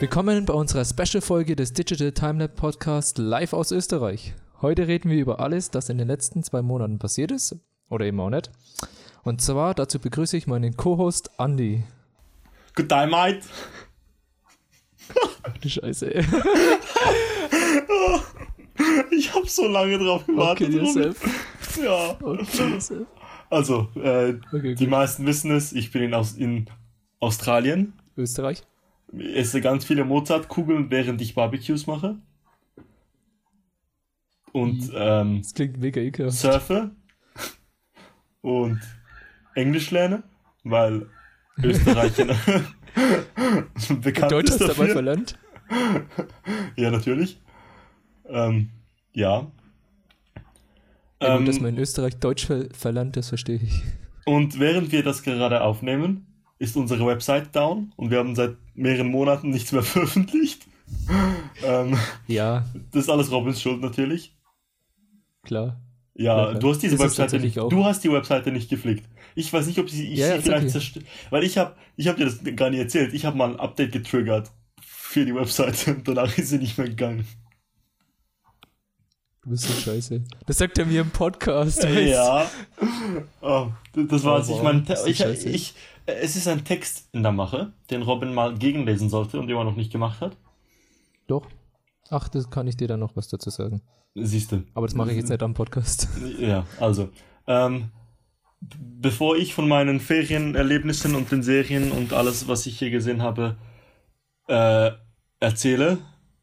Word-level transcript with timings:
Willkommen 0.00 0.44
bei 0.44 0.52
unserer 0.54 0.84
Special-Folge 0.84 1.56
des 1.56 1.72
Digital 1.72 2.12
Timelab 2.12 2.54
Podcast 2.54 3.18
live 3.18 3.52
aus 3.52 3.72
Österreich. 3.72 4.34
Heute 4.62 4.86
reden 4.86 5.10
wir 5.10 5.18
über 5.18 5.40
alles, 5.40 5.70
das 5.70 5.88
in 5.88 5.98
den 5.98 6.06
letzten 6.08 6.42
zwei 6.42 6.62
Monaten 6.62 6.98
passiert 6.98 7.30
ist. 7.32 7.56
Oder 7.90 8.06
eben 8.06 8.20
auch 8.20 8.30
nicht. 8.30 8.50
Und 9.24 9.40
zwar 9.40 9.74
dazu 9.74 9.98
begrüße 9.98 10.36
ich 10.36 10.46
meinen 10.46 10.76
Co-Host 10.76 11.30
Andy. 11.38 11.82
Good 12.76 12.90
day, 12.90 13.06
mate. 13.08 13.40
Du 15.60 15.68
Scheiße. 15.68 16.14
ey. 16.14 16.24
Ich 19.10 19.34
habe 19.34 19.46
so 19.48 19.66
lange 19.66 19.98
drauf 19.98 20.24
gewartet. 20.26 20.68
Okay, 20.68 20.76
yourself. 20.78 21.78
Ja. 21.82 22.16
Okay, 22.20 22.70
yourself. 22.70 23.06
Also, 23.50 23.88
äh, 23.96 24.34
Okay, 24.52 24.74
die 24.74 24.86
meisten 24.86 25.26
wissen 25.26 25.50
es, 25.50 25.72
ich 25.72 25.90
bin 25.90 26.02
in, 26.02 26.14
Aus 26.14 26.34
in 26.34 26.66
Australien. 27.18 27.94
Österreich? 28.16 28.62
Esse 29.16 29.60
ganz 29.60 29.84
viele 29.84 30.04
Mozartkugeln, 30.04 30.90
während 30.90 31.20
ich 31.20 31.34
Barbecues 31.34 31.86
mache. 31.86 32.18
Und 34.52 34.90
ähm, 34.94 35.42
Das 35.42 35.54
klingt 35.54 35.78
mega 35.78 36.00
ekelhaft. 36.00 36.36
surfe. 36.38 36.90
Und 38.40 38.80
Englisch 39.54 39.90
lerne, 39.90 40.22
weil 40.64 41.06
Österreich 41.62 42.14
bekannt 44.00 44.32
Deutsch 44.32 44.50
ist 44.50 44.60
du 44.60 44.66
dabei 44.66 44.88
dafür. 44.88 44.88
verlernt? 44.88 45.38
Ja, 46.76 46.90
natürlich. 46.90 47.40
Ähm, 48.26 48.70
ja. 49.12 49.50
Ja, 51.20 51.30
gut, 51.30 51.40
Ähm, 51.40 51.46
dass 51.46 51.60
man 51.60 51.74
in 51.74 51.78
Österreich 51.78 52.16
Deutsch 52.18 52.46
ver 52.46 52.68
verlernt, 52.72 53.16
das 53.16 53.28
verstehe 53.28 53.56
ich. 53.56 53.82
Und 54.24 54.58
während 54.60 54.92
wir 54.92 55.02
das 55.02 55.22
gerade 55.22 55.62
aufnehmen, 55.62 56.27
ist 56.58 56.76
unsere 56.76 57.06
Website 57.06 57.54
down 57.54 57.92
und 57.96 58.10
wir 58.10 58.18
haben 58.18 58.34
seit 58.34 58.56
mehreren 58.74 59.08
Monaten 59.10 59.50
nichts 59.50 59.72
mehr 59.72 59.82
veröffentlicht. 59.94 60.66
ähm, 61.62 61.96
Ja, 62.26 62.64
das 62.92 63.04
ist 63.04 63.10
alles 63.10 63.30
Robins 63.30 63.60
Schuld 63.60 63.80
natürlich. 63.80 64.34
klar. 65.44 65.80
Ja, 66.14 66.52
Ja, 66.52 66.58
du 66.58 66.70
hast 66.70 66.82
diese 66.82 66.98
Webseite 66.98 67.38
nicht, 67.38 67.58
auch. 67.60 67.68
du 67.68 67.84
hast 67.84 68.02
die 68.02 68.10
Webseite 68.12 68.50
nicht 68.50 68.68
gepflegt. 68.68 69.08
Ich 69.36 69.52
weiß 69.52 69.66
nicht, 69.68 69.78
ob 69.78 69.88
sie 69.88 70.12
ich 70.12 70.18
Ja, 70.18 70.36
sie 70.36 70.42
vielleicht 70.42 70.62
okay. 70.64 70.72
zerstört, 70.72 71.04
weil 71.30 71.44
ich 71.44 71.56
habe 71.58 71.76
ich 71.96 72.08
habe 72.08 72.18
dir 72.18 72.24
das 72.24 72.40
gar 72.56 72.70
nicht 72.70 72.80
erzählt. 72.80 73.14
Ich 73.14 73.24
habe 73.24 73.36
mal 73.36 73.50
ein 73.50 73.60
Update 73.60 73.92
getriggert 73.92 74.50
für 74.80 75.24
die 75.24 75.34
Webseite 75.34 75.94
und 75.94 76.08
danach 76.08 76.36
ist 76.36 76.48
sie 76.48 76.58
nicht 76.58 76.76
mehr 76.76 76.88
gegangen. 76.88 77.24
Du 79.48 79.52
bist 79.52 79.64
so 79.64 79.72
scheiße. 79.72 80.20
Das 80.44 80.58
sagt 80.58 80.76
er 80.76 80.84
mir 80.84 81.00
im 81.00 81.08
Podcast. 81.08 81.82
weißt? 81.82 82.06
Ja. 82.06 82.50
Oh, 83.40 83.68
das 83.94 84.22
war's. 84.22 84.50
Oh, 84.50 84.52
ich 84.52 84.58
wow, 84.58 84.62
meine, 84.62 84.82
das 84.82 85.06
ist 85.06 85.20
ich, 85.20 85.46
ich, 85.46 85.74
es 86.04 86.36
ist 86.36 86.46
ein 86.48 86.66
Text 86.66 87.08
in 87.12 87.22
der 87.22 87.32
Mache, 87.32 87.72
den 87.90 88.02
Robin 88.02 88.34
mal 88.34 88.58
gegenlesen 88.58 89.08
sollte 89.08 89.40
und 89.40 89.46
den 89.46 89.56
er 89.56 89.64
noch 89.64 89.74
nicht 89.74 89.90
gemacht 89.90 90.20
hat. 90.20 90.36
Doch. 91.28 91.46
Ach, 92.10 92.28
das 92.28 92.50
kann 92.50 92.66
ich 92.66 92.76
dir 92.76 92.88
dann 92.88 93.00
noch 93.00 93.16
was 93.16 93.28
dazu 93.28 93.48
sagen. 93.48 93.80
Siehst 94.14 94.52
du. 94.52 94.64
Aber 94.74 94.86
das 94.86 94.94
mache 94.94 95.12
ich 95.12 95.16
jetzt 95.16 95.30
nicht 95.30 95.42
am 95.42 95.54
Podcast. 95.54 96.08
Ja, 96.38 96.66
also. 96.78 97.08
Ähm, 97.46 97.88
bevor 98.60 99.38
ich 99.38 99.54
von 99.54 99.66
meinen 99.66 99.98
Ferienerlebnissen 99.98 101.14
und 101.14 101.32
den 101.32 101.42
Serien 101.42 101.90
und 101.90 102.12
alles, 102.12 102.48
was 102.48 102.66
ich 102.66 102.78
hier 102.78 102.90
gesehen 102.90 103.22
habe, 103.22 103.56
äh, 104.46 104.90
erzähle, 105.40 105.96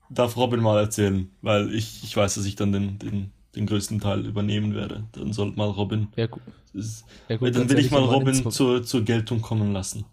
darf 0.10 0.38
Robin 0.38 0.62
mal 0.62 0.80
erzählen, 0.80 1.30
weil 1.42 1.74
ich, 1.74 2.04
ich 2.04 2.16
weiß, 2.16 2.36
dass 2.36 2.46
ich 2.46 2.56
dann 2.56 2.72
den, 2.72 3.00
den, 3.00 3.32
den 3.56 3.66
größten 3.66 4.00
Teil 4.00 4.26
übernehmen 4.26 4.76
werde. 4.76 5.06
Dann 5.14 5.34
sollte 5.34 5.58
mal 5.58 5.70
Robin. 5.70 6.08
Ja, 6.16 6.28
gut. 6.28 6.42
Ist, 6.74 7.06
Ja, 7.30 7.38
gut 7.38 7.56
dann 7.56 7.70
will 7.70 7.80
ich 7.80 7.92
mal 7.92 8.04
Robin 8.04 8.52
zur, 8.52 8.84
zur 8.84 9.02
Geltung 9.04 9.42
kommen 9.42 9.72
lassen. 9.72 10.06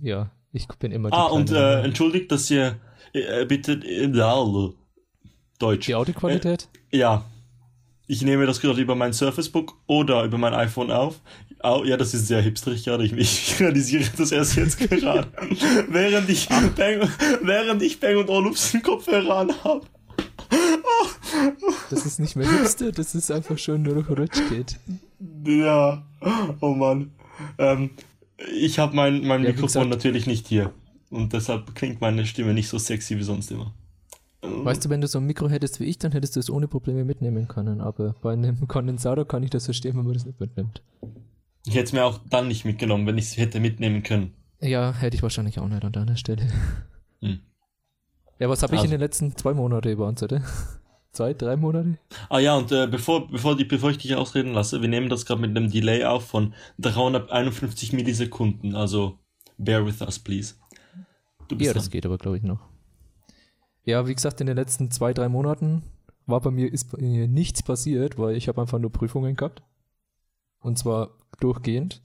Ja, 0.00 0.30
ich 0.52 0.66
bin 0.78 0.92
immer 0.92 1.10
die 1.10 1.16
Ah, 1.16 1.26
und 1.26 1.50
äh, 1.50 1.82
entschuldigt, 1.82 2.30
dass 2.30 2.50
ihr 2.50 2.76
äh, 3.12 3.44
bitte 3.44 3.72
äh, 3.72 4.08
Deutsch. 5.58 5.86
die 5.86 5.94
Audioqualität? 5.94 6.68
Ja. 6.92 7.24
Ich 8.06 8.22
nehme 8.22 8.46
das 8.46 8.60
gerade 8.60 8.80
über 8.80 8.94
mein 8.94 9.12
Surface 9.12 9.48
Book 9.48 9.74
oder 9.86 10.24
über 10.24 10.36
mein 10.38 10.54
iPhone 10.54 10.90
auf. 10.90 11.20
Au, 11.64 11.82
ja, 11.82 11.96
das 11.96 12.12
ist 12.12 12.26
sehr 12.26 12.42
hipsterig 12.42 12.84
gerade. 12.84 13.06
Ich, 13.06 13.12
ich 13.14 13.58
realisiere 13.58 14.04
das 14.18 14.32
erst 14.32 14.56
jetzt 14.56 14.78
gerade. 14.78 15.26
während 15.88 16.28
ich 16.28 16.46
Bang, 16.46 17.08
während 17.40 17.80
ich 17.80 17.98
Bang 17.98 18.18
und 18.18 18.28
Olufsen 18.28 18.82
Kopfhörer 18.82 19.38
anhabe. 19.38 19.86
Das 21.88 22.04
ist 22.04 22.20
nicht 22.20 22.36
mehr 22.36 22.46
Hipster, 22.50 22.92
das 22.92 23.14
ist 23.14 23.30
einfach 23.30 23.56
schon 23.56 23.80
nur 23.80 23.94
noch 23.94 24.10
Rutsch 24.10 24.42
geht. 24.50 24.78
Ja. 25.46 26.04
Oh 26.60 26.74
Mann. 26.74 27.12
Ähm, 27.56 27.90
ich 28.54 28.78
habe 28.78 28.94
mein, 28.94 29.26
mein 29.26 29.42
Ja, 29.42 29.52
Mikrofon 29.52 29.88
natürlich 29.88 30.26
nicht 30.26 30.46
hier. 30.46 30.70
Und 31.08 31.32
deshalb 31.32 31.74
klingt 31.74 31.98
meine 32.02 32.26
Stimme 32.26 32.52
nicht 32.52 32.68
so 32.68 32.76
sexy 32.76 33.16
wie 33.16 33.22
sonst 33.22 33.50
immer. 33.50 33.72
Weißt 34.42 34.84
du, 34.84 34.90
wenn 34.90 35.00
du 35.00 35.06
so 35.06 35.18
ein 35.18 35.24
Mikro 35.24 35.48
hättest 35.48 35.80
wie 35.80 35.84
ich, 35.84 35.96
dann 35.96 36.12
hättest 36.12 36.36
du 36.36 36.40
es 36.40 36.50
ohne 36.50 36.68
Probleme 36.68 37.06
mitnehmen 37.06 37.48
können. 37.48 37.80
Aber 37.80 38.14
bei 38.20 38.34
einem 38.34 38.68
Kondensator 38.68 39.26
kann 39.26 39.42
ich 39.42 39.48
das 39.48 39.64
verstehen, 39.64 39.96
wenn 39.96 40.04
man 40.04 40.12
das 40.12 40.26
nicht 40.26 40.38
mitnimmt. 40.38 40.82
Ich 41.66 41.74
hätte 41.74 41.84
es 41.84 41.92
mir 41.92 42.04
auch 42.04 42.20
dann 42.28 42.48
nicht 42.48 42.64
mitgenommen, 42.64 43.06
wenn 43.06 43.18
ich 43.18 43.24
es 43.26 43.36
hätte 43.36 43.60
mitnehmen 43.60 44.02
können. 44.02 44.34
Ja, 44.60 44.92
hätte 44.92 45.16
ich 45.16 45.22
wahrscheinlich 45.22 45.58
auch 45.58 45.68
nicht 45.68 45.84
an 45.84 45.92
deiner 45.92 46.16
Stelle. 46.16 46.46
Hm. 47.20 47.40
Ja, 48.38 48.48
was 48.48 48.62
habe 48.62 48.74
ich 48.74 48.80
Also- 48.80 48.86
in 48.86 48.90
den 48.92 49.00
letzten 49.00 49.36
zwei 49.36 49.54
Monaten 49.54 49.96
beantwortet? 49.96 50.42
Zwei, 51.12 51.32
drei 51.32 51.56
Monate? 51.56 51.98
Ah 52.28 52.40
ja, 52.40 52.56
und 52.56 52.72
äh, 52.72 52.88
bevor, 52.88 53.28
bevor, 53.30 53.56
die, 53.56 53.64
bevor 53.64 53.90
ich 53.90 53.98
dich 53.98 54.16
ausreden 54.16 54.52
lasse, 54.52 54.82
wir 54.82 54.88
nehmen 54.88 55.08
das 55.08 55.24
gerade 55.24 55.40
mit 55.40 55.56
einem 55.56 55.70
Delay 55.70 56.04
auf 56.04 56.26
von 56.26 56.54
351 56.80 57.92
Millisekunden, 57.92 58.74
also 58.74 59.20
bear 59.56 59.86
with 59.86 60.00
us, 60.00 60.18
please. 60.18 60.56
Ja, 61.52 61.56
dran. 61.66 61.74
das 61.74 61.90
geht 61.90 62.04
aber, 62.04 62.18
glaube 62.18 62.38
ich, 62.38 62.42
noch. 62.42 62.58
Ja, 63.84 64.08
wie 64.08 64.14
gesagt, 64.14 64.40
in 64.40 64.48
den 64.48 64.56
letzten 64.56 64.90
zwei, 64.90 65.12
drei 65.14 65.28
Monaten 65.28 65.84
war 66.26 66.40
bei 66.40 66.50
mir, 66.50 66.72
ist 66.72 66.90
bei 66.90 67.00
mir 67.00 67.28
nichts 67.28 67.62
passiert, 67.62 68.18
weil 68.18 68.34
ich 68.34 68.48
habe 68.48 68.60
einfach 68.60 68.80
nur 68.80 68.90
Prüfungen 68.90 69.36
gehabt. 69.36 69.62
Und 70.58 70.78
zwar 70.78 71.10
durchgehend. 71.40 72.02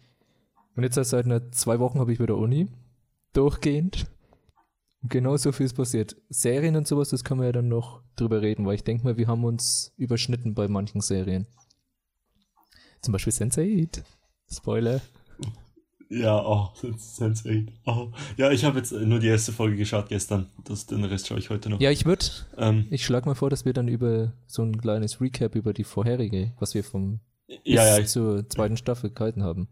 Und 0.75 0.83
jetzt 0.83 0.95
seit 0.95 1.25
einer, 1.25 1.51
zwei 1.51 1.79
Wochen 1.79 1.99
habe 1.99 2.13
ich 2.13 2.19
wieder 2.19 2.37
Uni. 2.37 2.67
Durchgehend. 3.33 4.07
Und 5.01 5.11
genau 5.11 5.37
so 5.37 5.51
viel 5.51 5.65
ist 5.65 5.75
passiert. 5.75 6.15
Serien 6.29 6.75
und 6.75 6.87
sowas, 6.87 7.09
das 7.09 7.23
können 7.23 7.41
wir 7.41 7.47
ja 7.47 7.53
dann 7.53 7.69
noch 7.69 8.01
drüber 8.15 8.41
reden, 8.41 8.65
weil 8.65 8.75
ich 8.75 8.83
denke 8.83 9.03
mal, 9.03 9.17
wir 9.17 9.27
haben 9.27 9.43
uns 9.43 9.93
überschnitten 9.97 10.53
bei 10.53 10.67
manchen 10.67 11.01
Serien. 11.01 11.47
Zum 13.01 13.13
Beispiel 13.13 13.33
Sense8. 13.33 14.03
Spoiler. 14.51 15.01
Ja, 16.09 16.43
oh, 16.43 16.69
Sense8. 16.81 17.71
Oh. 17.85 18.11
Ja, 18.35 18.51
ich 18.51 18.65
habe 18.65 18.79
jetzt 18.79 18.91
nur 18.91 19.19
die 19.19 19.27
erste 19.27 19.51
Folge 19.51 19.77
geschaut 19.77 20.09
gestern. 20.09 20.47
Das, 20.65 20.87
den 20.87 21.03
Rest 21.03 21.27
schaue 21.27 21.37
ich 21.37 21.49
heute 21.49 21.69
noch. 21.69 21.79
Ja, 21.79 21.91
ich 21.91 22.05
würde 22.05 22.25
ähm, 22.57 22.87
Ich 22.89 23.05
schlage 23.05 23.27
mal 23.27 23.35
vor, 23.35 23.49
dass 23.49 23.63
wir 23.63 23.73
dann 23.73 23.87
über 23.87 24.33
so 24.47 24.63
ein 24.63 24.77
kleines 24.79 25.21
Recap 25.21 25.55
über 25.55 25.71
die 25.71 25.83
vorherige, 25.83 26.53
was 26.59 26.73
wir 26.73 26.83
vom 26.83 27.19
ja, 27.63 27.97
ja. 27.97 28.05
zur 28.05 28.47
zweiten 28.49 28.77
Staffel 28.77 29.09
gehalten 29.11 29.43
haben. 29.43 29.67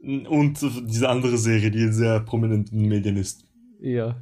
Und 0.00 0.60
diese 0.86 1.08
andere 1.08 1.38
Serie, 1.38 1.70
die 1.70 1.82
in 1.82 1.92
sehr 1.92 2.20
prominenten 2.20 2.86
Medien 2.86 3.16
ist. 3.16 3.44
Ja. 3.80 4.16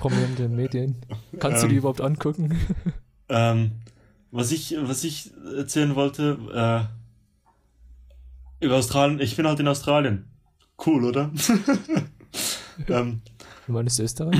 Prominente 0.00 0.48
Medien. 0.48 0.96
Kannst 1.38 1.62
du 1.62 1.66
Ähm. 1.66 1.70
die 1.70 1.76
überhaupt 1.76 2.00
angucken? 2.00 2.56
Ähm, 3.28 3.72
was 4.30 4.52
ich, 4.52 4.76
was 4.80 5.04
ich 5.04 5.30
erzählen 5.56 5.94
wollte, 5.94 6.88
äh, 8.60 8.64
über 8.64 8.76
Australien, 8.76 9.20
ich 9.20 9.36
bin 9.36 9.46
halt 9.46 9.60
in 9.60 9.68
Australien. 9.68 10.24
Cool, 10.84 11.04
oder? 11.04 11.30
ähm, 12.88 13.20
Du 13.66 13.72
meinst 13.72 13.98
Österreich? 14.00 14.38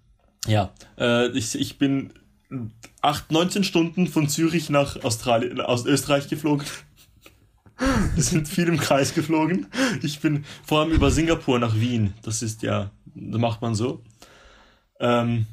ja, 0.46 0.72
äh, 0.98 1.28
ich, 1.36 1.54
ich 1.54 1.78
bin 1.78 2.12
8, 3.02 3.30
19 3.30 3.64
Stunden 3.64 4.06
von 4.06 4.28
Zürich 4.28 4.70
nach 4.70 5.02
Australien, 5.04 5.60
aus 5.60 5.84
Österreich 5.86 6.28
geflogen. 6.28 6.66
Wir 8.14 8.22
sind 8.22 8.48
viel 8.48 8.68
im 8.68 8.76
Kreis 8.78 9.14
geflogen. 9.14 9.66
Ich 10.02 10.20
bin 10.20 10.44
vor 10.64 10.80
allem 10.80 10.90
über 10.90 11.10
Singapur 11.10 11.58
nach 11.58 11.74
Wien. 11.76 12.12
Das 12.22 12.42
ist 12.42 12.62
ja, 12.62 12.90
das 13.14 13.40
macht 13.40 13.62
man 13.62 13.74
so. 13.74 14.02
Ähm, 15.00 15.46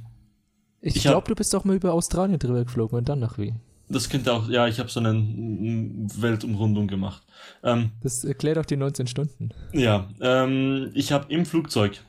Ich, 0.81 0.97
Ich 0.97 1.01
glaube, 1.03 1.27
du 1.27 1.35
bist 1.35 1.53
doch 1.53 1.63
mal 1.63 1.75
über 1.75 1.93
Australien 1.93 2.39
drüber 2.39 2.63
geflogen 2.63 2.97
und 2.97 3.07
dann 3.09 3.19
nach 3.19 3.37
Wien. 3.37 3.59
das 3.89 4.09
könnte 4.09 4.33
auch, 4.33 4.49
ja, 4.49 4.67
ich 4.67 4.79
habe 4.79 4.89
so 4.89 4.99
eine 4.99 5.13
Weltumrundung 6.17 6.87
gemacht. 6.87 7.23
Ähm, 7.63 7.91
Das 8.01 8.23
erklärt 8.25 8.57
auch 8.57 8.65
die 8.65 8.75
19 8.77 9.07
Stunden. 9.07 9.49
Ja, 9.73 10.09
ähm, 10.19 10.91
ich 10.93 11.11
habe 11.13 11.31
im 11.33 11.45
Flugzeug 11.45 12.03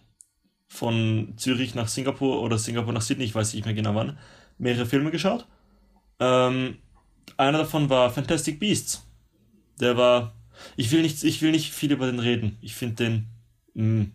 von 0.66 1.34
Zürich 1.36 1.74
nach 1.74 1.88
Singapur 1.88 2.42
oder 2.42 2.58
Singapur 2.58 2.92
nach 2.92 3.02
Sydney, 3.02 3.24
ich 3.24 3.34
weiß 3.34 3.54
nicht 3.54 3.64
mehr 3.64 3.74
genau 3.74 3.94
wann, 3.94 4.18
mehrere 4.58 4.86
Filme 4.86 5.10
geschaut. 5.10 5.46
Ähm, 6.20 6.78
einer 7.36 7.58
davon 7.58 7.88
war 7.88 8.10
Fantastic 8.10 8.58
Beasts. 8.58 9.07
Der 9.80 9.96
war, 9.96 10.34
ich 10.76 10.90
will 10.92 11.02
nicht, 11.02 11.22
ich 11.24 11.42
will 11.42 11.50
nicht 11.52 11.72
viel 11.72 11.92
über 11.92 12.06
den 12.06 12.18
reden. 12.20 12.58
Ich 12.60 12.74
finde 12.74 12.94
den 12.96 13.26
mh, 13.74 14.06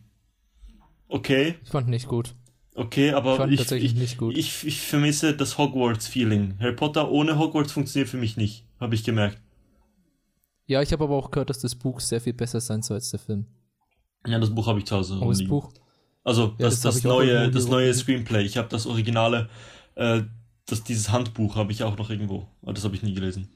okay, 1.07 1.55
Ich 1.63 1.69
fand 1.69 1.87
nicht 1.87 2.07
gut. 2.07 2.35
okay, 2.75 3.11
aber 3.13 3.47
Ich 3.47 3.53
ich, 3.53 3.57
tatsächlich 3.59 3.93
ich, 3.93 3.97
nicht 3.99 4.17
gut. 4.17 4.37
ich, 4.37 4.63
ich 4.65 4.81
vermisse 4.81 5.35
das 5.35 5.57
Hogwarts-Feeling. 5.57 6.57
Harry 6.59 6.75
Potter 6.75 7.09
ohne 7.11 7.37
Hogwarts 7.37 7.71
funktioniert 7.71 8.09
für 8.09 8.17
mich 8.17 8.37
nicht, 8.37 8.65
habe 8.79 8.95
ich 8.95 9.03
gemerkt. 9.03 9.41
Ja, 10.65 10.81
ich 10.81 10.91
habe 10.93 11.03
aber 11.03 11.15
auch 11.15 11.31
gehört, 11.31 11.49
dass 11.49 11.59
das 11.59 11.75
Buch 11.75 11.99
sehr 11.99 12.21
viel 12.21 12.33
besser 12.33 12.61
sein 12.61 12.81
soll 12.81 12.95
als 12.95 13.09
der 13.11 13.19
Film. 13.19 13.47
Ja, 14.25 14.39
das 14.39 14.53
Buch 14.53 14.67
habe 14.67 14.79
ich 14.79 14.85
zu 14.85 14.95
Hause. 14.95 15.15
Aber 15.21 15.33
das. 15.33 15.43
Buch, 15.43 15.73
Also 16.23 16.55
Ja, 16.57 16.69
das, 16.69 16.79
das 16.81 16.95
das, 16.95 17.03
neue, 17.03 17.51
das 17.51 17.67
neue. 17.67 17.93
Screenplay. 17.93 18.43
Ich 18.45 18.57
habe 18.57 18.69
das 18.69 18.85
Originale, 18.85 19.49
äh, 19.95 20.23
das, 20.65 20.83
dieses 20.83 21.11
Handbuch 21.11 21.55
habe 21.57 21.71
ich 21.73 21.83
auch 21.83 21.97
noch 21.97 22.09
irgendwo. 22.09 22.47
Aber 22.61 22.73
das 22.73 22.85
habe 22.85 22.95
ich 22.95 23.03
nie 23.03 23.13
gelesen. 23.13 23.49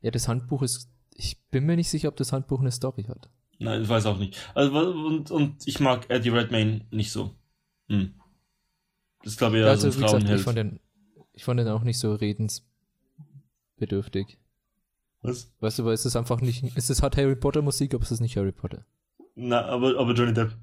Ja, 0.00 0.10
das 0.10 0.26
Handbuch 0.28 0.62
ist. 0.62 0.88
Ich 1.14 1.38
bin 1.50 1.66
mir 1.66 1.76
nicht 1.76 1.90
sicher, 1.90 2.08
ob 2.08 2.16
das 2.16 2.32
Handbuch 2.32 2.60
eine 2.60 2.72
Story 2.72 3.04
hat. 3.04 3.28
Nein, 3.58 3.82
ich 3.82 3.88
weiß 3.88 4.06
auch 4.06 4.16
nicht. 4.18 4.38
Also, 4.54 4.78
und, 4.78 5.30
und 5.30 5.66
ich 5.66 5.78
mag 5.80 6.08
Eddie 6.10 6.30
Redmayne 6.30 6.86
nicht 6.90 7.12
so. 7.12 7.34
Hm. 7.88 8.14
Das 9.22 9.36
glaube 9.36 9.58
ich, 9.58 9.62
Ja, 9.62 9.68
also, 9.68 9.90
so 9.90 10.00
wie 10.00 10.04
ein 10.04 10.12
gesagt, 10.12 10.30
ich 10.30 10.42
fand, 10.42 10.58
den, 10.58 10.80
ich 11.32 11.44
fand 11.44 11.60
den 11.60 11.68
auch 11.68 11.84
nicht 11.84 11.98
so 11.98 12.14
redensbedürftig. 12.14 14.38
Was? 15.20 15.52
Weißt 15.60 15.78
du, 15.78 15.84
weil 15.84 15.94
es 15.94 16.04
ist 16.04 16.16
einfach 16.16 16.40
nicht. 16.40 16.64
Es 16.74 16.90
ist, 16.90 17.02
hat 17.02 17.16
Harry 17.16 17.36
Potter 17.36 17.62
Musik, 17.62 17.94
aber 17.94 18.02
es 18.02 18.10
ist 18.10 18.18
nicht 18.20 18.36
Harry 18.36 18.50
Potter. 18.50 18.84
Na, 19.36 19.64
aber, 19.66 19.96
aber 19.98 20.12
Johnny 20.14 20.34
Depp. 20.34 20.56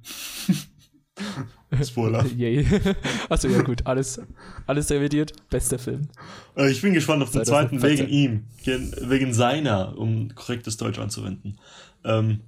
Spoiler. 1.83 2.25
Yay. 2.37 2.65
also 3.29 3.47
ja 3.47 3.61
gut, 3.61 3.85
alles, 3.85 4.19
alles 4.65 4.89
revidiert. 4.91 5.33
Bester 5.49 5.77
Film. 5.79 6.07
Äh, 6.55 6.71
Ich 6.71 6.81
bin 6.81 6.93
gespannt 6.93 7.21
auf 7.23 7.31
den 7.31 7.45
zweiten 7.45 7.79
2014. 7.79 8.07
wegen 8.07 8.09
ihm. 8.13 8.43
Gen- 8.63 8.95
Wegen 9.09 9.33
seiner, 9.33 9.97
um 9.97 10.33
korrektes 10.35 10.77
Deutsch 10.77 10.99
anzuwenden. 10.99 11.57
Ähm, 12.03 12.39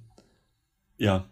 ja. 0.98 1.24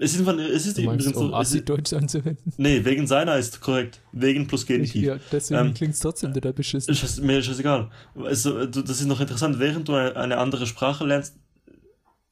Es 0.00 0.14
ist, 0.14 0.20
es 0.28 0.66
ist 0.66 0.78
Du 0.78 0.82
meinst, 0.82 1.08
um 1.08 1.12
so. 1.12 1.20
Es 1.26 1.28
ist, 1.28 1.34
Assi-Deutsch 1.34 1.92
anzuwenden? 1.92 2.52
nee, 2.56 2.84
wegen 2.84 3.06
seiner 3.08 3.36
ist 3.36 3.60
korrekt. 3.60 4.00
Wegen 4.12 4.46
plus 4.46 4.64
Genitiv. 4.64 5.02
Ja, 5.02 5.16
deswegen 5.32 5.60
Ähm, 5.68 5.74
klingt 5.74 5.94
es 5.94 6.00
trotzdem 6.00 6.32
total 6.32 6.52
beschissen. 6.52 6.94
Das- 7.00 7.18
mir 7.20 7.38
ist 7.40 7.48
das 7.48 7.58
egal. 7.58 7.90
Also, 8.14 8.64
das 8.66 9.00
ist 9.00 9.06
noch 9.06 9.20
interessant, 9.20 9.58
während 9.58 9.88
du 9.88 9.94
eine 9.94 10.14
eine 10.14 10.38
andere 10.38 10.66
Sprache 10.68 11.04
lernst, 11.04 11.34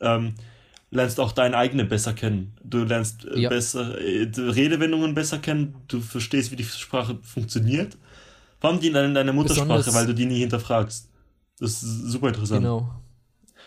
ähm, 0.00 0.35
lernst 0.91 1.19
auch 1.21 1.33
deine 1.33 1.56
eigene 1.56 1.85
besser 1.85 2.12
kennen. 2.15 2.56
Du 2.62 2.85
lernst 2.85 3.25
äh, 3.27 3.41
Ja. 3.41 3.49
besser 3.49 3.99
äh, 4.00 4.29
Redewendungen 4.37 5.15
besser 5.15 5.38
kennen, 5.38 5.75
du 5.88 6.00
verstehst, 6.00 6.50
wie 6.53 6.56
die 6.56 6.65
Sprache 6.65 7.19
funktioniert. 7.23 7.97
Vor 8.61 8.71
allem 8.71 8.81
die 8.81 8.88
in 8.88 8.94
deiner 8.94 9.33
Muttersprache, 9.33 9.67
Besonders- 9.69 9.94
weil 9.94 10.06
du 10.06 10.15
die 10.15 10.27
nie 10.27 10.38
hinterfragst. 10.41 11.11
Das 11.59 11.83
ist 11.83 12.03
super 12.11 12.29
interessant. 12.29 12.62
Genau. 12.62 12.91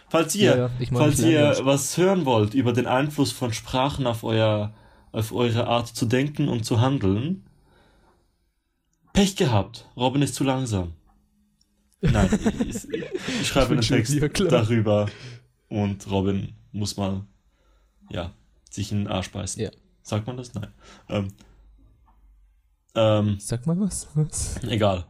Falls 0.09 0.33
ihr, 0.35 0.55
Ja, 0.57 0.69
ich 0.79 0.89
mag 0.91 1.01
falls 1.03 1.19
ihr 1.19 1.41
lernen. 1.41 1.65
was 1.65 1.97
hören 1.97 2.25
wollt 2.25 2.53
über 2.55 2.73
den 2.73 2.87
Einfluss 2.87 3.31
von 3.31 3.53
Sprachen 3.53 4.07
auf 4.07 4.23
euer, 4.23 4.73
auf 5.11 5.31
eure 5.31 5.67
Art 5.67 5.87
zu 5.87 6.05
denken 6.07 6.47
und 6.47 6.65
zu 6.65 6.81
handeln, 6.81 7.43
Pech 9.13 9.35
gehabt. 9.35 9.87
Robin 9.97 10.21
ist 10.21 10.35
zu 10.35 10.43
langsam. 10.43 10.93
Nein, 12.01 12.29
ich, 12.67 12.87
ich 13.41 13.47
schreibe 13.47 13.73
einen 13.73 13.81
Text 13.81 14.15
darüber 14.49 15.07
und 15.67 16.09
Robin 16.09 16.53
muss 16.71 16.97
mal, 16.97 17.25
ja, 18.09 18.31
sich 18.69 18.91
in 18.91 18.99
den 18.99 19.07
Arsch 19.07 19.31
beißen. 19.31 19.61
Ja. 19.61 19.71
Sagt 20.01 20.27
man 20.27 20.37
das? 20.37 20.53
Nein. 20.53 20.67
Ähm, 21.07 21.27
ähm, 22.95 23.37
Sag 23.39 23.65
mal 23.67 23.79
was. 23.79 24.07
was? 24.15 24.61
egal. 24.63 25.05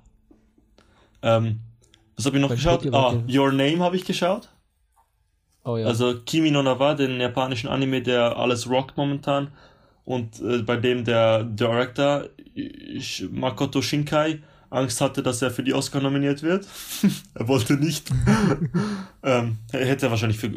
Ähm, 1.22 1.62
was 2.16 2.26
habe 2.26 2.38
ich 2.38 2.42
noch 2.42 2.50
Beim 2.50 2.58
geschaut? 2.58 2.84
Poké 2.84 2.96
Ah, 2.96 3.24
Your 3.28 3.52
Name 3.52 3.80
habe 3.80 3.96
ich 3.96 4.06
geschaut. 4.06 4.50
Oh 5.64 5.78
ja. 5.78 5.88
Also 5.88 6.22
Kimi 6.22 6.52
no 6.52 6.62
Na 6.62 6.80
wa, 6.80 6.94
den 6.94 7.20
japanischen 7.20 7.70
Anime, 7.70 8.02
der 8.02 8.38
alles 8.38 8.70
rockt 8.70 8.98
momentan. 8.98 9.52
Und 10.06 10.42
äh, 10.42 10.62
bei 10.64 10.78
dem 10.78 11.06
der 11.06 11.44
Director 11.44 12.26
Makoto 13.32 13.82
Shinkai 13.82 14.42
Angst 14.70 15.02
hatte, 15.02 15.24
dass 15.24 15.42
er 15.42 15.52
für 15.52 15.64
die 15.64 15.74
Oscar 15.74 16.02
nominiert 16.02 16.44
wird. 16.44 16.68
er 17.34 17.48
wollte 17.48 17.74
nicht. 17.74 18.10
ähm, 19.24 19.58
er 19.72 19.86
hätte 19.86 20.10
wahrscheinlich 20.10 20.40
für, 20.40 20.52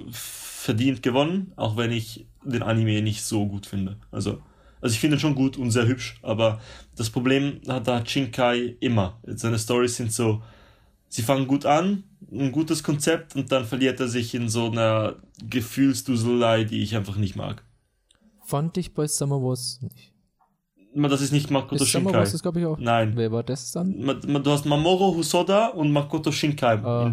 verdient 0.62 1.02
gewonnen, 1.02 1.52
auch 1.56 1.76
wenn 1.76 1.90
ich 1.90 2.26
den 2.44 2.62
Anime 2.62 3.02
nicht 3.02 3.22
so 3.22 3.46
gut 3.46 3.66
finde. 3.66 3.96
Also, 4.12 4.40
also 4.80 4.94
ich 4.94 5.00
finde 5.00 5.16
ihn 5.16 5.20
schon 5.20 5.34
gut 5.34 5.56
und 5.56 5.72
sehr 5.72 5.86
hübsch, 5.86 6.18
aber 6.22 6.60
das 6.96 7.10
Problem 7.10 7.60
hat 7.66 7.88
da 7.88 8.04
Shinkai 8.06 8.76
immer. 8.78 9.18
Seine 9.24 9.58
Stories 9.58 9.96
sind 9.96 10.12
so, 10.12 10.42
sie 11.08 11.22
fangen 11.22 11.48
gut 11.48 11.66
an, 11.66 12.04
ein 12.30 12.52
gutes 12.52 12.84
Konzept 12.84 13.34
und 13.34 13.50
dann 13.50 13.64
verliert 13.64 13.98
er 13.98 14.06
sich 14.06 14.34
in 14.34 14.48
so 14.48 14.70
einer 14.70 15.16
Gefühlsduselei, 15.44 16.64
die 16.64 16.82
ich 16.82 16.94
einfach 16.94 17.16
nicht 17.16 17.34
mag. 17.34 17.64
Fand 18.44 18.76
ich 18.76 18.94
bei 18.94 19.06
Summer 19.08 19.42
Wars 19.42 19.80
nicht. 19.82 20.12
Das 20.94 21.22
ist 21.22 21.32
nicht 21.32 21.50
Makoto 21.50 21.82
Ist 21.82 21.90
Summer 21.90 22.10
Shinkai. 22.10 22.18
Wars 22.18 22.34
ist, 22.34 22.42
glaube 22.42 22.60
ich, 22.60 22.66
auch. 22.66 22.78
Nein. 22.78 23.12
Wer 23.16 23.32
war 23.32 23.42
das 23.42 23.72
dann? 23.72 24.00
Du 24.44 24.50
hast 24.50 24.64
Mamoru 24.64 25.16
Hosoda 25.16 25.68
und 25.68 25.90
Makoto 25.90 26.30
Shinkai. 26.30 26.76
Oh, 26.84 27.10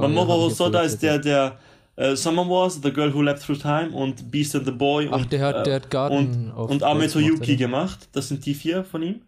Mamoru 0.00 0.28
ja, 0.28 0.36
Hosoda 0.36 0.80
ist 0.80 1.00
der, 1.02 1.18
der 1.18 1.58
äh, 2.00 2.16
Summer 2.16 2.48
Wars, 2.48 2.80
The 2.82 2.90
Girl 2.92 3.12
Who 3.12 3.22
Leapt 3.22 3.42
Through 3.42 3.58
Time 3.58 3.90
und 3.90 4.30
Beast 4.30 4.54
and 4.56 4.64
the 4.64 4.70
Boy 4.72 5.08
Ach, 5.10 5.18
und, 5.18 5.30
der 5.32 5.40
hat, 5.44 5.56
äh, 5.56 5.62
der 5.64 5.74
hat 5.76 5.90
Garden 5.90 6.16
und, 6.16 6.50
of 6.52 6.70
und 6.70 6.80
Words 6.80 6.82
Ame 6.82 7.08
to 7.08 7.18
gemacht, 7.18 7.30
Yuki 7.40 7.50
oder? 7.52 7.58
gemacht. 7.58 8.08
Das 8.12 8.28
sind 8.28 8.44
die 8.46 8.54
vier 8.54 8.84
von 8.84 9.02
ihm. 9.02 9.20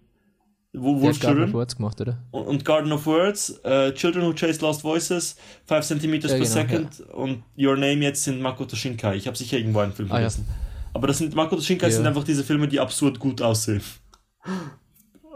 Wo 0.74 1.00
Wolf 1.02 1.16
hat 1.16 1.20
Garden 1.20 1.38
of 1.42 1.44
Children 1.44 1.52
Words 1.52 1.76
gemacht, 1.76 2.00
oder? 2.00 2.18
und, 2.30 2.42
und 2.46 2.64
Garden 2.64 2.92
of 2.92 3.04
Words, 3.04 3.60
äh, 3.62 3.92
Children 3.92 4.24
Who 4.24 4.32
Chase 4.32 4.60
Lost 4.62 4.82
Voices, 4.82 5.36
5 5.66 5.84
Centimeters 5.86 6.30
Ja, 6.30 6.38
per 6.38 6.46
genau, 6.46 6.90
Second 6.90 7.00
und 7.12 7.42
Your 7.58 7.74
Name 7.76 7.96
jetzt 7.96 8.24
sind 8.24 8.40
Makoto 8.40 8.74
Shinkai. 8.74 9.16
Ich 9.16 9.26
habe 9.26 9.36
sicher 9.36 9.58
irgendwo 9.58 9.80
einen 9.80 9.92
Film 9.92 10.10
Ah, 10.10 10.14
ja. 10.20 10.30
vergessen. 10.30 10.46
Aber 10.94 11.06
das 11.08 11.18
sind 11.18 11.34
Makoto 11.34 11.60
Shinkai 11.60 11.88
Ja. 11.88 11.92
sind 11.92 12.06
einfach 12.06 12.24
diese 12.24 12.42
Filme, 12.42 12.68
die 12.68 12.80
absurd 12.80 13.18
gut 13.18 13.42
aussehen. 13.42 13.82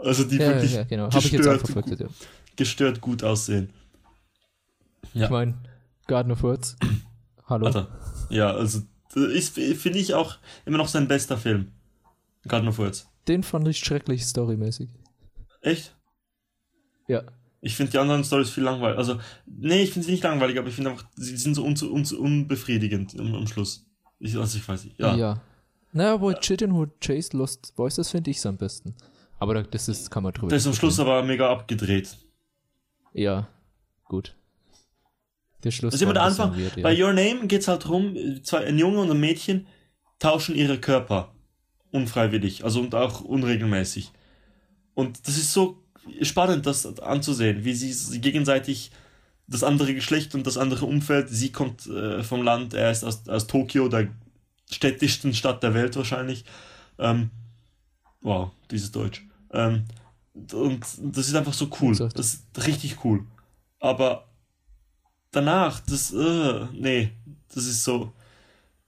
Also 0.03 0.23
die 0.23 0.37
Ja, 0.37 0.43
ja, 0.43 0.49
wirklich 0.55 0.73
ja, 0.73 0.83
genau. 0.85 1.09
Gestört, 1.09 1.61
verfolgt, 1.61 1.99
ja. 1.99 2.07
gestört 2.55 2.99
gut 3.01 3.23
aussehen. 3.23 3.69
Ja. 5.13 5.25
Ich 5.25 5.29
meine, 5.29 5.53
Garden 6.07 6.31
of 6.31 6.41
Words. 6.41 6.77
Hallo. 7.47 7.65
Alter. 7.65 7.87
Ja, 8.29 8.51
also 8.53 8.81
das 9.13 9.23
ist 9.23 9.55
finde 9.55 9.99
ich 9.99 10.13
auch 10.13 10.35
immer 10.65 10.77
noch 10.77 10.87
sein 10.87 11.07
bester 11.07 11.37
Film. 11.37 11.71
Garden 12.47 12.67
of 12.67 12.77
Words. 12.77 13.07
Den 13.27 13.43
fand 13.43 13.67
ich 13.67 13.79
schrecklich 13.79 14.25
storymäßig. 14.25 14.89
Echt? 15.61 15.95
Ja. 17.07 17.23
Ich 17.61 17.75
finde 17.75 17.91
die 17.93 17.97
anderen 17.97 18.23
Stories 18.23 18.49
viel 18.51 18.63
langweilig. 18.63 18.97
Also, 18.97 19.19
nee, 19.45 19.81
ich 19.81 19.91
finde 19.91 20.05
sie 20.05 20.11
nicht 20.11 20.23
langweilig, 20.23 20.57
aber 20.59 20.67
ich 20.67 20.75
finde 20.75 20.91
einfach, 20.91 21.05
sie 21.15 21.35
sind 21.35 21.55
so 21.55 21.65
un 21.65 21.75
un 21.81 22.05
unbefriedigend 22.17 23.19
am, 23.19 23.33
am 23.33 23.47
Schluss. 23.47 23.85
Ich, 24.19 24.37
also, 24.37 24.57
ich 24.57 24.67
weiß 24.67 24.85
nicht. 24.85 24.99
Ja. 24.99 25.15
Ja. 25.15 25.41
Naja, 25.91 26.13
aber 26.13 26.39
Children 26.39 26.73
Who 26.75 26.87
Chase 27.01 27.35
Lost 27.35 27.73
Voices 27.75 28.11
finde 28.11 28.29
ich 28.31 28.45
am 28.45 28.57
besten. 28.57 28.93
Aber 29.39 29.55
da- 29.55 29.63
das 29.63 29.87
ist, 29.89 30.11
kann 30.11 30.23
man 30.23 30.33
drüber 30.33 30.49
Der 30.49 30.57
ist 30.57 30.67
am. 30.67 30.73
Schluss 30.73 30.99
aber 30.99 31.23
mega 31.23 31.49
abgedreht. 31.51 32.17
Ja, 33.13 33.47
gut. 34.05 34.35
Der 35.63 35.71
Schluss 35.71 35.91
Das 35.91 35.99
ist 35.99 36.03
immer 36.03 36.13
der 36.13 36.23
Anfang. 36.23 36.57
weird, 36.57 36.77
ja. 36.77 36.83
Bei 36.83 37.01
Your 37.03 37.13
Name 37.13 37.47
geht 37.47 37.61
es 37.61 37.67
halt 37.67 37.83
zwei, 38.43 38.65
ein 38.65 38.77
Junge 38.77 38.99
und 38.99 39.11
ein 39.11 39.19
Mädchen 39.19 39.67
tauschen 40.19 40.55
ihre 40.55 40.79
Körper. 40.79 41.33
Unfreiwillig. 41.91 42.63
Also 42.63 42.79
und 42.81 42.93
auch 42.93 43.21
unregelmäßig. 43.21 44.11
Und 44.93 45.27
das 45.27 45.37
ist 45.37 45.53
so 45.53 45.83
spannend, 46.21 46.65
das 46.65 46.99
anzusehen, 46.99 47.63
wie 47.65 47.73
sie 47.73 48.21
gegenseitig 48.21 48.91
das 49.47 49.63
andere 49.63 49.93
Geschlecht 49.93 50.35
und 50.35 50.45
das 50.45 50.57
andere 50.57 50.85
Umfeld, 50.85 51.29
sie 51.29 51.51
kommt 51.51 51.87
äh, 51.87 52.23
vom 52.23 52.43
Land, 52.43 52.73
er 52.73 52.91
ist 52.91 53.03
aus, 53.03 53.27
aus 53.29 53.47
Tokio, 53.47 53.87
der 53.87 54.09
städtischsten 54.69 55.33
Stadt 55.33 55.63
der 55.63 55.73
Welt 55.73 55.95
wahrscheinlich. 55.95 56.43
Ähm, 56.99 57.29
wow, 58.21 58.51
dieses 58.69 58.91
Deutsch. 58.91 59.25
Ähm, 59.53 59.85
und 60.33 60.85
das 61.01 61.27
ist 61.27 61.35
einfach 61.35 61.53
so 61.53 61.69
cool. 61.81 61.95
Das 61.95 62.33
ist 62.33 62.67
richtig 62.67 63.03
cool. 63.05 63.25
Aber 63.79 64.26
danach, 65.37 65.79
das, 65.81 66.11
äh, 66.13 66.65
nee, 66.73 67.11
das 67.53 67.65
ist 67.65 67.83
so, 67.83 68.11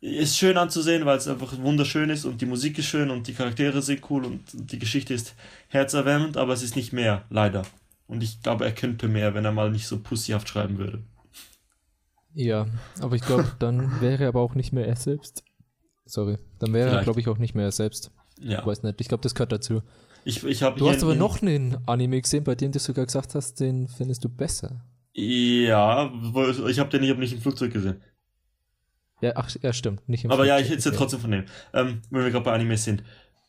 ist 0.02 0.38
schön 0.38 0.58
anzusehen, 0.58 1.06
weil 1.06 1.18
es 1.18 1.28
einfach 1.28 1.58
wunderschön 1.60 2.10
ist 2.10 2.26
und 2.26 2.42
die 2.42 2.46
Musik 2.46 2.78
ist 2.80 2.86
schön 2.86 3.12
und 3.12 3.28
die 3.28 3.34
Charaktere 3.34 3.82
sind 3.82 4.10
cool 4.10 4.26
und 4.26 4.42
die 4.54 4.80
Geschichte 4.80 5.14
ist 5.14 5.36
herzerwärmend, 5.68 6.38
aber 6.38 6.54
es 6.54 6.64
ist 6.64 6.76
nicht 6.76 6.94
mehr, 6.94 7.26
leider. 7.30 7.64
Und 8.08 8.24
ich 8.24 8.42
glaube, 8.42 8.66
er 8.66 8.72
könnte 8.72 9.08
mehr, 9.08 9.36
wenn 9.36 9.46
er 9.46 9.52
mal 9.52 9.70
nicht 9.70 9.88
so 9.88 10.00
pussyhaft 10.00 10.50
schreiben 10.50 10.78
würde. 10.78 11.04
Ja, 12.34 12.68
aber 13.02 13.16
ich 13.16 13.22
glaube, 13.22 13.52
dann 13.60 14.02
wäre 14.02 14.24
er 14.24 14.30
aber 14.30 14.42
auch 14.42 14.56
nicht 14.56 14.74
mehr 14.74 14.88
er 14.88 14.96
selbst. 14.96 15.44
Sorry. 16.06 16.38
Dann 16.58 16.74
wäre 16.74 16.90
er, 16.90 17.04
glaube 17.04 17.20
ich, 17.20 17.28
auch 17.28 17.38
nicht 17.38 17.54
mehr 17.54 17.66
er 17.66 17.72
selbst. 17.72 18.12
Ja. 18.40 18.66
Weiß 18.66 18.82
nicht. 18.82 19.00
Ich 19.02 19.10
glaube, 19.10 19.22
das 19.22 19.36
gehört 19.36 19.52
dazu. 19.52 19.84
Ich, 20.26 20.44
ich 20.44 20.60
Du 20.60 20.90
hast 20.90 21.04
aber 21.04 21.16
noch 21.16 21.42
einen 21.42 21.78
Anime 21.88 22.22
gesehen, 22.22 22.44
bei 22.44 22.56
dem 22.56 22.72
du 22.72 22.80
sogar 22.80 23.06
gesagt 23.06 23.36
hast, 23.36 23.60
den 23.60 23.88
findest 23.88 24.24
du 24.24 24.30
besser. 24.30 24.82
Ja, 25.20 26.12
ich 26.68 26.80
habe 26.80 26.90
den 26.90 27.04
ich 27.04 27.10
hab 27.10 27.18
nicht 27.18 27.34
im 27.34 27.42
Flugzeug 27.42 27.74
gesehen. 27.74 28.02
Ja, 29.22 29.34
ach, 29.36 29.54
ja, 29.62 29.74
stimmt. 29.74 30.08
Nicht 30.08 30.24
im 30.24 30.32
Aber 30.32 30.46
ja, 30.46 30.58
ich 30.58 30.68
Flugzeug, 30.68 30.78
erzähle 30.78 30.94
okay. 30.94 31.00
trotzdem 31.00 31.20
von 31.20 31.32
dem. 31.32 31.46
Ähm, 31.74 32.02
wenn 32.10 32.24
wir 32.24 32.32
gerade 32.32 32.46
bei 32.46 32.54
Anime 32.54 32.78
sind. 32.78 33.04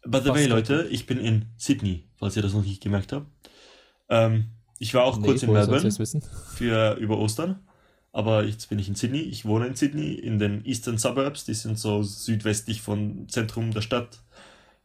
By 0.04 0.20
the 0.22 0.30
way? 0.30 0.46
Leute, 0.46 0.88
ich 0.90 1.06
bin 1.06 1.18
in 1.18 1.46
Sydney, 1.56 2.08
falls 2.16 2.36
ihr 2.36 2.42
das 2.42 2.54
noch 2.54 2.64
nicht 2.64 2.82
gemerkt 2.82 3.12
habt. 3.12 3.26
Ähm, 4.08 4.46
ich 4.78 4.94
war 4.94 5.04
auch 5.04 5.18
Nee, 5.18 5.26
kurz 5.26 5.42
in 5.42 5.52
Melbourne 5.52 5.90
für 6.54 6.94
über 6.94 7.18
Ostern. 7.18 7.60
Aber 8.12 8.44
jetzt 8.44 8.68
bin 8.68 8.78
ich 8.78 8.88
in 8.88 8.94
Sydney. 8.96 9.20
Ich 9.20 9.44
wohne 9.44 9.66
in 9.66 9.76
Sydney, 9.76 10.14
in 10.14 10.38
den 10.38 10.64
Eastern 10.64 10.98
Suburbs. 10.98 11.44
Die 11.44 11.54
sind 11.54 11.78
so 11.78 12.02
südwestlich 12.02 12.80
vom 12.80 13.28
Zentrum 13.28 13.70
der 13.70 13.82
Stadt. 13.82 14.20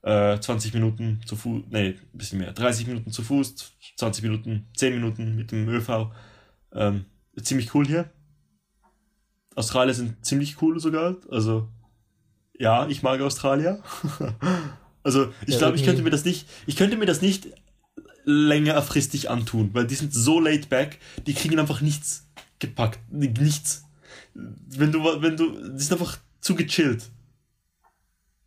Äh, 0.03 0.39
20 0.39 0.75
Minuten 0.75 1.21
zu 1.25 1.35
Fuß, 1.35 1.63
nee, 1.71 1.87
ein 1.87 1.99
bisschen 2.13 2.37
mehr. 2.37 2.53
30 2.53 2.85
Minuten 2.85 3.11
zu 3.11 3.23
Fuß, 3.23 3.73
20 3.97 4.23
Minuten, 4.23 4.67
10 4.75 4.93
Minuten 4.93 5.35
mit 5.35 5.51
dem 5.51 5.67
ÖV. 5.67 6.11
Ähm, 6.75 7.05
ziemlich 7.41 7.73
cool 7.73 7.87
hier. 7.87 8.11
Australier 9.55 9.93
sind 9.93 10.25
ziemlich 10.25 10.61
cool 10.61 10.79
sogar. 10.79 11.15
Also 11.29 11.69
Ja, 12.59 12.87
ich 12.87 13.03
mag 13.03 13.21
Australier. 13.21 13.81
also 15.03 15.33
ich 15.45 15.53
Ja, 15.53 15.59
glaube, 15.59 15.77
ich 15.77 15.85
könnte 15.85 16.03
mir 16.03 16.09
das 16.09 16.25
nicht, 16.25 16.47
ich 16.67 16.75
könnte 16.75 16.97
mir 16.97 17.05
das 17.05 17.21
nicht 17.21 17.47
längerfristig 18.25 19.29
antun, 19.29 19.69
weil 19.73 19.87
die 19.87 19.95
sind 19.95 20.13
so 20.13 20.39
laid 20.39 20.69
back, 20.69 20.99
die 21.25 21.33
kriegen 21.33 21.59
einfach 21.59 21.81
nichts 21.81 22.27
gepackt, 22.59 22.99
nichts. 23.11 23.85
Wenn 24.33 24.91
du, 24.91 25.03
wenn 25.21 25.37
du, 25.37 25.69
die 25.71 25.81
sind 25.81 25.93
einfach 25.93 26.17
zu 26.41 26.55
gechillt. 26.55 27.09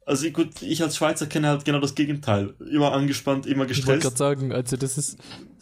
Also 0.09 0.27
ich- 0.27 0.33
gut, 0.33 0.63
ich 0.63 0.83
als 0.83 0.97
Schweizer 0.97 1.27
kenne 1.27 1.49
halt 1.49 1.65
genau 1.65 1.81
das 1.81 1.95
Gegenteil. 1.95 2.55
Immer 2.73 2.93
angespannt, 2.93 3.45
immer 3.47 3.65
Ich 3.65 3.87
wollte 3.87 3.99
gestresst. 3.99 4.03
gerade 4.03 4.17
sagen, 4.17 4.53
also 4.53 4.77
das 4.77 4.97
ist, 4.97 5.19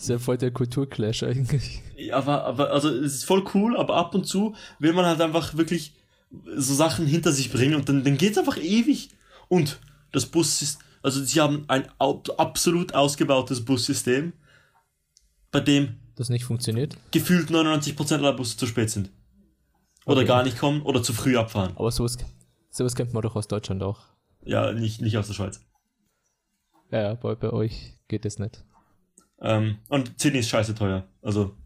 ja 0.07 0.19
voll 0.19 0.39
der 0.39 0.53
Kulturclash 0.53 1.23
eigentlich. 1.25 1.83
Ja, 1.97 2.17
aber, 2.19 2.45
aber, 2.45 2.71
also 2.71 2.89
es 2.89 3.15
ist 3.15 3.25
voll 3.25 3.45
cool, 3.55 3.77
aber 3.77 3.97
ab 3.97 4.15
und 4.15 4.25
zu 4.27 4.55
will 4.79 4.93
man 4.93 5.05
halt 5.05 5.21
einfach 5.21 5.57
wirklich 5.57 5.95
so 6.57 6.75
Sachen 6.75 7.07
hinter 7.07 7.33
sich 7.33 7.51
bringen 7.51 7.75
und 7.75 7.89
dann, 7.89 8.05
dann 8.05 8.17
geht's 8.17 8.39
einfach 8.39 8.57
ewig. 8.59 9.09
Und 9.49 9.81
das 10.13 10.27
Bus 10.27 10.63
ist, 10.63 10.79
also 11.03 11.25
sie 11.25 11.41
haben 11.41 11.65
ein 11.69 11.89
absolut 11.99 12.95
ausgebautes 12.95 13.65
Bussystem, 13.65 14.33
bei 15.51 15.61
dem 15.61 15.97
Das 16.15 16.29
nicht 16.29 16.45
funktioniert. 16.45 16.97
gefühlt 17.11 17.51
99% 17.51 18.13
aller 18.19 18.33
Busse 18.35 18.57
zu 18.57 18.67
spät 18.67 18.91
sind. 18.91 19.11
Oder 20.05 20.19
Okay. 20.19 20.27
gar 20.29 20.43
nicht 20.45 20.59
kommen 20.59 20.83
oder 20.83 21.03
zu 21.03 21.13
früh 21.13 21.37
abfahren. 21.37 21.73
Aber 21.77 21.91
sowas, 21.91 22.17
sowas 22.71 22.95
kennt 22.95 23.13
man 23.13 23.23
doch 23.23 23.35
aus 23.35 23.49
Deutschland 23.49 23.83
auch. 23.83 24.05
Ja, 24.47 24.73
nicht, 24.73 25.03
nicht 25.03 25.19
aus 25.19 25.27
der 25.27 25.35
Schweiz. 25.35 25.61
Ja, 26.91 27.15
bei, 27.15 27.35
bei 27.35 27.51
euch 27.51 27.95
geht 28.09 28.25
das 28.25 28.39
nicht. 28.39 28.65
Ähm, 29.41 29.79
und 29.89 30.19
Sydney 30.19 30.39
ist 30.39 30.49
scheiße 30.49 30.75
teuer. 30.75 31.07
Also, 31.21 31.57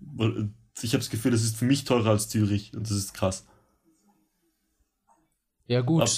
ich 0.83 0.93
habe 0.93 0.99
das 0.99 1.11
Gefühl, 1.11 1.31
das 1.31 1.43
ist 1.43 1.57
für 1.57 1.67
mich 1.67 1.85
teurer 1.85 2.11
als 2.11 2.29
Zürich 2.29 2.75
und 2.75 2.85
das 2.85 2.97
ist 2.97 3.13
krass. 3.15 3.47
Ja, 5.67 5.83
gut. 5.83 6.03
Ab, 6.03 6.09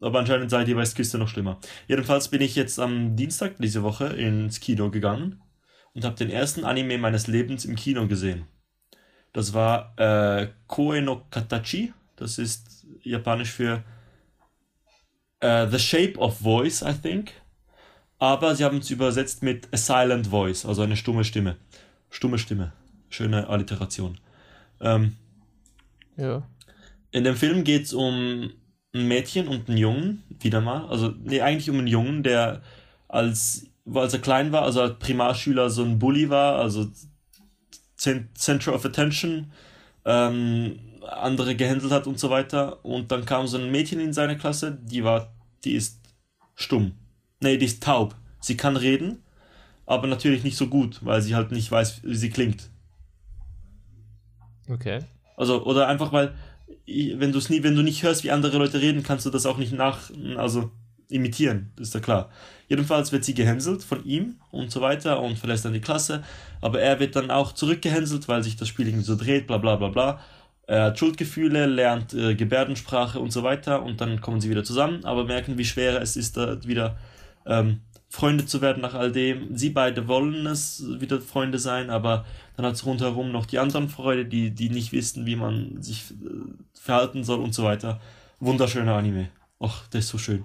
aber 0.00 0.18
anscheinend 0.20 0.50
sei 0.50 0.64
die 0.64 0.76
Westküste 0.76 1.18
noch 1.18 1.28
schlimmer. 1.28 1.58
Jedenfalls 1.88 2.28
bin 2.28 2.42
ich 2.42 2.54
jetzt 2.54 2.78
am 2.78 3.16
Dienstag 3.16 3.56
diese 3.58 3.82
Woche 3.82 4.06
ins 4.06 4.60
Kino 4.60 4.90
gegangen 4.90 5.40
und 5.94 6.04
habe 6.04 6.16
den 6.16 6.30
ersten 6.30 6.64
Anime 6.64 6.98
meines 6.98 7.26
Lebens 7.26 7.64
im 7.64 7.74
Kino 7.74 8.06
gesehen. 8.06 8.46
Das 9.32 9.54
war 9.54 9.94
äh, 9.98 10.48
Koe 10.66 11.00
no 11.00 11.24
Katachi. 11.30 11.92
Das 12.16 12.38
ist 12.38 12.86
japanisch 13.02 13.50
für 13.50 13.82
äh, 15.42 15.68
The 15.68 15.78
Shape 15.78 16.18
of 16.18 16.38
Voice, 16.38 16.82
I 16.82 16.92
think. 16.94 17.32
Aber 18.18 18.54
sie 18.54 18.64
haben 18.64 18.78
es 18.78 18.90
übersetzt 18.90 19.42
mit 19.42 19.68
A 19.72 19.76
Silent 19.76 20.28
Voice, 20.28 20.64
also 20.64 20.82
eine 20.82 20.96
stumme 20.96 21.24
Stimme. 21.24 21.56
Stumme 22.08 22.38
Stimme. 22.38 22.72
Schöne 23.10 23.48
Alliteration. 23.48 24.18
Ähm, 24.80 25.16
ja. 26.16 26.42
in 27.10 27.24
dem 27.24 27.36
Film 27.36 27.64
geht 27.64 27.84
es 27.84 27.92
um 27.92 28.50
ein 28.94 29.08
Mädchen 29.08 29.48
und 29.48 29.68
einen 29.68 29.78
Jungen, 29.78 30.22
wieder 30.40 30.60
mal. 30.60 30.86
Also, 30.86 31.12
nee, 31.24 31.40
eigentlich 31.40 31.70
um 31.70 31.78
einen 31.78 31.86
Jungen, 31.88 32.22
der 32.22 32.62
als, 33.08 33.66
als 33.92 34.12
er 34.12 34.20
klein 34.20 34.52
war, 34.52 34.62
also 34.62 34.80
als 34.82 34.98
Primarschüler 34.98 35.70
so 35.70 35.82
ein 35.84 35.98
Bully 35.98 36.30
war, 36.30 36.56
also 36.58 36.90
Cent- 37.96 38.36
Center 38.38 38.74
of 38.74 38.84
Attention, 38.84 39.52
ähm, 40.04 40.78
andere 41.08 41.56
gehänselt 41.56 41.92
hat 41.92 42.06
und 42.06 42.18
so 42.18 42.30
weiter. 42.30 42.84
Und 42.84 43.12
dann 43.12 43.24
kam 43.24 43.46
so 43.46 43.58
ein 43.58 43.70
Mädchen 43.70 44.00
in 44.00 44.12
seine 44.12 44.36
Klasse, 44.36 44.78
die 44.82 45.04
war, 45.04 45.34
die 45.64 45.72
ist 45.72 46.00
stumm. 46.54 46.92
Nee, 47.40 47.56
die 47.56 47.66
ist 47.66 47.82
taub. 47.82 48.14
Sie 48.40 48.56
kann 48.56 48.76
reden, 48.76 49.22
aber 49.86 50.06
natürlich 50.06 50.44
nicht 50.44 50.56
so 50.56 50.68
gut, 50.68 51.04
weil 51.04 51.22
sie 51.22 51.34
halt 51.34 51.52
nicht 51.52 51.70
weiß, 51.70 52.02
wie 52.04 52.14
sie 52.14 52.30
klingt. 52.30 52.70
Okay. 54.68 55.00
Also, 55.36 55.64
oder 55.64 55.88
einfach 55.88 56.12
weil, 56.12 56.34
wenn 56.86 57.32
du 57.32 57.38
es 57.38 57.50
nie, 57.50 57.62
wenn 57.62 57.76
du 57.76 57.82
nicht 57.82 58.02
hörst, 58.02 58.24
wie 58.24 58.30
andere 58.30 58.58
Leute 58.58 58.80
reden, 58.80 59.02
kannst 59.02 59.26
du 59.26 59.30
das 59.30 59.46
auch 59.46 59.58
nicht 59.58 59.72
nach, 59.72 60.10
also 60.36 60.70
imitieren, 61.08 61.72
ist 61.78 61.94
ja 61.94 62.00
klar. 62.00 62.30
Jedenfalls 62.68 63.12
wird 63.12 63.24
sie 63.24 63.34
gehänselt 63.34 63.84
von 63.84 64.04
ihm 64.04 64.36
und 64.50 64.70
so 64.70 64.80
weiter 64.80 65.20
und 65.20 65.38
verlässt 65.38 65.64
dann 65.64 65.74
die 65.74 65.80
Klasse, 65.80 66.24
aber 66.60 66.80
er 66.80 67.00
wird 67.00 67.16
dann 67.16 67.30
auch 67.30 67.52
zurückgehänselt, 67.52 68.28
weil 68.28 68.42
sich 68.42 68.56
das 68.56 68.68
Spiel 68.68 68.88
irgendwie 68.88 69.04
so 69.04 69.16
dreht, 69.16 69.46
bla 69.46 69.58
bla 69.58 69.76
bla 69.76 69.88
bla. 69.88 70.20
Er 70.66 70.84
hat 70.84 70.98
Schuldgefühle, 70.98 71.66
lernt 71.66 72.14
äh, 72.14 72.34
Gebärdensprache 72.34 73.18
und 73.18 73.32
so 73.32 73.42
weiter 73.42 73.82
und 73.82 74.00
dann 74.00 74.20
kommen 74.20 74.40
sie 74.40 74.50
wieder 74.50 74.64
zusammen, 74.64 75.04
aber 75.04 75.24
merken, 75.24 75.58
wie 75.58 75.64
schwer 75.64 76.00
es 76.00 76.16
ist, 76.16 76.36
da 76.36 76.62
wieder 76.64 76.96
ähm, 77.46 77.80
Freunde 78.08 78.46
zu 78.46 78.60
werden 78.60 78.82
nach 78.82 78.94
all 78.94 79.10
dem. 79.10 79.56
Sie 79.56 79.70
beide 79.70 80.06
wollen 80.06 80.46
es 80.46 80.84
wieder 81.00 81.20
Freunde 81.20 81.58
sein, 81.58 81.90
aber 81.90 82.24
dann 82.56 82.66
hat 82.66 82.74
es 82.74 82.86
rundherum 82.86 83.32
noch 83.32 83.46
die 83.46 83.58
anderen 83.58 83.88
Freunde, 83.88 84.26
die, 84.26 84.50
die 84.50 84.68
nicht 84.68 84.92
wissen, 84.92 85.26
wie 85.26 85.36
man 85.36 85.82
sich 85.82 86.10
äh, 86.10 86.14
verhalten 86.74 87.24
soll 87.24 87.40
und 87.40 87.54
so 87.54 87.64
weiter. 87.64 88.00
Wunderschöner 88.38 88.94
Anime. 88.96 89.30
Och, 89.58 89.86
der 89.92 90.00
ist 90.00 90.08
so 90.08 90.18
schön. 90.18 90.44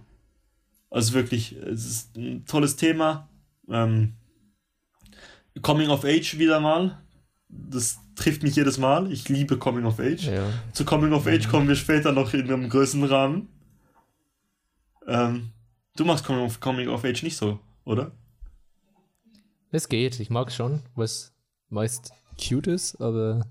Also 0.89 1.13
wirklich, 1.13 1.53
es 1.57 1.85
ist 1.85 2.15
ein 2.15 2.45
tolles 2.45 2.75
Thema. 2.75 3.27
Ähm, 3.69 4.13
Coming 5.61 5.89
of 5.89 6.05
Age 6.05 6.37
wieder 6.37 6.59
mal. 6.59 6.97
Das 7.49 7.99
trifft 8.15 8.43
mich 8.43 8.55
jedes 8.55 8.77
Mal. 8.77 9.11
Ich 9.11 9.29
liebe 9.29 9.57
Coming 9.57 9.85
of 9.85 9.99
Age. 9.99 10.25
Ja. 10.27 10.49
Zu 10.73 10.83
Coming 10.85 11.13
of 11.13 11.27
Age 11.27 11.47
Mhm. 11.47 11.51
kommen 11.51 11.67
wir 11.67 11.75
später 11.75 12.11
noch 12.11 12.33
in 12.33 12.41
einem 12.43 12.69
größeren 12.69 13.03
Rahmen. 13.05 13.47
Ähm, 15.07 15.51
du 15.95 16.05
machst 16.05 16.25
Coming 16.25 16.43
of, 16.43 16.59
Coming 16.59 16.89
of 16.89 17.03
Age 17.05 17.23
nicht 17.23 17.37
so, 17.37 17.59
oder? 17.85 18.11
Es 19.71 19.87
geht, 19.89 20.19
ich 20.19 20.29
mag 20.29 20.51
schon, 20.51 20.81
was 20.95 21.33
meist 21.69 22.11
cute 22.37 22.67
ist, 22.67 22.95
aber 23.01 23.45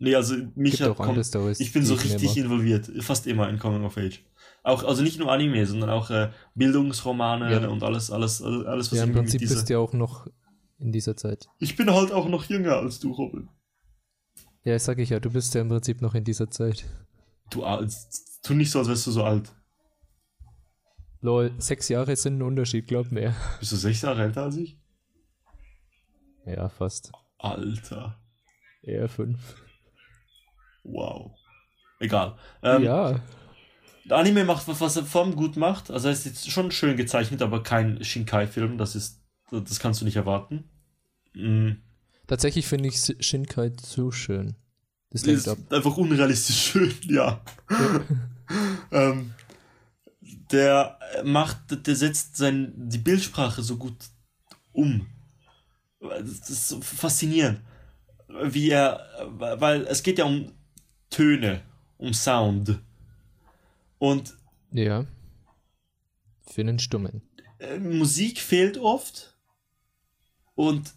Nee, 0.00 0.14
also 0.14 0.36
mich 0.54 0.80
hat 0.80 0.96
Com- 0.96 1.22
Stories. 1.24 1.58
ich 1.58 1.72
bin 1.72 1.84
so 1.84 1.94
richtig 1.94 2.36
involviert, 2.36 2.88
fast 3.00 3.26
immer 3.26 3.48
in 3.48 3.58
Coming 3.58 3.84
of 3.84 3.96
Age. 3.98 4.20
Auch, 4.62 4.84
also 4.84 5.02
nicht 5.02 5.18
nur 5.18 5.30
Anime, 5.32 5.66
sondern 5.66 5.90
auch 5.90 6.10
äh, 6.10 6.30
Bildungsromane 6.54 7.50
Ja. 7.52 7.68
und 7.68 7.82
alles, 7.82 8.10
alles, 8.10 8.40
alles, 8.42 8.92
was 8.92 8.98
Ja, 8.98 9.04
im 9.04 9.12
Prinzip 9.12 9.40
dieser... 9.40 9.54
bist 9.56 9.68
du 9.68 9.72
ja 9.74 9.78
auch 9.80 9.92
noch 9.92 10.28
in 10.78 10.92
dieser 10.92 11.16
Zeit. 11.16 11.48
Ich 11.58 11.76
bin 11.76 11.92
halt 11.92 12.12
auch 12.12 12.28
noch 12.28 12.44
jünger 12.44 12.76
als 12.76 13.00
du, 13.00 13.12
Robin. 13.12 13.48
Ja, 14.64 14.78
sag 14.78 14.98
ich 14.98 15.10
ja, 15.10 15.20
du 15.20 15.30
bist 15.30 15.54
ja 15.54 15.60
im 15.60 15.68
Prinzip 15.68 16.00
noch 16.02 16.14
in 16.14 16.24
dieser 16.24 16.50
Zeit. 16.50 16.84
Du 17.50 17.64
tu 18.42 18.54
nicht 18.54 18.70
so, 18.70 18.80
als 18.80 18.88
wärst 18.88 19.06
du 19.06 19.10
so 19.10 19.24
alt. 19.24 19.54
Lol, 21.20 21.52
sechs 21.58 21.88
Jahre 21.88 22.14
sind 22.14 22.38
ein 22.38 22.42
Unterschied, 22.42 22.86
glaub 22.86 23.10
mir. 23.10 23.34
Bist 23.58 23.72
du 23.72 23.76
sechs 23.76 24.02
Jahre 24.02 24.22
älter 24.22 24.44
als 24.44 24.56
ich? 24.56 24.78
Ja, 26.46 26.68
fast. 26.68 27.12
Alter. 27.38 28.20
Eher 28.82 29.08
fünf. 29.08 29.56
Wow. 30.84 31.32
Egal. 32.00 32.36
Ähm, 32.62 32.82
ja, 32.82 33.20
Der 34.08 34.16
Anime 34.16 34.44
macht 34.44 34.66
was, 34.68 34.80
was 34.80 34.96
er 34.96 35.04
Form 35.04 35.34
gut 35.34 35.56
macht. 35.56 35.90
Also 35.90 36.08
er 36.08 36.12
ist 36.12 36.24
jetzt 36.24 36.50
schon 36.50 36.70
schön 36.70 36.96
gezeichnet, 36.96 37.42
aber 37.42 37.62
kein 37.62 38.02
Shinkai-Film. 38.02 38.78
Das 38.78 38.94
ist, 38.94 39.17
das 39.50 39.78
kannst 39.78 40.00
du 40.00 40.04
nicht 40.04 40.16
erwarten. 40.16 40.64
Mm. 41.34 41.72
tatsächlich 42.26 42.66
finde 42.66 42.88
ich 42.88 42.98
Shinkai 43.20 43.70
zu 43.70 44.10
schön. 44.10 44.56
Das 45.10 45.22
ist 45.22 45.48
ab. 45.48 45.58
einfach 45.70 45.96
unrealistisch 45.96 46.56
schön, 46.72 46.94
ja. 47.04 47.40
ähm, 48.90 49.32
der 50.50 50.98
macht, 51.24 51.86
der 51.86 51.96
setzt 51.96 52.36
sein, 52.36 52.72
die 52.76 52.98
Bildsprache 52.98 53.62
so 53.62 53.76
gut 53.76 53.96
um. 54.72 55.06
Das 56.00 56.50
ist 56.50 56.68
so 56.68 56.80
faszinierend. 56.80 57.60
Wie 58.44 58.70
er, 58.70 59.00
weil 59.30 59.86
es 59.86 60.02
geht 60.02 60.18
ja 60.18 60.24
um 60.26 60.52
Töne, 61.10 61.62
um 61.96 62.12
Sound. 62.12 62.78
Und 63.98 64.36
Ja. 64.72 65.06
Für 66.46 66.60
einen 66.60 66.78
Stummen. 66.78 67.22
Musik 67.80 68.38
fehlt 68.38 68.78
oft. 68.78 69.37
Und 70.58 70.92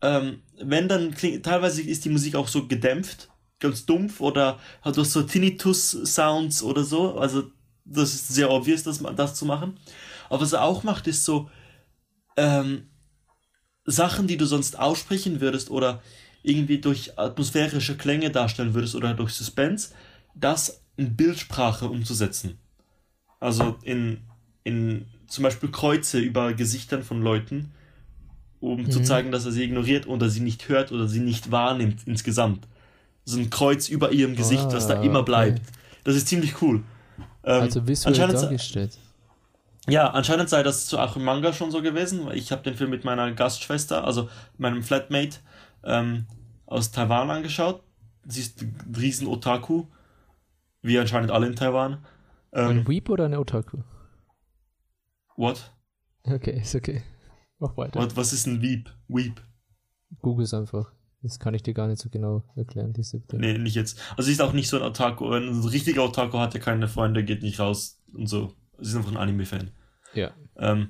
ähm, 0.00 0.40
wenn 0.58 0.88
dann 0.88 1.10
klingt, 1.10 1.44
teilweise 1.44 1.82
ist 1.82 2.06
die 2.06 2.08
Musik 2.08 2.36
auch 2.36 2.48
so 2.48 2.66
gedämpft, 2.66 3.28
ganz 3.58 3.84
dumpf 3.84 4.22
oder 4.22 4.58
hat 4.80 4.96
hast 4.96 5.12
so 5.12 5.22
Tinnitus-Sounds 5.22 6.62
oder 6.62 6.82
so. 6.82 7.18
Also 7.18 7.50
das 7.84 8.14
ist 8.14 8.28
sehr 8.28 8.50
obvious, 8.50 8.82
das, 8.82 9.02
das 9.14 9.34
zu 9.34 9.44
machen. 9.44 9.78
Aber 10.30 10.40
was 10.40 10.54
er 10.54 10.62
auch 10.62 10.84
macht, 10.84 11.06
ist 11.06 11.26
so 11.26 11.50
ähm, 12.38 12.88
Sachen, 13.84 14.26
die 14.26 14.38
du 14.38 14.46
sonst 14.46 14.78
aussprechen 14.78 15.42
würdest 15.42 15.70
oder 15.70 16.02
irgendwie 16.42 16.78
durch 16.78 17.18
atmosphärische 17.18 17.98
Klänge 17.98 18.30
darstellen 18.30 18.72
würdest 18.72 18.94
oder 18.94 19.12
durch 19.12 19.34
Suspense, 19.34 19.90
das 20.34 20.82
in 20.96 21.14
Bildsprache 21.14 21.90
umzusetzen. 21.90 22.58
Also 23.38 23.76
in, 23.82 24.22
in 24.64 25.04
zum 25.26 25.42
Beispiel 25.42 25.70
Kreuze 25.70 26.20
über 26.20 26.54
Gesichtern 26.54 27.02
von 27.02 27.20
Leuten, 27.20 27.74
um 28.60 28.90
zu 28.90 29.00
Mhm. 29.00 29.04
zeigen, 29.04 29.32
dass 29.32 29.44
er 29.46 29.52
sie 29.52 29.64
ignoriert 29.64 30.06
oder 30.06 30.28
sie 30.28 30.40
nicht 30.40 30.68
hört 30.68 30.92
oder 30.92 31.08
sie 31.08 31.20
nicht 31.20 31.50
wahrnimmt 31.50 32.06
insgesamt. 32.06 32.66
So 33.24 33.38
ein 33.38 33.50
Kreuz 33.50 33.88
über 33.88 34.12
ihrem 34.12 34.36
Gesicht, 34.36 34.72
was 34.72 34.86
da 34.86 34.94
Ah, 34.94 35.02
immer 35.02 35.20
okay. 35.20 35.26
bleibt. 35.26 35.62
Das 36.04 36.16
ist 36.16 36.28
ziemlich 36.28 36.62
cool. 36.62 36.82
Ähm, 37.44 37.62
Also 37.62 37.86
visuell 37.86 38.14
dargestellt. 38.28 38.98
ja, 39.88 40.08
anscheinend 40.10 40.48
sei 40.48 40.62
das 40.62 40.86
zu 40.86 40.98
auch 40.98 41.16
im 41.16 41.24
Manga 41.24 41.52
schon 41.52 41.70
so 41.70 41.82
gewesen. 41.82 42.26
weil 42.26 42.36
Ich 42.36 42.52
habe 42.52 42.62
den 42.62 42.74
Film 42.76 42.90
mit 42.90 43.04
meiner 43.04 43.32
Gastschwester, 43.32 44.04
also 44.04 44.28
meinem 44.58 44.82
Flatmate 44.82 45.38
ähm, 45.84 46.26
aus 46.66 46.90
Taiwan 46.92 47.30
angeschaut. 47.30 47.82
Sie 48.26 48.40
ist 48.40 48.62
ein 48.62 48.94
riesen 48.96 49.26
Otaku, 49.26 49.86
wie 50.82 50.98
anscheinend 50.98 51.30
alle 51.30 51.46
in 51.46 51.56
Taiwan. 51.56 52.04
Ein 52.64 52.86
Ähm, 52.86 52.88
Weep 52.88 53.08
oder 53.08 53.24
eine 53.26 53.40
Otaku? 53.40 53.78
what? 55.36 55.70
Okay, 56.26 56.60
ist 56.60 56.74
okay. 56.74 57.02
Mach 57.60 57.76
weiter. 57.76 58.00
what? 58.00 58.16
Was 58.16 58.32
ist 58.32 58.46
ein 58.46 58.60
Weep? 58.62 58.90
Weep? 59.08 59.40
Google 60.20 60.44
es 60.44 60.54
einfach. 60.54 60.92
Das 61.22 61.38
kann 61.38 61.52
ich 61.52 61.62
dir 61.62 61.74
gar 61.74 61.86
nicht 61.86 62.00
so 62.00 62.08
genau 62.08 62.42
erklären, 62.56 62.94
die 62.94 63.02
siebte. 63.02 63.36
Nee, 63.36 63.58
nicht 63.58 63.74
jetzt. 63.74 64.00
Also 64.16 64.26
sie 64.26 64.32
ist 64.32 64.40
auch 64.40 64.54
nicht 64.54 64.68
so 64.68 64.78
ein 64.78 64.82
Otaku. 64.82 65.30
Ein 65.30 65.60
richtiger 65.64 66.02
Otaku 66.04 66.38
hat 66.38 66.54
ja 66.54 66.60
keine 66.60 66.88
Freunde, 66.88 67.22
geht 67.22 67.42
nicht 67.42 67.60
raus 67.60 68.00
und 68.14 68.26
so. 68.26 68.54
Sie 68.78 68.90
ist 68.90 68.96
einfach 68.96 69.10
ein 69.10 69.18
Anime-Fan. 69.18 69.70
Ja. 70.14 70.32
Ähm, 70.56 70.88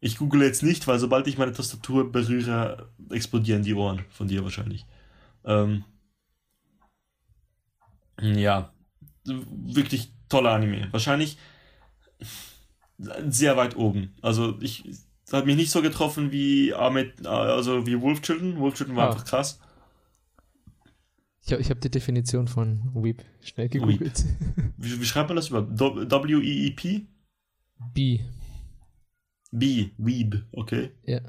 ich 0.00 0.18
google 0.18 0.42
jetzt 0.42 0.62
nicht, 0.62 0.86
weil 0.86 0.98
sobald 0.98 1.26
ich 1.26 1.38
meine 1.38 1.52
Tastatur 1.52 2.12
berühre, 2.12 2.92
explodieren 3.10 3.62
die 3.62 3.72
Ohren 3.72 4.04
von 4.10 4.28
dir 4.28 4.44
wahrscheinlich. 4.44 4.84
Ähm, 5.44 5.84
ja, 8.20 8.74
wirklich 9.24 10.12
toller 10.28 10.50
Anime. 10.50 10.92
Wahrscheinlich 10.92 11.38
sehr 12.98 13.56
weit 13.56 13.76
oben. 13.76 14.14
Also 14.20 14.60
ich 14.60 14.84
das 15.32 15.38
hat 15.38 15.46
mich 15.46 15.56
nicht 15.56 15.70
so 15.70 15.80
getroffen 15.80 16.30
wie 16.30 16.74
Ahmed, 16.74 17.26
also 17.26 17.86
wie 17.86 17.98
Wolf 18.00 18.20
Children. 18.20 18.58
Wolf 18.58 18.74
Children 18.74 18.96
war 18.96 19.06
Ah. 19.08 19.12
einfach 19.12 19.24
krass. 19.24 19.58
Ich 21.44 21.52
habe 21.52 21.62
ich 21.62 21.70
hab 21.70 21.80
die 21.80 21.90
Definition 21.90 22.46
von 22.48 22.90
Weep 22.94 23.24
schnell 23.40 23.68
gegoogelt. 23.70 24.24
Wie, 24.76 25.00
wie 25.00 25.04
schreibt 25.06 25.30
man 25.30 25.36
das 25.36 25.48
über? 25.48 25.66
W-E-E-P? 25.68 27.06
B. 27.94 28.20
B, 29.50 29.90
Weeb, 29.96 30.44
okay. 30.52 30.92
Ja. 31.04 31.20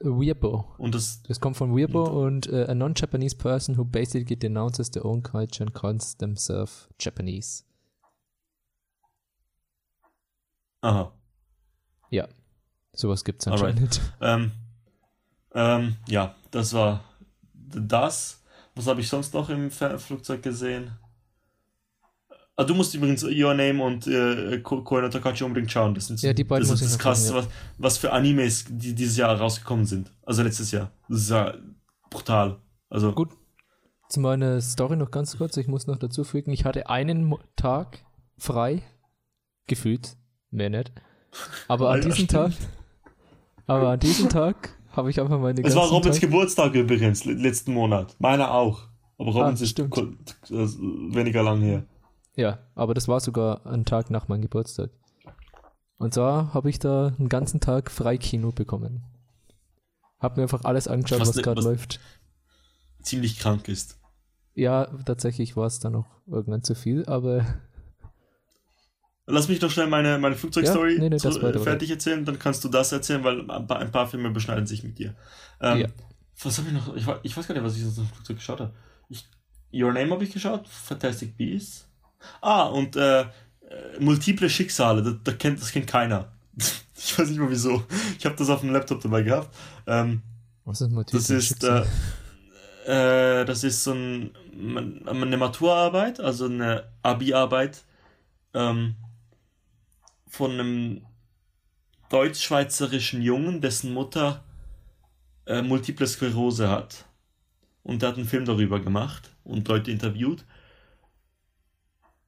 Weeabo. 0.00 0.74
Und 0.78 0.94
das, 0.94 1.22
Das 1.22 1.40
kommt 1.40 1.56
von 1.56 1.74
Weeabo 1.76 2.02
und 2.26 2.46
äh, 2.48 2.64
a 2.68 2.74
non-Japanese 2.74 3.36
person 3.36 3.78
who 3.78 3.84
basically 3.84 4.36
denounces 4.36 4.90
their 4.90 5.04
own 5.06 5.22
culture 5.22 5.64
and 5.64 5.72
calls 5.74 6.16
themselves 6.18 6.88
Japanese. 7.00 7.62
aha. 10.82 11.12
Ja. 12.10 12.28
Sowas 12.94 13.24
gibt's 13.24 13.46
Alright. 13.46 13.70
anscheinend. 13.70 14.00
Ähm, 14.20 14.52
ähm, 15.54 15.96
ja, 16.08 16.34
das 16.50 16.72
war 16.72 17.04
das. 17.54 18.42
Was 18.74 18.86
habe 18.86 19.00
ich 19.00 19.08
sonst 19.08 19.34
noch 19.34 19.48
im 19.50 19.70
Flugzeug 19.70 20.42
gesehen? 20.42 20.92
Ah, 22.56 22.62
du 22.64 22.74
musst 22.74 22.94
übrigens 22.94 23.24
Your 23.24 23.52
Name 23.54 23.82
und 23.82 24.06
äh, 24.06 24.60
Ko- 24.60 24.82
Koe 24.82 25.02
no 25.02 25.08
Takachi 25.08 25.42
unbedingt 25.42 25.72
schauen. 25.72 25.92
Das 25.94 26.06
sind 26.06 26.22
Ja, 26.22 26.32
die 26.32 26.44
beiden 26.44 26.68
das 26.68 26.80
ist 26.80 26.98
krasseste, 27.00 27.32
gucken, 27.32 27.48
was, 27.78 27.94
was 27.94 27.98
für 27.98 28.12
Animes 28.12 28.64
die 28.68 28.94
dieses 28.94 29.16
Jahr 29.16 29.36
rausgekommen 29.36 29.86
sind. 29.86 30.12
Also 30.24 30.42
letztes 30.44 30.70
Jahr. 30.70 30.92
Das 31.08 31.22
ist 31.22 31.30
ja 31.30 31.54
brutal. 32.10 32.58
Also, 32.90 33.12
Gut. 33.12 33.30
Zu 34.08 34.20
meiner 34.20 34.60
Story 34.60 34.94
noch 34.96 35.10
ganz 35.10 35.36
kurz. 35.36 35.56
Ich 35.56 35.66
muss 35.66 35.88
noch 35.88 35.96
dazu 35.96 36.22
fügen, 36.22 36.52
ich 36.52 36.64
hatte 36.64 36.88
einen 36.88 37.34
Tag 37.56 38.04
frei. 38.38 38.82
Gefühlt. 39.66 40.16
Mehr 40.50 40.70
nicht. 40.70 40.92
Aber 41.66 41.90
an 41.90 42.02
Ja, 42.02 42.08
diesem. 42.08 42.28
Tag. 42.28 42.52
Aber 43.66 43.90
an 43.90 44.00
diesem 44.00 44.28
Tag 44.28 44.76
habe 44.92 45.10
ich 45.10 45.20
einfach 45.20 45.38
meine 45.40 45.62
es 45.62 45.74
war 45.74 45.88
Robins 45.88 46.16
Tag, 46.16 46.30
Geburtstag 46.30 46.74
übrigens, 46.74 47.24
le- 47.24 47.32
letzten 47.34 47.72
Monat. 47.74 48.14
Meiner 48.18 48.52
auch. 48.52 48.82
Aber 49.18 49.32
Robins 49.32 49.60
ist 49.60 49.70
stimmt. 49.70 49.90
ko- 49.90 50.02
äh, 50.50 50.68
weniger 51.14 51.42
lang 51.42 51.60
her. 51.62 51.84
Ja, 52.36 52.58
aber 52.74 52.94
das 52.94 53.06
war 53.08 53.20
sogar 53.20 53.64
ein 53.66 53.84
Tag 53.84 54.10
nach 54.10 54.28
meinem 54.28 54.42
Geburtstag. 54.42 54.90
Und 55.98 56.12
zwar 56.14 56.52
habe 56.52 56.68
ich 56.68 56.78
da 56.80 57.12
einen 57.18 57.28
ganzen 57.28 57.60
Tag 57.60 57.90
Freikino 57.90 58.50
bekommen. 58.52 59.04
Hab 60.18 60.36
mir 60.36 60.42
einfach 60.42 60.64
alles 60.64 60.88
angeschaut, 60.88 61.20
Was 61.20 61.28
was, 61.28 61.36
ne- 61.36 61.42
gerade 61.42 61.62
läuft. 61.62 62.00
Ziemlich 63.02 63.38
krank 63.38 63.68
ist. 63.68 63.98
Ja, 64.54 64.86
tatsächlich 65.04 65.56
war 65.56 65.66
es 65.66 65.78
dann 65.80 65.92
noch 65.92 66.06
irgendwann 66.26 66.62
zu 66.62 66.74
viel, 66.74 67.04
aber 67.06 67.44
Lass 69.26 69.48
mich 69.48 69.58
doch 69.58 69.70
schnell 69.70 69.86
meine, 69.86 70.18
meine 70.18 70.36
Flugzeugstory 70.36 70.94
Ja, 70.94 71.00
nee, 71.00 71.08
nee, 71.08 71.18
so, 71.18 71.30
weiter, 71.42 71.60
äh, 71.60 71.62
fertig 71.62 71.90
erzählen, 71.90 72.24
dann 72.24 72.38
kannst 72.38 72.62
du 72.62 72.68
das 72.68 72.92
erzählen, 72.92 73.24
weil 73.24 73.50
ein 73.50 73.66
paar, 73.66 73.78
ein 73.78 73.90
paar 73.90 74.06
Filme 74.06 74.30
beschneiden 74.30 74.66
sich 74.66 74.82
mit 74.82 74.98
dir. 74.98 75.14
Ähm, 75.60 75.78
Ja. 75.80 75.88
Was 76.42 76.58
habe 76.58 76.68
ich 76.68 76.74
noch? 76.74 76.94
Ich, 76.96 77.06
ich 77.22 77.36
weiß 77.36 77.46
gar 77.46 77.54
nicht, 77.54 77.64
was 77.64 77.76
ich 77.76 77.82
sonst 77.82 77.98
im 77.98 78.06
Flugzeug 78.06 78.36
geschaut 78.36 78.60
habe. 78.60 78.74
Ich, 79.08 79.24
Your 79.72 79.92
Name 79.92 80.10
habe 80.10 80.24
ich 80.24 80.32
geschaut, 80.32 80.66
Fantastic 80.68 81.36
Beasts. 81.36 81.88
Ah, 82.40 82.64
und 82.64 82.96
äh, 82.96 83.20
äh, 83.20 83.26
multiple 84.00 84.50
Schicksale, 84.50 85.02
das, 85.02 85.14
das, 85.22 85.38
kennt, 85.38 85.60
das 85.60 85.70
kennt 85.70 85.86
keiner. 85.86 86.32
ich 86.96 87.18
weiß 87.18 87.28
nicht 87.30 87.38
mal 87.38 87.50
wieso. 87.50 87.84
Ich 88.18 88.26
habe 88.26 88.36
das 88.36 88.50
auf 88.50 88.60
dem 88.60 88.72
Laptop 88.72 89.00
dabei 89.00 89.22
gehabt. 89.22 89.54
Ähm, 89.86 90.22
was 90.64 90.80
ist 90.80 90.90
Motiv? 90.90 91.18
das 91.18 91.30
ist, 91.30 91.64
äh, 91.64 91.84
äh, 92.86 93.44
das 93.44 93.64
ist 93.64 93.84
so 93.84 93.92
ein, 93.92 94.30
eine 95.06 95.36
Maturarbeit, 95.36 96.20
also 96.20 96.46
eine 96.46 96.84
Abi-Arbeit 97.02 97.84
ähm, 98.54 98.96
von 100.34 100.52
einem 100.52 101.06
deutsch-schweizerischen 102.10 103.22
Jungen, 103.22 103.60
dessen 103.60 103.94
Mutter 103.94 104.42
äh, 105.46 105.62
Multiple 105.62 106.06
Sklerose 106.06 106.68
hat. 106.68 107.04
Und 107.84 108.02
der 108.02 108.10
hat 108.10 108.16
einen 108.16 108.26
Film 108.26 108.44
darüber 108.44 108.80
gemacht 108.80 109.30
und 109.44 109.68
Leute 109.68 109.90
interviewt. 109.90 110.44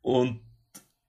Und 0.03 0.41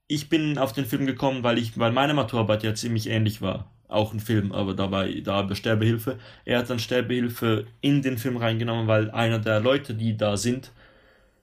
ich 0.07 0.29
bin 0.29 0.57
auf 0.57 0.73
den 0.73 0.85
Film 0.85 1.05
gekommen, 1.05 1.43
weil 1.43 1.59
ich, 1.59 1.77
weil 1.77 1.91
meine 1.91 2.13
Maturarbeit 2.13 2.63
ja 2.63 2.73
ziemlich 2.73 3.07
ähnlich 3.07 3.41
war. 3.41 3.71
Auch 3.87 4.11
ein 4.13 4.19
Film, 4.19 4.51
aber 4.51 4.73
dabei, 4.73 5.21
da 5.23 5.43
über 5.43 5.55
Sterbehilfe. 5.55 6.17
Er 6.45 6.59
hat 6.59 6.69
dann 6.69 6.79
Sterbehilfe 6.79 7.67
in 7.81 8.01
den 8.01 8.17
Film 8.17 8.37
reingenommen, 8.37 8.87
weil 8.87 9.11
einer 9.11 9.39
der 9.39 9.59
Leute, 9.59 9.93
die 9.93 10.17
da 10.17 10.35
sind, 10.35 10.71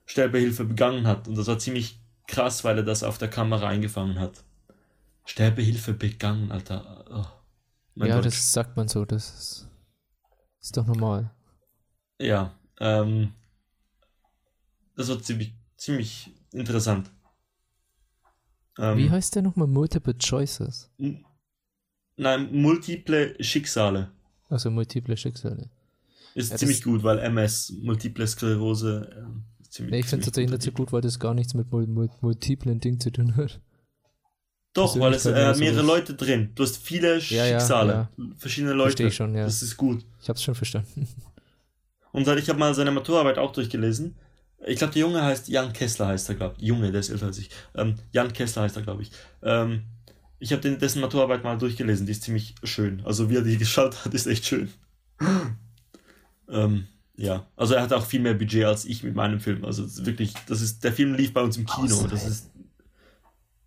Sterbehilfe 0.05 0.65
begangen 0.65 1.07
hat. 1.07 1.27
Und 1.27 1.37
das 1.37 1.47
war 1.47 1.59
ziemlich 1.59 1.99
krass, 2.27 2.63
weil 2.63 2.77
er 2.77 2.83
das 2.83 3.03
auf 3.03 3.17
der 3.17 3.29
Kamera 3.29 3.67
eingefangen 3.67 4.19
hat. 4.19 4.43
Sterbehilfe 5.25 5.93
begangen, 5.93 6.51
Alter. 6.51 7.05
Oh, 7.09 8.05
ja, 8.05 8.15
Deutsch. 8.15 8.25
das 8.25 8.53
sagt 8.53 8.77
man 8.77 8.87
so, 8.87 9.05
das 9.05 9.33
ist, 9.39 9.67
ist 10.61 10.77
doch 10.77 10.85
normal. 10.85 11.31
Ja, 12.19 12.57
ähm, 12.79 13.33
das 14.95 15.09
war 15.09 15.21
ziemlich, 15.21 15.53
ziemlich 15.77 16.31
interessant. 16.51 17.11
Ähm, 18.77 18.97
Wie 18.97 19.09
heißt 19.09 19.35
der 19.35 19.41
nochmal? 19.41 19.67
Multiple 19.67 20.17
Choices. 20.17 20.91
Nein, 22.17 22.49
multiple 22.53 23.35
Schicksale. 23.43 24.11
Also 24.49 24.69
multiple 24.69 25.17
Schicksale. 25.17 25.69
Ist 26.33 26.51
Ja, 26.51 26.57
ziemlich 26.57 26.83
gut, 26.83 27.03
weil 27.03 27.19
MS, 27.19 27.73
multiple 27.81 28.27
Sklerose, 28.27 29.09
ähm, 29.17 29.45
ist 29.59 29.73
ziemlich 29.73 29.91
Nee, 29.91 29.99
ich 29.99 30.05
finde 30.05 30.21
es 30.21 30.25
tatsächlich 30.25 30.51
nicht 30.51 30.61
so 30.63 30.71
gut, 30.71 30.91
weil 30.91 31.01
das 31.01 31.19
gar 31.19 31.33
nichts 31.33 31.53
mit 31.53 31.71
mul 31.71 31.87
mul 31.87 32.09
multiplen 32.21 32.79
Dingen 32.79 32.99
zu 32.99 33.11
tun 33.11 33.35
hat. 33.37 33.61
Doch, 34.75 34.99
weil 34.99 35.13
es 35.13 35.25
äh, 35.25 35.31
mehrere 35.31 35.75
sowas. 35.81 35.85
Leute 35.87 36.13
drin. 36.13 36.51
Du 36.53 36.61
hast 36.63 36.77
viele 36.77 37.17
Ja, 37.19 37.45
ja, 37.45 37.59
Schicksale, 37.59 38.09
verschiedene 38.37 38.73
Leute. 38.73 38.89
Verstehe 38.89 39.07
ich 39.07 39.15
schon, 39.15 39.33
ja. 39.33 39.45
Das 39.45 39.61
ist 39.63 39.75
gut. 39.77 40.05
Ich 40.21 40.29
hab's 40.29 40.43
schon 40.43 40.53
verstanden. 40.53 41.07
Und 42.11 42.27
dann- 42.27 42.37
ich 42.37 42.47
habe 42.49 42.59
mal 42.59 42.73
seine 42.75 42.91
Maturarbeit 42.91 43.37
auch 43.39 43.51
durchgelesen. 43.53 44.15
Ich 44.67 44.77
glaube, 44.77 44.93
der 44.93 45.01
Junge 45.01 45.21
heißt 45.23 45.47
Jan 45.47 45.73
Kessler, 45.73 46.07
heißt 46.07 46.29
er, 46.29 46.35
glaube 46.35 46.55
ich. 46.57 46.63
Junge, 46.67 46.91
der 46.91 46.99
ist 46.99 47.09
älter 47.09 47.27
als 47.27 47.37
ich. 47.37 47.49
Ähm, 47.75 47.95
Jan 48.11 48.31
Kessler 48.33 48.63
heißt 48.63 48.75
er, 48.75 48.83
glaube 48.83 49.01
ich. 49.03 49.11
Ähm, 49.43 49.83
ich 50.39 50.51
habe 50.51 50.75
dessen 50.77 51.01
Maturarbeit 51.01 51.43
mal 51.43 51.57
durchgelesen, 51.57 52.05
die 52.05 52.11
ist 52.11 52.23
ziemlich 52.23 52.55
schön. 52.63 53.01
Also 53.05 53.29
wie 53.29 53.35
er 53.37 53.41
die 53.43 53.57
geschaut 53.57 54.03
hat, 54.05 54.13
ist 54.13 54.27
echt 54.27 54.45
schön. 54.45 54.69
ähm, 56.49 56.87
ja, 57.15 57.45
also 57.55 57.75
er 57.75 57.81
hat 57.81 57.93
auch 57.93 58.05
viel 58.05 58.19
mehr 58.19 58.33
Budget 58.33 58.65
als 58.65 58.83
ich 58.85 59.03
mit 59.03 59.15
meinem 59.15 59.39
Film. 59.39 59.63
Also 59.63 59.83
wirklich, 60.05 60.33
das 60.47 60.61
ist, 60.61 60.83
der 60.83 60.91
Film 60.91 61.13
lief 61.13 61.33
bei 61.33 61.41
uns 61.41 61.55
im 61.57 61.65
Kino. 61.65 62.07
Das 62.07 62.27
ist 62.27 62.49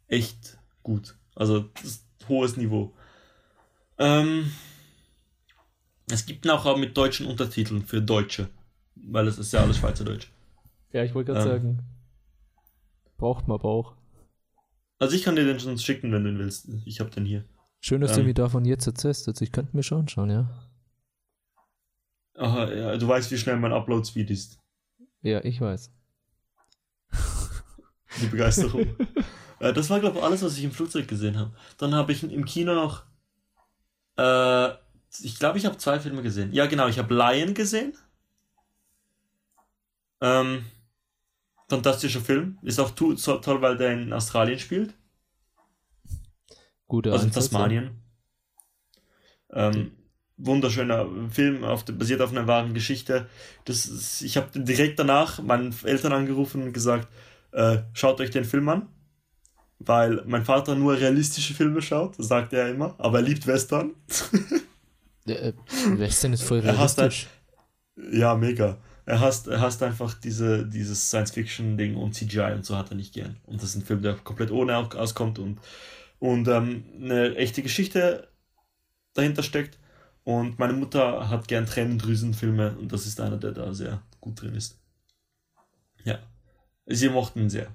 echt 0.09 0.58
gut. 0.89 1.17
Also 1.35 1.61
das 1.75 1.85
ist 1.85 2.07
hohes 2.29 2.57
Niveau. 2.57 2.95
Ähm, 3.99 4.51
es 6.11 6.25
gibt 6.25 6.45
ihn 6.47 6.51
auch 6.51 6.77
mit 6.79 6.97
deutschen 6.97 7.27
Untertiteln 7.27 7.85
für 7.85 8.01
Deutsche, 8.01 8.49
weil 8.95 9.29
es 9.29 9.39
ist 9.39 9.53
ja 9.53 9.61
alles 9.61 9.77
Schweizerdeutsch. 9.77 10.29
Ja, 10.93 11.05
ich 11.05 11.15
wollte 11.15 11.33
gerade 11.33 11.45
Ähm. 11.45 11.57
sagen. 11.57 11.79
Braucht 13.19 13.47
man 13.49 13.57
aber 13.57 13.69
auch. 13.69 13.95
Also 14.99 15.15
ich 15.15 15.23
kann 15.25 15.37
dir 15.37 15.45
den 15.45 15.61
schon 15.61 15.77
schicken, 15.79 16.11
wenn 16.13 16.25
du 16.25 16.31
ihn 16.31 16.39
willst. 16.39 16.69
Ich 16.87 17.01
habe 17.01 17.11
den 17.11 17.27
hier. 17.27 17.45
Schön, 17.81 18.01
dass 18.01 18.15
du 18.15 18.21
Ähm. 18.21 18.27
mir 18.27 18.35
davon 18.35 18.65
jetzt 18.65 18.87
erzählst. 18.87 19.29
Also 19.29 19.45
ich 19.45 19.53
könnte 19.53 19.77
mir 19.77 19.83
schon 19.83 20.01
anschauen, 20.01 20.31
ja. 20.31 20.49
Aha, 22.37 22.73
ja, 22.73 22.97
du 22.97 23.07
weißt, 23.07 23.31
wie 23.31 23.37
schnell 23.39 23.57
mein 23.59 23.73
Upload-Speed 23.73 24.31
ist. 24.31 24.59
Ja, 25.23 25.45
ich 25.45 25.61
weiß. 25.61 25.91
Die 28.23 28.27
Begeisterung. 28.27 28.87
äh, 29.61 29.73
das 29.73 29.91
war, 29.91 30.01
glaube 30.01 30.19
ich, 30.19 30.25
alles, 30.25 30.43
was 30.43 30.57
ich 30.57 30.65
im 30.65 30.73
Flugzeug 30.73 31.09
gesehen 31.09 31.39
habe. 31.39 31.53
Dann 31.79 31.95
habe 31.95 32.13
ich 32.13 32.23
im 32.23 32.45
Kino 32.45 32.75
noch. 32.75 33.05
Äh, 34.17 34.75
ich 35.21 35.39
glaube, 35.39 35.59
ich 35.59 35.67
habe 35.67 35.79
zwei 35.79 35.99
Filme 36.01 36.23
gesehen. 36.23 36.53
Ja, 36.53 36.67
genau, 36.67 36.89
ich 36.89 36.99
habe 36.99 37.15
Lion 37.15 37.55
gesehen. 37.55 37.95
Ähm, 40.21 40.65
fantastischer 41.69 42.21
Film. 42.21 42.59
Ist 42.63 42.79
auch 42.79 42.93
so 43.17 43.37
toll, 43.39 43.63
weil 43.63 43.77
der 43.77 43.93
in 43.93 44.13
Australien 44.13 44.59
spielt. 44.59 44.95
Gute 46.87 47.13
also 47.13 47.27
in. 47.27 47.33
Tasmanien. 47.33 48.03
Ähm, 49.51 49.93
wunderschöner 50.37 51.07
Film, 51.31 51.65
auf, 51.65 51.85
basiert 51.85 52.21
auf 52.21 52.31
einer 52.31 52.47
wahren 52.47 52.75
Geschichte. 52.75 53.29
Das 53.65 53.87
ist, 53.87 54.23
ich 54.23 54.37
habe 54.37 54.49
direkt 54.55 54.99
danach 54.99 55.43
meinen 55.43 55.75
Eltern 55.85 56.13
angerufen 56.13 56.63
und 56.63 56.73
gesagt, 56.73 57.09
äh, 57.53 57.79
schaut 57.93 58.21
euch 58.21 58.31
den 58.31 58.45
Film 58.45 58.69
an. 58.69 58.89
Weil 59.79 60.23
mein 60.27 60.45
Vater 60.45 60.75
nur 60.75 60.99
realistische 60.99 61.55
Filme 61.55 61.81
schaut, 61.83 62.15
sagt 62.19 62.53
er 62.53 62.69
immer, 62.71 62.95
aber 62.99 63.19
er 63.19 63.25
liebt 63.25 63.47
Western. 63.47 63.93
Äh, 65.27 65.53
Western 65.97 66.33
ist 66.33 66.43
voll 66.43 66.63
hasst 66.63 66.99
realistisch. 66.99 67.29
Ja, 68.13 68.35
mega. 68.35 68.79
Er 69.05 69.21
hasst, 69.21 69.47
er 69.49 69.61
hasst 69.61 69.83
einfach 69.83 70.15
diese, 70.15 70.67
dieses 70.67 71.09
Science-Fiction-Ding 71.09 71.97
und 71.97 72.15
CGI 72.15 72.53
und 72.55 72.65
so 72.67 72.77
hat 72.77 72.91
er 72.91 72.97
nicht 72.97 73.15
gern. 73.15 73.37
Und 73.47 73.63
das 73.63 73.71
ist 73.71 73.77
ein 73.77 73.85
Film, 73.85 74.03
der 74.03 74.15
komplett 74.15 74.51
ohne 74.51 74.77
au- 74.77 74.97
auskommt 74.97 75.39
und, 75.39 75.61
und 76.19 76.47
ähm, 76.49 76.85
eine 77.01 77.35
echte 77.37 77.63
Geschichte 77.63 78.29
dahinter 79.15 79.43
steckt. 79.43 79.79
Und 80.25 80.59
meine 80.59 80.75
Mutter 80.75 81.31
hat 81.31 81.49
gern 81.49 81.65
Tränendrüsenfilme 81.65 82.77
und 82.77 82.93
das 82.93 83.07
ist 83.07 83.19
einer, 83.21 83.39
der 83.39 83.53
da 83.53 83.73
sehr 83.73 84.03
gut 84.21 84.43
drin 84.43 84.55
ist. 84.55 84.79
Ja. 86.05 86.19
Sie 86.85 87.09
mochten 87.09 87.41
ihn 87.41 87.51
sehr. 87.51 87.69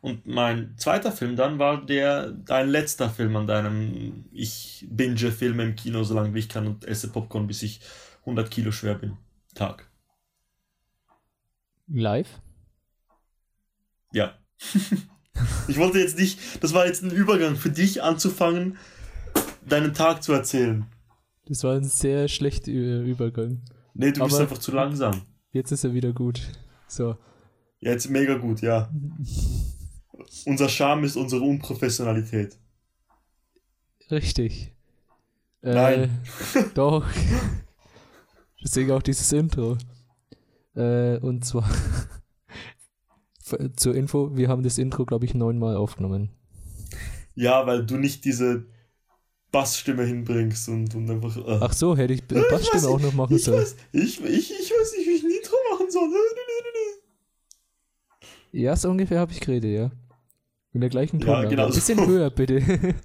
Und 0.00 0.26
mein 0.26 0.74
zweiter 0.78 1.12
Film 1.12 1.36
dann 1.36 1.58
war 1.58 1.84
der 1.84 2.32
dein 2.32 2.68
letzter 2.68 3.10
Film 3.10 3.36
an 3.36 3.46
deinem 3.46 4.24
ich 4.32 4.86
binge 4.90 5.30
Filme 5.30 5.62
im 5.64 5.76
Kino 5.76 6.04
so 6.04 6.14
lange 6.14 6.32
wie 6.32 6.38
ich 6.38 6.48
kann 6.48 6.66
und 6.66 6.86
esse 6.86 7.08
Popcorn 7.12 7.46
bis 7.46 7.62
ich 7.62 7.80
100 8.20 8.50
Kilo 8.50 8.72
schwer 8.72 8.94
bin. 8.94 9.18
Tag. 9.54 9.90
Live? 11.88 12.40
Ja. 14.12 14.38
ich 15.68 15.76
wollte 15.76 15.98
jetzt 15.98 16.18
nicht, 16.18 16.62
das 16.62 16.72
war 16.72 16.86
jetzt 16.86 17.02
ein 17.02 17.10
Übergang 17.10 17.56
für 17.56 17.70
dich 17.70 18.02
anzufangen, 18.02 18.78
deinen 19.68 19.92
Tag 19.92 20.22
zu 20.22 20.32
erzählen. 20.32 20.86
Das 21.46 21.64
war 21.64 21.74
ein 21.74 21.84
sehr 21.84 22.28
schlechter 22.28 22.70
Übergang. 22.70 23.62
Nee, 23.94 24.12
du 24.12 24.22
bist 24.22 24.34
Aber- 24.34 24.42
einfach 24.44 24.58
zu 24.58 24.72
langsam. 24.72 25.22
Jetzt 25.52 25.72
ist 25.72 25.84
er 25.84 25.92
wieder 25.92 26.12
gut. 26.12 26.40
So. 26.86 27.16
Jetzt 27.80 28.08
mega 28.08 28.38
gut, 28.38 28.60
ja. 28.60 28.88
Unser 30.46 30.68
Charme 30.68 31.04
ist 31.04 31.16
unsere 31.16 31.42
Unprofessionalität. 31.42 32.56
Richtig. 34.10 34.72
Äh, 35.62 35.74
Nein. 35.74 36.20
Doch. 36.74 37.06
Deswegen 38.62 38.92
auch 38.92 39.02
dieses 39.02 39.32
Intro. 39.32 39.76
Äh, 40.74 41.18
und 41.18 41.44
zwar 41.44 41.68
zur 43.76 43.94
Info, 43.94 44.36
wir 44.36 44.48
haben 44.48 44.62
das 44.62 44.78
Intro, 44.78 45.04
glaube 45.04 45.24
ich, 45.24 45.34
neunmal 45.34 45.76
aufgenommen. 45.76 46.30
Ja, 47.34 47.66
weil 47.66 47.84
du 47.84 47.96
nicht 47.96 48.24
diese 48.24 48.66
Bassstimme 49.50 50.04
hinbringst 50.04 50.68
und, 50.68 50.94
und 50.94 51.10
einfach. 51.10 51.36
Äh. 51.36 51.58
Ach 51.60 51.72
so, 51.72 51.96
hätte 51.96 52.14
ich 52.14 52.22
weiß 52.30 52.48
Bassstimme 52.50 52.88
auch 52.88 53.00
noch 53.00 53.14
machen 53.14 53.38
sollen. 53.38 53.66
ich, 53.92 54.22
ich, 54.22 54.50
ich 54.50 54.70
weiß 54.70 54.92
nicht, 54.96 55.06
wie 55.06 55.16
ich 55.16 55.24
ein 55.24 55.30
Intro 55.30 55.56
machen 55.72 55.90
soll. 55.90 56.08
Ja, 58.52 58.76
so 58.76 58.90
ungefähr 58.90 59.20
habe 59.20 59.32
ich 59.32 59.40
geredet, 59.40 59.70
ja. 59.70 59.90
In 60.72 60.80
der 60.80 60.90
gleichen 60.90 61.18
Ja, 61.20 61.26
Tonlage. 61.26 61.48
genau 61.48 61.66
Ein 61.66 61.72
bisschen 61.72 61.98
so. 61.98 62.06
höher, 62.06 62.30
bitte. 62.30 62.94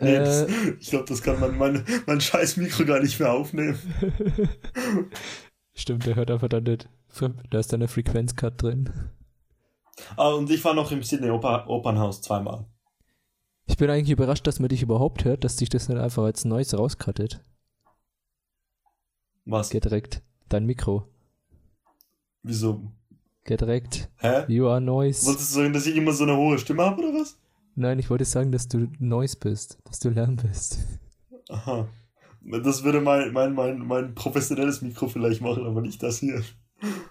Nee, 0.00 0.14
äh, 0.14 0.18
das, 0.20 0.46
ich 0.78 0.90
glaube, 0.90 1.06
das 1.06 1.22
kann 1.22 1.40
man 1.40 1.58
mein, 1.58 1.84
mein 2.06 2.20
scheiß 2.20 2.56
Mikro 2.56 2.84
gar 2.84 3.00
nicht 3.00 3.18
mehr 3.18 3.32
aufnehmen. 3.32 3.76
Stimmt, 5.74 6.06
der 6.06 6.14
hört 6.14 6.30
einfach 6.30 6.48
dann 6.48 6.62
nicht. 6.62 6.88
Da 7.50 7.58
ist 7.58 7.72
dann 7.72 7.80
der 7.80 7.88
Frequenzcut 7.88 8.62
drin. 8.62 9.10
Ah, 10.16 10.28
und 10.28 10.50
ich 10.50 10.64
war 10.64 10.72
noch 10.72 10.92
im 10.92 11.02
Sydney 11.02 11.30
Oper, 11.30 11.68
Opernhaus 11.68 12.22
zweimal. 12.22 12.64
Ich 13.66 13.76
bin 13.76 13.90
eigentlich 13.90 14.10
überrascht, 14.10 14.46
dass 14.46 14.60
man 14.60 14.68
dich 14.68 14.82
überhaupt 14.82 15.24
hört, 15.24 15.42
dass 15.42 15.56
dich 15.56 15.68
das 15.68 15.88
nicht 15.88 15.98
einfach 15.98 16.22
als 16.22 16.44
Noise 16.44 16.76
rauskattet. 16.76 17.42
Was? 19.46 19.70
Geht 19.70 19.84
direkt. 19.84 20.22
Dein 20.48 20.64
Mikro. 20.66 21.08
Wieso? 22.44 22.92
Geht 23.46 23.60
direkt. 23.60 24.10
Hä? 24.18 24.44
You 24.48 24.68
are 24.68 24.80
Noise. 24.80 25.24
Wolltest 25.24 25.50
du 25.50 25.60
sagen, 25.60 25.72
dass 25.72 25.86
ich 25.86 25.96
immer 25.96 26.12
so 26.12 26.24
eine 26.24 26.36
hohe 26.36 26.58
Stimme 26.58 26.82
habe 26.82 27.00
oder 27.00 27.20
was? 27.20 27.38
Nein, 27.76 28.00
ich 28.00 28.10
wollte 28.10 28.24
sagen, 28.24 28.50
dass 28.50 28.66
du 28.66 28.88
Noise 28.98 29.36
bist. 29.38 29.78
Dass 29.84 30.00
du 30.00 30.10
Lärm 30.10 30.36
bist. 30.36 30.78
Aha. 31.48 31.88
Das 32.62 32.82
würde 32.82 33.00
mein, 33.00 33.32
mein, 33.32 33.54
mein, 33.54 33.78
mein 33.86 34.14
professionelles 34.14 34.82
Mikro 34.82 35.08
vielleicht 35.08 35.40
machen, 35.40 35.64
aber 35.64 35.80
nicht 35.80 36.02
das 36.02 36.18
hier. 36.18 36.42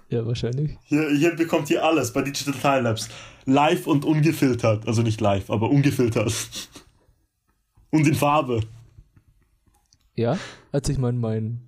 Ja, 0.09 0.25
wahrscheinlich. 0.25 0.77
Hier, 0.83 1.09
hier 1.09 1.35
bekommt 1.35 1.69
ihr 1.69 1.83
alles 1.83 2.11
bei 2.11 2.21
Digital 2.21 2.53
Time 2.53 2.81
Labs. 2.81 3.07
Live 3.45 3.87
und 3.87 4.03
ungefiltert. 4.03 4.87
Also 4.87 5.03
nicht 5.03 5.21
live, 5.21 5.49
aber 5.49 5.69
ungefiltert. 5.69 6.33
Und 7.91 8.07
in 8.07 8.13
Farbe. 8.13 8.59
Ja, 10.15 10.37
also 10.73 10.91
ich 10.91 10.97
meine, 10.97 11.17
mein 11.17 11.61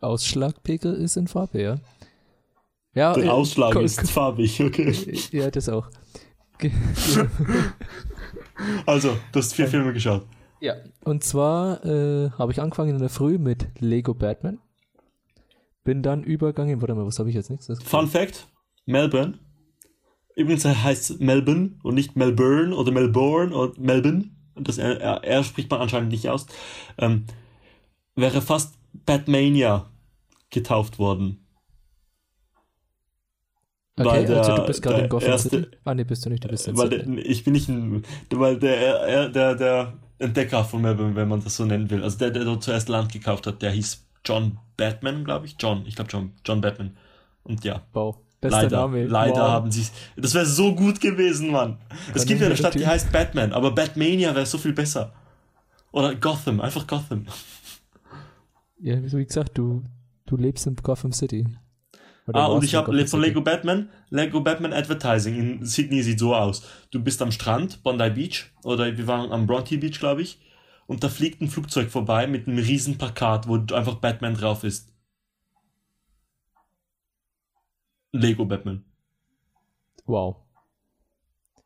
Ausschlagpegel 0.00 0.94
ist 0.94 1.16
in 1.16 1.28
Farbe, 1.28 1.60
ja. 1.60 1.76
Ja, 2.96 3.12
Der 3.12 3.24
äh, 3.24 3.28
Ausschlag 3.28 3.74
ko- 3.74 3.80
ist 3.80 4.10
farbig, 4.10 4.60
okay. 4.62 4.92
Ja, 5.30 5.50
das 5.50 5.68
auch. 5.68 5.88
Also, 8.86 9.16
du 9.32 9.38
hast 9.38 9.52
vier 9.54 9.68
Filme 9.68 9.92
geschaut. 9.92 10.26
Ja, 10.60 10.74
und 11.04 11.22
zwar 11.22 11.84
äh, 11.84 12.30
habe 12.30 12.52
ich 12.52 12.60
angefangen 12.60 12.94
in 12.94 12.98
der 12.98 13.10
Früh 13.10 13.36
mit 13.38 13.68
Lego 13.78 14.14
Batman. 14.14 14.58
Bin 15.84 16.02
dann 16.02 16.24
übergegangen, 16.24 16.80
warte 16.80 16.94
mal, 16.94 17.04
was 17.06 17.18
habe 17.18 17.28
ich 17.28 17.34
jetzt 17.34 17.50
nichts? 17.50 17.68
Fun 17.84 18.08
Fact: 18.08 18.48
Melbourne. 18.86 19.38
Übrigens 20.34 20.64
heißt 20.64 21.10
es 21.10 21.18
Melbourne 21.18 21.78
und 21.82 21.94
nicht 21.94 22.16
Melbourne 22.16 22.74
oder 22.74 22.90
Melbourne 22.92 23.54
oder 23.54 23.78
Melbourne. 23.78 24.30
Das 24.54 24.78
R, 24.78 24.98
R, 25.00 25.22
R 25.24 25.44
spricht 25.44 25.70
man 25.70 25.80
anscheinend 25.82 26.10
nicht 26.10 26.28
aus. 26.30 26.46
Ähm, 26.96 27.26
wäre 28.14 28.40
fast 28.40 28.74
Batmania 29.04 29.90
getauft 30.50 30.98
worden. 30.98 31.45
Okay, 33.98 34.08
weil 34.08 34.26
der- 34.26 34.38
also 34.38 34.56
du 34.56 34.66
bist 34.66 34.82
gerade 34.82 35.02
in 35.02 35.08
Gotham 35.08 35.30
erste- 35.30 35.48
City. 35.48 35.68
Ah, 35.84 35.94
nee, 35.94 36.04
bist 36.04 36.24
du 36.26 36.30
nicht, 36.30 36.44
du 36.44 36.48
bist 36.48 36.68
in 36.68 36.76
Weil 36.76 36.88
der, 36.90 37.06
ich 37.08 37.44
bin 37.44 37.54
nicht 37.54 37.68
ein, 37.68 38.02
weil 38.30 38.58
der, 38.58 38.76
er- 38.78 39.28
der, 39.30 39.54
der 39.54 39.92
Entdecker 40.18 40.64
von 40.64 40.82
Melbourne, 40.82 41.14
wenn 41.16 41.28
man 41.28 41.42
das 41.42 41.56
so 41.56 41.64
nennen 41.64 41.88
will, 41.90 42.02
also 42.02 42.18
der, 42.18 42.30
der 42.30 42.44
dort 42.44 42.62
zuerst 42.62 42.88
Land 42.90 43.12
gekauft 43.12 43.46
hat, 43.46 43.62
der 43.62 43.70
hieß 43.70 44.04
John 44.24 44.58
Batman, 44.76 45.24
glaube 45.24 45.46
ich. 45.46 45.56
John, 45.58 45.84
ich 45.86 45.94
glaube 45.96 46.10
John, 46.10 46.32
John 46.44 46.60
Batman. 46.60 46.96
Und 47.42 47.64
ja, 47.64 47.82
Wow, 47.94 48.18
bester 48.40 48.62
leider, 48.62 48.76
Name. 48.80 49.06
leider 49.06 49.40
wow. 49.40 49.48
haben 49.48 49.70
sie 49.70 49.86
Das 50.16 50.34
wäre 50.34 50.44
so 50.46 50.74
gut 50.74 51.00
gewesen, 51.00 51.50
Mann. 51.50 51.78
Es 52.14 52.22
Kann 52.22 52.26
gibt 52.28 52.40
ja 52.40 52.46
eine 52.48 52.56
Stadt, 52.56 52.74
die 52.74 52.86
heißt 52.86 53.12
Batman, 53.12 53.52
aber 53.52 53.70
Batmania 53.74 54.34
wäre 54.34 54.44
so 54.46 54.58
viel 54.58 54.72
besser. 54.74 55.12
Oder 55.92 56.14
Gotham, 56.16 56.60
einfach 56.60 56.86
Gotham. 56.86 57.24
Ja, 58.78 58.96
wie 59.02 59.24
gesagt, 59.24 59.56
du, 59.56 59.84
du 60.26 60.36
lebst 60.36 60.66
in 60.66 60.76
Gotham 60.76 61.12
City. 61.12 61.46
Ah, 62.32 62.46
und 62.46 62.64
ich 62.64 62.74
habe 62.74 63.06
von. 63.06 63.20
Lego 63.20 63.40
Batman, 63.40 63.88
Lego 64.10 64.40
Batman 64.40 64.72
Advertising 64.72 65.36
in 65.36 65.64
Sydney 65.64 66.02
sieht 66.02 66.18
so 66.18 66.34
aus. 66.34 66.62
Du 66.90 67.02
bist 67.02 67.22
am 67.22 67.30
Strand, 67.30 67.82
Bondi 67.84 68.10
Beach, 68.10 68.52
oder 68.64 68.96
wir 68.96 69.06
waren 69.06 69.30
am 69.30 69.46
Bronte 69.46 69.78
Beach, 69.78 70.00
glaube 70.00 70.22
ich, 70.22 70.40
und 70.86 71.04
da 71.04 71.08
fliegt 71.08 71.40
ein 71.40 71.48
Flugzeug 71.48 71.88
vorbei 71.90 72.26
mit 72.26 72.48
einem 72.48 72.58
riesen 72.58 72.98
Plakat, 72.98 73.46
wo 73.46 73.54
einfach 73.74 73.96
Batman 73.96 74.34
drauf 74.34 74.64
ist. 74.64 74.92
Lego 78.10 78.44
Batman. 78.44 78.84
Wow. 80.04 80.36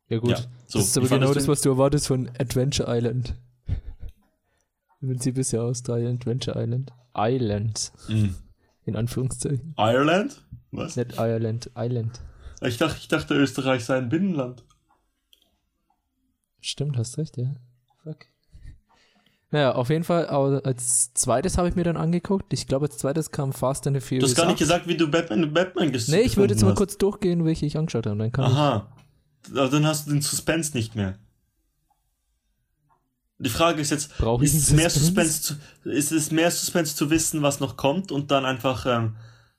Ja, 0.09 0.19
gut. 0.19 0.31
Ja, 0.31 0.39
so, 0.67 0.79
das 0.79 0.89
ist 0.89 0.99
aber 0.99 1.09
genau 1.09 1.33
das, 1.33 1.49
was 1.49 1.63
du 1.63 1.71
erwartest 1.71 2.09
von 2.09 2.29
Adventure 2.39 2.95
Island. 2.95 3.37
Im 5.01 5.09
Prinzip 5.09 5.39
ist 5.39 5.53
ja 5.53 5.63
Australien 5.63 6.17
Adventure 6.17 6.61
Island. 6.61 6.93
Island. 7.17 7.93
Mhm. 8.09 8.35
In 8.91 8.97
Anführungszeichen. 8.97 9.75
Ireland? 9.79 10.45
Was? 10.73 10.97
Nicht 10.97 11.13
Ireland, 11.17 11.71
Island. 11.77 12.21
Ich 12.63 12.77
dachte, 12.77 12.97
ich 12.99 13.07
dachte, 13.07 13.35
Österreich 13.35 13.85
sei 13.85 13.99
ein 13.99 14.09
Binnenland. 14.09 14.65
Stimmt, 16.61 16.99
hast 16.99 17.17
recht, 17.19 17.37
ja. 17.37 17.55
Fuck. 18.03 18.27
Naja, 19.53 19.77
auf 19.77 19.91
jeden 19.91 20.03
Fall, 20.03 20.27
aber 20.27 20.63
als 20.65 21.15
zweites 21.15 21.57
habe 21.57 21.69
ich 21.69 21.77
mir 21.77 21.85
dann 21.85 21.97
angeguckt. 21.97 22.53
Ich 22.53 22.67
glaube, 22.67 22.87
als 22.87 22.99
zweites 22.99 23.31
kam 23.31 23.53
Fast 23.53 23.87
and 23.87 23.97
the 23.97 24.01
Du 24.01 24.07
Furious. 24.07 24.31
hast 24.31 24.37
gar 24.37 24.47
nicht 24.47 24.55
8. 24.55 24.59
gesagt, 24.59 24.89
wie 24.89 24.97
du 24.97 25.09
Batman, 25.09 25.53
Batman 25.55 25.93
ges 25.93 26.09
Nee, 26.09 26.23
ich 26.23 26.37
würde 26.37 26.55
jetzt 26.55 26.63
mal 26.63 26.71
gefunden 26.71 26.79
kurz 26.79 26.99
durchgehen, 26.99 27.45
welche 27.45 27.67
ich 27.67 27.79
angeschaut 27.79 28.07
habe. 28.07 28.19
Dann 28.19 28.33
kann 28.33 28.45
hast. 28.47 28.53
Aha. 28.57 28.93
Aber 29.53 29.69
dann 29.69 29.87
hast 29.87 30.07
du 30.09 30.11
den 30.11 30.23
Suspense 30.23 30.77
nicht 30.77 30.97
mehr. 30.97 31.17
Die 33.41 33.49
Frage 33.49 33.81
ist 33.81 33.91
jetzt, 33.91 34.19
Brauche 34.19 34.45
ich 34.45 34.55
ist 34.55 34.65
es, 34.65 34.73
mehr 34.73 34.91
Suspense? 34.91 35.41
Zu, 35.41 35.55
ist 35.89 36.13
es 36.13 36.31
mehr 36.31 36.51
Suspense 36.51 36.95
zu 36.95 37.09
wissen, 37.09 37.41
was 37.41 37.59
noch 37.59 37.79
kommt 37.79 38.13
und 38.13 38.31
dann 38.31 38.45
einfach 38.45 38.85
ähm, 38.87 39.17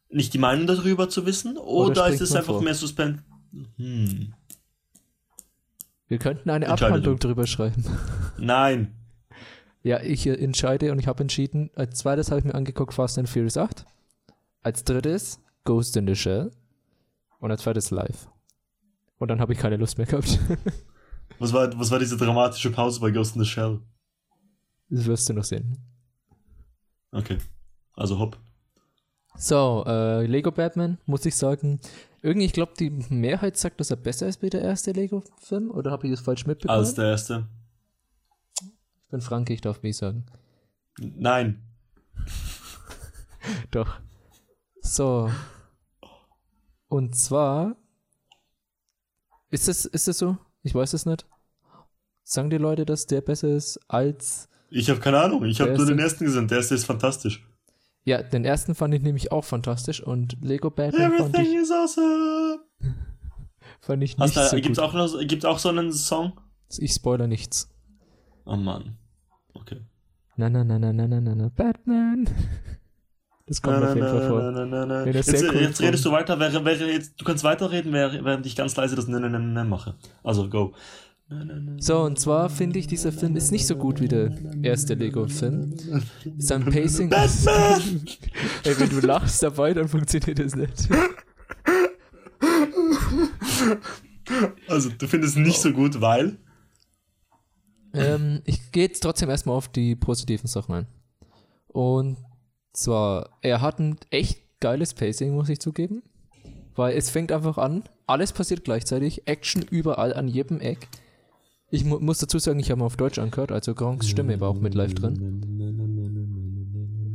nicht 0.10 0.36
die 0.36 0.38
Meinung 0.38 0.68
darüber 0.68 1.10
zu 1.10 1.26
wissen? 1.26 1.58
Oder, 1.58 1.90
Oder 1.90 2.08
ist 2.10 2.22
es 2.22 2.36
einfach 2.36 2.54
vor? 2.54 2.62
mehr 2.62 2.76
Suspense? 2.76 3.24
Hm. 3.78 4.34
Wir 6.08 6.18
könnten 6.20 6.50
eine 6.52 6.70
Abhandlung 6.70 7.18
du. 7.18 7.28
drüber 7.28 7.48
schreiben. 7.48 7.84
Nein. 8.38 8.96
Ja, 9.82 10.00
ich 10.02 10.28
äh, 10.28 10.36
entscheide 10.36 10.92
und 10.92 11.00
ich 11.00 11.08
habe 11.08 11.22
entschieden, 11.22 11.72
als 11.76 11.98
zweites 11.98 12.30
habe 12.30 12.40
ich 12.40 12.46
mir 12.46 12.54
angeguckt 12.54 12.94
Fast 12.94 13.18
and 13.18 13.28
Furious 13.28 13.58
8. 13.58 13.86
Als 14.62 14.84
drittes 14.84 15.40
Ghost 15.64 15.98
in 15.98 16.06
the 16.06 16.16
Shell. 16.16 16.52
Und 17.40 17.50
als 17.50 17.64
zweites 17.64 17.90
Live. 17.90 18.30
Und 19.18 19.30
dann 19.30 19.42
habe 19.42 19.54
ich 19.54 19.60
keine 19.60 19.78
Lust 19.78 19.98
mehr 19.98 20.06
gehabt. 20.06 20.38
Was 21.42 21.54
war, 21.54 21.80
was 21.80 21.90
war 21.90 21.98
diese 21.98 22.18
dramatische 22.18 22.70
Pause 22.70 23.00
bei 23.00 23.10
Ghost 23.10 23.36
in 23.36 23.42
the 23.44 23.50
Shell? 23.50 23.82
das 24.90 25.06
wirst 25.08 25.28
du 25.28 25.34
noch 25.34 25.44
sehen. 25.44 25.76
Okay. 27.12 27.40
Also 27.94 28.20
hopp. 28.20 28.38
So, 29.38 29.84
äh, 29.88 30.26
Lego 30.28 30.52
Batman, 30.52 31.00
muss 31.08 31.26
ich 31.26 31.36
sagen, 31.36 31.80
Irgendwie, 32.22 32.46
ich 32.46 32.54
glaube, 32.54 32.74
die 32.78 32.92
Mehrheit 32.92 33.58
sagt, 33.58 33.80
dass 33.80 33.90
er 33.90 33.96
besser 33.96 34.28
ist 34.28 34.44
wie 34.44 34.52
der 34.52 34.62
erste 34.62 34.92
Lego-Film. 34.92 35.72
Oder 35.72 35.90
habe 35.90 36.06
ich 36.06 36.14
das 36.14 36.22
falsch 36.22 36.46
mitbekommen? 36.46 36.78
Als 36.78 36.94
der 36.94 37.06
erste. 37.06 37.48
ich 38.62 39.10
bin 39.10 39.22
Franke, 39.22 39.54
ich 39.54 39.62
darf 39.62 39.82
B 39.82 39.92
sagen. 39.92 40.28
Nein. 41.00 41.64
Doch. 43.72 44.00
So. 44.82 45.32
Und 46.88 47.16
zwar. 47.16 47.76
Ist 49.50 49.68
das, 49.68 49.86
ist 49.86 50.08
das 50.08 50.20
so? 50.20 50.38
Ich 50.62 50.76
weiß 50.76 50.94
es 50.94 51.08
nicht. 51.08 51.26
Sagen 52.32 52.50
die 52.50 52.58
Leute, 52.58 52.86
dass 52.86 53.08
der 53.08 53.20
besser 53.20 53.50
ist 53.50 53.78
als. 53.90 54.48
Ich 54.70 54.90
habe 54.90 55.02
keine 55.02 55.20
Ahnung. 55.20 55.44
Ich 55.44 55.60
habe 55.60 55.72
nur 55.76 55.86
den 55.86 56.00
erste- 56.00 56.04
ersten 56.04 56.26
gesehen. 56.26 56.48
Der 56.48 56.60
erste 56.60 56.76
ist 56.76 56.86
fantastisch. 56.86 57.46
Ja, 58.06 58.24
den 58.24 58.46
ersten 58.46 58.74
fand 58.74 58.94
ich 58.94 59.02
nämlich 59.02 59.34
auch 59.34 59.44
fantastisch 59.44 60.02
und 60.02 60.38
Lego 60.42 60.70
Batman 60.72 61.12
fand 61.12 61.36
Everything 61.36 61.54
ich, 61.58 61.62
is 61.62 61.72
awesome. 61.72 62.60
fand 63.82 64.02
ich 64.04 64.18
Hast 64.18 64.36
nicht 64.36 64.46
du, 64.46 64.50
so 64.50 64.56
gibt's 64.62 64.80
gut. 64.80 64.88
auch 64.88 64.94
noch, 64.94 65.28
gibt's 65.28 65.44
auch 65.46 65.60
so 65.60 65.70
einen 65.70 65.92
Song? 65.92 66.40
Ich 66.78 66.94
spoiler 66.94 67.28
nichts. 67.28 67.70
Oh 68.46 68.56
Mann. 68.56 68.98
Okay. 69.54 69.82
Na, 70.38 70.50
na, 70.50 70.64
na, 70.64 70.80
na, 70.80 70.94
na, 70.94 71.08
na, 71.08 71.20
na, 71.20 71.36
na, 71.36 71.50
Batman. 71.50 72.30
Das 73.46 73.62
kommt 73.62 73.84
auf 73.84 73.94
jeden 73.94 74.08
Fall 74.08 74.28
vor. 74.30 74.42
Na, 74.42 74.52
na, 74.52 74.66
na, 74.66 74.86
na. 74.86 75.06
Ja, 75.06 75.12
Jetzt, 75.12 75.34
cool 75.44 75.56
jetzt 75.62 75.82
redest 75.82 76.06
du 76.06 76.12
weiter, 76.12 76.40
während, 76.40 76.64
während 76.66 76.82
jetzt, 76.94 77.20
du 77.20 77.26
kannst 77.26 77.44
weiterreden, 77.44 77.92
während 77.92 78.24
während 78.24 78.46
ich 78.46 78.56
ganz 78.56 78.74
leise 78.78 78.96
das 78.96 79.08
Ne, 79.10 79.20
Ne, 79.20 79.30
Ne, 79.30 79.40
Ne 79.40 79.66
mache. 79.66 79.96
Also, 80.24 80.50
go. 80.50 80.74
So, 81.78 82.02
und 82.02 82.20
zwar 82.20 82.50
finde 82.50 82.80
ich, 82.80 82.88
dieser 82.88 83.12
Film 83.12 83.36
ist 83.36 83.52
nicht 83.52 83.66
so 83.66 83.76
gut 83.76 84.02
wie 84.02 84.08
der 84.08 84.32
erste 84.62 84.94
Lego-Film. 84.96 85.74
Sein 86.38 86.66
Pacing 86.66 87.12
ist. 87.12 87.48
Ey, 87.48 88.80
wenn 88.80 88.90
du 88.90 89.00
lachst 89.00 89.42
dabei, 89.42 89.74
dann 89.74 89.88
funktioniert 89.88 90.40
das 90.40 90.56
nicht. 90.56 90.90
Also, 94.68 94.90
du 94.90 95.08
findest 95.08 95.38
es 95.38 95.44
nicht 95.44 95.60
so 95.60 95.72
gut, 95.72 96.02
weil. 96.02 96.38
Ähm, 97.94 98.42
ich 98.46 98.72
gehe 98.72 98.84
jetzt 98.84 99.02
trotzdem 99.02 99.30
erstmal 99.30 99.56
auf 99.56 99.68
die 99.68 99.96
positiven 99.96 100.48
Sachen 100.48 100.76
ein. 100.76 100.88
Und 101.68 102.18
zwar, 102.74 103.38
er 103.42 103.62
hat 103.62 103.80
ein 103.80 103.98
echt 104.10 104.40
geiles 104.60 104.94
Pacing, 104.94 105.34
muss 105.34 105.50
ich 105.50 105.60
zugeben. 105.60 106.04
Weil 106.76 106.96
es 106.98 107.10
fängt 107.10 107.32
einfach 107.32 107.58
an, 107.58 107.84
alles 108.08 108.32
passiert 108.32 108.64
gleichzeitig, 108.64 109.28
Action 109.28 109.62
überall 109.62 110.14
an 110.14 110.28
jedem 110.28 110.62
Eck. 110.62 110.88
Ich 111.74 111.86
mu 111.86 112.00
muss 112.00 112.20
dazu 112.20 112.38
sagen, 112.38 112.60
ich 112.60 112.70
habe 112.70 112.80
mal 112.80 112.86
auf 112.86 112.98
Deutsch 112.98 113.18
angehört, 113.18 113.52
also 113.52 113.74
Gronks 113.74 114.10
Stimme 114.10 114.40
war 114.42 114.50
auch 114.50 114.60
mit 114.60 114.76
live 114.76 114.94
drin. 114.94 115.42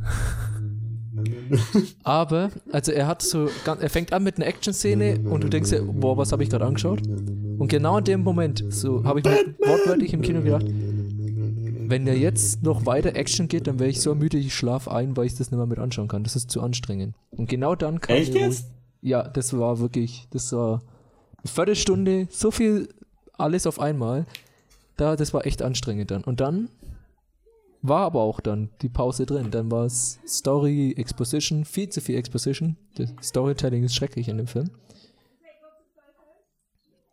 Aber, 2.03 2.49
also 2.71 2.91
er 2.91 3.07
hat 3.07 3.21
so, 3.21 3.49
er 3.65 3.89
fängt 3.89 4.13
an 4.13 4.23
mit 4.23 4.37
einer 4.37 4.47
Action-Szene 4.47 5.19
und 5.29 5.43
du 5.43 5.47
denkst 5.47 5.69
dir, 5.69 5.83
boah, 5.83 6.17
was 6.17 6.31
habe 6.31 6.43
ich 6.43 6.49
gerade 6.49 6.65
angeschaut? 6.65 7.01
Und 7.05 7.67
genau 7.67 7.99
in 7.99 8.03
dem 8.03 8.23
Moment, 8.23 8.63
so 8.69 9.03
habe 9.03 9.19
ich 9.19 9.25
mir 9.25 9.55
wortwörtlich 9.59 10.13
im 10.13 10.21
Kino 10.21 10.41
gedacht, 10.41 10.65
wenn 11.89 12.05
der 12.05 12.17
jetzt 12.17 12.63
noch 12.63 12.85
weiter 12.85 13.15
Action 13.15 13.47
geht, 13.47 13.67
dann 13.67 13.79
wäre 13.79 13.89
ich 13.89 14.01
so 14.01 14.13
müde, 14.15 14.37
ich 14.37 14.55
schlaf 14.55 14.87
ein, 14.87 15.15
weil 15.15 15.27
ich 15.27 15.35
das 15.35 15.51
nicht 15.51 15.57
mehr 15.57 15.67
mit 15.67 15.79
anschauen 15.79 16.07
kann. 16.07 16.23
Das 16.23 16.35
ist 16.35 16.51
zu 16.51 16.61
anstrengend. 16.61 17.15
Und 17.29 17.47
genau 17.47 17.75
dann 17.75 18.01
kam 18.01 18.15
Echt 18.15 18.33
jetzt? 18.33 18.71
Ja, 19.01 19.23
das 19.23 19.57
war 19.57 19.79
wirklich, 19.79 20.27
das 20.31 20.51
war 20.51 20.81
eine 21.37 21.51
Viertelstunde, 21.51 22.27
so 22.29 22.51
viel 22.51 22.89
alles 23.37 23.67
auf 23.67 23.79
einmal. 23.79 24.25
Da, 24.97 25.15
das 25.15 25.33
war 25.33 25.45
echt 25.45 25.61
anstrengend 25.61 26.11
dann. 26.11 26.23
Und 26.23 26.39
dann 26.39 26.69
war 27.81 28.01
aber 28.01 28.21
auch 28.21 28.39
dann 28.39 28.69
die 28.81 28.89
Pause 28.89 29.25
drin. 29.25 29.51
Dann 29.51 29.71
war 29.71 29.85
es 29.85 30.19
Story, 30.27 30.93
Exposition, 30.97 31.65
viel 31.65 31.89
zu 31.89 32.01
viel 32.01 32.17
Exposition. 32.17 32.75
Das 32.95 33.13
Storytelling 33.21 33.83
ist 33.83 33.95
schrecklich 33.95 34.27
in 34.27 34.37
dem 34.37 34.47
Film. 34.47 34.71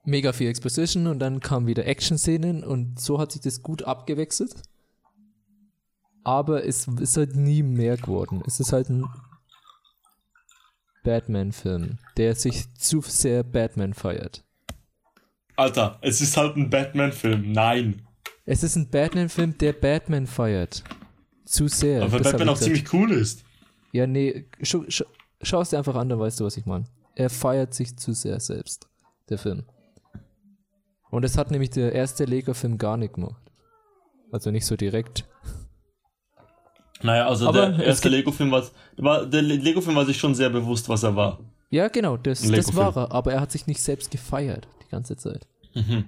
Mega 0.05 0.33
viel 0.33 0.49
Exposition 0.49 1.07
und 1.07 1.19
dann 1.19 1.41
kamen 1.41 1.67
wieder 1.67 1.87
Action-Szenen 1.87 2.63
und 2.63 3.01
so 3.01 3.19
hat 3.19 3.33
sich 3.33 3.41
das 3.41 3.63
gut 3.63 3.85
abgewechselt. 3.85 4.55
Aber 6.25 6.65
es 6.65 6.87
ist 6.87 7.17
halt 7.17 7.37
nie 7.37 7.63
mehr 7.63 7.97
geworden. 7.97 8.43
Es 8.47 8.61
ist 8.61 8.73
halt 8.73 8.91
ein 8.91 9.07
Batman-Film, 11.05 11.99
der 12.17 12.35
sich 12.35 12.73
zu 12.75 13.03
sehr 13.03 13.43
Batman 13.43 13.95
feiert. 13.95 14.44
Alter, 15.57 15.99
es 16.01 16.21
ist 16.21 16.37
halt 16.37 16.57
ein 16.57 16.71
Batman-Film. 16.71 17.53
Nein. 17.53 18.03
Es 18.45 18.63
ist 18.63 18.77
ein 18.77 18.91
Batman-Film, 18.91 19.57
der 19.59 19.73
Batman 19.73 20.27
feiert. 20.27 20.83
Zu 21.45 21.69
sehr. 21.69 22.03
Aber 22.03 22.21
Batman 22.21 22.49
auch 22.49 22.59
ziemlich 22.59 22.93
cool 22.93 23.13
ist. 23.13 23.45
Ja, 23.93 24.07
nee, 24.07 24.49
schau, 24.63 24.85
schau, 24.89 25.05
schau 25.41 25.61
es 25.61 25.71
dir 25.71 25.79
einfach 25.79 25.95
an, 25.95 26.09
dann 26.09 26.19
weißt 26.19 26.41
du, 26.41 26.45
was 26.45 26.57
ich 26.57 26.67
meine. 26.67 26.87
Er 27.15 27.31
feiert 27.31 27.75
sich 27.75 27.97
zu 27.97 28.13
sehr 28.13 28.41
selbst, 28.41 28.89
der 29.29 29.39
Film. 29.39 29.65
Und 31.11 31.23
das 31.23 31.39
hat 31.39 31.53
nämlich 31.53 31.71
der 31.71 31.93
erste 31.93 32.25
Lego-Film 32.25 32.77
gar 32.77 32.97
nicht 32.97 33.15
gemacht. 33.15 33.41
Also 34.33 34.51
nicht 34.51 34.67
so 34.67 34.77
direkt. 34.77 35.25
Naja, 37.03 37.29
also 37.29 37.47
Aber 37.47 37.71
der 37.71 37.87
erste 37.87 38.09
Lego-Film 38.09 38.51
war, 38.51 38.65
war, 38.97 39.27
der 39.27 39.43
Lego-Film 39.43 39.95
war 39.95 40.07
sich 40.07 40.19
schon 40.19 40.35
sehr 40.35 40.51
bewusst, 40.51 40.89
was 40.89 41.05
er 41.05 41.15
war. 41.15 41.39
Ja, 41.71 41.89
genau, 41.89 42.17
das, 42.17 42.43
das 42.43 42.75
war 42.75 42.97
er, 42.97 43.13
aber 43.13 43.33
er 43.33 43.41
hat 43.41 43.53
sich 43.53 43.67
nicht 43.67 43.83
selbst 43.83 44.11
gefeiert, 44.11 44.67
die 44.85 44.91
ganze 44.91 45.17
Zeit. 45.17 45.47
Mhm. 45.75 46.05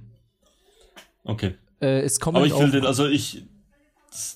Okay. 1.25 1.55
Äh, 1.81 2.01
es 2.01 2.21
kommen 2.21 2.37
Aber 2.37 2.47
ich 2.47 2.57
will 2.59 2.71
den, 2.71 2.87
also 2.87 3.07
ich, 3.07 3.45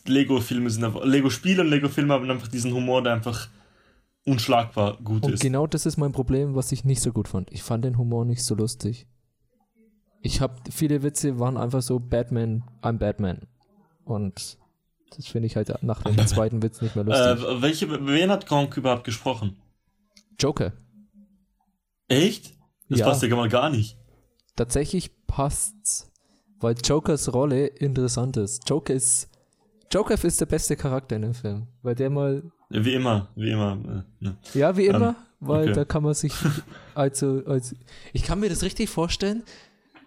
Lego-Filme 0.06 0.68
sind 0.70 0.84
einfach, 0.84 1.04
Lego-Spiele 1.04 1.62
und 1.62 1.68
Lego-Filme 1.68 2.12
haben 2.14 2.30
einfach 2.30 2.48
diesen 2.48 2.72
Humor, 2.74 3.02
der 3.02 3.14
einfach 3.14 3.48
unschlagbar 4.26 4.98
gut 5.02 5.24
Und 5.24 5.32
ist. 5.34 5.40
genau 5.40 5.66
das 5.66 5.86
ist 5.86 5.96
mein 5.96 6.12
Problem, 6.12 6.54
was 6.54 6.72
ich 6.72 6.84
nicht 6.84 7.00
so 7.00 7.12
gut 7.12 7.28
fand. 7.28 7.50
Ich 7.52 7.62
fand 7.62 7.84
den 7.84 7.96
Humor 7.96 8.24
nicht 8.24 8.44
so 8.44 8.54
lustig. 8.54 9.06
Ich 10.22 10.40
habe 10.42 10.54
viele 10.70 11.02
Witze 11.02 11.38
waren 11.38 11.56
einfach 11.56 11.80
so 11.80 11.98
Batman, 11.98 12.62
I'm 12.82 12.98
Batman. 12.98 13.46
Und 14.04 14.58
das 15.16 15.26
finde 15.26 15.46
ich 15.46 15.56
halt 15.56 15.82
nach 15.82 16.02
dem 16.02 16.18
zweiten 16.26 16.62
Witz 16.62 16.82
nicht 16.82 16.94
mehr 16.94 17.04
lustig. 17.04 17.42
Äh, 17.44 17.62
welche, 17.62 18.06
wen 18.06 18.30
hat 18.30 18.46
Gronk 18.46 18.76
überhaupt 18.76 19.04
gesprochen? 19.04 19.56
Joker. 20.38 20.72
Echt? 22.08 22.52
Das 22.90 22.98
Ja. 22.98 23.06
passt 23.06 23.22
ja 23.22 23.34
mal 23.34 23.48
gar 23.48 23.70
nicht. 23.70 23.96
Tatsächlich 24.60 25.10
passt's, 25.26 26.12
weil 26.58 26.74
Jokers 26.84 27.32
Rolle 27.32 27.66
interessant 27.66 28.36
ist. 28.36 28.68
Joker 28.68 28.92
ist 28.92 29.30
Joker 29.90 30.22
ist 30.22 30.38
der 30.38 30.44
beste 30.44 30.76
Charakter 30.76 31.16
in 31.16 31.22
dem 31.22 31.32
Film, 31.32 31.66
weil 31.80 31.94
der 31.94 32.10
mal 32.10 32.42
Wie 32.68 32.92
immer, 32.92 33.28
wie 33.36 33.52
immer. 33.52 33.78
äh, 34.20 34.22
ne. 34.22 34.36
Ja, 34.52 34.76
wie 34.76 34.84
immer, 34.84 35.16
weil 35.40 35.62
okay. 35.62 35.72
da 35.72 35.84
kann 35.86 36.02
man 36.02 36.12
sich, 36.12 36.34
also, 36.94 37.42
als, 37.46 37.74
ich 38.12 38.22
kann 38.22 38.38
mir 38.38 38.50
das 38.50 38.62
richtig 38.62 38.90
vorstellen. 38.90 39.44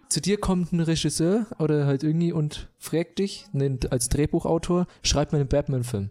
Zu 0.08 0.20
dir 0.20 0.38
kommt 0.38 0.72
ein 0.72 0.78
Regisseur 0.78 1.48
oder 1.58 1.86
halt 1.86 2.04
irgendwie 2.04 2.30
und 2.32 2.68
fragt 2.78 3.18
dich, 3.18 3.46
nennt 3.50 3.90
als 3.90 4.08
Drehbuchautor, 4.08 4.86
schreib 5.02 5.32
mir 5.32 5.40
einen 5.40 5.48
Batman-Film. 5.48 6.10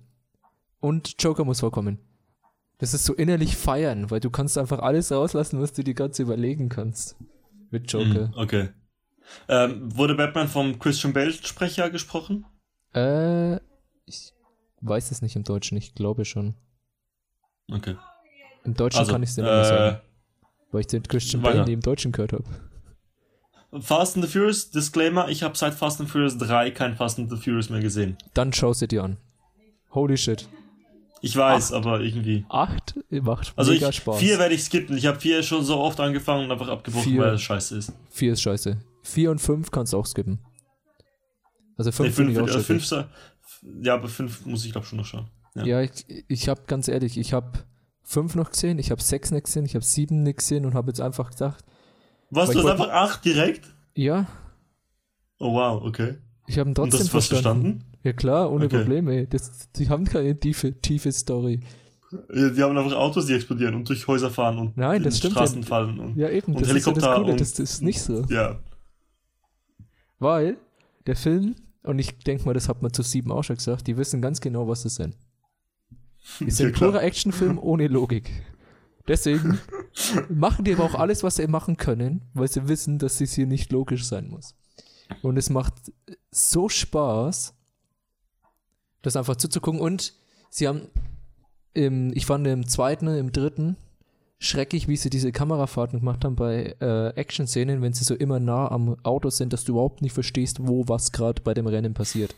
Und 0.82 1.16
Joker 1.18 1.46
muss 1.46 1.62
vorkommen. 1.62 1.98
Das 2.80 2.94
ist 2.94 3.06
so 3.06 3.14
innerlich 3.14 3.56
feiern, 3.56 4.12
weil 4.12 4.20
du 4.20 4.30
kannst 4.30 4.58
einfach 4.58 4.80
alles 4.80 5.14
rauslassen, 5.14 5.62
was 5.62 5.72
du 5.72 5.82
dir 5.82 5.94
ganz 5.94 6.20
überlegen 6.20 6.68
kannst. 6.68 7.16
Mit 7.74 7.92
Joker. 7.92 8.28
Mhm, 8.28 8.34
okay. 8.36 8.70
Ähm, 9.50 9.98
wurde 9.98 10.14
Batman 10.14 10.48
vom 10.48 10.78
Christian 10.78 11.12
Bale-Sprecher 11.12 11.90
gesprochen? 11.90 12.46
Äh, 12.94 13.56
ich 14.06 14.32
weiß 14.82 15.10
es 15.10 15.24
nicht 15.24 15.36
im 15.36 15.44
Deutschen, 15.44 15.76
ich 15.76 15.96
glaube 15.96 16.24
schon. 16.24 16.54
Okay. 17.72 17.96
Im 18.64 18.76
Deutschen 18.76 19.00
Also, 19.00 19.12
kann 19.12 19.24
ich 19.24 19.30
es 19.30 19.36
dir 19.36 19.42
nicht 19.42 19.52
mehr 19.52 19.66
sagen, 19.66 19.96
äh, 19.96 20.46
weil 20.72 20.82
ich 20.82 20.88
den 20.88 21.02
Christian 21.02 21.42
weiter. 21.42 21.56
Bale 21.56 21.66
nie 21.66 21.74
im 21.74 21.82
Deutschen 21.82 22.12
gehört 22.12 22.34
habe. 22.34 22.44
Fast 23.82 24.18
and 24.18 24.24
the 24.24 24.32
Furious, 24.32 24.70
Disclaimer, 24.70 25.30
ich 25.30 25.42
habe 25.42 25.58
seit 25.58 25.74
Fast 25.74 26.00
and 26.00 26.08
Furious 26.12 26.38
3 26.38 26.70
kein 26.70 26.96
Fast 26.96 27.18
and 27.18 27.32
the 27.32 27.38
Furious 27.38 27.72
mehr 27.72 27.82
gesehen. 27.82 28.18
Dann 28.36 28.54
schau 28.54 28.74
sie 28.74 28.88
dir 28.88 29.04
an. 29.04 29.18
Holy 29.90 30.16
shit. 30.16 30.48
Ich 31.26 31.38
weiß, 31.38 31.72
aber 31.72 32.02
irgendwie. 32.02 32.46
Acht 32.50 32.96
macht 33.10 33.54
Also 33.56 33.72
mega 33.72 33.88
ich, 33.90 33.96
Spaß. 33.96 34.20
vier 34.20 34.38
werde 34.40 34.56
ich 34.56 34.64
skippen. 34.64 34.98
Ich 34.98 35.06
habe 35.06 35.18
vier 35.20 35.42
schon 35.42 35.64
so 35.64 35.78
oft 35.80 36.00
angefangen 36.02 36.46
und 36.46 36.52
einfach 36.52 36.68
abgebrochen, 36.68 37.14
Vier. 37.14 37.22
weil 37.22 37.34
es 37.36 37.42
scheiße 37.42 37.78
ist. 37.78 37.94
Vier 38.10 38.34
ist 38.34 38.42
scheiße. 38.42 38.78
Vier 39.04 39.32
und 39.32 39.40
fünf 39.40 39.72
kannst 39.72 39.94
du 39.94 39.98
auch 39.98 40.06
skippen. 40.06 40.40
Also 41.78 41.90
Nee, 41.90 41.96
fünf 42.12 42.16
finde 42.16 42.34
fünf, 42.46 42.52
äh, 42.52 42.60
fünf, 42.60 42.92
ja, 43.82 43.94
aber 43.94 44.10
fünf 44.10 44.46
muss 44.46 44.66
ich 44.66 44.74
glaube 44.74 44.86
schon 44.86 44.98
noch 45.00 45.06
schauen. 45.06 45.30
ja. 45.56 45.64
Ja, 45.66 45.82
ich, 45.82 46.06
ich 46.28 46.50
habe 46.50 46.64
ganz 46.68 46.90
ehrlich, 46.90 47.18
ich 47.18 47.32
habe 47.32 47.52
fünf 48.04 48.36
noch 48.36 48.52
gesehen, 48.52 48.78
ich 48.78 48.92
habe 48.92 49.02
sechs 49.02 49.32
nicht 49.32 49.46
gesehen, 49.46 49.66
ich 49.66 49.76
habe 49.76 49.86
sieben 49.86 50.24
nicht 50.24 50.40
gesehen 50.40 50.66
und 50.66 50.74
habe 50.76 50.90
jetzt 50.90 51.00
einfach 51.00 51.30
gedacht, 51.32 51.64
Was, 52.32 52.50
du 52.50 52.60
hast 52.60 52.66
einfach 52.66 52.90
acht 52.90 53.24
direkt? 53.24 53.66
ja, 53.96 54.28
Oh 55.40 55.54
wow, 55.54 55.82
okay. 55.84 56.18
ich 56.48 56.60
habe 56.60 56.70
ihn 56.70 56.72
Und 56.72 56.76
trotzdem 56.76 57.00
das 57.00 57.14
was 57.14 57.28
verstanden. 57.28 57.80
verstanden? 57.80 57.93
Ja 58.04 58.14
klar, 58.14 58.52
ohne 58.52 58.66
Okay. 58.66 58.78
Probleme. 58.80 59.26
Das, 59.28 59.70
die 59.76 59.90
haben 59.90 60.06
keine 60.06 60.38
tiefe, 60.40 60.74
tiefe 60.82 61.12
Story. 61.12 61.62
Ja, 62.34 62.50
Die 62.50 62.62
haben 62.62 62.78
einfach 62.78 62.94
Autos, 62.98 63.26
die 63.26 63.34
explodieren 63.34 63.74
und 63.76 63.88
durch 63.90 64.08
Häuser 64.08 64.30
fahren 64.30 64.60
und 64.60 64.78
Nein, 64.78 65.04
in 65.04 65.12
Straßen 65.12 65.62
ja. 65.62 65.68
fallen. 65.68 66.00
Und, 66.00 66.16
Ja 66.18 66.30
eben, 66.30 66.54
Und 66.54 66.62
das 66.62 66.70
ist 66.70 66.86
ja 66.86 66.92
das 66.94 67.04
Helikopter 67.04 67.16
Coole, 67.16 67.32
und- 67.32 67.42
das, 67.42 67.54
das 67.54 67.72
ist 67.76 67.82
nicht 67.82 68.02
so. 68.02 68.24
ja. 68.30 68.60
Weil 70.20 70.58
der 71.08 71.16
Film, 71.16 71.56
und 71.84 72.00
ich 72.00 72.18
denke 72.20 72.46
mal, 72.46 72.54
das 72.54 72.70
hat 72.70 72.82
man 72.82 72.94
zu 72.94 73.02
sieben 73.04 73.32
auch 73.32 73.44
schon 73.44 73.58
gesagt, 73.58 73.88
die 73.88 73.98
wissen 73.98 74.22
ganz 74.22 74.40
genau, 74.42 74.68
was 74.68 74.84
das 74.84 74.96
sind. 74.96 75.18
Sind 76.40 76.60
Ja, 76.60 76.70
klar. 76.72 76.92
purer 76.92 77.04
Actionfilm 77.04 77.58
ohne 77.60 77.88
Logik. 77.88 78.30
Deswegen 79.08 79.60
machen 80.30 80.64
die 80.64 80.74
aber 80.74 80.86
auch 80.86 80.96
alles, 80.96 81.24
was 81.24 81.36
sie 81.36 81.48
machen 81.48 81.76
können, 81.76 82.22
weil 82.34 82.48
sie 82.48 82.68
wissen, 82.70 83.00
dass 83.00 83.20
es 83.20 83.34
hier 83.34 83.48
nicht 83.48 83.72
logisch 83.74 84.06
sein 84.06 84.30
muss. 84.30 84.56
Und 85.22 85.36
es 85.38 85.50
macht 85.50 85.74
so 86.32 86.70
Spaß, 86.70 87.54
das 89.04 89.16
einfach 89.16 89.36
zuzugucken. 89.36 89.80
Und 89.80 90.14
sie 90.50 90.68
haben, 90.68 90.88
im, 91.74 92.12
ich 92.16 92.26
fand 92.26 92.48
im 92.48 92.68
zweiten, 92.68 93.08
im 93.08 93.32
dritten, 93.32 93.78
schrecklich, 94.40 94.88
wie 94.88 94.98
sie 94.98 95.10
diese 95.10 95.32
Kamerafahrten 95.32 96.00
gemacht 96.00 96.26
haben 96.26 96.36
bei 96.36 96.76
äh, 96.82 97.10
Action-Szenen, 97.10 97.82
wenn 97.82 97.94
sie 97.94 98.04
so 98.04 98.16
immer 98.16 98.40
nah 98.40 98.70
am 98.72 98.98
Auto 99.04 99.30
sind, 99.30 99.54
dass 99.54 99.64
du 99.64 99.74
überhaupt 99.74 100.02
nicht 100.02 100.14
verstehst, 100.14 100.58
wo 100.62 100.88
was 100.88 101.12
gerade 101.12 101.42
bei 101.42 101.54
dem 101.54 101.68
Rennen 101.68 101.94
passiert. 101.94 102.36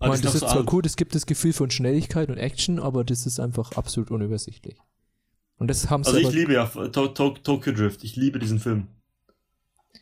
Ich 0.00 0.06
meine, 0.06 0.22
das 0.22 0.34
ist 0.34 0.40
so 0.42 0.46
zwar 0.46 0.72
cool, 0.72 0.82
es 0.84 0.94
gibt 0.94 1.16
das 1.16 1.26
Gefühl 1.26 1.52
von 1.52 1.70
Schnelligkeit 1.70 2.28
und 2.28 2.38
Action, 2.38 2.78
aber 2.78 3.02
das 3.02 3.26
ist 3.26 3.40
einfach 3.40 3.72
absolut 3.72 4.12
unübersichtlich. 4.12 4.76
Und 5.58 5.68
das 5.68 5.90
haben 5.90 6.04
sie 6.04 6.10
Also 6.10 6.28
ich 6.28 6.34
liebe 6.34 6.52
ja 6.52 6.66
to 6.66 7.08
to 7.08 7.30
Tokyo 7.30 7.72
Drift. 7.72 8.04
Ich 8.04 8.14
liebe 8.14 8.38
diesen 8.38 8.60
Film. 8.60 8.86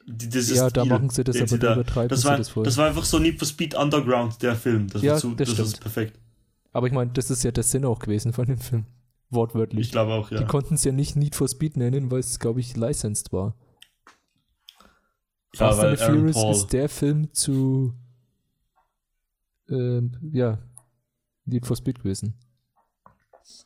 Die- 0.08 0.28
dieses 0.28 0.56
ja, 0.56 0.70
da 0.70 0.82
Stil, 0.82 0.92
machen 0.92 1.10
sie 1.10 1.24
das 1.24 1.36
aber, 1.36 1.48
sie 1.48 1.58
da 1.58 1.74
übertreiben 1.74 2.08
Das 2.08 2.20
sie 2.20 2.28
war, 2.28 2.36
das 2.36 2.48
voll. 2.48 2.64
das 2.64 2.76
war 2.76 2.86
einfach 2.86 3.04
so 3.04 3.18
Need 3.18 3.38
for 3.38 3.46
Speed 3.48 3.74
Underground, 3.74 4.40
der 4.42 4.54
Film. 4.54 4.86
Das 4.88 5.02
Ja, 5.02 5.16
zu, 5.16 5.34
das 5.34 5.54
das, 5.56 5.66
ist 5.68 5.80
perfekt. 5.80 6.18
aber 6.72 6.86
ich 6.86 6.92
meine, 6.92 7.10
das 7.12 7.30
ist 7.30 7.42
ja 7.42 7.50
der 7.50 7.64
Sinn 7.64 7.84
auch 7.84 7.98
gewesen 7.98 8.32
von 8.32 8.46
dem 8.46 8.58
Film. 8.58 8.86
Wortwörtlich. 9.30 9.86
Ich 9.86 9.90
glaube 9.90 10.12
auch, 10.12 10.30
ja. 10.30 10.38
Die 10.38 10.44
konnten 10.44 10.74
es 10.74 10.84
ja 10.84 10.92
nicht 10.92 11.16
Need 11.16 11.34
for 11.34 11.48
Speed 11.48 11.76
nennen, 11.76 12.12
weil 12.12 12.20
es, 12.20 12.38
glaube 12.38 12.60
ich, 12.60 12.76
licensed 12.76 13.32
war. 13.32 13.56
Ja, 15.54 15.72
Fast 15.72 15.80
and 15.80 15.98
Furious 15.98 16.36
Paul- 16.36 16.52
ist 16.52 16.66
der 16.68 16.88
Film 16.88 17.32
zu 17.32 17.92
ähm, 19.68 20.16
ja 20.32 20.58
Need 21.44 21.66
for 21.66 21.76
Speed 21.76 21.98
gewesen. 21.98 22.34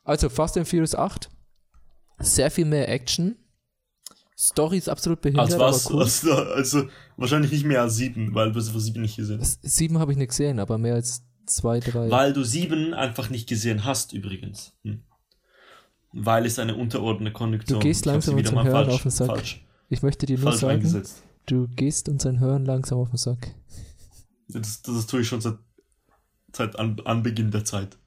Also 0.04 0.28
Fast 0.30 0.56
and 0.56 0.66
Furious 0.68 0.94
8, 0.94 1.28
sehr 2.18 2.50
viel 2.50 2.64
mehr 2.64 2.88
Action. 2.88 3.36
Story 4.40 4.78
ist 4.78 4.88
absolut 4.88 5.20
behindert, 5.20 5.52
Als 5.52 5.58
was? 5.58 5.86
aber 5.86 5.96
cool. 5.96 6.02
Also, 6.02 6.32
also 6.32 6.88
wahrscheinlich 7.18 7.52
nicht 7.52 7.66
mehr 7.66 7.82
als 7.82 7.96
sieben, 7.96 8.34
weil 8.34 8.52
du 8.52 8.60
sieben 8.60 9.02
nicht 9.02 9.16
gesehen 9.16 9.38
hast. 9.38 9.60
Sieben 9.62 9.98
habe 9.98 10.12
ich 10.12 10.18
nicht 10.18 10.30
gesehen, 10.30 10.58
aber 10.58 10.78
mehr 10.78 10.94
als 10.94 11.24
zwei, 11.44 11.78
drei. 11.78 12.10
Weil 12.10 12.32
du 12.32 12.42
sieben 12.42 12.94
einfach 12.94 13.28
nicht 13.28 13.50
gesehen 13.50 13.84
hast, 13.84 14.14
übrigens. 14.14 14.72
Hm. 14.82 15.02
Weil 16.12 16.46
es 16.46 16.58
eine 16.58 16.74
unterordnete 16.74 17.32
Konjunktion 17.34 17.80
Du 17.80 17.86
gehst 17.86 18.06
langsam 18.06 18.34
mal 18.36 18.44
Hören 18.64 18.70
falsch, 18.70 18.94
auf 18.94 19.02
den 19.02 19.10
Sack. 19.10 19.26
Falsch, 19.26 19.66
ich 19.90 20.02
möchte 20.02 20.24
dir 20.24 20.38
nur 20.38 20.44
falsch 20.44 20.60
sagen, 20.60 20.72
eingesetzt. 20.72 21.22
du 21.44 21.68
gehst 21.68 22.08
unseren 22.08 22.40
Hören 22.40 22.64
langsam 22.64 22.98
auf 22.98 23.10
den 23.10 23.18
Sack. 23.18 23.54
Das, 24.48 24.80
das 24.80 25.06
tue 25.06 25.20
ich 25.20 25.28
schon 25.28 25.42
seit, 25.42 25.58
seit 26.52 26.78
an, 26.78 26.98
Anbeginn 27.04 27.50
der 27.50 27.66
Zeit. 27.66 27.98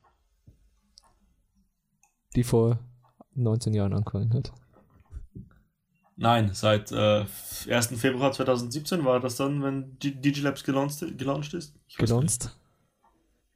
Die 2.35 2.43
vor 2.43 2.79
19 3.35 3.75
Jahren 3.75 3.93
angefangen 3.93 4.33
hat. 4.33 4.51
Nein, 6.15 6.51
seit 6.53 6.91
äh, 6.91 7.25
1. 7.69 7.87
Februar 7.99 8.31
2017 8.31 9.03
war 9.03 9.19
das 9.19 9.35
dann, 9.37 9.63
wenn 9.63 9.97
Digilabs 9.99 10.63
gelauncht, 10.63 11.03
gelauncht 11.17 11.53
ist? 11.53 11.73
Ich 11.87 11.97
Gelauncht? 11.97 12.55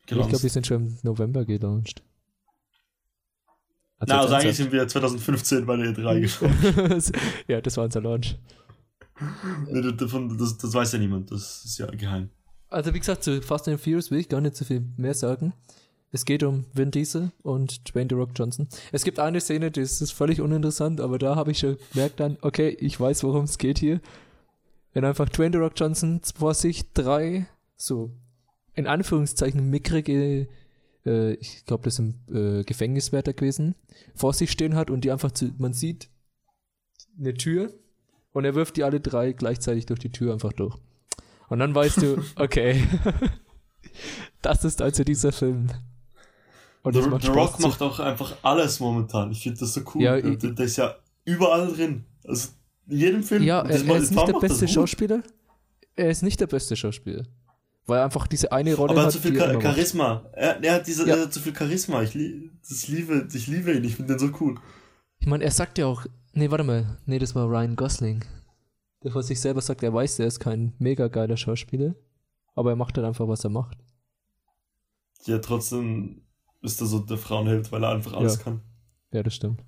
Ich 0.02 0.06
glaube, 0.08 0.42
wir 0.42 0.50
sind 0.50 0.66
schon 0.66 0.88
im 0.88 0.98
November 1.04 1.46
gelauncht. 1.46 2.02
Na, 4.06 4.22
also 4.22 4.36
eigentlich 4.36 4.56
sind 4.58 4.72
wir 4.72 4.88
2015 4.88 5.66
bei 5.66 5.76
der 5.76 5.88
E3 5.96 6.20
gekommen. 6.22 6.90
ernsthaft. 6.92 7.22
ja, 7.48 7.62
das 7.62 7.78
war 7.78 7.86
unser 7.86 8.02
Launch. 8.02 8.38
Nee, 9.68 9.82
das- 9.82 9.98
davon- 9.98 10.38
das, 10.38 10.58
das 10.58 10.74
weiß 10.74 10.94
ja 10.94 11.00
niemand, 11.00 11.32
das 11.32 11.66
ist 11.66 11.78
ja 11.80 11.88
geheim. 11.88 12.30
Also 12.70 12.94
wie 12.94 13.00
gesagt, 13.00 13.24
zu 13.24 13.42
Fast 13.42 13.68
and 13.68 13.80
Furious 13.80 14.12
will 14.12 14.20
ich 14.20 14.30
gar 14.30 14.42
nicht 14.42 14.56
so 14.56 14.66
viel 14.66 14.82
mehr 14.98 15.14
sagen. 15.14 15.54
Es 16.12 16.24
geht 16.24 16.44
um 16.44 16.66
Vin 16.74 16.92
Diesel 16.92 17.32
und 17.44 17.94
Dwayne 17.94 18.08
The 18.10 18.16
Rock 18.16 18.32
Johnson. 18.36 18.68
Es 18.92 19.04
gibt 19.04 19.20
eine 19.20 19.42
Szene, 19.42 19.72
die 19.72 19.82
ist 19.82 20.02
ist 20.02 20.14
völlig 20.14 20.40
uninteressant, 20.40 21.02
aber 21.02 21.18
da 21.18 21.36
habe 21.36 21.52
ich 21.52 21.60
schon 21.60 21.78
gemerkt 21.92 22.20
dann, 22.20 22.38
okay, 22.42 22.70
ich 22.70 23.00
weiß, 23.00 23.24
worum 23.24 23.44
es 23.44 23.58
geht 23.58 23.80
hier. 23.80 24.00
Wenn 24.94 25.04
einfach 25.04 25.30
Dwayne 25.30 25.52
The 25.52 25.60
Rock 25.60 25.74
Johnson 25.76 26.22
vor 26.36 26.54
sich 26.54 26.94
drei 26.94 27.48
so 27.76 28.12
in 28.74 28.88
Anführungszeichen 28.88 29.70
mickrige, 29.70 30.48
äh, 31.06 31.34
ich 31.34 31.66
glaube, 31.66 31.84
das 31.84 31.96
sind 31.96 32.16
äh, 32.32 32.64
Gefängniswärter 32.64 33.34
gewesen, 33.34 33.76
vor 34.16 34.34
sich 34.34 34.52
stehen 34.52 34.76
hat 34.76 34.90
und 34.90 35.02
die 35.02 35.12
einfach 35.12 35.32
zu, 35.32 35.52
man 35.58 35.74
sieht 35.74 36.10
eine 37.20 37.34
Tür 37.34 37.74
und 38.32 38.46
er 38.46 38.56
wirft 38.56 38.78
die 38.78 38.84
alle 38.84 39.00
drei 39.00 39.34
gleichzeitig 39.34 39.88
durch 39.88 40.00
die 40.00 40.12
Tür 40.12 40.34
einfach 40.34 40.54
durch. 40.54 40.76
Und 41.50 41.60
dann 41.60 41.76
weißt 41.76 42.02
du, 42.02 42.24
okay, 42.36 42.84
das 44.42 44.64
ist 44.64 44.82
also 44.82 45.04
dieser 45.04 45.32
Film. 45.32 45.70
Und 46.88 46.94
The, 46.94 47.00
das 47.02 47.10
macht 47.10 47.22
The 47.22 47.28
Spaß 47.28 47.38
Rock 47.38 47.56
zu- 47.62 47.68
macht 47.68 47.82
auch 47.82 48.00
einfach 48.00 48.36
alles 48.44 48.80
momentan. 48.80 49.32
Ich 49.32 49.44
finde 49.44 49.60
das 49.60 49.74
so 49.74 49.82
cool. 49.94 50.02
Ja, 50.02 50.20
der, 50.22 50.32
ich- 50.32 50.38
der, 50.56 50.66
ist 50.66 50.78
ja 50.78 50.96
überall 51.26 51.68
drin. 51.74 52.06
Also 52.26 52.50
in 52.88 52.98
jedem 52.98 53.24
Film. 53.24 53.44
Ja, 53.44 53.60
er, 53.62 53.70
er 53.86 53.98
ist 53.98 54.12
nicht 54.12 54.28
der 54.28 54.40
beste. 54.40 54.68
Schauspieler. 54.68 55.24
Er 55.96 56.10
ist 56.10 56.22
nicht 56.24 56.40
der 56.40 56.48
beste 56.48 56.76
Schauspieler. 56.76 57.24
Weil 57.86 58.02
einfach 58.02 58.28
diese 58.28 58.52
eine 58.52 58.76
Rolle 58.76 58.92
Aber 58.92 59.02
er 59.02 59.06
hat, 59.06 59.14
zu 59.14 59.20
viel 59.20 59.32
die 59.32 59.38
Cha 59.38 59.46
immer 59.46 59.54
macht. 59.56 59.64
Charisma. 59.64 60.26
Er, 60.34 60.62
er 60.64 60.74
hat 60.76 60.88
diese, 60.88 61.08
Ja. 61.08 61.16
er 61.16 61.22
hat 61.24 61.34
zu 61.34 61.40
viel 61.40 61.56
Charisma. 61.56 62.02
Ich, 62.04 62.14
lie 62.14 62.52
das 62.68 62.88
liebe, 62.88 63.28
ich 63.34 63.48
liebe 63.48 63.72
ihn. 63.74 63.84
Ich 63.86 63.96
finde 63.96 64.16
den 64.18 64.20
so 64.20 64.38
cool. 64.42 64.56
Ich 65.20 65.28
meine, 65.28 65.44
er 65.46 65.52
sagt 65.52 65.78
ja 65.78 65.86
auch, 65.88 66.06
nee, 66.34 66.52
warte 66.52 66.64
mal, 66.66 66.98
nee, 67.06 67.18
das 67.18 67.34
war 67.34 67.48
Ryan 67.50 67.76
Gosling. 67.76 68.24
Der 69.04 69.12
vor 69.12 69.24
sich 69.24 69.40
selber 69.40 69.62
sagt, 69.62 69.84
er 69.84 69.94
weiß, 69.94 70.20
er 70.20 70.28
ist 70.28 70.40
kein 70.40 70.74
mega 70.80 71.08
geiler 71.08 71.38
Schauspieler, 71.38 71.96
aber 72.56 72.72
er 72.72 72.76
macht 72.76 72.98
halt 72.98 73.08
einfach, 73.08 73.28
was 73.28 73.44
er 73.44 73.50
macht. 73.52 73.78
Ja, 75.26 75.40
trotzdem 75.40 76.22
ist 76.62 76.80
er 76.82 76.88
so 76.88 77.00
der 77.00 77.18
Frauenheld, 77.18 77.72
weil 77.72 77.84
er 77.84 77.90
einfach 77.92 78.14
alles 78.14 78.38
Ja. 78.38 78.44
kann. 78.44 78.62
Ja, 79.12 79.24
das 79.24 79.34
stimmt. 79.36 79.64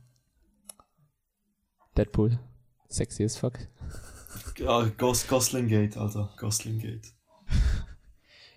Deadpool. 1.97 2.39
Sexy 2.89 3.23
as 3.23 3.37
fuck. 3.37 3.53
Ja, 4.57 4.87
Gos 4.97 5.27
Gosling 5.27 5.67
Gate, 5.67 5.97
Alter. 5.97 6.33
Gosling 6.39 6.79
Gate. 6.79 7.13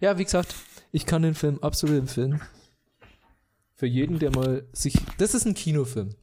Ja, 0.00 0.18
wie 0.18 0.24
gesagt, 0.24 0.54
ich 0.90 1.06
kann 1.06 1.22
den 1.22 1.34
Film 1.34 1.58
absolut 1.62 1.96
empfehlen. 1.98 2.40
Für 3.74 3.86
jeden, 3.86 4.18
der 4.18 4.30
mal 4.34 4.66
sich. 4.72 4.94
Das 5.18 5.34
ist 5.34 5.46
ein 5.46 5.54
Kinofilm. 5.54 6.14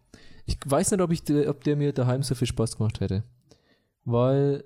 Ich 0.45 0.57
weiß 0.65 0.91
nicht, 0.91 1.01
ob, 1.01 1.11
ich, 1.11 1.23
der- 1.23 1.49
ob 1.49 1.63
der 1.63 1.75
mir 1.75 1.93
daheim 1.93 2.23
so 2.23 2.35
viel 2.35 2.47
Spaß 2.47 2.77
gemacht 2.77 2.99
hätte. 2.99 3.23
Weil 4.05 4.63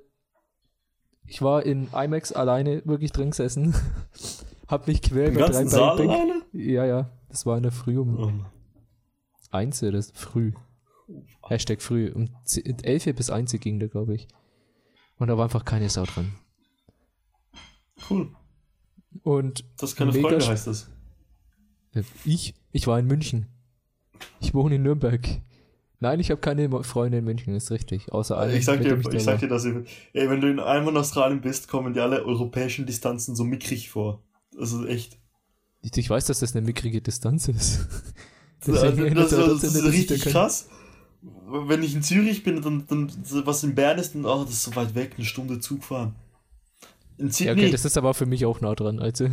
ich 1.27 1.41
war 1.41 1.63
in 1.65 1.89
IMAX 1.93 2.31
alleine 2.31 2.85
wirklich 2.85 3.11
drin 3.11 3.31
gesessen. 3.31 3.73
Hab 4.67 4.87
mich 4.87 5.01
quer 5.01 5.27
Im 5.27 5.35
ganzen 5.35 5.67
Saal 5.69 5.97
Bänke- 5.97 6.13
alleine? 6.13 6.41
Ja, 6.53 6.85
ja. 6.85 7.09
Das 7.33 7.47
war 7.47 7.57
in 7.57 7.63
der 7.63 7.71
Früh 7.71 7.97
um 7.97 8.19
Oh. 8.19 8.31
eins, 9.49 9.79
das 9.79 10.11
früh. 10.13 10.53
Hashtag 11.49 11.81
früh. 11.81 12.11
Um 12.11 12.29
10 12.45 12.83
11 12.83 13.15
bis 13.15 13.31
1 13.31 13.51
ging 13.59 13.79
der, 13.79 13.89
glaube 13.89 14.13
ich. 14.13 14.27
Und 15.17 15.29
da 15.29 15.37
war 15.37 15.45
einfach 15.45 15.65
keine 15.65 15.89
Sau 15.89 16.05
dran. 16.05 16.35
Cool. 18.07 18.29
Und 19.23 19.65
Das 19.77 19.91
ist 19.91 19.95
keine 19.95 20.11
Mega 20.11 20.29
Freude, 20.29 20.45
heißt 20.47 20.67
das. 20.67 20.91
Ich? 22.23 22.53
Ich 22.71 22.85
war 22.85 22.99
in 22.99 23.07
München. 23.07 23.47
Ich 24.39 24.53
wohne 24.53 24.75
in 24.75 24.83
Nürnberg. 24.83 25.27
Nein, 25.99 26.19
ich 26.19 26.29
habe 26.29 26.39
keine 26.39 26.69
Freunde 26.83 27.17
in 27.17 27.25
München, 27.25 27.55
ist 27.55 27.71
richtig. 27.71 28.11
Außer 28.11 28.37
einen, 28.37 28.55
Ich 28.55 28.65
sag 28.65 28.79
dir, 28.81 28.95
ich 28.95 29.07
ich 29.07 29.23
sag 29.23 29.39
dir, 29.39 29.47
dass 29.47 29.65
ich, 29.65 29.73
ey, 30.13 30.29
wenn 30.29 30.39
du 30.39 30.51
in 30.51 30.59
einmal 30.59 30.93
in 30.93 30.97
Australien 30.99 31.41
bist, 31.41 31.67
kommen 31.67 31.95
dir 31.95 32.03
alle 32.03 32.23
europäischen 32.25 32.85
Distanzen 32.85 33.35
so 33.35 33.43
mickrig 33.43 33.89
vor. 33.89 34.21
Also 34.55 34.85
echt. 34.85 35.17
Ich, 35.83 35.95
ich 35.95 36.09
weiß, 36.09 36.25
dass 36.25 36.39
das 36.39 36.55
eine 36.55 36.65
mickrige 36.65 37.01
Distanz 37.01 37.47
ist. 37.47 37.87
Das, 38.65 38.81
Deswegen 38.81 39.07
ändert 39.07 39.31
das, 39.31 39.31
das, 39.31 39.61
trotzdem 39.61 39.69
ist 39.75 39.91
richtig 39.91 40.21
krass. 40.23 40.69
Wenn 41.21 41.83
ich 41.83 41.93
in 41.95 42.01
Zürich 42.01 42.43
bin, 42.43 42.61
dann, 42.61 42.87
dann 42.87 43.11
was 43.45 43.63
in 43.63 43.75
Bern 43.75 43.99
ist, 43.99 44.15
dann, 44.15 44.25
oh, 44.25 44.43
das 44.45 44.53
ist 44.53 44.63
so 44.63 44.75
weit 44.75 44.95
weg, 44.95 45.15
eine 45.17 45.25
Stunde 45.25 45.59
Zug 45.59 45.83
fahren. 45.83 46.15
In 47.17 47.27
Ja, 47.27 47.33
Sydney, 47.33 47.51
okay, 47.51 47.71
das 47.71 47.85
ist 47.85 47.97
aber 47.97 48.13
für 48.13 48.25
mich 48.25 48.45
auch 48.45 48.61
nah 48.61 48.73
dran. 48.73 48.99
Also, 48.99 49.29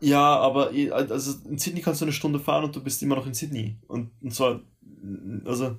ja, 0.00 0.36
aber 0.38 0.70
also 0.90 1.48
in 1.48 1.58
Sydney 1.58 1.80
kannst 1.80 2.00
du 2.00 2.04
eine 2.04 2.12
Stunde 2.12 2.40
fahren 2.40 2.64
und 2.64 2.74
du 2.76 2.82
bist 2.82 3.02
immer 3.02 3.16
noch 3.16 3.26
in 3.26 3.34
Sydney. 3.34 3.78
Und, 3.86 4.10
und 4.20 4.34
zwar, 4.34 4.60
also, 5.44 5.78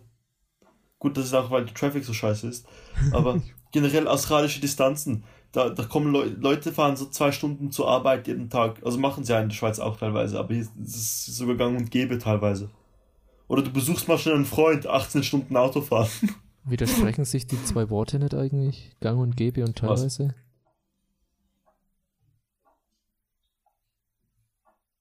gut, 1.00 1.18
das 1.18 1.26
ist 1.26 1.34
auch, 1.34 1.52
weil 1.52 1.66
der 1.66 1.74
Traffic 1.74 2.04
so 2.06 2.14
scheiße 2.14 2.48
ist, 2.48 2.66
aber 3.12 3.42
generell 3.72 4.08
australische 4.08 4.62
Distanzen, 4.62 5.26
da, 5.56 5.70
da 5.70 5.84
kommen 5.84 6.12
Leu 6.12 6.26
Leute, 6.40 6.74
fahren 6.74 6.98
so 6.98 7.06
zwei 7.06 7.32
Stunden 7.32 7.72
zur 7.72 7.88
Arbeit 7.88 8.28
jeden 8.28 8.50
Tag. 8.50 8.82
Also 8.84 8.98
machen 8.98 9.24
sie 9.24 9.32
ja 9.34 9.40
in 9.40 9.50
der 9.50 9.56
Schweiz 9.56 9.80
auch 9.80 9.98
teilweise, 9.98 10.38
aber 10.38 10.54
hier 10.54 10.64
ist 10.64 10.96
es 10.96 11.26
sogar 11.26 11.56
gang 11.56 11.78
und 11.78 11.92
gäbe 11.92 12.18
teilweise. 12.20 12.70
Oder 13.48 13.62
du 13.62 13.72
besuchst 13.72 14.08
mal 14.08 14.18
schnell 14.18 14.36
einen 14.36 14.46
Freund, 14.46 14.86
18 14.88 15.24
Stunden 15.24 15.56
Autofahren. 15.56 16.10
widersprechen 16.66 17.26
sich 17.26 17.48
die 17.48 17.64
zwei 17.64 17.90
Worte 17.90 18.20
nicht 18.20 18.34
eigentlich? 18.34 18.92
Gang 19.00 19.20
und 19.20 19.38
Gäbe 19.38 19.64
und 19.64 19.82
Was? 19.84 20.00
teilweise? 20.02 20.36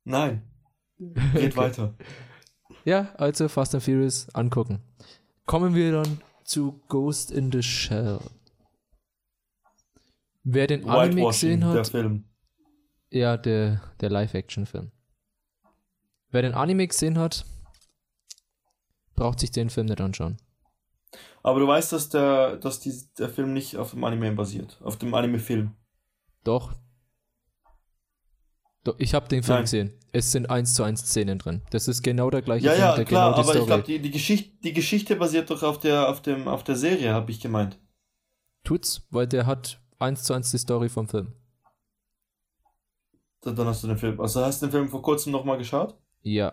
Nein. 0.05 0.43
Geht 0.99 1.17
Okay. 1.35 1.57
weiter. 1.57 1.95
Ja, 2.85 3.13
also 3.17 3.49
Fast 3.49 3.75
and 3.75 3.83
Furious 3.83 4.29
angucken. 4.35 4.81
Kommen 5.47 5.75
wir 5.75 5.93
dann 5.93 6.21
zu 6.45 6.81
Ghost 6.89 7.31
in 7.31 7.51
the 7.51 7.63
Shell. 7.63 8.21
Wer 10.45 10.67
den 10.67 10.89
Anime 10.89 11.27
gesehen 11.27 11.61
der 11.61 11.71
hat, 11.71 11.89
Film. 11.89 12.25
ja, 13.11 13.37
der, 13.37 13.81
der 14.01 14.11
Live-Action-Film. 14.11 14.93
Wer 16.31 16.43
den 16.43 16.55
Anime 16.55 16.87
gesehen 16.87 17.19
hat, 17.19 17.45
braucht 19.15 19.41
sich 19.41 19.51
den 19.51 19.71
Film 19.71 19.87
nicht 19.87 20.01
anschauen. 20.01 20.37
Aber 21.43 21.61
du 21.61 21.67
weißt, 21.67 21.93
dass 21.93 22.09
der, 22.09 22.57
dass 22.57 22.81
die, 22.81 22.93
der 23.19 23.29
Film 23.29 23.53
nicht 23.53 23.77
auf 23.77 23.93
dem 23.93 24.03
Anime 24.05 24.33
basiert, 24.33 24.81
auf 24.83 24.99
dem 24.99 25.15
Anime-Film. 25.15 25.75
Doch. 26.43 26.75
Doch, 28.83 28.97
ich 28.99 29.15
habe 29.15 29.29
den 29.29 29.43
Film 29.43 29.57
Nein. 29.57 29.65
gesehen. 29.65 29.95
Es 30.13 30.31
sind 30.33 30.51
eins 30.51 30.75
zu 30.75 30.83
eins 30.83 31.01
Szenen 31.01 31.39
drin. 31.39 31.63
Das 31.71 31.89
ist 31.89 32.03
genau 32.03 32.29
der 32.31 32.43
gleiche 32.43 32.67
Ja, 32.67 32.73
Film, 32.73 32.85
ja, 32.85 32.97
der 32.97 33.05
klar, 33.07 33.31
genau 33.31 33.37
die 33.37 33.49
aber 33.49 33.49
ich 33.49 33.55
Story. 33.65 33.67
glaube, 33.67 33.83
die, 33.85 33.99
die, 34.01 34.11
Geschichte, 34.11 34.57
die 34.63 34.73
Geschichte 34.75 35.17
basiert 35.17 35.49
doch 35.51 35.63
auf 35.63 35.79
der, 35.81 36.09
auf 36.11 36.21
dem, 36.21 36.49
auf 36.49 36.65
der 36.65 36.77
Serie, 36.77 37.15
habe 37.15 37.31
ich 37.31 37.41
gemeint. 37.41 37.79
Tut's, 38.65 39.07
weil 39.11 39.27
der 39.27 39.47
hat 39.47 39.81
eins 39.99 40.23
zu 40.25 40.35
eins 40.35 40.51
die 40.51 40.59
Story 40.59 40.89
vom 40.89 41.09
Film. 41.09 41.33
Da- 43.43 43.53
Dann 43.53 43.67
hast 43.67 43.83
du 43.83 43.89
den 43.89 43.99
Film. 43.99 44.21
Also 44.21 44.43
hast 44.45 44.63
du 44.63 44.67
den 44.67 44.73
Film 44.73 44.89
vor 44.89 45.03
kurzem 45.03 45.33
nochmal 45.33 45.59
geschaut? 45.59 45.97
Ja. 46.23 46.53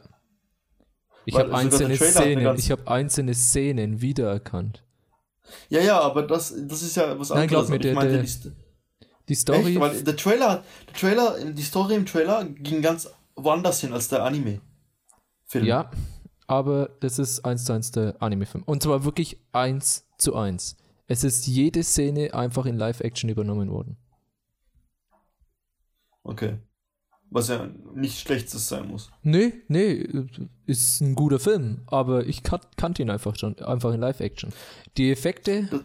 Ich 1.26 1.36
habe 1.38 1.54
einzelne 1.54 1.96
Szenen, 1.96 2.58
ich 2.58 2.72
habe 2.72 2.88
einzelne 2.88 3.34
Szenen 3.36 4.02
wiedererkannt. 4.02 4.84
Ja, 5.70 5.82
ja, 5.82 6.00
aber 6.02 6.24
das, 6.24 6.54
das 6.68 6.82
ist 6.82 6.96
ja 6.96 7.18
was 7.20 7.30
Nein, 7.30 7.44
anderes. 7.44 7.68
glaub 7.68 7.70
mir, 7.70 7.80
der- 7.80 7.96
der- 7.96 8.24
die 8.24 8.52
Die 9.30 9.36
Story, 9.36 9.72
Echt? 9.72 9.80
Weil 9.80 10.04
der 10.04 10.16
Trailer, 10.18 10.64
der 10.88 10.94
Trailer, 10.94 11.52
die 11.54 11.62
Story 11.62 11.96
im 11.96 12.06
Trailer 12.06 12.44
ging 12.46 12.82
ganz 12.82 13.10
woanders 13.36 13.80
hin 13.82 13.94
als 13.94 14.08
der 14.10 14.24
Anime-Film. 14.24 15.66
ja, 15.66 15.92
aber 16.48 16.90
das 17.00 17.20
ist 17.20 17.46
eins 17.46 17.64
zu 17.66 17.74
eins 17.74 17.92
der 17.92 18.16
Anime-Film. 18.22 18.64
Und 18.66 18.82
zwar 18.84 19.06
wirklich 19.06 19.40
eins 19.54 20.08
zu 20.18 20.36
eins. 20.36 20.76
Es 21.12 21.26
ist 21.26 21.46
jede 21.46 21.84
Szene 21.84 22.34
einfach 22.34 22.66
in 22.66 22.78
Live-Action 22.78 23.30
übernommen 23.30 23.70
worden. 23.70 23.98
Okay. 26.24 26.58
Was 27.30 27.50
ja 27.50 27.70
nicht 27.96 28.18
schlechtes 28.18 28.70
sein 28.70 28.88
muss. 28.88 29.12
Nee, 29.22 29.52
nee, 29.68 30.08
ist 30.68 31.02
ein 31.02 31.16
guter 31.16 31.40
Film, 31.40 31.82
aber 31.88 32.26
ich 32.28 32.44
kan 32.44 32.62
kannte 32.78 33.02
ihn 33.02 33.10
einfach 33.10 33.36
schon, 33.36 33.60
einfach 33.60 33.94
in 33.94 34.00
Live-Action. 34.00 34.54
Die 34.96 35.12
Effekte, 35.12 35.64
Das- 35.70 35.84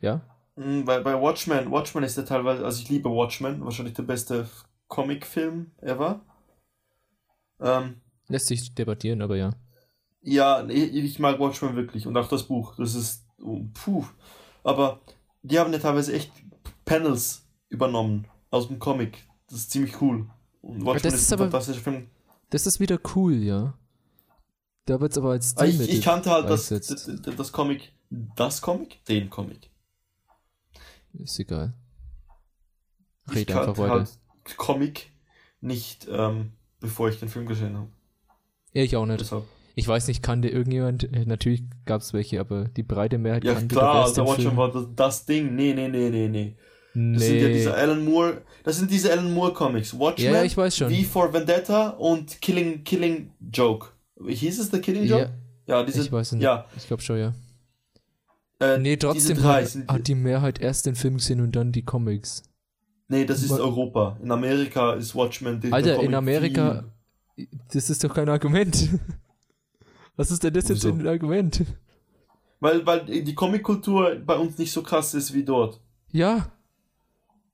ja, 0.00 0.20
Bei, 0.56 1.00
bei 1.00 1.18
Watchmen, 1.18 1.70
Watchmen 1.70 2.04
ist 2.04 2.18
der 2.18 2.26
teilweise, 2.26 2.66
also 2.66 2.82
ich 2.82 2.90
liebe 2.90 3.08
Watchmen, 3.08 3.64
wahrscheinlich 3.64 3.94
der 3.94 4.02
beste 4.02 4.46
Comic-Film 4.88 5.70
ever. 5.78 6.20
Ähm, 7.60 8.02
lässt 8.28 8.48
sich 8.48 8.74
debattieren, 8.74 9.22
aber 9.22 9.36
ja. 9.36 9.54
ja, 10.20 10.62
nee, 10.62 10.84
ich 10.84 11.18
mag 11.18 11.38
Watchmen 11.40 11.76
wirklich 11.76 12.06
und 12.06 12.14
auch 12.18 12.28
das 12.28 12.42
Buch, 12.42 12.74
das 12.76 12.94
ist, 12.94 13.24
puh. 13.74 14.04
Aber 14.64 15.00
die 15.42 15.58
haben 15.58 15.72
ja 15.72 15.78
teilweise 15.78 16.12
echt 16.12 16.32
Panels 16.84 17.46
übernommen 17.68 18.26
aus 18.50 18.68
dem 18.68 18.78
Comic. 18.78 19.18
Das 19.48 19.58
ist 19.60 19.70
ziemlich 19.70 20.00
cool. 20.00 20.28
Und 20.60 20.84
Watchmen 20.84 21.02
das 21.04 21.14
ist, 21.14 21.20
ist 21.22 21.32
ein 21.32 21.34
aber- 21.40 21.44
fantastischer 21.50 21.80
Film. 21.80 22.10
Das 22.50 22.66
ist 22.66 22.80
wieder 22.80 22.98
cool, 23.14 23.34
ja. 23.34 23.74
Da 24.86 25.00
wird 25.00 25.12
es 25.12 25.18
aber 25.18 25.30
als 25.32 25.54
Ah, 25.56 25.64
Ich, 25.64 25.74
Stilmittel 25.74 25.98
ich 25.98 26.04
kannte 26.04 26.30
halt 26.30 26.48
das, 26.48 26.68
das, 26.68 27.10
das 27.36 27.52
Comic, 27.52 27.92
das 28.10 28.62
Comic? 28.62 29.04
Den 29.04 29.28
Comic. 29.28 29.70
Ist 31.12 31.38
egal. 31.38 31.74
Ich 33.28 33.34
Red 33.36 33.50
einfach 33.50 33.64
kannte 33.66 33.82
weiter. 33.82 33.94
halt 34.46 34.56
Comic 34.56 35.10
nicht, 35.60 36.06
ähm, 36.10 36.52
bevor 36.80 37.10
ich 37.10 37.18
den 37.20 37.28
Film 37.28 37.46
gesehen 37.46 37.76
habe. 37.76 37.88
Ich 38.72 38.96
auch 38.96 39.04
nicht. 39.04 39.20
Deshalb. 39.20 39.44
Ich 39.78 39.86
weiß 39.86 40.08
nicht, 40.08 40.22
kannte 40.22 40.48
irgendjemand, 40.48 41.04
äh, 41.14 41.24
natürlich 41.24 41.62
gab 41.86 42.00
es 42.00 42.12
welche, 42.12 42.40
aber 42.40 42.64
die 42.64 42.82
breite 42.82 43.16
Mehrheit 43.16 43.44
Ja 43.44 43.54
kannte 43.54 43.74
klar, 43.76 44.12
den 44.12 44.26
Watchmen 44.26 44.56
war 44.56 44.72
das, 44.72 44.86
das 44.96 45.24
Ding. 45.26 45.54
Nee, 45.54 45.72
nee, 45.74 45.86
nee, 45.88 46.10
nee, 46.10 46.28
nee. 46.28 46.56
Das 46.94 47.22
sind 47.22 47.36
ja 47.40 47.46
Nee. 47.48 47.52
diese 47.54 47.74
Alan 47.74 48.04
Moore, 48.04 48.42
das 48.64 48.78
sind 48.78 48.90
diese 48.90 49.12
Alan 49.12 49.32
Moore 49.32 49.52
Comics. 49.52 49.96
Watchmen, 49.96 50.32
Ja, 50.32 50.42
ich 50.42 50.56
weiß 50.56 50.76
schon. 50.76 50.92
V 50.92 51.02
for 51.04 51.32
Vendetta 51.32 51.90
und 51.90 52.40
Killing, 52.42 52.82
Killing 52.82 53.30
Joke. 53.52 53.88
Hieß 54.26 54.58
es 54.58 54.70
der 54.70 54.80
Killing 54.80 55.04
Joke? 55.04 55.30
Ja, 55.66 55.76
Ja, 55.78 55.84
diese, 55.84 56.00
ich 56.02 56.10
weiß 56.10 56.32
nicht. 56.32 56.42
ja, 56.42 56.64
Ich 56.76 56.86
glaube 56.88 57.02
schon, 57.02 57.18
ja. 57.18 57.34
äh, 58.60 58.78
Nee, 58.78 58.96
trotzdem 58.96 59.40
hat, 59.44 59.76
hat 59.86 60.08
die 60.08 60.16
Mehrheit 60.16 60.60
erst 60.60 60.86
den 60.86 60.96
Film 60.96 61.18
gesehen 61.18 61.40
und 61.40 61.52
dann 61.54 61.70
die 61.70 61.84
Comics. 61.84 62.42
nee, 63.06 63.24
das 63.24 63.42
ist 63.44 63.50
Wa- 63.50 63.58
Europa. 63.58 64.18
In 64.22 64.32
Amerika 64.32 64.94
ist 64.94 65.14
Watchmen 65.14 65.60
die, 65.60 65.70
Alter, 65.72 65.94
Comic 65.94 66.08
in 66.08 66.14
Amerika- 66.16 66.84
Das 67.72 67.88
ist 67.90 68.02
doch 68.02 68.12
kein 68.12 68.28
Argument. 68.28 68.88
Was 70.18 70.32
ist 70.32 70.42
denn 70.42 70.52
das 70.52 70.68
jetzt 70.68 70.82
Wieso? 70.82 70.94
für 70.96 71.00
ein 71.00 71.06
Argument? 71.06 71.64
Weil, 72.58 72.84
weil 72.84 73.04
die 73.04 73.34
Comic-Kultur 73.36 74.16
bei 74.16 74.36
uns 74.36 74.58
nicht 74.58 74.72
so 74.72 74.82
krass 74.82 75.14
ist 75.14 75.32
wie 75.32 75.44
dort. 75.44 75.80
Ja. 76.10 76.50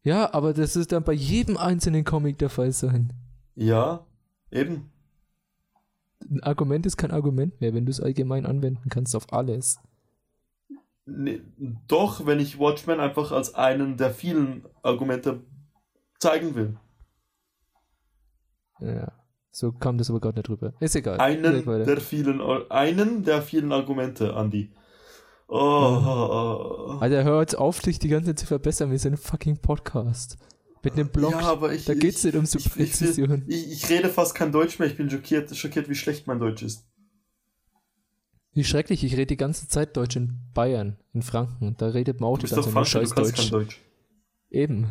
Ja, 0.02 0.32
aber 0.32 0.54
das 0.54 0.74
ist 0.74 0.90
dann 0.90 1.04
bei 1.04 1.12
jedem 1.12 1.58
einzelnen 1.58 2.04
Comic 2.04 2.38
der 2.38 2.48
Fall 2.48 2.72
sein. 2.72 3.12
Ja, 3.54 4.06
eben. 4.50 4.90
Ein 6.26 6.42
Argument 6.42 6.86
ist 6.86 6.96
kein 6.96 7.10
Argument 7.10 7.60
mehr, 7.60 7.74
wenn 7.74 7.84
du 7.84 7.90
es 7.90 8.00
allgemein 8.00 8.46
anwenden 8.46 8.88
kannst 8.88 9.14
auf 9.14 9.30
alles. 9.30 9.78
Nee, 11.04 11.42
doch, 11.86 12.24
wenn 12.24 12.40
ich 12.40 12.58
Watchmen 12.58 12.98
einfach 12.98 13.30
als 13.30 13.54
einen 13.54 13.98
der 13.98 14.10
vielen 14.10 14.64
Argumente 14.82 15.44
zeigen 16.18 16.54
will. 16.54 16.78
Ja. 18.80 19.12
So 19.54 19.70
kam 19.70 19.98
das 19.98 20.10
aber 20.10 20.18
gerade 20.18 20.38
nicht 20.38 20.48
drüber. 20.48 20.74
Ist 20.80 20.96
egal. 20.96 21.20
Einen 21.20 21.64
der 21.64 22.00
vielen, 22.00 22.40
einen 22.70 23.22
der 23.22 23.40
vielen 23.40 23.70
Argumente, 23.70 24.34
Andi. 24.34 24.72
Oh, 25.46 25.56
oh, 25.56 26.88
oh. 26.88 26.98
Alter, 26.98 27.22
hör 27.22 27.40
jetzt 27.40 27.56
auf, 27.56 27.78
dich 27.78 28.00
die 28.00 28.08
ganze 28.08 28.30
Zeit 28.30 28.40
zu 28.40 28.46
verbessern. 28.46 28.90
Wir 28.90 28.98
sind 28.98 29.12
ein 29.12 29.16
fucking 29.16 29.58
Podcast. 29.58 30.38
Mit 30.82 30.94
einem 30.94 31.08
Blog. 31.08 31.30
Ja, 31.30 31.38
aber 31.42 31.72
ich, 31.72 31.84
da 31.84 31.94
geht's 31.94 32.24
nicht 32.24 32.34
um 32.34 32.46
so 32.46 32.58
ich, 32.58 32.66
ich, 32.66 32.72
Präzision. 32.72 33.44
ich, 33.46 33.70
ich 33.70 33.88
rede 33.90 34.08
fast 34.08 34.34
kein 34.34 34.50
Deutsch 34.50 34.80
mehr. 34.80 34.88
Ich 34.88 34.96
bin 34.96 35.08
schockiert, 35.08 35.56
schockiert, 35.56 35.88
wie 35.88 35.94
schlecht 35.94 36.26
mein 36.26 36.40
Deutsch 36.40 36.64
ist. 36.64 36.88
Wie 38.54 38.64
schrecklich, 38.64 39.04
ich 39.04 39.12
rede 39.12 39.26
die 39.26 39.36
ganze 39.36 39.68
Zeit 39.68 39.96
Deutsch 39.96 40.16
in 40.16 40.40
Bayern, 40.52 40.98
in 41.12 41.22
Franken. 41.22 41.76
Da 41.78 41.86
redet 41.90 42.20
man 42.20 42.30
auch 42.30 42.38
die 42.38 42.48
ganze 42.48 42.72
Zeit 42.72 42.88
Scheiß 42.88 43.10
Deutsch. 43.10 43.50
Deutsch. 43.52 43.80
Eben. 44.50 44.88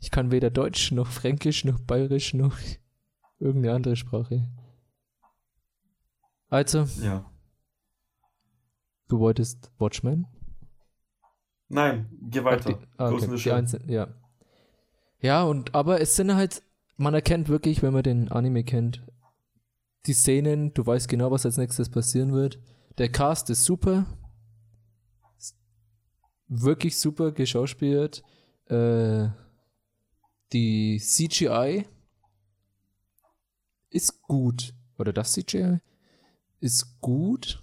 Ich 0.00 0.10
kann 0.10 0.32
weder 0.32 0.50
Deutsch, 0.50 0.90
noch 0.90 1.06
Fränkisch, 1.06 1.64
noch 1.64 1.78
Bayerisch, 1.78 2.34
noch 2.34 2.58
irgendeine 3.42 3.74
andere 3.74 3.96
Sprache. 3.96 4.48
Also, 6.48 6.86
Ja. 7.02 7.30
du 9.08 9.18
wolltest 9.18 9.70
Watchmen? 9.78 10.26
Nein, 11.68 12.10
geh 12.20 12.44
weiter. 12.44 12.74
Die, 12.74 12.86
ah, 12.98 13.10
okay. 13.10 13.36
die 13.36 13.50
einzelnen, 13.50 13.88
ja. 13.88 14.08
Ja, 15.20 15.44
und 15.44 15.74
aber 15.74 16.00
es 16.00 16.16
sind 16.16 16.34
halt, 16.34 16.62
man 16.96 17.14
erkennt 17.14 17.48
wirklich, 17.48 17.82
wenn 17.82 17.92
man 17.94 18.02
den 18.02 18.30
Anime 18.30 18.64
kennt, 18.64 19.02
die 20.06 20.12
Szenen, 20.12 20.74
du 20.74 20.84
weißt 20.84 21.08
genau, 21.08 21.30
was 21.30 21.46
als 21.46 21.56
nächstes 21.56 21.88
passieren 21.88 22.32
wird. 22.32 22.58
Der 22.98 23.08
Cast 23.10 23.48
ist 23.50 23.64
super. 23.64 24.04
Ist 25.38 25.56
Wirklich 26.48 26.98
super 26.98 27.32
geschauspielert. 27.32 28.22
Äh, 28.66 29.28
die 30.52 30.98
CGI 30.98 31.86
ist 33.92 34.22
gut. 34.22 34.74
Oder 34.98 35.12
das 35.12 35.32
CGI 35.32 35.78
ist 36.60 37.00
gut. 37.00 37.62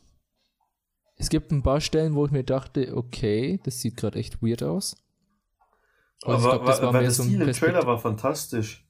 Es 1.15 1.29
gibt 1.29 1.51
ein 1.51 1.63
paar 1.63 1.81
Stellen, 1.81 2.15
wo 2.15 2.25
ich 2.25 2.31
mir 2.31 2.43
dachte, 2.43 2.95
okay, 2.95 3.59
das 3.63 3.81
sieht 3.81 3.97
gerade 3.97 4.19
echt 4.19 4.41
weird 4.41 4.63
aus. 4.63 4.95
Und 6.23 6.33
Aber 6.33 6.43
ich 6.43 6.49
glaub, 6.49 6.65
das 6.65 6.81
war 6.81 6.93
weil 6.93 7.01
mehr 7.01 7.01
der 7.01 7.11
so 7.11 7.23
ein 7.23 7.53
Trailer 7.53 7.85
war 7.85 7.97
fantastisch. 7.97 8.85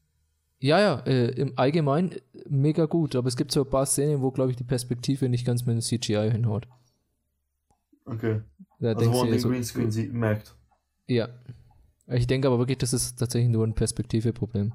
Ja, 0.60 0.80
ja, 0.80 1.00
äh, 1.06 1.30
im 1.40 1.54
Allgemeinen 1.58 2.12
äh, 2.12 2.20
mega 2.50 2.86
gut, 2.86 3.16
aber 3.16 3.28
es 3.28 3.38
gibt 3.38 3.52
so 3.52 3.64
ein 3.64 3.70
paar 3.70 3.86
Szenen, 3.86 4.22
wo, 4.22 4.32
glaube 4.32 4.52
ich, 4.52 4.58
die 4.58 4.64
Perspektive 4.64 5.30
nicht 5.30 5.46
ganz 5.46 5.66
mit 5.66 5.76
dem 5.76 5.82
CGI 5.82 6.32
hinhaut. 6.32 6.68
Okay. 8.06 8.42
Da 8.80 8.94
Also 8.94 9.14
wo 9.14 9.20
man 9.20 9.32
den 9.32 9.40
so, 9.40 9.50
Greenscreen 9.50 9.92
sieht, 9.92 10.14
merkt. 10.14 10.56
Ja. 11.08 11.30
Ich 12.08 12.28
denke 12.28 12.48
aber 12.48 12.58
wirklich, 12.60 12.80
das 12.80 12.94
ist 12.94 13.18
tatsächlich 13.18 13.52
nur 13.52 13.66
ein 13.66 13.76
Perspektive-Problem. 13.76 14.74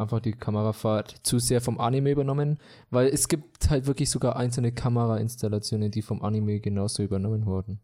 Einfach 0.00 0.20
die 0.20 0.32
Kamerafahrt 0.32 1.20
zu 1.24 1.38
sehr 1.38 1.60
vom 1.60 1.78
Anime 1.78 2.10
übernommen, 2.10 2.58
weil 2.88 3.08
es 3.08 3.28
gibt 3.28 3.68
halt 3.68 3.86
wirklich 3.86 4.08
sogar 4.08 4.36
einzelne 4.36 4.72
Kamerainstallationen, 4.72 5.90
die 5.90 6.00
vom 6.00 6.22
Anime 6.22 6.58
genauso 6.60 7.02
übernommen 7.02 7.44
wurden. 7.44 7.80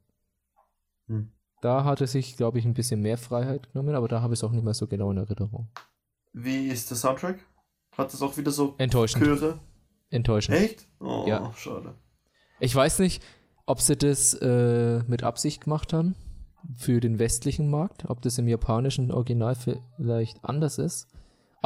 Hm. 1.08 1.30
Da 1.60 1.84
hat 1.84 2.00
er 2.00 2.06
sich, 2.06 2.38
glaube 2.38 2.58
ich, 2.58 2.64
ein 2.64 2.72
bisschen 2.72 3.02
mehr 3.02 3.18
Freiheit 3.18 3.70
genommen, 3.70 3.94
aber 3.94 4.08
da 4.08 4.22
habe 4.22 4.32
ich 4.32 4.40
es 4.40 4.44
auch 4.44 4.52
nicht 4.52 4.64
mehr 4.64 4.72
so 4.72 4.86
genau 4.86 5.10
in 5.10 5.18
Erinnerung. 5.18 5.68
Wie 6.32 6.68
ist 6.68 6.88
der 6.88 6.96
Soundtrack? 6.96 7.38
Hat 7.98 8.12
das 8.12 8.22
auch 8.22 8.36
wieder 8.38 8.50
so 8.50 8.74
Enttäuschend. 8.78 9.22
Chöre? 9.22 9.58
Enttäuschend. 10.08 10.56
Echt? 10.56 10.88
Oh, 11.00 11.24
Ja. 11.26 11.52
schade. 11.54 11.94
Ich 12.60 12.74
weiß 12.74 13.00
nicht, 13.00 13.22
ob 13.66 13.82
sie 13.82 13.96
das 13.96 14.32
äh, 14.34 15.02
mit 15.06 15.22
Absicht 15.22 15.64
gemacht 15.64 15.92
haben 15.92 16.14
für 16.76 17.00
den 17.00 17.18
westlichen 17.18 17.68
Markt, 17.68 18.08
ob 18.08 18.22
das 18.22 18.38
im 18.38 18.48
japanischen 18.48 19.10
Original 19.12 19.54
vielleicht 19.54 20.42
anders 20.44 20.78
ist. 20.78 21.08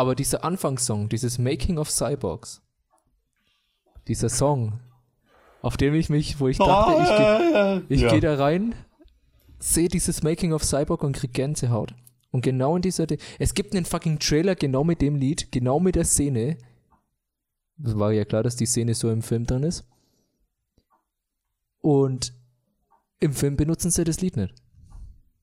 Aber 0.01 0.15
dieser 0.15 0.45
Anfangssong, 0.45 1.11
dieses 1.11 1.39
Making 1.39 1.77
of 1.77 1.91
Cyborgs, 1.91 2.63
dieser 4.09 4.31
Song, 4.31 4.81
auf 5.61 5.77
dem 5.77 5.93
ich 5.93 6.09
mich, 6.09 6.41
wo 6.41 6.49
ich 6.49 6.57
dachte, 6.57 7.03
ich, 7.03 7.89
geh, 7.89 7.95
ich 7.97 8.01
ja. 8.01 8.11
gehe 8.11 8.21
da 8.21 8.37
rein, 8.37 8.75
sehe 9.59 9.89
dieses 9.89 10.23
Making 10.23 10.55
of 10.55 10.65
Cyborg 10.65 11.05
und 11.05 11.17
krieg 11.17 11.35
Gänsehaut. 11.35 11.95
Und 12.31 12.41
genau 12.41 12.77
in 12.77 12.81
dieser, 12.81 13.07
es 13.39 13.53
gibt 13.53 13.75
einen 13.75 13.85
fucking 13.85 14.19
Trailer 14.19 14.55
genau 14.55 14.85
mit 14.85 15.03
dem 15.03 15.17
Lied, 15.17 15.53
genau 15.53 15.81
mit 15.81 15.97
der 15.97 16.07
Szene. 16.07 16.57
Das 17.77 17.99
war 17.99 18.11
ja 18.11 18.25
klar, 18.25 18.43
dass 18.43 18.57
die 18.57 18.65
Szene 18.65 18.95
so 18.95 19.11
im 19.11 19.21
Film 19.21 19.45
drin 19.45 19.65
ist. 19.65 19.85
Und 21.83 22.33
im 23.19 23.35
Film 23.35 23.59
benutzen 23.59 23.91
sie 23.91 24.05
das 24.05 24.23
Lied 24.23 24.39
nicht. 24.39 24.55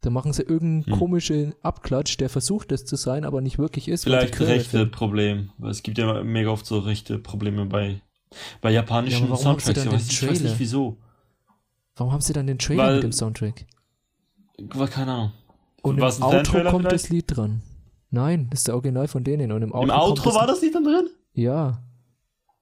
Da 0.02 0.10
machen 0.12 0.32
sie 0.34 0.44
irgendeinen 0.44 0.86
Hm. 0.94 1.00
komischen 1.00 1.56
Abklatsch, 1.64 2.18
der 2.18 2.30
versucht 2.30 2.72
es 2.72 2.86
zu 2.86 2.96
sein, 2.96 3.26
aber 3.26 3.42
nicht 3.42 3.58
wirklich 3.58 3.88
ist. 3.88 4.04
Vielleicht 4.04 4.40
rechte 4.40 4.70
fehlen. 4.78 4.92
Problem. 4.92 5.50
Weil 5.58 5.72
es 5.72 5.82
gibt 5.84 5.98
ja 5.98 6.24
mega 6.24 6.50
oft 6.50 6.66
so 6.66 6.80
rechte 6.80 7.18
Probleme 7.18 7.66
bei, 7.66 8.02
bei 8.62 8.72
japanischen 8.72 9.28
Ja, 9.30 9.36
Soundtracks. 9.36 9.84
dann 9.84 9.96
Ich 9.96 10.28
weiß, 10.28 10.42
nicht 10.42 10.60
wieso. 10.60 10.98
Warum 11.96 12.14
haben 12.14 12.22
sie 12.22 12.34
dann 12.34 12.46
den 12.48 12.60
Trailer 12.60 12.84
Weil- 12.84 12.94
mit 12.96 13.04
dem 13.04 13.12
Soundtrack? 13.12 13.66
War 14.60 14.88
keine 14.88 15.12
Ahnung. 15.14 15.32
Und 15.82 16.00
War's 16.02 16.18
im 16.18 16.24
Outro 16.26 16.52
kommt 16.64 16.86
vielleicht? 16.86 16.92
das 16.94 17.10
Lied 17.10 17.26
dran. 17.28 17.62
Nein, 18.10 18.48
das 18.50 18.62
ist 18.62 18.68
der 18.68 18.76
Original 18.76 19.08
von 19.08 19.24
denen. 19.24 19.52
Und 19.52 19.62
im 19.64 19.72
Outro, 19.74 19.84
Im 19.84 19.92
Outro 19.92 20.34
war 20.36 20.48
das 20.48 20.62
nicht 20.62 20.74
dann 20.76 20.84
drin? 20.84 21.10
Ja. 21.34 21.82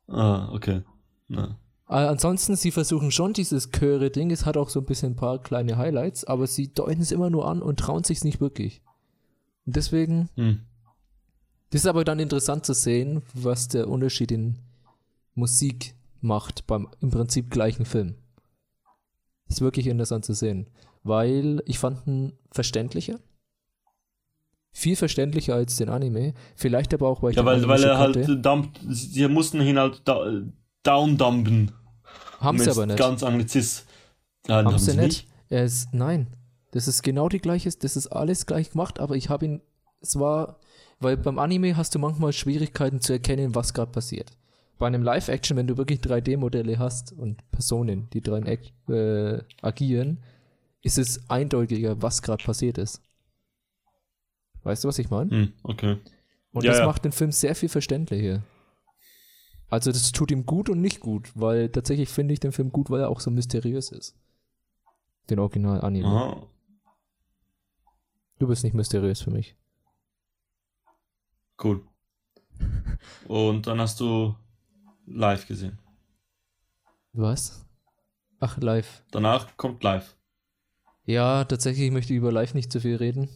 Ah, 0.07 0.49
okay. 0.53 0.81
Na. 1.27 1.57
Äh, 1.87 1.93
ansonsten, 1.93 2.55
sie 2.55 2.71
versuchen 2.71 3.11
schon 3.11 3.33
dieses 3.33 3.69
Chöre-Ding. 3.71 4.31
Es 4.31 4.45
hat 4.45 4.57
auch 4.57 4.69
so 4.69 4.79
ein 4.79 4.85
bisschen 4.85 5.13
ein 5.13 5.15
paar 5.15 5.39
kleine 5.39 5.77
Highlights, 5.77 6.23
aber 6.25 6.47
sie 6.47 6.73
deuten 6.73 7.01
es 7.01 7.11
immer 7.11 7.29
nur 7.29 7.47
an 7.47 7.61
und 7.61 7.79
trauen 7.79 8.03
sich 8.03 8.23
nicht 8.23 8.41
wirklich. 8.41 8.81
Und 9.65 9.75
deswegen, 9.75 10.29
Hm. 10.35 10.61
das 11.69 11.81
ist 11.81 11.87
aber 11.87 12.03
dann 12.03 12.19
interessant 12.19 12.65
zu 12.65 12.73
sehen, 12.73 13.21
was 13.33 13.67
der 13.67 13.87
Unterschied 13.87 14.31
in 14.31 14.57
Musik 15.35 15.95
macht 16.21 16.65
beim 16.65 16.87
im 17.01 17.11
Prinzip 17.11 17.51
gleichen 17.51 17.85
Film. 17.85 18.15
Ist 19.47 19.61
wirklich 19.61 19.85
interessant 19.87 20.25
zu 20.25 20.33
sehen, 20.33 20.67
weil 21.03 21.61
ich 21.65 21.77
fand 21.77 22.07
ihn 22.07 22.33
verständlicher. 22.51 23.19
Viel 24.71 24.95
verständlicher 24.95 25.53
als 25.55 25.75
den 25.77 25.89
Anime. 25.89 26.33
Vielleicht 26.55 26.93
aber 26.95 27.07
auch, 27.07 27.21
weil 27.21 27.31
ich 27.31 27.37
Ja, 27.37 27.45
weil, 27.45 27.65
weil 27.67 27.83
er 27.83 27.97
halt 27.99 28.15
kannte. 28.15 28.37
dumpt, 28.37 28.81
sie 28.89 29.27
mussten 29.27 29.61
ihn 29.61 29.77
halt 29.77 30.01
downdumpen. 30.85 31.71
Haben 32.39 32.59
sie 32.59 32.69
aber 32.69 32.85
nicht. 32.85 32.99
Ganz 32.99 33.23
Anglizist. 33.23 33.85
Ja, 34.47 34.57
Haben 34.57 34.67
haben 34.67 34.77
sie 34.77 34.91
sie 34.91 34.97
nicht? 34.97 35.27
nicht. 35.49 35.61
Ist, 35.63 35.93
nein. 35.93 36.27
Das 36.71 36.87
ist 36.87 37.03
genau 37.03 37.29
die 37.29 37.39
gleiche, 37.39 37.69
das 37.69 37.95
ist 37.95 38.07
alles 38.07 38.45
gleich 38.45 38.71
gemacht, 38.71 38.99
aber 38.99 39.15
ich 39.15 39.29
habe 39.29 39.45
ihn, 39.45 39.61
es 40.01 40.19
war, 40.19 40.59
weil 40.99 41.15
beim 41.17 41.39
Anime 41.39 41.77
hast 41.77 41.95
du 41.95 41.99
manchmal 41.99 42.33
Schwierigkeiten 42.33 42.99
zu 42.99 43.13
erkennen, 43.13 43.55
was 43.55 43.73
gerade 43.73 43.91
passiert. 43.91 44.31
Bei 44.77 44.87
einem 44.87 45.01
Live-Action, 45.01 45.55
wenn 45.55 45.67
du 45.67 45.77
wirklich 45.77 46.01
3D-Modelle 46.01 46.77
hast 46.77 47.13
und 47.13 47.49
Personen, 47.51 48.09
die 48.11 48.19
dran 48.21 48.45
äh, 48.45 49.39
agieren, 49.61 50.19
ist 50.81 50.97
es 50.97 51.29
eindeutiger, 51.29 52.01
was 52.01 52.21
gerade 52.21 52.43
passiert 52.43 52.77
ist. 52.77 53.01
Weißt 54.63 54.83
du, 54.83 54.89
was 54.89 54.99
ich 54.99 55.09
meine? 55.09 55.31
Hm, 55.31 55.53
okay. 55.63 55.97
Und 56.51 56.63
Ja, 56.65 56.71
das 56.71 56.79
ja. 56.79 56.85
macht 56.85 57.05
den 57.05 57.11
Film 57.13 57.31
sehr 57.31 57.55
viel 57.55 57.69
verständlicher. 57.69 58.43
Also 59.69 59.91
das 59.91 60.11
tut 60.11 60.31
ihm 60.31 60.45
gut 60.45 60.69
und 60.69 60.81
nicht 60.81 60.99
gut, 60.99 61.31
weil 61.35 61.69
tatsächlich 61.69 62.09
finde 62.09 62.33
ich 62.33 62.39
den 62.39 62.51
Film 62.51 62.71
gut, 62.71 62.89
weil 62.89 63.01
er 63.01 63.09
auch 63.09 63.19
so 63.19 63.31
mysteriös 63.31 63.91
ist. 63.91 64.15
Den 65.29 65.39
Original-Anime. 65.39 66.07
Aha. 66.07 66.47
Du 68.37 68.47
bist 68.47 68.63
nicht 68.63 68.73
mysteriös 68.73 69.21
für 69.21 69.31
mich. 69.31 69.55
Cool. 71.63 71.81
Und 73.27 73.65
dann 73.67 73.79
hast 73.79 73.99
du 73.99 74.35
live 75.05 75.47
gesehen. 75.47 75.79
Was? 77.13 77.65
Ach, 78.39 78.57
live. 78.57 79.03
Danach 79.11 79.55
kommt 79.57 79.83
live. 79.83 80.15
Ja, 81.05 81.43
tatsächlich 81.45 81.91
möchte 81.91 82.13
ich 82.13 82.17
über 82.17 82.31
live 82.31 82.53
nicht 82.53 82.71
zu 82.71 82.81
viel 82.81 82.95
reden. 82.95 83.29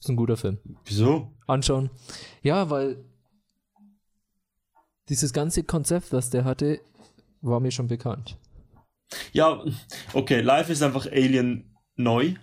Ist 0.00 0.08
ein 0.08 0.16
guter 0.16 0.36
Film. 0.36 0.58
Wieso? 0.84 1.32
Anschauen. 1.46 1.90
Ja, 2.42 2.70
weil 2.70 3.04
dieses 5.08 5.32
ganze 5.32 5.62
Konzept, 5.64 6.12
was 6.12 6.30
der 6.30 6.44
hatte, 6.44 6.80
war 7.40 7.60
mir 7.60 7.70
schon 7.70 7.88
bekannt. 7.88 8.38
Ja, 9.32 9.62
okay, 10.12 10.40
live 10.40 10.70
ist 10.70 10.82
einfach 10.82 11.06
Alien 11.06 11.76
neu, 11.96 12.34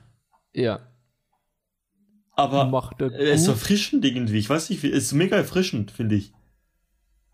Ja. 0.54 0.80
aber 2.34 2.66
Macht 2.66 3.02
er 3.02 3.12
es 3.14 3.42
ist 3.42 3.48
erfrischend 3.48 4.06
irgendwie. 4.06 4.38
Ich 4.38 4.50
weiß 4.50 4.70
nicht, 4.70 4.82
wie- 4.84 4.92
es 4.92 5.06
ist 5.06 5.14
mega 5.14 5.36
erfrischend, 5.36 5.92
finde 5.92 6.16
ich. 6.16 6.32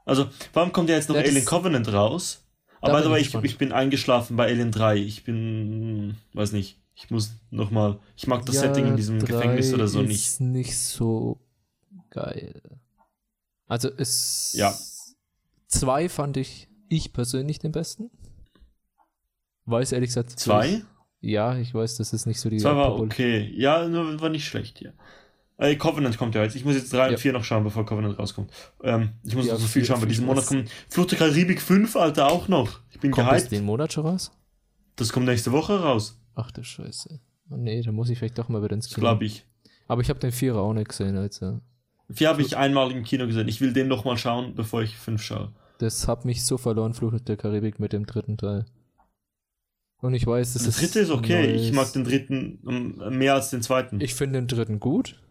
Also, 0.06 0.28
warum 0.54 0.72
kommt 0.72 0.90
ja 0.90 0.96
jetzt 0.96 1.10
noch 1.10 1.16
Ja, 1.18 1.24
Alien 1.24 1.46
Covenant 1.46 1.92
raus? 1.92 2.44
Aber 2.80 3.02
bin 3.02 3.14
ich 3.16 3.34
ich, 3.34 3.58
bin 3.58 3.72
eingeschlafen 3.74 4.38
bei 4.38 4.46
Alien 4.48 4.72
3. 4.72 4.98
Ich 4.98 5.24
bin, 5.24 6.16
weiß 6.34 6.52
nicht, 6.54 6.80
ich 6.96 7.10
muss 7.10 7.32
nochmal, 7.50 8.00
ich 8.16 8.28
mag 8.28 8.46
das 8.46 8.56
Ja, 8.56 8.62
Setting 8.62 8.88
in 8.88 8.96
diesem 8.96 9.20
Gefängnis 9.20 9.74
oder 9.74 9.88
so 9.88 10.02
ist 10.02 10.08
nicht. 10.08 10.40
nicht 10.40 10.78
so 10.78 11.40
geil. 12.12 12.62
Also 13.68 13.90
es. 13.98 14.54
Ja. 14.56 14.74
Zwei 15.68 16.10
fand 16.10 16.38
ich, 16.38 16.68
ich 16.90 17.14
persönlich 17.14 17.60
den 17.60 17.72
besten. 17.72 18.10
Weiß 19.66 19.92
ehrlich 19.92 20.10
gesagt. 20.10 20.32
Zwei? 20.32 20.82
Ja, 21.20 21.58
ich 21.58 21.74
weiß, 21.74 21.98
das 21.98 22.14
ist 22.14 22.26
nicht 22.26 22.40
so 22.40 22.50
die. 22.50 22.58
Zwei 22.58 22.76
war 22.76 22.90
Paul- 22.96 23.06
okay. 23.06 23.52
Ja, 23.56 23.88
nur 23.88 24.20
war 24.22 24.30
nicht 24.30 24.46
schlecht, 24.46 24.80
ja. 24.82 24.92
Äh, 25.58 25.76
Covenant 25.76 26.18
kommt 26.18 26.36
ja 26.36 26.44
jetzt. 26.44 26.56
Ich 26.56 26.64
muss 26.64 26.76
jetzt 26.76 26.94
drei 26.94 27.06
Ja. 27.08 27.10
und 27.14 27.20
vier 27.20 27.34
noch 27.34 27.44
schauen, 27.44 27.64
bevor 27.64 27.86
Covenant 27.86 28.18
rauskommt. 28.20 28.52
Ähm, 28.84 29.14
ich 29.24 29.36
muss 29.36 29.48
Ja, 29.48 29.54
noch 29.54 29.60
so 29.60 29.66
viel 29.66 29.82
viel- 29.82 29.86
schauen, 29.88 30.02
weil 30.02 30.08
diesen 30.08 30.26
Monat 30.28 30.46
kommt 30.46 30.70
Flucht 30.90 31.12
der 31.12 31.18
Karibik 31.18 31.60
5, 31.62 31.96
Alter, 31.96 32.28
auch 32.32 32.48
noch. 32.48 32.80
Ich 32.92 33.00
bin 33.00 33.12
Kommt 33.12 33.28
das 33.28 33.38
gehypt. 33.44 33.52
den 33.54 33.66
Monat 33.66 33.92
schon 33.92 34.06
raus? 34.06 34.32
Das 34.96 35.12
kommt 35.12 35.26
nächste 35.26 35.52
Woche 35.52 35.80
raus. 35.82 36.20
Ach 36.36 36.52
du 36.52 36.64
Scheiße. 36.64 37.20
Oh, 37.50 37.56
nee, 37.58 37.82
da 37.82 37.92
muss 37.92 38.10
ich 38.10 38.20
vielleicht 38.20 38.38
doch 38.38 38.50
mal 38.50 38.62
wieder 38.64 38.74
ins 38.76 38.88
Kino. 38.90 39.00
glaube 39.00 39.26
ich. 39.26 39.46
Aber 39.88 40.02
ich 40.02 40.10
habe 40.10 40.20
den 40.20 40.32
Vierer 40.32 40.60
auch 40.60 40.74
nicht 40.74 40.90
gesehen, 40.90 41.18
also. 41.18 41.60
Vier 42.10 42.30
habe 42.30 42.42
ich 42.42 42.56
einmal 42.58 42.92
im 42.92 43.04
Kino 43.04 43.28
gesehen. 43.28 43.48
Ich 43.48 43.60
will 43.62 43.74
den 43.74 43.88
noch 43.88 44.06
mal 44.06 44.18
schauen, 44.18 44.56
bevor 44.56 44.82
ich 44.82 44.96
fünf 44.98 45.22
schaue. 45.22 45.52
Das 45.80 46.08
hat 46.08 46.26
mich 46.26 46.46
so 46.46 46.58
verloren, 46.58 46.94
Flucht 46.94 47.28
der 47.28 47.38
Karibik 47.38 47.80
mit 47.80 47.94
dem 47.94 48.06
dritten 48.06 48.38
Teil. 48.38 48.66
Und 50.00 50.14
ich 50.14 50.26
weiß, 50.26 50.54
das 50.54 50.64
Der 50.64 50.70
ist. 50.70 50.82
dritte 50.82 51.00
ist 51.00 51.10
okay. 51.10 51.54
Ich 51.56 51.72
neues- 51.72 51.76
mag 51.76 51.92
den 51.94 52.04
dritten 52.04 52.60
ähm, 52.68 53.18
mehr 53.18 53.34
als 53.34 53.50
den 53.50 53.62
zweiten. 53.62 54.00
Ich 54.00 54.16
finde 54.16 54.40
den 54.40 54.48
dritten 54.48 54.80
gut, 54.80 55.22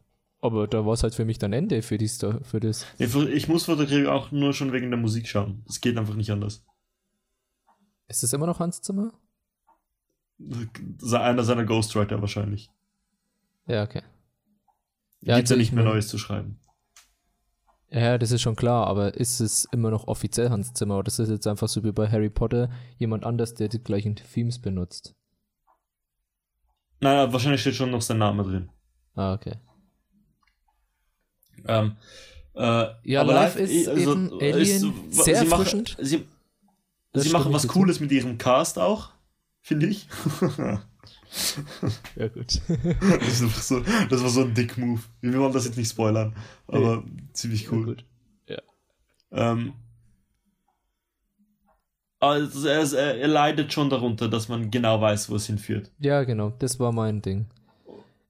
aber 0.40 0.66
da 0.66 0.84
war 0.84 0.92
es 0.92 1.02
halt 1.02 1.14
für 1.14 1.24
mich 1.24 1.38
dann 1.38 1.52
Ende 1.52 1.82
für, 1.82 1.98
die 1.98 2.08
Sto 2.08 2.40
für 2.42 2.60
das. 2.60 2.84
Nee, 2.98 3.06
Ich 3.32 3.48
muss 3.48 3.64
Flucht 3.64 3.80
der 3.80 3.86
Karibik 3.86 4.08
auch 4.08 4.30
nur 4.32 4.52
schon 4.52 4.72
wegen 4.72 4.90
der 4.90 4.98
Musik 5.00 5.28
schauen. 5.28 5.64
Es 5.68 5.80
geht 5.80 5.96
einfach 5.96 6.14
nicht 6.14 6.30
anders. 6.30 6.64
Ist 8.08 8.22
das 8.22 8.32
immer 8.32 8.46
noch 8.46 8.60
Hans 8.60 8.82
Zimmer? 8.82 9.12
Einer 11.12 11.44
seiner 11.44 11.64
Ghostwriter 11.64 12.20
wahrscheinlich. 12.20 12.70
Ja, 13.66 13.82
okay. 13.84 14.02
Ja, 15.20 15.30
Ja, 15.32 15.36
Gibt's 15.36 15.50
ja 15.50 15.56
nicht 15.56 15.68
ich 15.68 15.72
mehr 15.72 15.84
Neues 15.84 16.08
zu 16.08 16.18
schreiben. 16.18 16.58
Ja, 17.96 18.18
das 18.18 18.30
ist 18.30 18.42
schon 18.42 18.56
klar, 18.56 18.86
aber 18.88 19.14
ist 19.14 19.40
es 19.40 19.64
immer 19.72 19.90
noch 19.90 20.06
offiziell 20.06 20.50
Hans 20.50 20.74
Zimmer 20.74 20.98
oder 20.98 21.08
ist 21.08 21.18
es 21.18 21.30
jetzt 21.30 21.46
einfach 21.46 21.66
so 21.66 21.82
wie 21.82 21.92
bei 21.92 22.06
Harry 22.10 22.28
Potter 22.28 22.68
jemand 22.98 23.24
anders, 23.24 23.54
der 23.54 23.68
die 23.68 23.82
gleichen 23.82 24.16
Themes 24.16 24.58
benutzt? 24.58 25.14
Nein, 27.00 27.32
wahrscheinlich 27.32 27.62
steht 27.62 27.74
schon 27.74 27.90
noch 27.90 28.02
sein 28.02 28.18
Name 28.18 28.42
drin. 28.42 28.68
Ah, 29.14 29.32
okay. 29.32 29.54
Ähm, 31.66 31.96
äh, 32.54 32.86
Ja, 33.04 33.22
aber 33.22 33.32
live 33.32 33.56
ist 33.56 33.88
eben 33.88 34.30
Alien 34.42 34.92
sehr 35.10 35.24
sie 35.24 35.46
erfrischend. 35.46 35.92
Machen, 35.92 36.04
sie 36.04 36.26
sie 37.14 37.30
machen 37.30 37.52
was. 37.54 37.66
Cooles 37.66 38.00
mit 38.00 38.12
ihrem 38.12 38.36
Cast 38.36 38.78
auch, 38.78 39.12
finde 39.62 39.86
ich. 39.86 40.06
Ja, 42.16 42.28
gut. 42.28 42.60
das, 43.20 43.68
so, 43.68 43.80
das 44.08 44.22
war 44.22 44.28
so 44.28 44.42
ein 44.42 44.54
Dick-Move. 44.54 45.00
Wir 45.20 45.38
wollen 45.38 45.52
das 45.52 45.64
jetzt 45.64 45.76
nicht 45.76 45.90
spoilern, 45.90 46.34
aber 46.66 47.04
ziemlich 47.32 47.70
cool. 47.70 47.84
gut. 47.84 48.04
Ja. 48.48 48.60
Ähm, 49.32 49.74
also 52.18 52.68
er, 52.68 52.80
er, 52.92 53.18
er 53.18 53.28
leidet 53.28 53.72
schon 53.72 53.90
darunter, 53.90 54.28
dass 54.28 54.48
man 54.48 54.70
genau 54.70 55.00
weiß, 55.00 55.30
wo 55.30 55.36
es 55.36 55.46
hinführt. 55.46 55.90
Ja, 55.98 56.24
genau, 56.24 56.52
das 56.58 56.80
war 56.80 56.92
mein 56.92 57.22
Ding. 57.22 57.46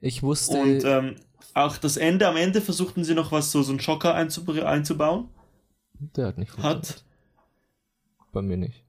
Ich 0.01 0.23
wusste. 0.23 0.61
Und 0.61 0.85
ähm, 0.85 1.17
auch 1.55 1.79
das 1.79 1.97
Ende, 1.97 2.29
am 2.29 2.37
Ende 2.37 2.61
versuchten 2.61 3.05
sie 3.05 3.15
noch 3.15 3.33
was, 3.33 3.51
so, 3.51 3.63
so 3.63 3.73
einen 3.73 3.81
Schocker 3.81 4.15
einzub 4.15 4.49
einzubauen. 4.49 5.29
der 5.99 6.27
hat 6.27 6.39
nicht 6.39 6.51
funktioniert. 6.51 6.89
Hat, 6.89 7.05
Bei 8.33 8.43
mir 8.43 8.57
nicht. 8.57 8.86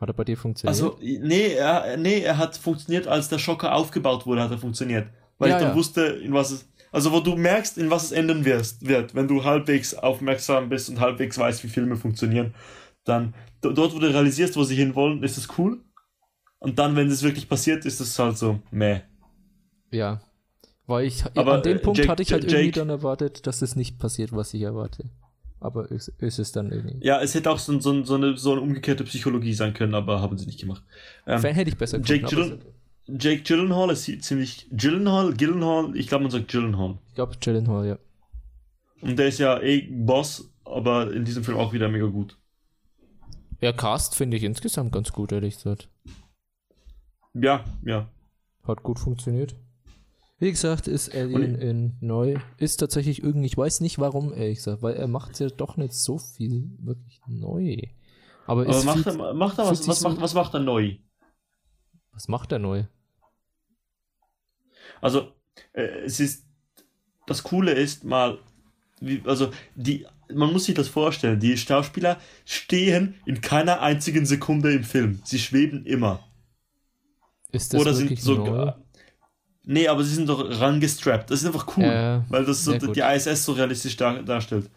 Hat 0.00 0.08
er 0.08 0.14
bei 0.14 0.24
dir 0.24 0.36
funktioniert? 0.36 0.78
also, 0.80 0.98
nee 1.00 1.52
er, 1.54 1.96
nee, 1.96 2.20
er 2.20 2.38
hat 2.38 2.56
funktioniert, 2.56 3.06
als 3.06 3.28
der 3.28 3.38
Schocker 3.38 3.74
aufgebaut 3.74 4.26
wurde, 4.26 4.42
hat 4.42 4.50
er 4.50 4.58
funktioniert. 4.58 5.08
Weil 5.38 5.50
Ja, 5.50 5.56
ich 5.56 5.60
dann 5.62 5.70
ja. 5.70 5.76
wusste, 5.76 6.02
in 6.02 6.32
was 6.32 6.50
es, 6.50 6.68
also 6.92 7.12
wo 7.12 7.20
du 7.20 7.36
merkst, 7.36 7.78
in 7.78 7.90
was 7.90 8.04
es 8.04 8.12
ändern 8.12 8.44
wirst, 8.44 8.86
wird, 8.86 9.14
wenn 9.14 9.28
du 9.28 9.44
halbwegs 9.44 9.94
aufmerksam 9.94 10.68
bist 10.68 10.88
und 10.88 11.00
halbwegs 11.00 11.38
weißt, 11.38 11.62
wie 11.64 11.68
Filme 11.68 11.96
funktionieren, 11.96 12.54
dann, 13.04 13.34
dort, 13.60 13.94
wo 13.94 13.98
du 13.98 14.06
realisierst, 14.10 14.56
wo 14.56 14.64
sie 14.64 14.76
hinwollen, 14.76 15.22
ist 15.22 15.36
es 15.38 15.48
cool. 15.58 15.80
Und 16.60 16.78
dann, 16.78 16.96
wenn 16.96 17.08
es 17.08 17.22
wirklich 17.22 17.48
passiert, 17.48 17.84
ist 17.86 18.00
es 18.00 18.18
halt 18.18 18.38
so, 18.38 18.60
meh. 18.70 19.00
ja. 19.90 20.20
Weil 20.86 21.06
ich, 21.06 21.24
Aber, 21.36 21.54
an 21.54 21.62
dem 21.62 21.78
äh, 21.78 21.82
Punkt 21.82 21.98
Jake- 21.98 22.08
hatte 22.10 22.22
ich 22.22 22.32
halt 22.32 22.44
Jake- 22.44 22.56
irgendwie 22.56 22.72
dann 22.72 22.90
erwartet, 22.90 23.46
dass 23.46 23.62
es 23.62 23.76
nicht 23.76 23.98
passiert, 23.98 24.32
was 24.32 24.54
ich 24.54 24.62
erwarte. 24.62 25.10
Aber 25.60 25.90
ist, 25.90 26.08
ist 26.08 26.38
es 26.38 26.52
dann 26.52 26.72
irgendwie. 26.72 27.04
Ja, 27.06 27.20
es 27.20 27.34
hätte 27.34 27.50
auch 27.50 27.58
so, 27.58 27.78
so, 27.80 28.02
so, 28.02 28.14
eine, 28.14 28.36
so 28.38 28.52
eine 28.52 28.62
umgekehrte 28.62 29.04
Psychologie 29.04 29.52
sein 29.52 29.74
können, 29.74 29.94
aber 29.94 30.20
haben 30.22 30.38
sie 30.38 30.46
nicht 30.46 30.58
gemacht. 30.60 30.82
Ähm, 31.26 31.38
Fan 31.40 31.54
hätte 31.54 31.70
ich 31.70 31.76
besser 31.76 31.98
Jake 32.02 32.20
gefunden, 32.24 32.60
Gyllen- 33.06 33.20
Jake 33.20 33.42
Gyllenhaal 33.42 33.90
ist 33.90 34.04
ziemlich. 34.22 34.68
Gyllenhaal, 34.70 35.34
Gyllenhaal, 35.34 35.94
ich 35.96 36.06
glaube, 36.08 36.22
man 36.24 36.30
sagt 36.30 36.48
Gyllenhaal. 36.48 36.98
Ich 37.08 37.14
glaube, 37.14 37.36
Gyllenhaal, 37.40 37.86
ja. 37.86 37.98
Und 39.02 39.18
der 39.18 39.28
ist 39.28 39.38
ja 39.38 39.60
eh 39.60 39.82
Boss, 39.90 40.50
aber 40.64 41.12
in 41.12 41.24
diesem 41.24 41.42
Film 41.44 41.58
auch 41.58 41.72
wieder 41.72 41.88
mega 41.88 42.06
gut. 42.06 42.38
Ja, 43.60 43.72
Cast 43.72 44.14
finde 44.14 44.36
ich 44.38 44.42
insgesamt 44.44 44.92
ganz 44.92 45.12
gut, 45.12 45.32
ehrlich 45.32 45.56
gesagt. 45.56 45.88
Ja, 47.34 47.64
ja. 47.84 48.08
Hat 48.66 48.82
gut 48.82 48.98
funktioniert. 48.98 49.54
Wie 50.40 50.50
gesagt, 50.50 50.88
ist 50.88 51.14
Alien 51.14 51.54
Und- 51.54 51.60
in 51.60 51.96
neu. 52.00 52.36
Ist 52.56 52.78
tatsächlich 52.78 53.22
irgendwie, 53.22 53.46
ich 53.46 53.56
weiß 53.58 53.80
nicht 53.80 53.98
warum, 53.98 54.32
ehrlich 54.32 54.56
gesagt, 54.58 54.82
weil 54.82 54.94
er 54.94 55.06
macht 55.06 55.38
ja 55.38 55.48
doch 55.50 55.76
nicht 55.76 55.92
so 55.94 56.18
viel 56.18 56.70
wirklich 56.80 57.20
neu. 57.28 57.76
Aber, 58.46 58.62
Aber 58.62 58.82
macht 58.84 59.04
viel, 59.04 59.20
er, 59.20 59.34
macht 59.34 59.58
er 59.58 59.66
was, 59.66 59.86
was, 59.86 60.00
so- 60.00 60.08
macht, 60.08 60.20
was 60.20 60.34
macht 60.34 60.54
er 60.54 60.60
neu? 60.60 60.96
was 62.12 62.26
macht 62.28 62.50
er 62.52 62.58
neu? 62.58 62.84
Also, 65.00 65.32
äh, 65.72 65.82
es 66.04 66.20
ist, 66.20 66.44
das 67.26 67.42
Coole 67.42 67.72
ist 67.72 68.04
mal, 68.04 68.38
wie, 69.00 69.22
also, 69.24 69.50
die, 69.74 70.06
man 70.32 70.52
muss 70.52 70.64
sich 70.64 70.74
das 70.74 70.88
vorstellen, 70.88 71.40
die 71.40 71.56
Schauspieler 71.56 72.18
stehen 72.44 73.14
in 73.26 73.40
keiner 73.40 73.80
einzigen 73.80 74.26
Sekunde 74.26 74.72
im 74.72 74.84
Film. 74.84 75.20
Sie 75.24 75.38
schweben 75.38 75.84
immer. 75.86 76.20
Ist 77.52 77.72
das 77.74 77.80
Oder 77.80 77.94
sind 77.94 78.06
wirklich 78.10 78.22
sogar. 78.22 78.66
neu? 78.66 78.72
Nee, 79.72 79.86
aber 79.86 80.02
sie 80.02 80.14
sind 80.16 80.28
doch 80.28 80.40
rangestrappt. 80.60 81.30
Das 81.30 81.40
ist 81.40 81.46
einfach 81.46 81.76
cool, 81.76 81.84
Ja, 81.84 82.24
weil 82.28 82.44
das 82.44 82.64
so 82.64 82.76
die 82.76 83.00
ISS 83.00 83.44
so 83.44 83.52
realistisch 83.52 83.96
dar 83.96 84.20
darstellt. 84.22 84.68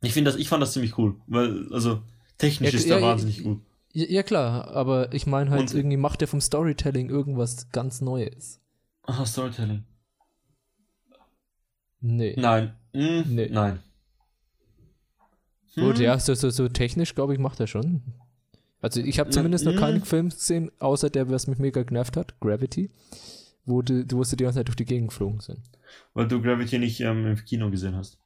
Ich 0.00 0.12
finde 0.14 0.30
das, 0.30 0.40
ich 0.40 0.48
fand 0.48 0.62
das 0.62 0.72
ziemlich 0.72 0.96
cool, 0.96 1.16
weil, 1.26 1.70
also, 1.72 2.02
technisch 2.38 2.72
Ja, 2.72 2.78
ist 2.78 2.86
ja, 2.86 2.94
der 2.96 3.04
ja, 3.04 3.10
wahnsinnig 3.10 3.42
gut. 3.42 3.60
Ja, 3.92 4.06
ja 4.06 4.22
klar, 4.22 4.68
aber 4.68 5.12
ich 5.12 5.26
meine 5.26 5.50
halt, 5.50 5.60
Und- 5.60 5.74
irgendwie 5.74 5.96
macht 5.96 6.22
er 6.22 6.28
vom 6.28 6.40
Storytelling 6.40 7.10
irgendwas 7.10 7.68
ganz 7.70 8.00
Neues. 8.00 8.60
Aha, 9.02 9.26
Storytelling. 9.26 9.84
Nee. 12.00 12.34
Nein. 12.38 12.76
Hm, 12.94 13.24
Nee. 13.34 13.48
Nein. 13.50 13.80
Gut, 15.74 15.96
Hm. 15.98 16.02
ja, 16.02 16.18
so, 16.18 16.34
so, 16.34 16.48
so 16.50 16.68
technisch, 16.68 17.14
glaube 17.14 17.34
ich, 17.34 17.38
macht 17.38 17.60
er 17.60 17.66
schon. 17.66 18.02
Also 18.80 19.00
ich 19.00 19.18
habe 19.18 19.30
zumindest 19.30 19.64
noch 19.64 19.74
mm. 19.74 19.78
keinen 19.78 20.04
Film 20.04 20.28
gesehen, 20.28 20.70
außer 20.78 21.10
der, 21.10 21.30
was 21.30 21.46
mich 21.46 21.58
mega 21.58 21.82
genervt 21.82 22.16
hat, 22.16 22.38
Gravity, 22.40 22.90
wo, 23.64 23.82
die, 23.82 24.04
wo 24.12 24.22
sie 24.22 24.36
die 24.36 24.44
ganze 24.44 24.60
Zeit 24.60 24.68
durch 24.68 24.76
die 24.76 24.84
Gegend 24.84 25.08
geflogen 25.08 25.40
sind. 25.40 25.60
Weil 26.14 26.28
du 26.28 26.40
Gravity 26.40 26.78
nicht 26.78 27.00
ähm, 27.00 27.26
im 27.26 27.36
Kino 27.44 27.70
gesehen 27.70 27.96
hast. 27.96 28.18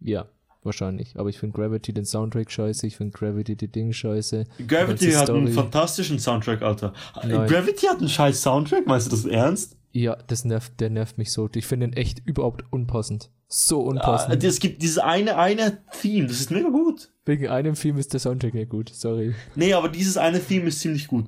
Ja, 0.00 0.26
wahrscheinlich. 0.62 1.18
Aber 1.18 1.28
ich 1.28 1.38
finde 1.38 1.56
Gravity 1.56 1.92
den 1.92 2.06
Soundtrack 2.06 2.50
scheiße, 2.50 2.86
ich 2.86 2.96
finde 2.96 3.16
Gravity 3.18 3.56
die 3.56 3.68
Dinge 3.68 3.92
scheiße. 3.92 4.46
Gravity 4.66 5.12
hat 5.12 5.28
einen 5.28 5.48
Story. 5.48 5.52
fantastischen 5.52 6.18
Soundtrack, 6.18 6.62
Alter. 6.62 6.94
Nein. 7.16 7.46
Gravity 7.46 7.86
hat 7.86 7.98
einen 7.98 8.08
scheiß 8.08 8.42
Soundtrack, 8.42 8.86
meinst 8.86 9.08
du 9.08 9.10
das 9.10 9.24
ernst? 9.26 9.76
Ja, 9.92 10.16
das 10.26 10.44
nervt, 10.44 10.80
der 10.80 10.90
nervt 10.90 11.18
mich 11.18 11.32
so. 11.32 11.48
Ich 11.54 11.66
finde 11.66 11.86
ihn 11.86 11.92
echt 11.92 12.22
überhaupt 12.24 12.64
unpassend. 12.70 13.30
So 13.50 13.84
Ah, 13.86 13.90
unpassend. 13.90 14.44
es 14.44 14.60
gibt 14.60 14.82
dieses 14.82 14.98
eine, 14.98 15.36
eine 15.38 15.78
Theme, 16.00 16.26
das 16.28 16.40
ist 16.40 16.50
mega 16.50 16.68
gut. 16.68 17.10
Wegen 17.24 17.48
einem 17.48 17.76
Film 17.76 17.96
ist 17.96 18.12
der 18.12 18.20
Soundtrack 18.20 18.52
nicht 18.54 18.68
gut, 18.68 18.90
sorry. 18.94 19.34
Nee, 19.54 19.72
aber 19.72 19.88
dieses 19.88 20.16
eine 20.18 20.38
Theme 20.44 20.66
ist 20.66 20.80
ziemlich 20.80 21.08
gut. 21.08 21.26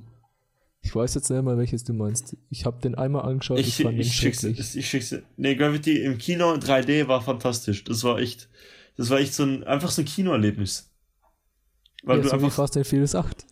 Ich 0.83 0.95
weiß 0.95 1.13
jetzt 1.15 1.29
nicht 1.29 1.41
mal, 1.43 1.57
welches 1.57 1.83
du 1.83 1.93
meinst. 1.93 2.35
Ich 2.49 2.65
habe 2.65 2.79
den 2.81 2.95
einmal 2.95 3.23
angeschaut, 3.23 3.59
ich, 3.59 3.67
Ich, 3.67 3.75
fand 3.83 3.95
den 3.95 4.01
ich, 4.01 4.13
schick's, 4.13 4.41
schrecklich. 4.41 4.75
ich 4.75 4.89
schick's. 4.89 5.15
Nee, 5.37 5.55
Gravity 5.55 6.03
im 6.03 6.17
Kino 6.17 6.53
in 6.53 6.59
3D 6.61 7.07
war 7.07 7.21
fantastisch. 7.21 7.83
Das 7.83 8.03
war 8.03 8.17
echt, 8.19 8.49
das 8.97 9.09
war 9.09 9.19
echt 9.19 9.33
so 9.33 9.43
ein, 9.43 9.63
einfach 9.63 9.89
so 9.91 10.01
ein 10.01 10.05
Kinoerlebnis. 10.05 10.89
Weil 12.03 12.17
ja, 12.17 12.23
du 12.23 12.29
so 12.29 12.35
wie 12.39 12.43
einfach 12.45 12.55
Fast 12.55 12.77
and 12.77 12.87
Furious 12.87 13.13
8. 13.15 13.45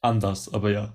anders, 0.00 0.52
aber 0.52 0.70
ja. 0.70 0.94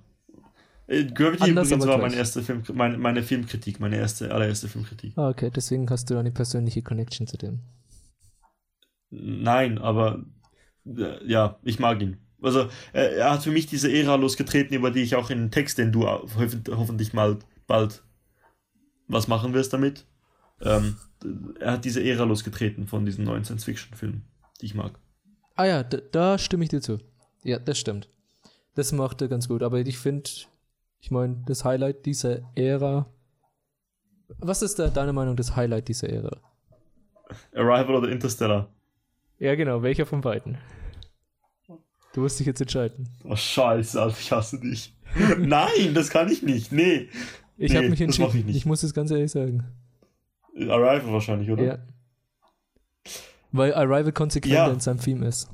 Äh, 0.92 1.06
Gravity 1.06 1.44
Anders, 1.44 1.68
übrigens 1.68 1.88
war 1.88 1.98
meine 1.98 2.16
erste 2.16 2.44
Film, 2.44 2.64
meine, 2.74 2.98
meine 2.98 3.24
Filmkritik, 3.24 3.80
meine 3.80 3.96
erste, 3.96 4.34
allererste 4.34 4.68
Filmkritik. 4.68 5.18
Ah, 5.18 5.30
okay, 5.30 5.50
deswegen 5.50 5.89
hast 5.89 6.10
du 6.10 6.18
eine 6.18 6.32
persönliche 6.32 6.82
Connection 6.82 7.28
zu 7.28 7.38
dem. 7.38 7.62
Nein, 9.10 9.78
aber 9.78 10.26
äh, 10.86 11.26
ja, 11.26 11.60
ich 11.64 11.80
mag 11.80 12.02
ihn. 12.02 12.18
Also, 12.42 12.68
äh, 12.92 13.16
er 13.16 13.32
hat 13.32 13.44
für 13.44 13.52
mich 13.52 13.68
diese 13.68 13.89
Ära 13.92 14.16
losgetreten, 14.16 14.76
über 14.76 14.92
die 14.92 15.02
ich 15.02 15.16
auch 15.16 15.30
in 15.30 15.38
den 15.38 15.52
Text, 15.52 15.78
den 15.78 15.94
du 15.94 16.06
hoffentlich 16.06 17.14
mal 17.14 17.39
bald 17.68 18.04
was 19.08 19.28
machen 19.30 19.54
wirst 19.54 19.72
damit. 19.72 20.06
Ähm, 20.62 20.98
er 21.60 21.74
hat 21.74 21.86
diese 21.86 22.04
Ära 22.04 22.24
losgetreten 22.24 22.88
von 22.88 23.06
diesen 23.06 23.24
neuen 23.24 23.46
Science-Fiction-Filmen, 23.46 24.24
die 24.60 24.66
ich 24.66 24.76
mag. 24.76 25.00
Ah 25.56 25.66
ja, 25.66 25.84
da, 25.84 26.00
da 26.12 26.38
stimme 26.38 26.64
ich 26.64 26.70
dir 26.70 26.82
zu. 26.82 27.00
Ja, 27.44 27.60
das 27.60 27.80
stimmt. 27.80 28.10
Das 28.76 28.92
macht 28.92 29.22
er 29.22 29.28
ganz 29.28 29.48
gut. 29.48 29.64
Aber 29.64 29.80
ich 29.80 29.98
finde, 29.98 30.30
ich 31.02 31.12
meine, 31.12 31.43
das 31.45 31.66
Highlight 31.66 32.06
dieser 32.06 32.39
Ära. 32.56 33.08
Was 34.38 34.62
ist 34.62 34.80
da 34.80 34.88
deine 34.88 35.12
Meinung, 35.14 35.36
das 35.36 35.56
Highlight 35.56 35.88
dieser 35.88 36.10
Ära? 36.10 36.38
Arrival 37.54 37.95
oder 37.95 38.10
Interstellar? 38.10 38.70
Ja, 39.39 39.56
genau, 39.56 39.82
welcher 39.82 40.06
von 40.06 40.22
beiden? 40.22 40.58
Du 42.14 42.22
musst 42.22 42.39
dich 42.39 42.47
jetzt 42.47 42.62
entscheiden. 42.62 43.10
Oh, 43.24 43.36
scheiße, 43.36 44.02
Alter, 44.02 44.18
ich 44.20 44.32
hasse 44.32 44.60
dich. 44.60 44.93
Nein, 45.38 45.93
das 45.93 46.10
kann 46.10 46.30
ich 46.30 46.43
nicht. 46.43 46.72
Nee. 46.72 47.10
Ich 47.58 47.72
Nee, 47.72 47.78
habe 47.78 47.89
mich 47.89 47.99
das 47.99 48.06
entschieden. 48.20 48.39
ich 48.39 48.45
nicht. 48.45 48.56
Ich 48.58 48.66
muss 48.66 48.84
es 48.84 48.93
ganz 48.93 49.12
ehrlich 49.12 49.32
sagen. 49.32 49.64
Arrival 50.56 51.14
wahrscheinlich, 51.14 51.49
oder? 51.49 51.64
Ja. 51.64 51.78
Weil 53.52 53.74
Arrival 53.74 54.12
konsequenter 54.12 54.68
Ja. 54.68 54.72
in 54.72 54.80
seinem 54.80 54.99
Theme 54.99 55.28
ist. 55.28 55.49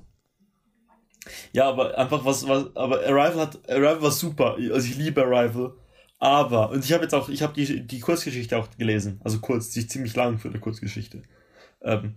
Ja, 1.54 1.68
aber 1.70 1.98
einfach 1.98 2.26
was, 2.26 2.48
was, 2.48 2.76
aber 2.76 3.00
Arrival 3.02 3.42
hat, 3.42 3.70
Arrival 3.70 4.02
war 4.02 4.12
super. 4.12 4.56
Also 4.56 4.88
ich 4.88 4.98
liebe 4.98 5.24
Arrival. 5.24 5.74
Aber, 6.20 6.72
und 6.72 6.84
ich 6.84 6.94
habe 6.94 7.04
jetzt 7.04 7.14
auch, 7.14 7.30
ich 7.30 7.44
habe 7.44 7.54
die, 7.54 7.86
die 7.86 8.00
Kurzgeschichte 8.00 8.58
auch 8.58 8.68
gelesen. 8.78 9.22
Also 9.24 9.40
kurz, 9.40 9.70
die 9.70 9.80
ist 9.80 9.92
ziemlich 9.92 10.16
lang 10.16 10.40
für 10.40 10.50
eine 10.50 10.60
Kurzgeschichte. 10.60 11.22
Ähm, 11.82 12.16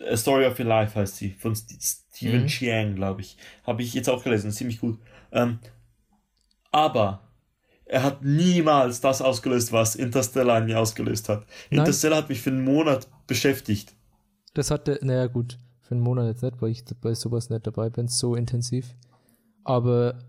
A 0.00 0.16
Story 0.16 0.46
of 0.46 0.58
Your 0.58 0.66
Life 0.66 0.98
heißt 0.98 1.16
sie, 1.16 1.32
von 1.32 1.54
St 1.54 2.06
Stephen 2.12 2.42
Mhm. 2.42 2.46
Chiang, 2.46 2.94
glaube 2.96 3.20
ich. 3.22 3.36
Habe 3.64 3.82
ich 3.82 3.94
jetzt 3.94 4.08
auch 4.08 4.22
gelesen, 4.22 4.50
ziemlich 4.52 4.80
gut. 4.80 4.98
Ähm, 5.32 5.58
aber 6.70 7.28
er 7.84 8.02
hat 8.02 8.22
niemals 8.22 9.00
das 9.00 9.20
ausgelöst, 9.20 9.72
was 9.72 9.96
Interstellar 9.96 10.58
in 10.58 10.66
mir 10.66 10.78
ausgelöst 10.78 11.28
hat. 11.28 11.46
Nein. 11.70 11.80
Interstellar 11.80 12.18
hat 12.18 12.28
mich 12.28 12.40
für 12.40 12.50
einen 12.50 12.64
Monat 12.64 13.08
beschäftigt. 13.26 13.94
Das 14.54 14.70
hatte, 14.70 14.98
naja, 15.02 15.26
gut, 15.26 15.58
für 15.90 15.96
einen 15.96 16.04
Monat 16.04 16.26
jetzt 16.28 16.42
nicht, 16.44 16.62
weil 16.62 16.70
ich 16.70 16.84
bei 17.00 17.14
sowas 17.14 17.50
nicht 17.50 17.66
dabei 17.66 17.90
bin, 17.90 18.06
so 18.06 18.36
intensiv. 18.36 18.94
Aber, 19.64 20.20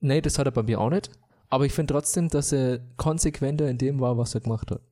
nee, 0.00 0.20
das 0.20 0.38
hat 0.38 0.46
er 0.46 0.50
bei 0.52 0.62
mir 0.62 0.78
auch 0.78 0.90
nicht. 0.90 1.10
Aber 1.48 1.64
ich 1.64 1.72
finde 1.72 1.94
trotzdem, 1.94 2.28
dass 2.28 2.52
er 2.52 2.80
konsequenter 2.98 3.66
in 3.70 3.78
dem 3.78 3.98
war, 3.98 4.18
was 4.18 4.34
er 4.34 4.42
gemacht 4.42 4.70
hat. 4.70 4.82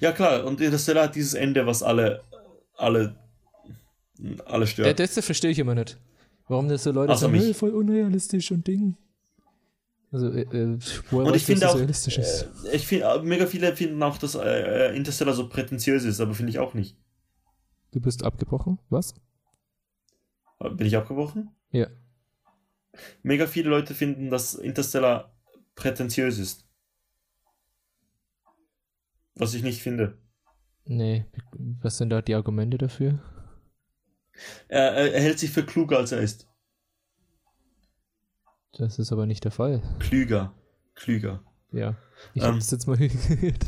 Ja, 0.00 0.12
klar, 0.12 0.44
und 0.44 0.60
Interstellar 0.60 1.04
hat 1.04 1.14
dieses 1.14 1.32
Ende, 1.32 1.64
was 1.66 1.82
alle, 1.82 2.20
alle, 2.76 3.16
alle 4.44 4.64
Ja. 4.64 4.66
stört. 4.66 5.00
das 5.00 5.18
verstehe 5.24 5.52
ich 5.52 5.58
immer 5.58 5.74
nicht. 5.74 5.98
Warum 6.48 6.68
das 6.68 6.82
so 6.84 6.92
Leute 6.92 7.12
Außer 7.14 7.22
sagen, 7.28 7.34
hey, 7.34 7.54
voll 7.54 7.70
unrealistisch 7.70 8.52
und 8.52 8.66
Ding. 8.66 8.94
Also, 10.12 10.28
äh, 10.30 10.42
äh, 10.42 10.78
Und 11.10 11.34
ich 11.34 11.44
finde 11.44 11.70
auch, 11.70 11.76
realistisch 11.76 12.18
ist? 12.18 12.46
äh, 12.70 12.76
ich 12.76 12.86
finde, 12.86 13.22
mega 13.22 13.46
viele 13.46 13.74
finden 13.74 14.02
auch, 14.02 14.18
dass 14.18 14.34
äh, 14.34 14.94
Interstellar 14.94 15.32
so 15.32 15.48
prätentiös 15.48 16.04
ist, 16.04 16.20
aber 16.20 16.34
finde 16.34 16.50
ich 16.50 16.58
auch 16.58 16.74
nicht. 16.74 16.94
Du 17.94 18.00
bist 18.00 18.24
abgebrochen? 18.24 18.80
Was? 18.90 19.14
Bin 20.58 20.84
ich 20.84 20.96
abgebrochen? 20.96 21.50
Ja. 21.70 21.86
Mega 23.22 23.46
viele 23.46 23.70
Leute 23.70 23.94
finden, 23.94 24.30
dass 24.30 24.56
Interstellar 24.56 25.32
prätentiös 25.76 26.38
ist. 26.38 26.66
Was 29.36 29.54
ich 29.54 29.62
nicht 29.62 29.80
finde. 29.80 30.18
Nee, 30.86 31.24
was 31.52 31.98
sind 31.98 32.10
da 32.10 32.20
die 32.20 32.34
Argumente 32.34 32.78
dafür? 32.78 33.20
Er, 34.66 34.90
er, 35.12 35.20
hält 35.20 35.38
sich 35.38 35.52
für 35.52 35.64
kluger, 35.64 35.98
als 35.98 36.10
er 36.10 36.20
ist. 36.20 36.48
Das 38.72 38.98
ist 38.98 39.12
aber 39.12 39.26
nicht 39.26 39.44
der 39.44 39.52
Fall. 39.52 39.82
Klüger. 40.00 40.52
Klüger. 40.96 41.44
Ja. 41.70 41.96
Ich 42.34 42.42
Ähm. 42.42 42.54
hab's 42.54 42.72
jetzt 42.72 42.88
mal 42.88 42.96
gehört. 42.98 43.66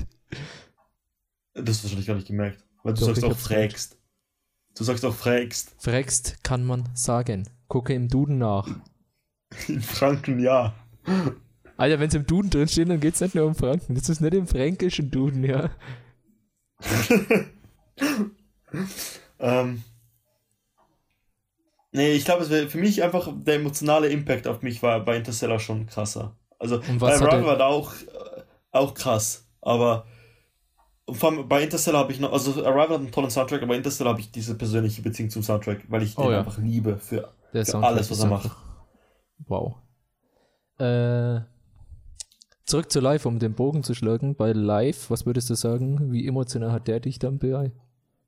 Das 1.55 1.69
hast 1.69 1.79
du 1.79 1.85
wahrscheinlich 1.85 2.07
gar 2.09 2.17
nicht 2.17 2.27
gemerkt. 2.27 2.65
Weil 2.83 2.95
du 2.95 3.01
Doch, 3.01 3.07
sagst 3.07 3.23
auch 3.25 3.37
frägst. 3.37 3.97
Du 4.77 4.85
sagst 4.85 5.05
auch 5.05 5.15
frägst. 5.15 5.75
Fragst 5.79 6.43
kann 6.45 6.65
man 6.65 6.89
sagen. 6.95 7.49
Gucke 7.69 7.95
im 7.95 8.09
Duden 8.09 8.39
nach. 8.39 8.69
In 9.69 9.81
Franken, 9.81 10.39
ja. 10.39 10.75
Alter, 11.77 12.01
wenn 12.01 12.09
es 12.09 12.15
im 12.15 12.27
Duden 12.27 12.51
drin 12.51 12.69
steht, 12.69 12.89
dann 12.89 13.01
geht's 13.01 13.21
nicht 13.21 13.35
nur 13.35 13.47
um 13.47 13.55
Franken. 13.55 13.95
Das 13.95 14.09
ist 14.09 14.21
nicht 14.21 14.35
im 14.35 14.47
fränkischen 14.47 15.11
Duden, 15.11 15.45
ja. 15.45 15.71
Ähm, 19.39 19.83
nee, 21.93 22.13
ich 22.13 22.25
glaube, 22.25 22.43
es 22.43 22.51
wäre 22.51 22.69
für 22.69 22.79
mich 22.79 23.03
einfach 23.03 23.33
der 23.35 23.57
emotionale 23.57 24.09
Impact 24.09 24.47
auf 24.47 24.63
mich 24.63 24.83
war 24.83 25.05
bei 25.05 25.17
Interstellar 25.17 25.59
schon 25.61 25.87
krasser. 25.87 26.37
Also 26.59 26.81
bei 26.99 27.13
er- 27.13 27.45
war 27.45 27.57
da 27.59 27.67
auch, 27.67 27.93
äh, 27.95 28.43
auch 28.73 28.95
krass, 28.95 29.47
aber 29.61 30.07
vor 31.11 31.31
allem 31.31 31.49
bei 31.49 31.63
Interstellar 31.63 32.01
habe 32.01 32.13
ich 32.13 32.21
noch, 32.21 32.33
also 32.33 32.53
Arrival 32.65 32.89
hat 32.91 33.01
einen 33.01 33.13
tollen 33.13 33.31
Soundtrack, 33.31 33.63
aber 33.63 33.77
Interstellar 33.77 34.13
habe 34.13 34.21
ich 34.21 34.31
diese 34.31 34.57
persönliche 34.57 35.03
Beziehung 35.03 35.31
zum 35.31 35.43
Soundtrack, 35.43 35.85
weil 35.89 36.03
ich 36.03 36.19
Oh 36.19 36.23
den 36.23 36.33
ja. 36.33 36.39
einfach 36.39 36.59
liebe 36.59 36.97
für, 36.99 37.33
für 37.53 37.79
alles, 37.79 38.11
was 38.11 38.21
er 38.21 38.27
macht. 38.27 38.51
Wow. 39.47 39.77
Äh, 40.79 41.41
zurück 42.65 42.91
zu 42.91 43.01
Live, 43.01 43.27
um 43.27 43.39
den 43.39 43.55
Bogen 43.55 43.83
zu 43.83 43.95
schlagen. 43.95 44.35
Bei 44.35 44.53
Live, 44.53 45.11
was 45.11 45.27
würdest 45.27 45.49
du 45.51 45.55
sagen? 45.55 46.13
Wie 46.13 46.27
emotional 46.27 46.73
hat 46.73 46.89
der 46.89 47.01
dich 47.01 47.19
dann 47.19 47.39
be 47.39 47.73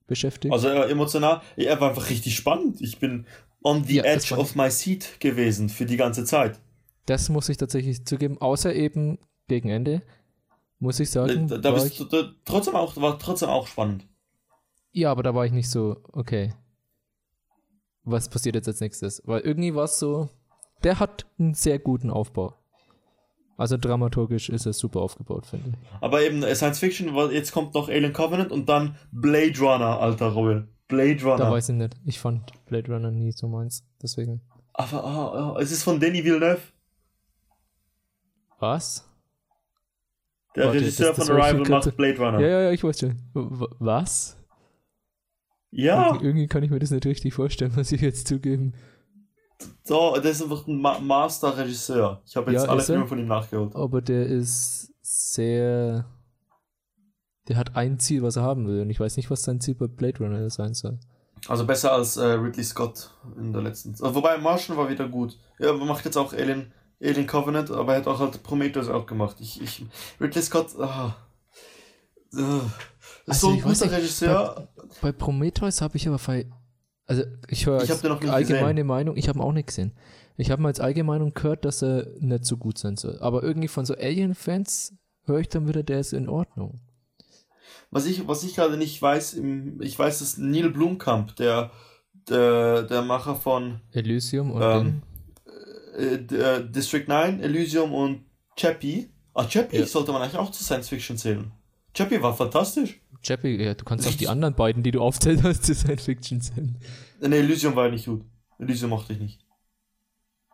beschäftigt. 0.06 0.52
Also 0.54 0.68
er 0.68 0.76
war 0.76 0.88
emotional, 0.88 1.42
er 1.56 1.80
war 1.80 1.90
einfach 1.90 2.08
richtig 2.08 2.34
spannend. 2.34 2.80
Ich 2.80 2.98
bin 2.98 3.26
on 3.62 3.84
the 3.84 3.96
Ja, 3.96 4.04
edge 4.04 4.34
of 4.36 4.54
my 4.54 4.70
seat 4.70 5.20
gewesen 5.20 5.68
für 5.68 5.84
die 5.84 5.96
ganze 5.96 6.24
Zeit. 6.24 6.58
Das 7.06 7.28
muss 7.28 7.48
ich 7.48 7.56
tatsächlich 7.56 8.06
zugeben, 8.06 8.40
außer 8.40 8.74
eben 8.74 9.18
gegen 9.48 9.68
Ende, 9.68 10.02
muss 10.78 11.00
ich 11.00 11.10
sagen. 11.10 11.48
Da, 11.48 11.58
da 11.58 11.68
war 11.72 11.74
bist 11.82 11.92
ich, 11.92 11.98
du 11.98 12.04
da, 12.04 12.30
trotzdem 12.44 12.74
auch, 12.74 12.96
war 12.96 13.18
trotzdem 13.18 13.48
auch 13.48 13.66
spannend. 13.66 14.06
ja, 14.92 15.10
aber 15.10 15.22
da 15.22 15.34
war 15.34 15.44
ich 15.46 15.52
nicht 15.52 15.70
so, 15.70 15.96
okay. 16.12 16.54
Was 18.04 18.28
passiert 18.28 18.54
jetzt 18.54 18.68
als 18.68 18.80
nächstes? 18.80 19.22
Weil 19.26 19.40
irgendwie 19.40 19.74
war 19.74 19.84
es 19.84 19.98
so, 19.98 20.30
der 20.82 20.98
hat 20.98 21.26
einen 21.38 21.54
sehr 21.54 21.78
guten 21.78 22.10
Aufbau. 22.10 22.54
Also 23.58 23.76
dramaturgisch 23.76 24.48
ist 24.48 24.66
es 24.66 24.78
super 24.78 25.00
aufgebaut, 25.00 25.44
finde 25.46 25.70
ich. 25.70 25.88
Aber 26.00 26.22
eben 26.22 26.42
äh, 26.44 26.54
Science 26.54 26.78
Fiction, 26.78 27.14
jetzt 27.32 27.50
kommt 27.52 27.74
noch 27.74 27.88
Alien 27.88 28.12
Covenant 28.12 28.52
und 28.52 28.68
dann 28.68 28.96
Blade 29.10 29.58
Runner, 29.58 29.98
alter 30.00 30.28
Robin. 30.28 30.68
Blade 30.86 31.16
Da 31.16 31.32
Runner. 31.32 31.50
weiß 31.50 31.68
ich 31.70 31.74
nicht. 31.74 31.96
Ich 32.06 32.18
fand 32.20 32.52
Blade 32.66 32.90
Runner 32.92 33.10
nie 33.10 33.32
so 33.32 33.48
meins. 33.48 33.84
Deswegen. 34.00 34.40
Aber 34.72 35.04
ah, 35.04 35.54
ah, 35.56 35.60
es 35.60 35.72
ist 35.72 35.82
von 35.82 35.98
Denis 36.00 36.24
Villeneuve, 36.24 36.60
Was? 38.60 39.07
Der 40.56 40.66
Warte, 40.66 40.78
Regisseur 40.80 41.08
das- 41.08 41.16
das 41.18 41.26
von 41.28 41.40
Arrival 41.40 41.68
macht 41.68 41.96
Blade 41.96 42.18
Runner. 42.18 42.40
Ja, 42.40 42.48
ja, 42.48 42.60
ja, 42.62 42.70
ich 42.72 42.82
weiß 42.84 42.98
schon. 43.00 43.16
Was? 43.34 44.36
Ja, 45.70 46.06
Irgendwie, 46.06 46.26
irgendwie 46.26 46.46
kann 46.46 46.62
ich 46.62 46.70
mir 46.70 46.78
das 46.78 46.90
nicht 46.90 47.04
richtig 47.06 47.34
vorstellen, 47.34 47.72
muss 47.76 47.92
ich 47.92 48.00
jetzt 48.00 48.26
zugeben. 48.26 48.72
so, 49.84 50.14
der 50.18 50.30
ist 50.30 50.42
einfach 50.42 50.66
ein 50.66 50.80
Ma 50.80 50.98
Master-Regisseur. 50.98 52.22
Ich 52.26 52.36
habe 52.36 52.52
jetzt 52.52 52.64
Ja, 52.64 52.70
alle? 52.70 52.82
Filme 52.82 53.06
von 53.06 53.18
ihm 53.18 53.26
nachgeholt. 53.26 53.74
Aber 53.76 54.00
der 54.00 54.26
ist 54.26 54.92
sehr. 55.02 56.06
Der 57.48 57.56
hat 57.56 57.76
ein 57.76 57.98
Ziel, 57.98 58.22
was 58.22 58.36
er 58.36 58.42
haben 58.42 58.66
will. 58.66 58.80
Und 58.82 58.90
ich 58.90 59.00
weiß 59.00 59.16
nicht, 59.16 59.30
was 59.30 59.42
sein 59.42 59.60
Ziel 59.60 59.74
bei 59.74 59.86
Blade 59.86 60.18
Runner 60.18 60.48
sein 60.50 60.74
soll. 60.74 60.98
Also 61.48 61.66
besser 61.66 61.92
als 61.92 62.16
äh, 62.16 62.24
Ridley 62.26 62.64
Scott 62.64 63.10
in 63.38 63.52
der 63.52 63.62
letzten. 63.62 63.98
Wobei 64.00 64.38
Martian 64.38 64.76
war 64.76 64.88
wieder 64.90 65.08
gut. 65.08 65.38
Er 65.58 65.72
macht 65.74 66.04
jetzt 66.04 66.16
auch 66.16 66.32
Alien, 66.32 66.72
Alien 67.00 67.26
Covenant, 67.26 67.70
aber 67.70 67.92
er 67.94 68.00
hat 68.00 68.06
auch 68.08 68.18
halt 68.18 68.42
Prometheus 68.42 68.88
auch 68.88 69.06
gemacht. 69.06 69.36
Ich, 69.40 69.60
ich, 69.62 69.84
Ridley 70.20 70.42
Scott, 70.42 70.68
ah, 70.80 71.16
ah, 72.34 72.60
ist 73.26 73.40
so 73.40 73.48
Also, 73.48 73.48
ein 73.50 73.54
ich 73.58 73.64
weiß 73.64 73.80
guter 73.80 73.92
Regisseur. 73.96 74.68
Bei 75.00 75.12
Prometheus 75.12 75.80
habe 75.80 75.96
ich 75.96 76.08
aber. 76.08 76.20
Also, 77.06 77.22
ich 77.48 77.66
höre 77.66 77.80
als 77.80 78.04
allgemeine 78.04 78.84
Meinung, 78.84 79.16
ich 79.16 79.28
habe 79.28 79.38
ihn 79.38 79.42
auch 79.42 79.52
nicht 79.52 79.68
gesehen. 79.68 79.92
Ich 80.36 80.50
habe 80.50 80.62
mal 80.62 80.68
als 80.68 80.78
Allgemeinung 80.80 81.34
gehört, 81.34 81.64
dass 81.64 81.82
er 81.82 82.06
nicht 82.20 82.44
so 82.44 82.56
gut 82.56 82.78
sein 82.78 82.96
soll. 82.96 83.18
Aber 83.20 83.42
irgendwie 83.42 83.68
von 83.68 83.84
so 83.84 83.94
Alien-Fans 83.94 84.94
höre 85.24 85.40
ich 85.40 85.48
dann 85.48 85.66
wieder, 85.66 85.82
der 85.82 86.00
ist 86.00 86.12
in 86.12 86.28
Ordnung. 86.28 86.80
Was 87.90 88.06
ich, 88.06 88.28
was 88.28 88.44
ich 88.44 88.54
gerade 88.54 88.76
nicht 88.76 89.00
weiß, 89.00 89.34
im, 89.34 89.80
ich 89.82 89.98
weiß, 89.98 90.20
dass 90.20 90.36
Neil 90.38 90.70
Blomkamp, 90.70 91.34
der, 91.36 91.70
der, 92.28 92.82
der 92.82 93.02
Macher 93.02 93.34
von 93.34 93.80
Elysium 93.92 94.52
und 94.52 94.62
Ähm, 94.62 95.02
äh, 95.98 96.14
äh, 96.34 96.70
District 96.70 97.04
9, 97.06 97.40
Elysium 97.40 97.92
und 97.92 98.24
Chappie. 98.56 99.10
Ah, 99.34 99.44
Chappie 99.46 99.78
Ja. 99.78 99.86
sollte 99.86 100.12
man 100.12 100.22
eigentlich 100.22 100.36
auch 100.38 100.50
zu 100.50 100.64
Science 100.64 100.88
Fiction 100.88 101.16
zählen. 101.16 101.50
Chappie 101.94 102.20
war 102.22 102.34
fantastisch. 102.36 103.00
Chappie, 103.22 103.56
ja, 103.62 103.74
du 103.74 103.84
kannst 103.84 104.06
auch 104.06 104.12
die 104.14 104.28
anderen 104.28 104.54
beiden, 104.54 104.82
die 104.82 104.90
du 104.92 105.00
aufzählt 105.00 105.42
hast, 105.42 105.64
zu 105.64 105.74
Science 105.74 106.04
Fiction 106.04 106.40
sehen. 106.40 106.78
Ne, 107.20 107.36
Elysium 107.36 107.74
war 107.76 107.88
nicht 107.88 108.06
gut. 108.06 108.24
Elysium 108.58 108.90
mochte 108.90 109.12
ich 109.12 109.18
nicht. 109.20 109.40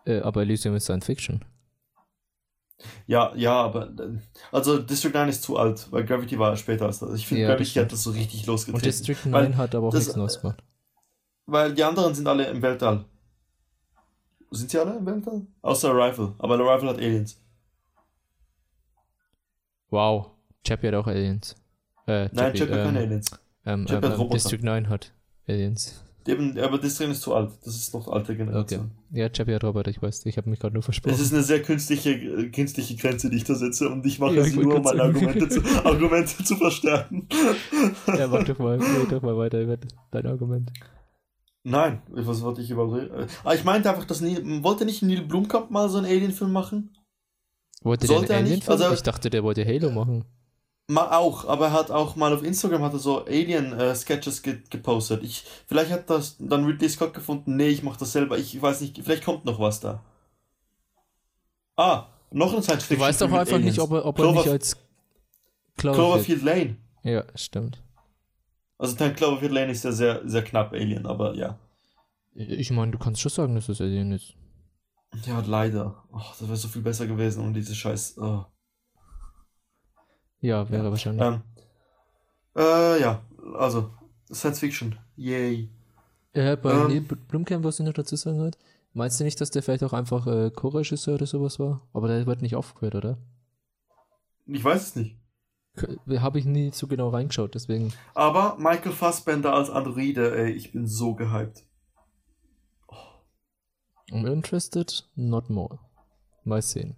Äh, 0.07 0.21
aber 0.21 0.43
Elysium 0.43 0.75
ist 0.75 0.85
Science 0.85 1.07
Fiction. 1.07 1.45
Ja, 3.07 3.33
ja, 3.37 3.53
aber 3.63 3.89
äh, 3.99 4.19
also 4.53 4.79
District 4.79 5.13
9 5.15 5.29
ist 5.29 5.43
zu 5.43 5.57
alt, 5.57 5.87
weil 5.91 6.05
Gravity 6.05 6.39
war 6.39 6.57
später 6.57 6.87
als 6.87 6.99
das. 6.99 7.15
Ich 7.15 7.27
finde 7.27 7.43
Ja, 7.43 7.49
Gravity 7.49 7.71
stimmt. 7.71 7.85
hat 7.87 7.93
das 7.93 8.03
so 8.03 8.11
richtig 8.11 8.41
Und 8.41 8.47
losgetreten. 8.49 8.85
District 8.87 9.19
9 9.27 9.33
Weil 9.33 9.57
hat 9.57 9.75
aber 9.75 9.89
auch 9.89 9.93
das- 9.93 10.05
nichts 10.05 10.17
Neues 10.17 10.41
gemacht. 10.41 10.63
Weil 11.47 11.75
die 11.75 11.85
anderen 11.85 12.15
sind 12.15 12.27
alle 12.27 12.47
im 12.47 12.61
Weltall. 12.63 13.05
Sind 14.55 14.71
sie 14.71 14.79
alle 14.79 14.97
im 14.97 15.07
Weltall? 15.07 15.43
Außer 15.63 15.91
Arrival. 15.91 16.35
Aber 16.39 16.55
Arrival 16.55 16.91
hat 16.91 16.99
Aliens. 16.99 17.39
Wow. 19.91 20.31
Chappie 20.67 20.89
hat 20.89 20.95
auch 20.95 21.07
Aliens. 21.07 21.55
Äh, 22.07 22.29
Nein, 22.33 22.55
Chappie 22.55 22.73
hat 22.73 22.79
ähm, 22.79 22.85
keine 22.85 22.99
Aliens. 23.01 23.31
Ähm, 23.67 23.87
Chappie 23.87 23.95
ähm, 23.95 24.03
hat 24.05 24.05
ähm, 24.05 24.21
Roboter. 24.21 24.35
District 24.35 24.63
9 24.63 24.89
hat 24.89 25.13
Aliens. 25.49 26.01
Eben, 26.27 26.59
aber 26.59 26.79
District 26.79 27.11
ist 27.11 27.21
zu 27.21 27.35
alt. 27.35 27.51
Das 27.65 27.75
ist 27.75 27.93
noch 27.93 28.09
alte 28.09 28.35
Generation. 28.35 28.91
Ja, 29.11 29.29
Chappie 29.29 29.55
hat 29.55 29.63
Roboter, 29.65 29.91
ich 29.91 30.01
weiß. 30.01 30.25
Ich 30.25 30.39
habe 30.39 30.49
mich 30.49 30.59
gerade 30.59 30.73
nur 30.73 30.81
Es 30.81 30.87
versprochen. 30.87 31.21
ist 31.21 31.35
eine 31.35 31.43
sehr 31.43 31.61
künstliche, 31.61 32.13
äh, 32.13 32.49
künstliche 32.49 32.97
Grenze, 32.97 33.29
die 33.29 33.37
ich 33.37 33.45
da 33.45 33.55
setze 33.55 33.91
und 33.91 34.07
ich 34.07 34.19
mache 34.19 34.37
Ja, 34.37 34.43
sie 34.43 34.57
nur, 34.57 34.77
um 34.77 34.83
meine. 34.83 35.03
Argumente 35.03 35.49
zu, 35.51 35.61
Argumente 35.85 36.43
zu 36.43 36.57
verstärken. 36.57 37.29
ja, 38.07 38.27
mach 38.27 38.45
doch 38.45 38.59
mal, 38.59 38.79
mach 38.79 39.09
doch 39.11 39.21
mal 39.21 39.37
weiter 39.37 39.61
über 39.61 39.77
dein 40.13 40.27
Argument. 40.27 40.73
Nein, 41.67 42.03
was 42.09 42.43
wollte 42.43 42.61
ich 42.61 42.71
überhaupt? 42.71 43.11
äh, 43.11 43.27
Ah, 43.43 43.55
ich 43.55 43.65
meinte 43.65 43.89
einfach, 43.91 44.05
dass 44.05 44.21
Neil, 44.21 44.63
wollte 44.63 44.85
nicht 44.85 45.03
Neil 45.03 45.23
Blomkamp 45.23 45.71
mal 45.71 45.89
so 45.89 45.97
einen 45.99 46.07
Alien-Film 46.07 46.53
machen? 46.53 46.95
Wollte 47.83 48.07
Sollte 48.07 48.27
der 48.27 48.37
er 48.37 48.39
einen 48.41 48.49
nicht? 48.51 48.69
Alien-Film? 48.69 48.83
Also- 48.91 48.95
ich 48.95 49.03
dachte, 49.03 49.31
der 49.31 49.43
wollte 49.43 49.65
Halo 49.65 49.91
machen. 49.91 50.25
Mal 50.87 51.09
auch, 51.17 51.47
aber 51.47 51.69
er 51.69 51.73
hat 51.73 51.91
auch 51.91 52.15
mal 52.17 52.35
auf 52.35 52.43
Instagram 52.43 52.83
hat 52.83 52.93
er 52.93 52.99
so 52.99 53.25
Alien-Sketches 53.25 54.43
ge 54.43 54.59
gepostet. 54.69 55.23
Ich, 55.23 55.45
vielleicht 55.67 55.91
hat 55.91 56.11
das 56.11 56.37
dann 56.39 56.67
Ridley 56.67 56.91
Scott 56.91 57.15
gefunden, 57.15 57.57
nee, 57.57 57.69
ich 57.69 57.83
mach 57.83 57.97
das 57.97 58.13
selber, 58.13 58.37
ich 58.37 58.61
weiß 58.61 58.83
nicht, 58.83 58.99
vielleicht 59.03 59.25
kommt 59.25 59.47
noch 59.47 59.59
was 59.59 59.81
da. 59.81 60.03
Ah, 61.77 62.09
noch 62.31 62.53
ein 62.55 62.63
science 62.63 62.87
Du 62.89 62.99
weißt 63.01 63.23
doch 63.23 63.33
einfach 63.33 63.59
nicht, 63.59 63.79
ob 63.79 63.93
er, 63.93 64.05
ob 64.05 64.19
er 64.19 64.33
nicht 64.33 64.49
als. 64.49 64.77
Cloverfield 65.79 66.43
Lane. 66.43 66.77
Ja, 67.03 67.25
stimmt. 67.35 67.83
Also 68.79 68.97
dann 68.97 69.15
Cloverfield 69.15 69.53
Lane 69.53 69.73
ist 69.73 69.85
ja 69.85 69.93
sehr, 69.93 70.27
sehr 70.29 70.43
knapp 70.43 70.73
Alien, 70.73 71.07
aber 71.07 71.35
ja. 71.35 71.59
Ich 72.35 72.71
meine, 72.71 72.93
du 72.93 72.99
kannst 72.99 73.21
schon 73.21 73.31
sagen, 73.31 73.55
dass 73.55 73.67
das 73.67 73.81
Alien 73.81 74.13
ist. 74.13 74.35
Ja, 75.27 75.41
leider. 75.47 76.05
Oh, 76.13 76.19
das 76.19 76.43
wäre 76.43 76.57
so 76.57 76.69
viel 76.69 76.83
besser 76.83 77.07
gewesen 77.07 77.45
ohne 77.45 77.53
diese 77.53 77.75
Scheiß. 77.75 78.19
Oh. 78.19 78.45
Ja, 80.41 80.69
wäre 80.69 80.91
wahrscheinlich. 80.91 81.25
Ähm, 81.25 81.43
äh, 82.57 83.01
ja, 83.01 83.23
also 83.57 83.91
Science 84.33 84.59
Fiction. 84.59 84.99
Yay. 85.17 85.71
Äh, 86.33 86.57
bei 86.57 86.73
Ähm. 86.73 86.89
Neil 86.89 87.01
Blumkamp, 87.01 87.65
was 87.65 87.79
ich 87.79 87.87
noch 87.87 87.93
dazu 87.93 88.17
sagen 88.17 88.41
wollte, 88.41 88.59
meinst 88.93 89.21
du 89.21 89.25
nicht, 89.25 89.41
dass 89.41 89.51
der 89.51 89.63
vielleicht 89.63 89.85
auch 89.85 89.93
einfach 89.93 90.27
äh, 90.27 90.51
Co-Regisseur 90.51 91.15
oder 91.15 91.27
sowas 91.27 91.59
war? 91.61 91.81
Aber 91.93 92.09
der 92.09 92.27
wird 92.27 92.43
nicht 92.43 92.57
aufgehört, 92.57 92.97
oder? 92.97 93.19
Ich 94.47 94.63
weiß 94.63 94.89
es 94.89 94.97
nicht. 94.97 95.17
Habe 96.19 96.39
ich 96.39 96.45
nie 96.45 96.71
so 96.73 96.87
genau 96.87 97.09
reingeschaut, 97.09 97.55
deswegen. 97.55 97.93
Aber 98.15 98.57
Michael 98.59 98.93
Fassbender 98.93 99.55
als 99.55 99.71
Androide, 99.71 100.37
ey, 100.37 100.53
ich 100.53 100.73
bin 100.73 100.87
so 100.87 101.15
gehypt. 101.15 101.65
I'm 104.11 104.27
interested, 104.27 105.09
not 105.17 105.51
more. 105.51 105.79
Mal 106.45 106.63
sehen. 106.63 106.97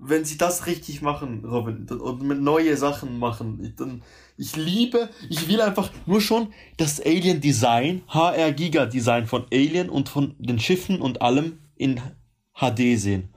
Wenn 0.00 0.24
sie 0.24 0.38
das 0.38 0.66
richtig 0.66 1.02
machen, 1.02 1.44
Robin, 1.44 1.88
und 1.88 2.22
mit 2.22 2.40
neue 2.40 2.76
Sachen 2.76 3.18
machen, 3.18 3.74
dann, 3.76 4.02
ich 4.36 4.54
liebe, 4.54 5.08
ich 5.28 5.48
will 5.48 5.60
einfach 5.60 5.90
nur 6.06 6.20
schon 6.20 6.52
das 6.76 7.00
Alien-Design, 7.00 8.02
HR-Giga-Design 8.08 9.26
von 9.26 9.46
Alien 9.52 9.90
und 9.90 10.08
von 10.08 10.36
den 10.38 10.60
Schiffen 10.60 11.00
und 11.00 11.20
allem 11.20 11.58
in 11.74 12.00
HD 12.54 12.96
sehen. 12.96 13.34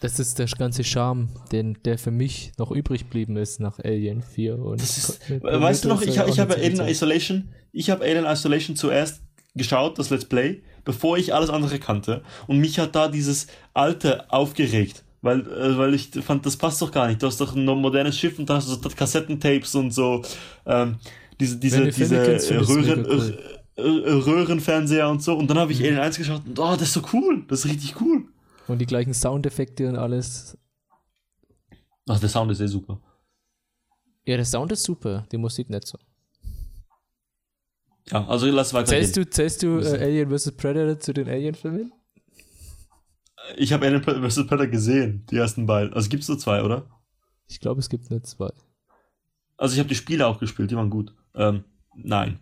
Das 0.00 0.20
ist 0.20 0.38
der 0.38 0.46
ganze 0.46 0.84
Charme, 0.84 1.28
den, 1.50 1.76
der 1.84 1.98
für 1.98 2.12
mich 2.12 2.52
noch 2.56 2.70
übrig 2.70 3.02
geblieben 3.02 3.36
ist 3.36 3.58
nach 3.58 3.80
Alien 3.80 4.22
4. 4.22 4.58
Und 4.58 4.80
ist, 4.80 5.20
weißt 5.42 5.84
du 5.84 5.88
noch, 5.88 6.02
ich, 6.02 6.16
ich 6.16 6.38
habe 6.38 6.54
Alien 6.54 6.86
Isolation, 6.86 7.48
ich 7.72 7.90
habe 7.90 8.04
Alien 8.04 8.24
Isolation 8.24 8.76
zuerst 8.76 9.22
geschaut, 9.56 9.98
das 9.98 10.10
Let's 10.10 10.24
Play, 10.24 10.62
bevor 10.84 11.18
ich 11.18 11.34
alles 11.34 11.50
andere 11.50 11.80
kannte. 11.80 12.22
Und 12.46 12.58
mich 12.58 12.78
hat 12.78 12.94
da 12.94 13.08
dieses 13.08 13.48
alte 13.74 14.30
aufgeregt. 14.30 15.04
Weil, 15.20 15.40
äh, 15.40 15.76
weil 15.76 15.94
ich 15.94 16.10
fand, 16.10 16.46
das 16.46 16.56
passt 16.56 16.80
doch 16.80 16.92
gar 16.92 17.08
nicht. 17.08 17.20
Du 17.20 17.26
hast 17.26 17.40
doch 17.40 17.56
ein 17.56 17.64
modernes 17.64 18.16
Schiff 18.16 18.38
und 18.38 18.48
da 18.48 18.54
hast 18.54 18.68
du 18.68 18.74
so 18.74 18.88
Kassettentapes 18.88 19.74
und 19.74 19.90
so, 19.90 20.22
ähm, 20.64 20.94
diese, 21.40 21.56
diese, 21.56 21.88
diese 21.88 22.22
kennst, 22.22 22.50
Röhren, 22.52 23.04
cool. 23.04 23.38
äh, 23.76 23.80
äh, 23.82 24.12
Röhrenfernseher 24.12 25.08
und 25.08 25.20
so. 25.22 25.34
Und 25.36 25.50
dann 25.50 25.58
habe 25.58 25.72
ich 25.72 25.80
Mhm. 25.80 25.86
Alien 25.86 26.00
1 26.00 26.18
geschaut 26.18 26.42
und 26.46 26.56
oh, 26.56 26.72
das 26.74 26.82
ist 26.82 26.92
so 26.92 27.02
cool. 27.12 27.44
Das 27.48 27.64
ist 27.64 27.66
richtig 27.66 28.00
cool. 28.00 28.24
Und 28.68 28.78
die 28.78 28.86
gleichen 28.86 29.14
Soundeffekte 29.14 29.88
und 29.88 29.96
alles. 29.96 30.56
Ach, 32.06 32.20
der 32.20 32.28
Sound 32.28 32.52
ist 32.52 32.60
eh 32.60 32.66
super. 32.66 33.00
Ja, 34.26 34.36
der 34.36 34.44
Sound 34.44 34.70
ist 34.72 34.84
super, 34.84 35.26
die 35.32 35.38
Musik 35.38 35.70
nicht 35.70 35.86
so. 35.86 35.98
Ja, 38.10 38.26
also 38.26 38.46
lass 38.46 38.72
weiter. 38.72 38.86
Zählst 38.86 39.16
du, 39.16 39.28
zählst 39.28 39.62
du 39.62 39.80
äh, 39.80 39.98
Alien 40.02 40.30
vs. 40.30 40.52
Predator 40.52 40.98
zu 40.98 41.12
den 41.12 41.28
Alien-Filmen? 41.28 41.92
Ich 43.56 43.72
habe 43.72 43.86
Alien 43.86 44.02
vs. 44.02 44.46
Predator 44.46 44.66
gesehen, 44.66 45.26
die 45.30 45.36
ersten 45.36 45.66
beiden. 45.66 45.92
Also 45.94 46.08
gibt's 46.08 46.28
nur 46.28 46.38
zwei, 46.38 46.62
oder? 46.62 46.88
Ich 47.46 47.60
glaube, 47.60 47.80
es 47.80 47.88
gibt 47.88 48.10
nur 48.10 48.22
zwei. 48.22 48.50
Also 49.56 49.74
ich 49.74 49.78
habe 49.78 49.88
die 49.88 49.94
Spiele 49.94 50.26
auch 50.26 50.38
gespielt, 50.38 50.70
die 50.70 50.76
waren 50.76 50.90
gut. 50.90 51.14
Ähm, 51.34 51.64
nein. 51.94 52.38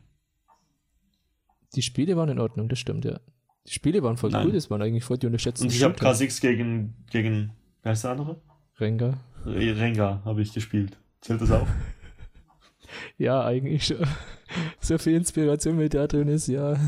Die 1.75 1.83
Spiele 1.83 2.17
waren 2.17 2.29
in 2.29 2.39
Ordnung, 2.39 2.69
das 2.69 2.79
stimmt, 2.79 3.05
ja. 3.05 3.21
Die 3.67 3.73
Spiele 3.73 4.03
waren 4.03 4.17
voll 4.17 4.31
Nein. 4.31 4.47
cool, 4.47 4.53
das 4.53 4.71
waren 4.71 4.81
eigentlich 4.83 5.05
voll 5.05 5.19
die 5.19 5.27
unterschätzten 5.27 5.67
Und 5.67 5.75
ich 5.75 5.83
habe 5.83 5.95
Shooter. 5.95 6.11
K6 6.13 6.41
gegen, 6.41 6.95
gegen, 7.11 7.53
wer 7.83 7.93
heißt 7.93 8.05
der 8.05 8.13
andere? 8.13 8.41
Rengar. 8.79 9.19
Rengar 9.45 10.25
habe 10.25 10.43
ich 10.43 10.53
gespielt. 10.53 10.97
Zählt 11.21 11.41
das 11.41 11.51
auch? 11.51 11.67
Ja, 13.19 13.45
eigentlich 13.45 13.85
schon. 13.85 14.07
So 14.81 14.97
viel 14.97 15.15
Inspiration 15.17 15.77
mit 15.77 15.93
da 15.93 16.07
drin 16.07 16.29
ist, 16.29 16.47
ja. 16.47 16.79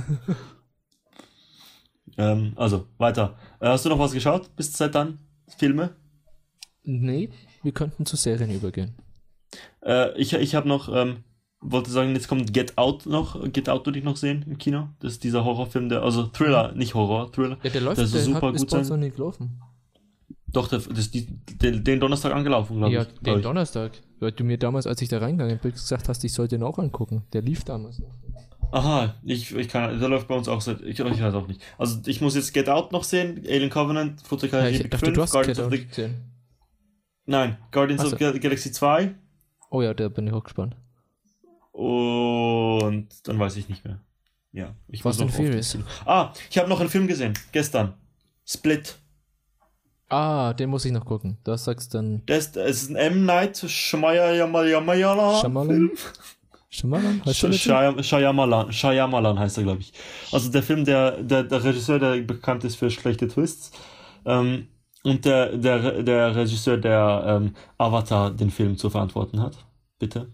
Ähm, 2.16 2.52
also, 2.56 2.86
weiter. 2.98 3.36
Äh, 3.60 3.66
hast 3.66 3.84
du 3.84 3.88
noch 3.88 3.98
was 3.98 4.12
geschaut 4.12 4.54
bis 4.56 4.72
seit 4.72 4.94
dann? 4.94 5.18
Filme? 5.56 5.96
Nee, 6.84 7.30
wir 7.62 7.72
könnten 7.72 8.06
zu 8.06 8.16
Serien 8.16 8.50
übergehen. 8.50 8.94
Äh, 9.82 10.16
ich 10.18 10.32
ich 10.34 10.54
habe 10.54 10.68
noch, 10.68 10.88
ähm, 10.94 11.24
wollte 11.60 11.90
sagen, 11.90 12.14
jetzt 12.14 12.28
kommt 12.28 12.52
Get 12.52 12.78
Out 12.78 13.06
noch. 13.06 13.42
Get 13.52 13.68
Out 13.68 13.86
würde 13.86 13.98
ich 13.98 14.04
noch 14.04 14.16
sehen 14.16 14.44
im 14.46 14.58
Kino. 14.58 14.88
Das 15.00 15.12
ist 15.12 15.24
dieser 15.24 15.44
Horrorfilm, 15.44 15.88
der, 15.88 16.02
also 16.02 16.24
Thriller, 16.24 16.72
nicht 16.72 16.94
Horror, 16.94 17.32
Thriller. 17.32 17.58
Ja, 17.62 17.70
der 17.70 17.80
läuft, 17.80 17.98
Der 17.98 18.06
soll 18.06 18.20
der 18.20 18.34
super 18.34 18.48
hat, 18.52 18.56
gut 18.56 18.70
sein. 18.70 18.86
noch 18.86 18.96
nicht 18.96 19.16
gelaufen. 19.16 19.60
Doch, 20.50 20.68
der, 20.68 20.78
das, 20.78 21.10
die, 21.10 21.26
den, 21.26 21.84
den 21.84 22.00
Donnerstag 22.00 22.32
angelaufen, 22.34 22.78
glaube 22.78 22.94
Ja, 22.94 23.02
ich. 23.02 23.08
glaub 23.08 23.22
den 23.24 23.36
ich. 23.38 23.42
Donnerstag. 23.42 23.92
Weil 24.20 24.32
du 24.32 24.44
mir 24.44 24.56
damals, 24.58 24.86
als 24.86 25.02
ich 25.02 25.08
da 25.08 25.18
reingegangen 25.18 25.58
bin, 25.58 25.72
gesagt 25.72 26.08
hast, 26.08 26.24
ich 26.24 26.32
sollte 26.32 26.56
den 26.56 26.62
auch 26.64 26.78
angucken. 26.78 27.22
Der 27.32 27.42
lief 27.42 27.64
damals 27.64 27.98
noch. 27.98 28.14
Aha, 28.70 29.14
ich, 29.24 29.54
ich 29.54 29.68
kann, 29.68 29.98
der 29.98 30.08
läuft 30.08 30.28
bei 30.28 30.34
uns 30.36 30.46
auch 30.48 30.60
seit, 30.60 30.80
ich, 30.82 30.98
ich 31.00 31.22
weiß 31.22 31.34
auch 31.34 31.48
nicht. 31.48 31.60
Also 31.78 32.00
ich 32.06 32.20
muss 32.20 32.34
jetzt 32.34 32.52
Get 32.54 32.68
Out 32.68 32.92
noch 32.92 33.04
sehen, 33.04 33.42
Alien 33.46 33.70
Covenant, 33.70 34.20
Ja, 34.20 34.26
Flugzeugkarriere 34.26 34.82
ich 34.84 34.90
dachte, 34.90 35.12
du 35.12 35.22
hast 35.22 35.32
Guardians 35.32 35.58
Get 35.58 35.66
of 35.66 35.72
Out 35.72 35.78
the, 35.78 35.86
gesehen. 35.86 36.14
Nein, 37.26 37.56
Guardians 37.70 38.04
of 38.04 38.10
so. 38.10 38.16
Gal 38.16 38.38
Galaxy 38.38 38.72
2 38.72 39.14
Oh 39.70 39.82
ja, 39.82 39.92
da 39.94 40.08
bin 40.08 40.26
ich 40.26 40.32
auch 40.32 40.44
gespannt. 40.44 40.76
Und 41.78 43.08
dann 43.24 43.38
weiß 43.38 43.56
ich 43.56 43.68
nicht 43.68 43.84
mehr. 43.84 44.00
Ja, 44.52 44.74
ich 44.88 45.02
Fast 45.02 45.20
and 45.20 45.30
Furious. 45.30 45.72
das- 45.72 46.06
Ah, 46.06 46.32
ich 46.50 46.58
habe 46.58 46.68
noch 46.68 46.80
einen 46.80 46.88
Film 46.88 47.06
gesehen, 47.06 47.34
gestern. 47.52 47.94
Split. 48.44 48.96
Ah, 50.08 50.54
den 50.54 50.70
muss 50.70 50.84
ich 50.86 50.92
noch 50.92 51.04
gucken. 51.04 51.36
Da 51.44 51.56
sagst 51.58 51.92
du 51.92 51.98
dann 51.98 52.22
Das, 52.26 52.50
das 52.52 52.82
ist 52.82 52.90
ein 52.90 52.96
M. 52.96 53.26
Night 53.26 53.58
Shyamalan. 53.58 54.70
Shyamalan? 55.40 55.90
Shyamalan? 56.70 58.02
Shyamalan, 58.02 58.72
Shyamalan 58.72 59.38
heißt 59.38 59.58
er, 59.58 59.64
glaube 59.64 59.80
ich. 59.80 59.92
Also 60.32 60.50
der 60.50 60.62
Film, 60.62 60.84
der, 60.84 61.22
der, 61.22 61.44
der 61.44 61.62
Regisseur, 61.62 61.98
der 61.98 62.20
bekannt 62.22 62.64
ist 62.64 62.76
für 62.76 62.90
schlechte 62.90 63.28
Twists. 63.28 63.70
Ähm, 64.24 64.68
und 65.04 65.24
der, 65.24 65.56
der, 65.56 66.02
der 66.02 66.34
Regisseur, 66.36 66.78
der 66.78 67.24
ähm, 67.26 67.54
Avatar 67.76 68.30
den 68.30 68.50
Film 68.50 68.76
zu 68.78 68.90
verantworten 68.90 69.40
hat. 69.40 69.56
Bitte. 69.98 70.32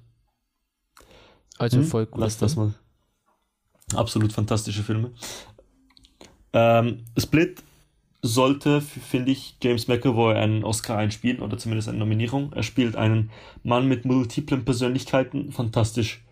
Also 1.58 1.78
Hm? 1.78 1.84
voll 1.84 2.06
gut. 2.06 2.20
Lass 2.20 2.38
das 2.38 2.56
mal. 2.56 2.74
Absolut 3.94 4.32
fantastische 4.32 4.82
Filme. 4.82 5.12
Ähm, 6.52 7.04
Split 7.18 7.62
sollte, 8.22 8.80
finde 8.80 9.32
ich, 9.32 9.56
James 9.62 9.86
McAvoy 9.86 10.34
einen 10.34 10.64
Oscar 10.64 10.96
einspielen 10.96 11.40
oder 11.40 11.58
zumindest 11.58 11.88
eine 11.88 11.98
Nominierung. 11.98 12.52
Er 12.54 12.62
spielt 12.62 12.96
einen 12.96 13.30
Mann 13.62 13.86
mit 13.86 14.04
multiplen 14.06 14.64
Persönlichkeiten. 14.64 15.52
Fantastisch. 15.52 16.24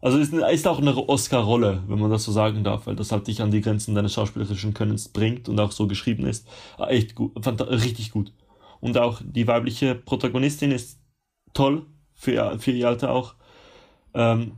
Also 0.00 0.18
ist, 0.18 0.32
ist 0.32 0.66
auch 0.68 0.78
eine 0.80 0.96
Oscar-Rolle, 0.96 1.84
wenn 1.86 1.98
man 1.98 2.10
das 2.10 2.24
so 2.24 2.32
sagen 2.32 2.64
darf, 2.64 2.86
weil 2.86 2.96
das 2.96 3.12
halt 3.12 3.28
dich 3.28 3.40
an 3.40 3.50
die 3.50 3.60
Grenzen 3.60 3.94
deines 3.94 4.12
schauspielerischen 4.12 4.74
Könnens 4.74 5.08
bringt 5.08 5.48
und 5.48 5.58
auch 5.60 5.72
so 5.72 5.86
geschrieben 5.86 6.26
ist. 6.26 6.46
Ah, 6.78 6.88
Echt 6.88 7.14
gut, 7.14 7.32
richtig 7.46 8.10
gut. 8.10 8.32
Und 8.80 8.98
auch 8.98 9.22
die 9.24 9.46
weibliche 9.46 9.94
Protagonistin 9.94 10.70
ist 10.70 10.98
toll, 11.54 11.86
für 12.14 12.32
ihr, 12.32 12.58
für 12.58 12.72
ihr 12.72 12.88
Alter 12.88 13.10
auch. 13.10 13.34
Ähm, 14.14 14.52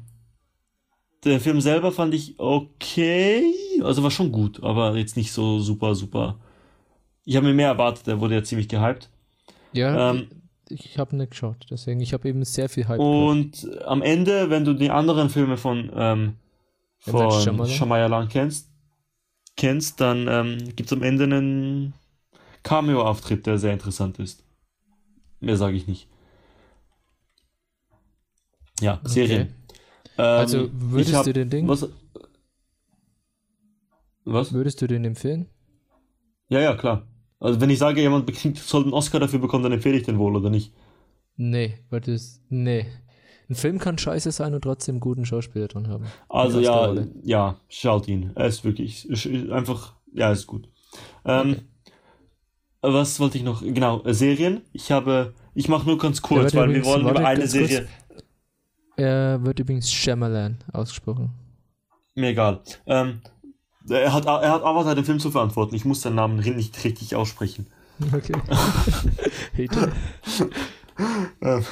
der 1.29 1.41
Film 1.41 1.61
selber 1.61 1.93
fand 1.93 2.14
ich 2.14 2.35
okay, 2.39 3.43
also 3.83 4.03
war 4.03 4.11
schon 4.11 4.33
gut, 4.33 4.62
aber 4.62 4.97
jetzt 4.97 5.16
nicht 5.16 5.33
so 5.33 5.61
super, 5.61 5.95
super. 5.95 6.37
Ich 7.24 7.37
habe 7.37 7.47
mir 7.47 7.55
mehr 7.55 7.68
erwartet, 7.68 8.07
der 8.07 8.20
wurde 8.20 8.37
ja 8.37 8.45
ziemlich 8.45 8.68
gehypt. 8.68 9.11
Ja, 9.72 10.12
Ähm, 10.12 10.29
ich, 10.68 10.85
ich 10.87 10.99
habe 10.99 11.16
nicht 11.16 11.31
geschaut. 11.31 11.66
Deswegen, 11.70 12.01
ich 12.01 12.12
habe 12.12 12.29
eben 12.29 12.45
sehr 12.45 12.68
viel 12.68 12.89
Hype. 12.89 13.01
Und 13.01 13.68
am 13.85 14.03
Ende, 14.03 14.51
wenn 14.51 14.64
du 14.64 14.74
die 14.74 14.91
anderen 14.91 15.31
Filme 15.31 15.57
von, 15.57 15.91
ähm, 15.95 16.35
Ja, 17.07 17.12
von? 17.12 17.66
Shyamalan 17.66 18.29
kennst, 18.29 18.70
kennst, 19.57 20.01
dann 20.01 20.29
ähm, 20.29 20.59
gibt 20.76 20.91
es 20.93 20.93
am 20.93 21.03
Ende 21.03 21.24
einen 21.24 21.95
Cameo-Auftritt, 22.64 23.47
der 23.47 23.59
sehr 23.59 23.72
interessant 23.74 24.18
ist. 24.20 24.45
Mehr 25.41 25.57
sage 25.57 25.76
ich 25.76 25.87
nicht. 25.89 26.09
Ja, 28.81 29.01
Serien. 29.05 29.55
Ähm, 30.18 30.24
Also 30.24 30.68
würdest 30.72 31.10
ich 31.10 31.16
hab- 31.16 31.24
du 31.24 31.32
den 31.32 31.48
Ding, 31.50 31.68
Was? 31.68 31.88
Was? 34.24 34.52
würdest 34.52 34.82
du 34.82 34.86
den 34.86 35.04
empfehlen? 35.04 35.46
Ja, 36.48 36.60
ja, 36.60 36.74
klar. 36.76 37.06
Also 37.40 37.60
wenn 37.60 37.70
ich 37.70 37.78
sage, 37.78 38.00
jemand 38.00 38.26
bekriegt, 38.26 38.58
soll 38.58 38.82
einen 38.82 38.92
Oscar 38.92 39.20
dafür 39.20 39.38
bekommen, 39.38 39.62
dann 39.62 39.72
empfehle 39.72 39.96
ich 39.96 40.02
den 40.04 40.18
wohl, 40.18 40.36
oder 40.36 40.50
nicht? 40.50 40.72
Nee, 41.36 41.78
weil 41.90 42.00
das, 42.00 42.42
nee. 42.48 42.86
Ein 43.48 43.54
Film 43.54 43.78
kann 43.78 43.96
scheiße 43.96 44.30
sein 44.32 44.54
und 44.54 44.62
trotzdem 44.62 44.94
einen 44.96 45.00
guten 45.00 45.24
Schauspieler 45.24 45.68
drin 45.68 45.88
haben. 45.88 46.04
Also 46.28 46.60
ja, 46.60 46.94
ja, 47.22 47.58
schaut 47.68 48.06
ihn. 48.08 48.32
Er 48.34 48.46
ist 48.48 48.64
wirklich 48.64 49.08
ist 49.08 49.26
einfach, 49.50 49.94
ja, 50.12 50.32
ist 50.32 50.46
gut. 50.46 50.68
Ähm, 51.24 51.50
Okay. 51.52 51.62
Was 52.80 53.18
wollte 53.18 53.38
ich 53.38 53.44
noch? 53.44 53.60
Genau, 53.60 54.02
Serien. 54.06 54.60
Ich 54.72 54.92
habe, 54.92 55.34
ich 55.54 55.68
mache 55.68 55.84
nur 55.86 55.98
ganz 55.98 56.22
kurz, 56.22 56.54
warte, 56.54 56.56
weil 56.58 56.74
wir 56.74 56.84
wollen 56.84 57.00
über 57.08 57.18
eine 57.26 57.40
ganz 57.40 57.52
kurz. 57.56 57.82
Er 58.99 59.44
wird 59.44 59.61
übrigens 59.61 59.90
Shyamalan 59.92 60.59
ausgesprochen. 60.72 61.30
Mir 62.14 62.30
egal. 62.30 62.61
Ähm, 62.86 63.20
er 63.88 64.12
hat, 64.12 64.26
er 64.26 64.51
hat 64.53 64.62
Avatar 64.62 64.94
den 64.96 65.05
Film 65.05 65.20
zu 65.20 65.30
verantworten. 65.30 65.74
Ich 65.76 65.84
muss 65.84 66.03
seinen 66.03 66.16
Namen 66.16 66.36
nicht 66.38 66.84
richtig 66.84 67.14
aussprechen. 67.14 67.66
Okay. 68.12 68.32
Ähm, 71.40 71.64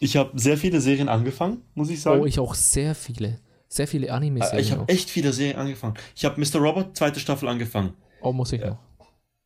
ich 0.00 0.16
habe 0.16 0.36
sehr 0.36 0.56
viele 0.56 0.80
Serien 0.80 1.08
angefangen, 1.08 1.62
muss 1.74 1.90
ich 1.90 2.00
sagen. 2.02 2.22
Oh, 2.22 2.26
ich 2.26 2.40
auch 2.40 2.54
sehr 2.54 2.96
viele. 2.96 3.38
Sehr 3.68 3.86
viele 3.86 4.08
Äh, 4.08 4.10
Anime-Serien 4.10 4.58
ich 4.60 4.72
auch. 4.72 4.78
habe 4.78 4.92
echt 4.92 5.10
viele 5.10 5.32
Serien 5.32 5.58
angefangen. 5.58 5.94
Ich 6.16 6.24
habe 6.24 6.40
Mr. 6.40 6.56
Robot 6.58 6.96
zweite 6.96 7.20
Staffel 7.20 7.48
angefangen. 7.48 7.92
Oh, 8.20 8.32
muss 8.32 8.52
ich 8.52 8.60
noch. 8.60 8.78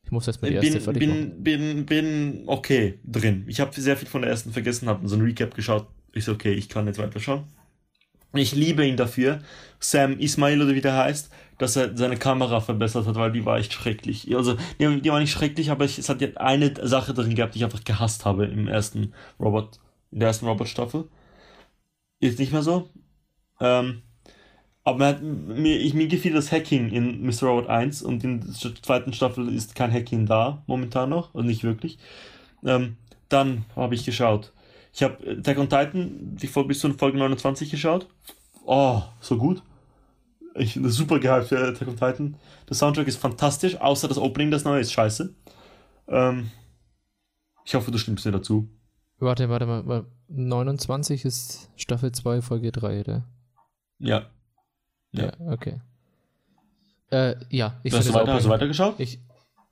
Ich 0.04 0.10
muss 0.10 0.26
erstmal 0.26 0.50
die 0.50 0.56
erste 0.56 0.92
bin, 0.92 1.42
bin, 1.42 1.42
bin, 1.42 1.86
bin 1.86 2.42
okay 2.46 2.98
drin. 3.04 3.44
Ich 3.48 3.60
habe 3.60 3.78
sehr 3.78 3.98
viel 3.98 4.08
von 4.08 4.22
der 4.22 4.30
ersten 4.30 4.50
vergessen, 4.52 4.88
habe 4.88 5.06
so 5.06 5.16
ein 5.16 5.20
Recap 5.22 5.54
geschaut. 5.54 5.86
So, 6.20 6.32
okay, 6.32 6.52
ich 6.52 6.68
kann 6.68 6.86
jetzt 6.86 6.98
weiterschauen. 6.98 7.44
Ich 8.34 8.54
liebe 8.54 8.84
ihn 8.84 8.96
dafür, 8.96 9.40
Sam 9.78 10.18
Ismail 10.18 10.60
oder 10.60 10.74
wie 10.74 10.80
der 10.80 10.96
heißt, 10.96 11.30
dass 11.58 11.76
er 11.76 11.96
seine 11.96 12.16
Kamera 12.16 12.60
verbessert 12.60 13.06
hat, 13.06 13.14
weil 13.14 13.30
die 13.30 13.44
war 13.44 13.58
echt 13.58 13.72
schrecklich. 13.72 14.34
Also, 14.34 14.56
die, 14.80 15.00
die 15.00 15.10
war 15.10 15.20
nicht 15.20 15.30
schrecklich, 15.30 15.70
aber 15.70 15.84
ich, 15.84 15.98
es 15.98 16.08
hat 16.08 16.20
jetzt 16.20 16.38
eine 16.38 16.74
Sache 16.82 17.14
drin 17.14 17.34
gehabt, 17.34 17.54
die 17.54 17.58
ich 17.58 17.64
einfach 17.64 17.84
gehasst 17.84 18.24
habe 18.24 18.46
im 18.46 18.66
ersten 18.66 19.12
Robot, 19.38 19.78
in 20.10 20.18
der 20.18 20.28
ersten 20.28 20.46
Robot-Staffel. 20.46 21.08
Ist 22.18 22.38
nicht 22.40 22.52
mehr 22.52 22.62
so. 22.62 22.88
Ähm, 23.60 24.02
aber 24.82 24.98
mir, 24.98 25.06
hat, 25.06 25.22
mir, 25.22 25.78
ich, 25.78 25.94
mir 25.94 26.08
gefiel 26.08 26.32
das 26.32 26.50
Hacking 26.50 26.90
in 26.90 27.24
Mr. 27.24 27.44
Robot 27.44 27.68
1 27.68 28.02
und 28.02 28.24
in 28.24 28.40
der 28.40 28.74
zweiten 28.82 29.12
Staffel 29.12 29.48
ist 29.48 29.74
kein 29.74 29.92
Hacking 29.92 30.26
da, 30.26 30.62
momentan 30.66 31.08
noch, 31.08 31.34
und 31.34 31.46
nicht 31.46 31.62
wirklich. 31.62 31.98
Ähm, 32.64 32.96
dann 33.28 33.64
habe 33.76 33.94
ich 33.94 34.04
geschaut. 34.04 34.52
Ich 34.94 35.02
habe 35.02 35.16
Attack 35.38 35.58
on 35.58 35.68
Titan, 35.68 36.36
die 36.36 36.46
Folge 36.46 36.68
bis 36.68 36.78
zu 36.78 36.92
Folge 36.94 37.18
29 37.18 37.68
geschaut. 37.70 38.06
Oh, 38.64 39.02
so 39.20 39.36
gut. 39.36 39.62
Ich 40.54 40.74
bin 40.74 40.88
super 40.88 41.18
gehypt 41.18 41.48
für 41.48 41.58
Attack 41.58 41.88
on 41.88 41.96
Titan. 41.96 42.36
Der 42.68 42.76
Soundtrack 42.76 43.08
ist 43.08 43.16
fantastisch, 43.16 43.76
außer 43.80 44.06
das 44.06 44.18
Opening, 44.18 44.52
das 44.52 44.62
neue 44.64 44.80
ist 44.80 44.92
scheiße. 44.92 45.34
Ähm, 46.06 46.50
ich 47.64 47.74
hoffe, 47.74 47.90
du 47.90 47.98
stimmst 47.98 48.24
mir 48.24 48.30
dazu. 48.32 48.68
Warte, 49.18 49.48
warte 49.48 49.66
mal. 49.66 49.84
warte. 49.86 50.06
29 50.28 51.24
ist 51.24 51.70
Staffel 51.76 52.12
2, 52.12 52.40
Folge 52.40 52.70
3, 52.72 53.00
oder? 53.00 53.24
Ja. 53.98 54.26
Ja. 55.12 55.24
Ja, 55.24 55.32
okay. 55.52 55.80
Äh, 57.10 57.36
ja, 57.50 57.78
ich 57.82 57.92
hast, 57.92 58.00
du 58.08 58.12
finde 58.12 58.20
weiter, 58.20 58.34
hast 58.34 58.46
du 58.46 58.48
weitergeschaut? 58.50 58.94
Ich. 58.98 59.18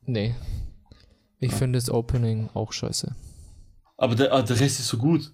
Nee. 0.05 0.35
Ich 1.39 1.53
Ah. 1.53 1.57
finde 1.57 1.79
das 1.79 1.91
Opening 1.91 2.51
auch 2.55 2.73
scheiße. 2.73 3.15
Aber 4.03 4.17
der, 4.17 4.33
ah, 4.33 4.43
der 4.43 4.59
Rest 4.59 4.81
ist 4.81 4.89
so 4.89 4.99
gut. 4.99 5.33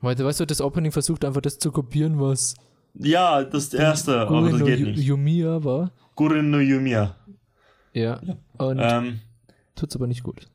Weil, 0.00 0.18
weißt 0.18 0.40
du, 0.40 0.44
das 0.44 0.60
Opening 0.60 0.90
versucht 0.90 1.24
einfach 1.24 1.40
das 1.40 1.60
zu 1.60 1.70
kopieren, 1.70 2.18
was 2.18 2.56
Ja, 2.94 3.44
das 3.44 3.72
erste, 3.72 4.20
aber 4.22 4.40
Guri 4.40 4.50
das 4.50 4.58
no 4.60 4.66
geht 4.66 4.80
nicht. 4.80 4.98
Yumiya 5.04 5.62
war. 5.62 5.92
Guren 6.16 6.50
no 6.50 6.58
Yumiya. 6.58 7.14
Ja. 7.92 8.20
Und 8.58 8.80
Ähm, 8.82 9.20
tut's 9.76 9.94
aber 9.94 10.08
nicht 10.08 10.24
gut. 10.24 10.48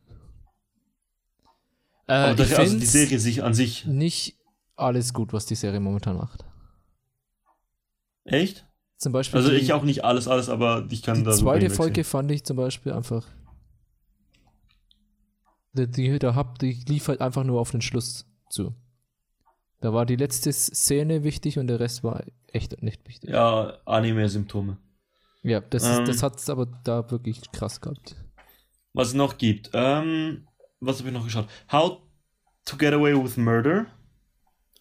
Äh, 2.07 2.13
aber 2.13 2.35
der, 2.35 2.59
also 2.59 2.77
die 2.77 2.85
Serie 2.85 3.17
sich 3.17 3.43
an 3.43 3.53
sich. 3.53 3.85
nicht 3.85 4.35
alles 4.75 5.13
gut, 5.13 5.31
was 5.31 5.45
die 5.45 5.55
Serie 5.55 5.79
momentan 5.79 6.17
macht. 6.17 6.43
Echt? 8.25 8.65
Zum 8.97 9.13
Beispiel 9.13 9.39
Also 9.39 9.51
die, 9.51 9.57
ich 9.57 9.71
auch 9.71 9.83
nicht 9.83 10.03
alles, 10.03 10.27
alles, 10.27 10.49
aber 10.49 10.85
ich 10.89 11.01
kann 11.01 11.19
die 11.19 11.23
da 11.23 11.31
so 11.31 11.43
zweite. 11.45 11.69
Folge 11.69 12.03
fand 12.03 12.29
ich 12.31 12.43
zum 12.43 12.57
Beispiel 12.57 12.91
einfach. 12.91 13.25
Die, 15.73 15.87
die, 15.89 16.19
da 16.19 16.35
hab, 16.35 16.59
die 16.59 16.73
lief 16.87 17.07
halt 17.07 17.21
einfach 17.21 17.43
nur 17.43 17.59
auf 17.59 17.71
den 17.71 17.81
Schluss 17.81 18.25
zu. 18.49 18.75
Da 19.81 19.93
war 19.93 20.05
die 20.05 20.15
letzte 20.15 20.53
Szene 20.53 21.23
wichtig 21.23 21.59
und 21.59 21.67
der 21.67 21.79
Rest 21.79 22.03
war 22.03 22.23
echt 22.47 22.81
nicht 22.81 23.05
wichtig. 23.07 23.31
Ja, 23.31 23.77
Anime-Symptome. 23.85 24.77
Ja, 25.41 25.59
das, 25.59 25.83
Ähm. 25.83 26.03
ist, 26.03 26.07
das 26.07 26.23
hat's 26.23 26.49
aber 26.49 26.67
da 26.83 27.09
wirklich 27.11 27.51
krass 27.51 27.81
gehabt. 27.81 28.15
Was 28.93 29.09
es 29.09 29.13
noch 29.13 29.37
gibt. 29.37 29.71
Ähm, 29.73 30.47
was 30.79 30.99
habe 30.99 31.09
ich 31.09 31.13
noch 31.13 31.25
geschaut? 31.25 31.47
How 31.71 31.99
to 32.65 32.77
Get 32.77 32.93
Away 32.93 33.21
with 33.21 33.35
Murder. 33.37 33.87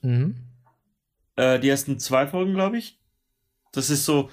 Mhm. 0.02 0.36
Äh, 1.36 1.58
die 1.58 1.68
ersten 1.68 1.98
zwei 1.98 2.26
Folgen, 2.26 2.52
glaube 2.54 2.78
ich. 2.78 3.00
Das 3.72 3.90
ist 3.90 4.04
so. 4.04 4.28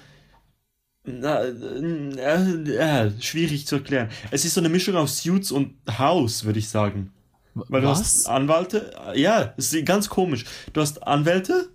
Na, 1.04 1.40
äh, 1.44 3.06
äh, 3.06 3.10
schwierig 3.20 3.66
zu 3.66 3.76
erklären. 3.76 4.10
Es 4.30 4.44
ist 4.44 4.54
so 4.54 4.60
eine 4.60 4.68
Mischung 4.68 4.96
aus 4.96 5.22
Suits 5.22 5.50
und 5.50 5.74
House, 5.98 6.44
würde 6.44 6.58
ich 6.58 6.68
sagen. 6.68 7.12
Weil 7.54 7.82
Was? 7.82 7.98
du 7.98 8.04
hast 8.04 8.26
Anwälte. 8.28 8.92
Ja, 9.14 9.54
es 9.56 9.72
ist 9.72 9.86
ganz 9.86 10.08
komisch. 10.08 10.44
Du 10.72 10.80
hast 10.80 11.02
Anwälte, 11.02 11.70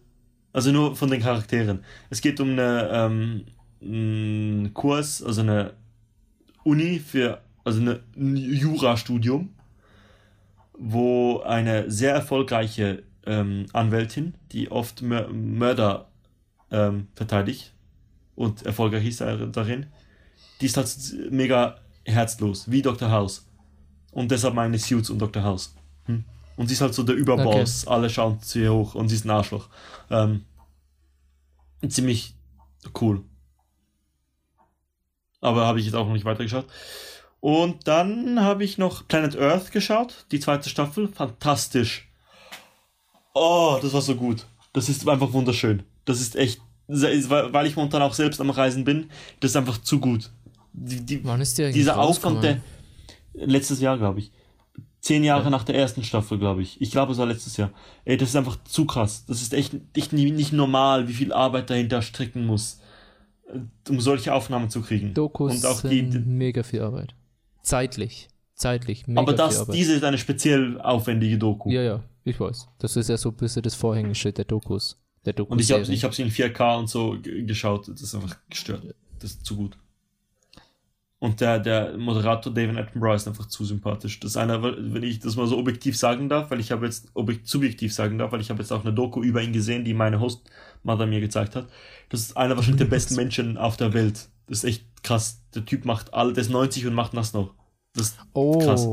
also 0.54 0.72
nur 0.72 0.96
von 0.96 1.10
den 1.10 1.22
Charakteren. 1.22 1.84
Es 2.10 2.22
geht 2.22 2.40
um 2.40 2.52
eine, 2.52 2.90
ähm, 2.92 3.46
einen 3.82 4.74
Kurs, 4.74 5.24
also 5.24 5.42
eine 5.42 5.74
Uni 6.64 7.00
für, 7.00 7.42
also 7.64 7.82
eine, 7.82 8.04
ein 8.16 8.38
Jurastudium, 8.38 9.50
wo 10.78 11.40
eine 11.40 11.90
sehr 11.90 12.14
erfolgreiche 12.14 13.04
ähm, 13.26 13.66
Anwältin, 13.74 14.36
die 14.52 14.70
oft 14.72 15.02
Mör 15.02 15.30
Mörder 15.30 16.10
ähm, 16.72 17.08
verteidigt 17.16 17.75
und 18.36 18.66
erfolgreich 18.66 19.06
ist 19.06 19.22
darin, 19.22 19.88
die 20.62 20.66
ist 20.66 20.78
halt 20.78 21.32
mega 21.32 21.80
herzlos, 22.04 22.70
wie 22.70 22.82
Dr. 22.82 23.10
House. 23.12 23.46
Und 24.12 24.32
deshalb 24.32 24.54
meine 24.54 24.80
Suits 24.80 25.10
und 25.10 25.20
Dr. 25.20 25.44
House. 25.44 25.76
Hm? 26.06 26.24
Und 26.56 26.68
sie 26.68 26.74
ist 26.74 26.82
halt 26.82 26.94
so 26.94 27.04
der 27.04 27.16
Überboss, 27.16 27.86
okay. 27.86 27.96
alle 27.96 28.10
schauen 28.10 28.42
zu 28.42 28.60
ihr 28.60 28.74
hoch 28.74 28.96
und 28.96 29.10
sie 29.10 29.16
ist 29.16 29.26
ein 29.26 29.32
Arschloch. 29.32 29.68
Ähm, 30.10 30.46
ziemlich 31.88 32.36
cool. 33.02 33.24
Aber 35.42 35.66
habe 35.66 35.80
ich 35.80 35.86
jetzt 35.86 35.96
auch 35.96 36.06
noch 36.06 36.14
nicht 36.14 36.26
weitergeschaut. 36.26 36.66
Und 37.40 37.88
dann 37.88 38.42
habe 38.42 38.64
ich 38.64 38.78
noch 38.78 39.08
Planet 39.08 39.38
Earth 39.38 39.72
geschaut, 39.72 40.26
die 40.32 40.40
zweite 40.40 40.70
Staffel. 40.70 41.08
Fantastisch. 41.10 42.08
Oh, 43.34 43.78
das 43.82 43.94
war 43.94 44.02
so 44.02 44.16
gut. 44.16 44.48
Das 44.74 44.90
ist 44.90 45.08
einfach 45.08 45.34
wunderschön. 45.34 45.84
Das 46.06 46.22
ist 46.22 46.36
echt, 46.36 46.62
weil 46.88 47.66
ich 47.66 47.76
momentan 47.76 48.02
auch 48.02 48.14
selbst 48.14 48.40
am 48.42 48.50
Reisen 48.50 48.84
bin, 48.84 49.10
das 49.40 49.52
ist 49.52 49.58
einfach 49.58 49.80
zu 49.82 50.00
gut. 50.00 50.32
Die, 50.74 51.06
die, 51.06 51.24
Wann 51.24 51.42
ist 51.42 51.58
der 51.58 51.72
dieser 51.72 52.00
Aufwand, 52.00 52.44
der 52.44 52.62
letztes 53.34 53.80
Jahr, 53.82 53.98
glaube 53.98 54.20
ich. 54.20 54.32
Zehn 55.00 55.24
Jahre 55.24 55.46
ja. 55.46 55.50
nach 55.52 55.64
der 55.64 55.76
ersten 55.76 56.04
Staffel, 56.04 56.40
glaube 56.40 56.64
ich. 56.64 56.82
Ich 56.82 56.90
glaube, 56.90 57.12
es 57.12 57.20
war 57.20 57.28
letztes 57.28 57.58
Jahr. 57.58 57.72
Ey, 58.06 58.18
das 58.18 58.30
ist 58.30 58.36
einfach 58.36 58.58
zu 58.64 58.86
krass. 58.86 59.26
Das 59.28 59.42
ist 59.42 59.54
echt, 59.54 59.76
echt 59.96 60.14
nicht 60.14 60.52
normal, 60.52 61.08
wie 61.08 61.14
viel 61.14 61.32
Arbeit 61.32 61.70
dahinter 61.70 62.02
stricken 62.02 62.46
muss, 62.46 62.80
äh, 63.48 63.60
um 63.90 64.02
solche 64.02 64.34
Aufnahmen 64.34 64.70
zu 64.70 64.82
kriegen. 64.82 65.14
Dokus 65.14 65.54
Und 65.54 65.66
auch 65.66 65.82
die, 65.82 66.10
die 66.10 66.20
mega 66.20 66.64
viel 66.64 66.82
Arbeit. 66.82 67.14
Zeitlich. 67.62 68.30
Zeitlich. 68.56 69.06
Mega 69.06 69.22
aber 69.22 69.34
das, 69.34 69.68
diese 69.68 69.94
ist 69.94 70.04
eine 70.04 70.18
speziell 70.18 70.80
aufwendige 70.82 71.38
Doku. 71.38 71.70
Ja, 71.70 71.84
ja, 71.84 72.04
ich 72.24 72.40
weiß. 72.40 72.68
Das 72.80 72.96
ist 72.96 73.10
ja 73.10 73.18
so 73.18 73.30
ein 73.30 73.36
bisschen 73.36 73.62
das 73.62 73.76
Vorhängeschild 73.76 74.38
der 74.38 74.46
Dokus. 74.46 74.98
Der 75.26 75.34
Dokus 75.34 75.52
und 75.52 75.62
ich 75.62 75.72
habe 75.72 75.82
ich 75.82 76.04
hab 76.04 76.14
sie 76.14 76.22
in 76.22 76.32
4K 76.32 76.78
und 76.78 76.90
so 76.90 77.18
geschaut. 77.22 77.88
Das 77.88 78.02
ist 78.02 78.16
einfach 78.16 78.38
gestört. 78.50 78.96
Das 79.20 79.32
ist 79.32 79.46
zu 79.46 79.56
gut. 79.56 79.78
Und 81.18 81.42
der, 81.42 81.60
der 81.60 81.98
Moderator 81.98 82.54
David 82.54 82.78
Attenborough 82.78 83.16
ist 83.16 83.28
einfach 83.28 83.48
zu 83.48 83.66
sympathisch. 83.66 84.20
Das 84.20 84.32
ist 84.32 84.38
einer, 84.38 84.62
wenn 84.62 85.02
ich 85.02 85.20
das 85.20 85.36
mal 85.36 85.48
so 85.48 85.58
objektiv 85.58 85.98
sagen 85.98 86.30
darf, 86.30 86.52
weil 86.52 86.60
ich 86.60 86.72
habe 86.72 86.86
jetzt, 86.86 87.08
objekt, 87.14 87.48
subjektiv 87.48 87.94
sagen 87.94 88.20
darf, 88.20 88.32
weil 88.32 88.42
ich 88.42 88.50
habe 88.50 88.62
jetzt 88.62 88.72
auch 88.72 88.84
eine 88.84 88.94
Doku 88.94 89.24
über 89.24 89.42
ihn 89.42 89.54
gesehen, 89.54 89.86
die 89.86 89.94
meine 89.94 90.20
Hostmother 90.20 91.08
mir 91.08 91.22
gezeigt 91.22 91.56
hat. 91.56 91.68
Das 92.10 92.20
ist 92.20 92.38
einer 92.38 92.56
wahrscheinlich 92.58 92.82
der 92.82 92.90
besten 92.90 93.16
Menschen 93.16 93.58
auf 93.58 93.78
der 93.78 93.94
Welt. 93.94 94.30
Das 94.48 94.60
ist 94.60 94.64
echt 94.66 95.04
krass. 95.04 95.42
Der 95.56 95.66
Typ 95.66 95.86
macht 95.86 96.14
all, 96.14 96.34
der 96.34 96.42
ist 96.42 96.52
90 96.52 96.86
und 96.86 96.94
macht 96.94 97.16
das 97.16 97.34
noch. 97.34 97.56
Das 97.96 98.10
ist 98.10 98.18
oh, 98.34 98.60
krass. 98.60 98.88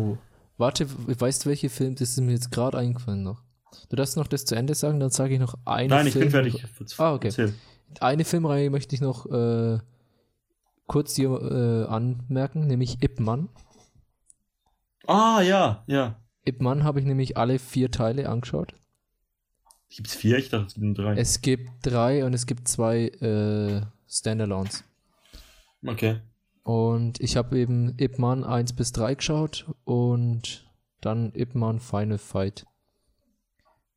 Warte, 0.56 0.86
weißt 0.88 1.44
du, 1.44 1.48
welche 1.50 1.68
Film? 1.68 1.96
Das 1.96 2.10
ist 2.10 2.20
mir 2.20 2.32
jetzt 2.32 2.50
gerade 2.52 2.78
eingefallen 2.78 3.24
noch. 3.24 3.41
Du 3.88 3.96
darfst 3.96 4.16
noch 4.16 4.26
das 4.26 4.44
zu 4.44 4.54
Ende 4.54 4.74
sagen, 4.74 5.00
dann 5.00 5.10
sage 5.10 5.34
ich 5.34 5.40
noch 5.40 5.54
eine 5.64 5.88
Nein, 5.88 6.06
ich 6.06 6.12
Film 6.12 6.24
bin 6.24 6.30
fertig. 6.30 6.64
Ah, 6.98 7.14
okay. 7.14 7.28
Erzähl. 7.28 7.54
Eine 8.00 8.24
Filmreihe 8.24 8.70
möchte 8.70 8.94
ich 8.94 9.00
noch 9.00 9.26
äh, 9.26 9.78
kurz 10.86 11.16
hier 11.16 11.30
äh, 11.30 11.90
anmerken, 11.90 12.66
nämlich 12.66 13.02
Ip 13.02 13.20
Man. 13.20 13.48
Ah, 15.06 15.42
ja, 15.42 15.84
ja. 15.86 16.16
Ip 16.44 16.60
Man 16.60 16.84
habe 16.84 17.00
ich 17.00 17.06
nämlich 17.06 17.36
alle 17.36 17.58
vier 17.58 17.90
Teile 17.90 18.28
angeschaut. 18.28 18.74
Gibt 19.88 20.08
es 20.08 20.14
vier? 20.14 20.38
Ich 20.38 20.48
dachte, 20.48 20.66
es 20.66 20.74
gibt 20.74 20.98
drei. 20.98 21.16
Es 21.16 21.40
gibt 21.42 21.70
drei 21.82 22.24
und 22.24 22.32
es 22.34 22.46
gibt 22.46 22.66
zwei 22.66 23.08
äh, 23.08 23.82
Standalones. 24.08 24.84
Okay. 25.86 26.20
Und 26.62 27.20
ich 27.20 27.36
habe 27.36 27.58
eben 27.58 27.94
Ip 27.98 28.18
Man 28.18 28.44
1 28.44 28.74
bis 28.74 28.92
3 28.92 29.16
geschaut 29.16 29.66
und 29.84 30.70
dann 31.00 31.32
Ip 31.34 31.54
Man 31.54 31.80
Final 31.80 32.18
Fight. 32.18 32.66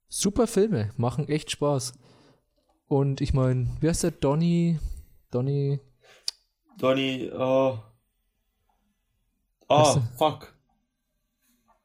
Super 0.08 0.48
Filme, 0.48 0.92
machen 0.98 1.28
echt 1.28 1.52
Spaß. 1.52 1.94
Und 2.88 3.22
ich 3.22 3.34
meine, 3.34 3.68
wie 3.82 3.90
heißt 3.90 4.04
der? 4.04 4.12
Donny? 4.12 4.80
Donny? 5.32 5.80
Donny, 6.78 7.32
oh. 7.34 7.80
Oh, 9.68 10.02
fuck. 10.18 10.54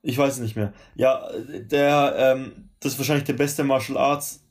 Ich 0.03 0.17
weiß 0.17 0.35
es 0.35 0.41
nicht 0.41 0.57
mehr. 0.57 0.73
Ja, 0.95 1.29
der, 1.39 2.15
ähm, 2.17 2.71
das 2.81 2.93
ist 2.93 2.99
wahrscheinlich 2.99 3.25
der 3.25 3.35
beste 3.35 3.65
Martial 3.65 3.99
Arts 3.99 4.45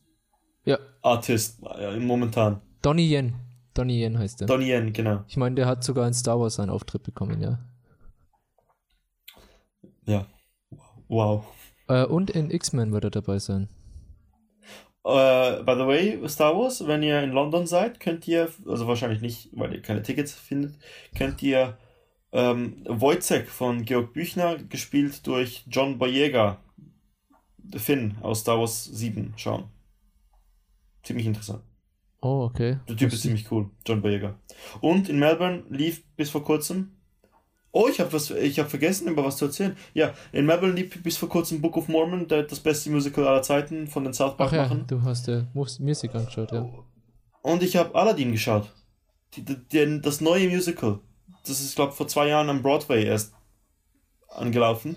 ja. 0.66 0.78
Artist 1.02 1.60
äh, 1.78 1.98
momentan. 1.98 2.62
Donny 2.82 3.14
Yen. 3.14 3.36
Donnie 3.74 4.02
Yen 4.02 4.18
heißt 4.18 4.42
der. 4.42 4.48
Donnie 4.48 4.72
Yen, 4.72 4.94
genau. 4.94 5.24
Ich 5.28 5.38
meine, 5.38 5.56
der 5.56 5.68
hat 5.68 5.84
sogar 5.84 6.08
in 6.08 6.14
Star 6.14 6.40
Wars 6.40 6.60
einen 6.60 6.70
Auftritt 6.70 7.04
bekommen, 7.04 7.42
ja. 7.42 7.60
Ja. 10.06 10.26
Wow. 11.08 11.46
Äh, 11.90 12.06
und 12.06 12.30
in 12.30 12.52
X-Men 12.52 12.94
wird 12.94 13.04
er 13.04 13.10
dabei 13.10 13.40
sein. 13.40 13.68
Uh, 15.04 15.64
by 15.64 15.74
the 15.76 15.88
way, 15.88 16.30
Star 16.30 16.56
Wars, 16.56 16.86
wenn 16.86 17.02
ihr 17.02 17.22
in 17.24 17.32
London 17.32 17.66
seid, 17.66 18.00
könnt 18.00 18.28
ihr, 18.28 18.50
also 18.68 18.86
wahrscheinlich 18.86 19.22
nicht, 19.22 19.50
weil 19.54 19.74
ihr 19.74 19.82
keine 19.82 20.04
Tickets 20.04 20.34
findet, 20.34 20.76
könnt 21.18 21.42
ihr 21.42 21.78
ähm, 22.32 22.84
Wojciech 22.86 23.48
von 23.48 23.86
Georg 23.86 24.14
Büchner, 24.14 24.58
gespielt 24.58 25.26
durch 25.26 25.66
John 25.68 25.98
Boyega, 25.98 26.60
Finn 27.76 28.18
aus 28.22 28.42
Star 28.42 28.60
Wars 28.60 28.84
7, 28.86 29.34
schauen. 29.38 29.70
Ziemlich 31.02 31.26
interessant. 31.26 31.64
Oh, 32.22 32.44
okay. 32.44 32.78
Der 32.88 32.98
Typ 32.98 33.14
ist 33.14 33.22
ziemlich 33.22 33.50
cool, 33.52 33.72
John 33.86 34.02
Boyega. 34.02 34.38
Und 34.82 35.10
in 35.10 35.18
Melbourne 35.18 35.64
lief 35.70 36.04
bis 36.18 36.30
vor 36.30 36.44
kurzem. 36.44 36.99
Oh, 37.72 37.88
ich 37.88 38.00
habe 38.00 38.12
was, 38.14 38.32
ich 38.32 38.58
habe 38.58 38.70
vergessen, 38.70 39.08
über 39.08 39.24
was 39.24 39.38
zu 39.38 39.46
erzählen. 39.46 39.78
Ja, 39.94 40.14
in 40.32 40.46
Melbourne 40.46 40.74
lief 40.74 41.02
bis 41.04 41.18
vor 41.18 41.30
kurzem 41.30 41.62
Book 41.62 41.78
of 41.78 41.88
Mormon, 41.88 42.28
das 42.28 42.60
beste 42.60 42.90
Musical 42.90 43.28
aller 43.28 43.44
Zeiten 43.44 43.88
von 43.88 44.04
den 44.04 44.14
South 44.14 44.38
Park 44.38 44.50
Ach 44.52 44.56
ja, 44.56 44.64
machen. 44.64 44.86
Du 44.88 45.04
hast 45.04 45.28
der 45.28 45.48
Musik 45.54 46.16
angeschaut, 46.16 46.52
ja. 46.52 46.68
Und 47.42 47.62
ich 47.62 47.76
habe 47.76 47.94
Aladdin 47.94 48.32
geschaut. 48.32 48.74
Die, 49.36 49.44
die, 49.44 50.02
das 50.02 50.20
neue 50.20 50.50
Musical. 50.50 51.00
Das 51.46 51.62
ist, 51.62 51.76
glaube 51.76 51.92
ich, 51.92 51.98
vor 51.98 52.08
zwei 52.08 52.28
Jahren 52.28 52.50
am 52.50 52.64
Broadway 52.64 53.06
erst 53.06 53.34
angelaufen. 54.30 54.96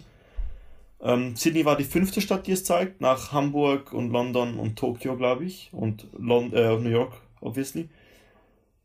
Ähm, 1.01 1.37
Sydney 1.37 1.65
war 1.65 1.77
die 1.77 1.85
fünfte 1.85 2.21
Stadt, 2.21 2.47
die 2.47 2.53
es 2.53 2.65
zeigt, 2.65 3.01
nach 3.01 3.33
Hamburg 3.33 3.93
und 3.93 4.11
London 4.11 4.59
und 4.59 4.77
Tokio, 4.77 5.17
glaube 5.17 5.45
ich, 5.45 5.69
und 5.73 6.07
Lond 6.17 6.55
äh, 6.55 6.77
New 6.79 6.91
York, 6.91 7.13
obviously. 7.41 7.89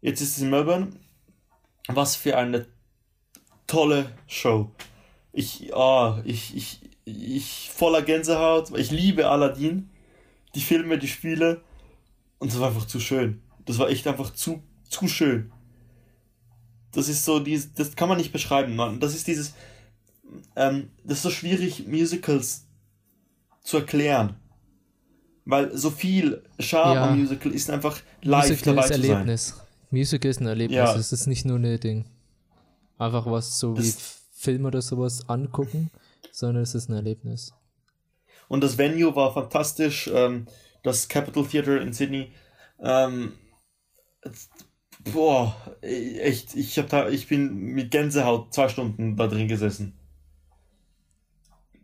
Jetzt 0.02 0.22
ist 0.22 0.38
es 0.38 0.44
in 0.44 0.50
Melbourne. 0.50 0.90
Was 1.88 2.16
für 2.16 2.38
eine 2.38 2.66
tolle 3.68 4.12
Show. 4.28 4.72
Ich, 5.34 5.72
oh, 5.74 6.16
ich, 6.24 6.56
ich, 6.56 6.82
ich 7.06 7.70
voller 7.74 8.02
Gänsehaut. 8.02 8.78
Ich 8.78 8.92
liebe 8.92 9.30
Aladdin. 9.30 9.90
Die 10.56 10.62
Filme, 10.62 10.98
die 10.98 11.08
Spiele. 11.08 11.62
Und 12.40 12.52
das 12.52 12.60
war 12.60 12.70
einfach 12.70 12.88
zu 12.88 13.00
schön. 13.00 13.42
Das 13.66 13.78
war 13.78 13.90
echt 13.90 14.08
einfach 14.08 14.34
zu, 14.34 14.64
zu 14.90 15.08
schön. 15.08 15.52
Das 16.94 17.10
ist 17.10 17.26
so, 17.26 17.40
dieses, 17.40 17.74
das 17.74 17.96
kann 17.96 18.10
man 18.10 18.18
nicht 18.18 18.32
beschreiben, 18.32 18.76
Mann. 18.76 19.00
Das 19.00 19.14
ist 19.14 19.28
dieses, 19.28 19.54
ähm, 20.56 20.90
das 21.04 21.18
ist 21.18 21.24
so 21.24 21.30
schwierig, 21.30 21.86
Musicals 21.88 22.66
zu 23.62 23.78
erklären. 23.78 24.36
Weil 25.46 25.78
so 25.78 25.92
viel 25.92 26.44
Charme 26.60 26.96
ja. 26.96 27.08
am 27.08 27.20
Musical 27.20 27.52
ist 27.54 27.70
einfach 27.70 28.00
live 28.22 28.50
Musical 28.50 28.76
dabei 28.76 28.88
ist 28.88 28.88
zu 28.88 28.94
Erlebnis. 28.94 29.48
sein. 29.48 29.68
Musical 29.92 30.32
ist 30.32 30.42
ein 30.42 30.48
Erlebnis. 30.48 30.76
Ja. 30.76 30.96
Es 30.96 31.12
ist 31.12 31.28
nicht 31.28 31.46
nur 31.46 31.58
ein 31.60 31.80
Ding. 31.80 32.06
Einfach 32.98 33.26
was 33.26 33.60
so 33.60 33.74
das 33.74 33.86
wie 33.86 34.42
Film 34.42 34.66
oder 34.66 34.82
sowas 34.82 35.28
angucken, 35.30 35.90
sondern 36.32 36.64
es 36.64 36.76
ist 36.76 36.90
ein 36.90 36.96
Erlebnis. 36.96 37.54
Und 38.48 38.64
das 38.64 38.78
Venue 38.78 39.16
war 39.16 39.34
fantastisch. 39.34 40.10
Ähm, 40.14 40.48
das 40.84 41.08
Capitol 41.08 41.48
Theatre 41.48 41.78
in 41.78 41.94
Sydney. 41.94 42.32
Ähm, 42.80 43.34
boah, 45.00 45.56
echt, 45.82 46.56
ich, 46.56 46.78
hab 46.80 46.90
da, 46.90 47.10
ich 47.10 47.28
bin 47.28 47.54
mit 47.56 47.92
Gänsehaut 47.92 48.54
zwei 48.54 48.70
Stunden 48.70 49.16
da 49.16 49.28
drin 49.28 49.48
gesessen. 49.48 49.98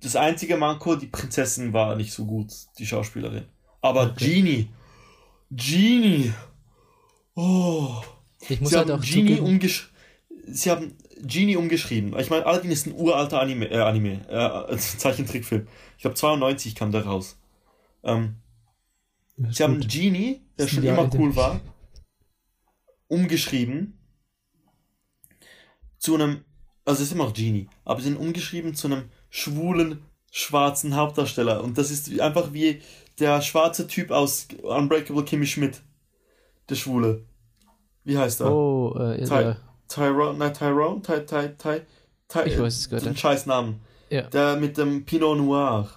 Das 0.02 0.16
einzige 0.16 0.58
Manko, 0.58 0.96
die 0.96 1.08
Prinzessin 1.08 1.74
war 1.74 1.96
nicht 1.96 2.14
so 2.14 2.26
gut, 2.26 2.54
die 2.78 2.86
Schauspielerin. 2.86 3.46
Aber 3.82 4.12
okay. 4.12 4.36
Genie. 4.36 4.70
Genie. 5.52 6.34
Oh. 7.36 8.02
Ich 8.50 8.60
muss 8.60 8.72
sie 8.72 8.78
halt 8.78 8.90
haben 8.90 9.00
auch 9.00 9.06
Genie 9.06 9.40
umgesch 9.40 9.94
Sie 10.46 10.70
haben 10.70 10.98
Genie 11.26 11.56
umgeschrieben. 11.56 12.18
Ich 12.20 12.30
meine, 12.30 12.46
Aladdin 12.46 12.72
ist 12.72 12.86
ein 12.86 12.94
uralter 12.94 13.40
Anime, 13.42 13.70
äh, 13.70 13.80
Anime, 13.80 14.22
äh, 14.30 14.78
Zeichentrickfilm. 14.78 15.68
Ich 15.98 16.02
glaube 16.02 16.16
92 16.16 16.76
kam 16.76 16.92
der 16.92 17.06
raus. 17.06 17.38
Ähm, 18.04 18.36
Sie 19.50 19.64
haben 19.64 19.80
Genie, 19.88 20.42
der 20.60 20.68
schon 20.68 20.84
immer 20.94 21.10
cool 21.20 21.36
war, 21.36 21.60
umgeschrieben 23.08 23.98
zu 25.98 26.16
einem, 26.16 26.44
also 26.86 27.02
es 27.02 27.08
ist 27.10 27.14
immer 27.16 27.26
noch 27.26 27.34
Genie, 27.34 27.68
aber 27.86 28.00
sie 28.02 28.10
sind 28.10 28.18
umgeschrieben 28.18 28.76
zu 28.76 28.88
einem 28.88 29.10
schwulen, 29.30 30.04
schwarzen 30.32 30.96
Hauptdarsteller. 30.96 31.64
Und 31.64 31.78
das 31.78 31.92
ist 31.92 32.20
einfach 32.20 32.54
wie 32.54 32.82
der 33.20 33.42
schwarze 33.42 33.88
Typ 33.88 34.12
aus 34.12 34.48
Unbreakable 34.62 35.24
Kimmy 35.24 35.48
Schmidt. 35.48 35.82
Der 36.70 36.76
Schwule. 36.76 37.26
Wie 38.04 38.18
heißt 38.18 38.42
er? 38.42 38.52
Oh, 38.54 38.96
äh, 39.00 39.24
Ty- 39.24 39.42
ja, 39.42 39.58
Tyrone, 39.94 40.38
nein, 40.38 40.54
Tyrone? 40.54 41.02
Ty, 41.02 41.26
Ty, 41.26 41.50
Ty, 41.58 41.82
Ty, 42.28 42.40
ich 42.48 42.60
weiß 42.60 42.78
es 42.78 42.90
Den 42.90 43.10
nicht. 43.10 43.20
scheiß 43.20 43.46
Namen. 43.46 43.82
Ja. 44.10 44.24
Der 44.24 44.56
mit 44.56 44.78
dem 44.78 45.06
Pinot 45.06 45.38
Noir. 45.38 45.90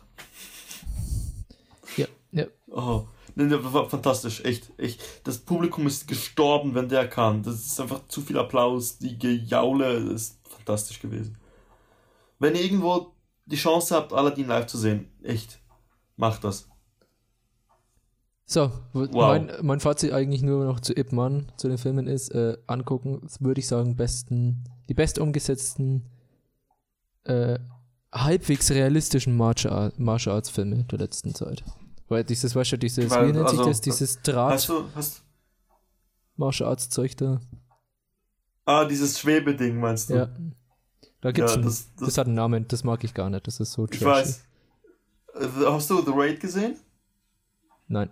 Ja, 1.97 2.07
ja. 2.31 2.45
Oh, 2.71 3.05
der 3.35 3.73
war 3.73 3.89
fantastisch, 3.89 4.45
echt, 4.45 4.71
echt. 4.79 5.03
Das 5.25 5.39
Publikum 5.39 5.87
ist 5.87 6.07
gestorben, 6.09 6.75
wenn 6.75 6.89
der 6.89 7.09
kam. 7.09 7.43
Das 7.43 7.55
ist 7.55 7.81
einfach 7.81 8.07
zu 8.09 8.21
viel 8.21 8.39
Applaus, 8.39 8.99
die 8.99 9.19
Gejaule, 9.19 10.05
das 10.05 10.23
ist 10.23 10.39
fantastisch 10.49 11.01
gewesen. 11.01 11.39
Wenn 12.39 12.55
ihr 12.55 12.63
irgendwo 12.65 13.13
die 13.47 13.57
Chance 13.57 13.95
habt, 13.95 14.13
Aladdin 14.13 14.49
live 14.49 14.67
zu 14.67 14.77
sehen, 14.77 15.11
echt, 15.23 15.59
macht 16.17 16.45
das. 16.45 16.69
So, 18.49 18.71
Wow. 18.93 19.11
mein, 19.13 19.51
mein 19.63 19.81
Fazit 19.81 20.13
eigentlich 20.13 20.43
nur 20.43 20.65
noch 20.65 20.79
zu 20.79 20.93
Ip 20.97 21.13
Man, 21.13 21.51
zu 21.57 21.69
den 21.69 21.79
Filmen 21.79 22.07
ist, 22.07 22.29
äh, 22.33 22.57
angucken, 22.69 23.27
würde 23.41 23.59
ich 23.59 23.67
sagen, 23.67 23.97
besten, 23.97 24.63
die 24.89 24.95
best 24.95 25.19
umgesetzten, 25.19 26.05
äh, 27.25 27.59
halbwegs 28.13 28.71
realistischen 28.71 29.37
Martial, 29.37 29.73
Art- 29.75 29.99
Martial 29.99 30.37
Arts 30.37 30.49
Filme 30.51 30.85
der 30.85 30.99
letzten 31.01 31.35
Zeit. 31.35 31.65
Weil 32.09 32.23
dieses, 32.23 32.55
weißt 32.55 32.73
du, 32.73 32.79
dieses, 32.79 33.11
Weil, 33.11 33.29
wie 33.29 33.33
nennt 33.33 33.49
sich 33.49 33.59
also, 33.59 33.69
das, 33.71 33.81
dieses 33.81 34.23
Draht 34.23 34.53
Hast 34.53 34.69
du, 34.69 34.85
hast, 34.95 35.23
Martial 36.37 36.69
Arts 36.69 36.89
Zeug 36.89 37.17
da? 37.17 37.41
ah, 38.65 38.85
dieses 38.85 39.19
Schwebeding 39.19 39.81
meinst 39.81 40.09
du? 40.11 40.15
Ja. 40.15 40.29
Da 41.21 41.33
gibt's 41.33 41.57
Ja, 41.57 41.61
das- 41.63 41.93
das, 41.97 42.07
das- 42.07 42.19
hat 42.19 42.27
einen 42.29 42.37
Namen, 42.37 42.69
das 42.69 42.85
mag 42.85 43.03
ich 43.03 43.13
gar 43.13 43.29
nicht, 43.29 43.45
das 43.49 43.59
ist 43.59 43.73
so 43.73 43.87
Ich 43.91 43.99
trashy. 43.99 44.05
weiß. 44.05 44.45
Äh, 45.35 45.47
Hast 45.67 45.91
du 45.91 46.01
The 46.01 46.13
Raid 46.15 46.39
gesehen? 46.39 46.77
Nein. 47.89 48.11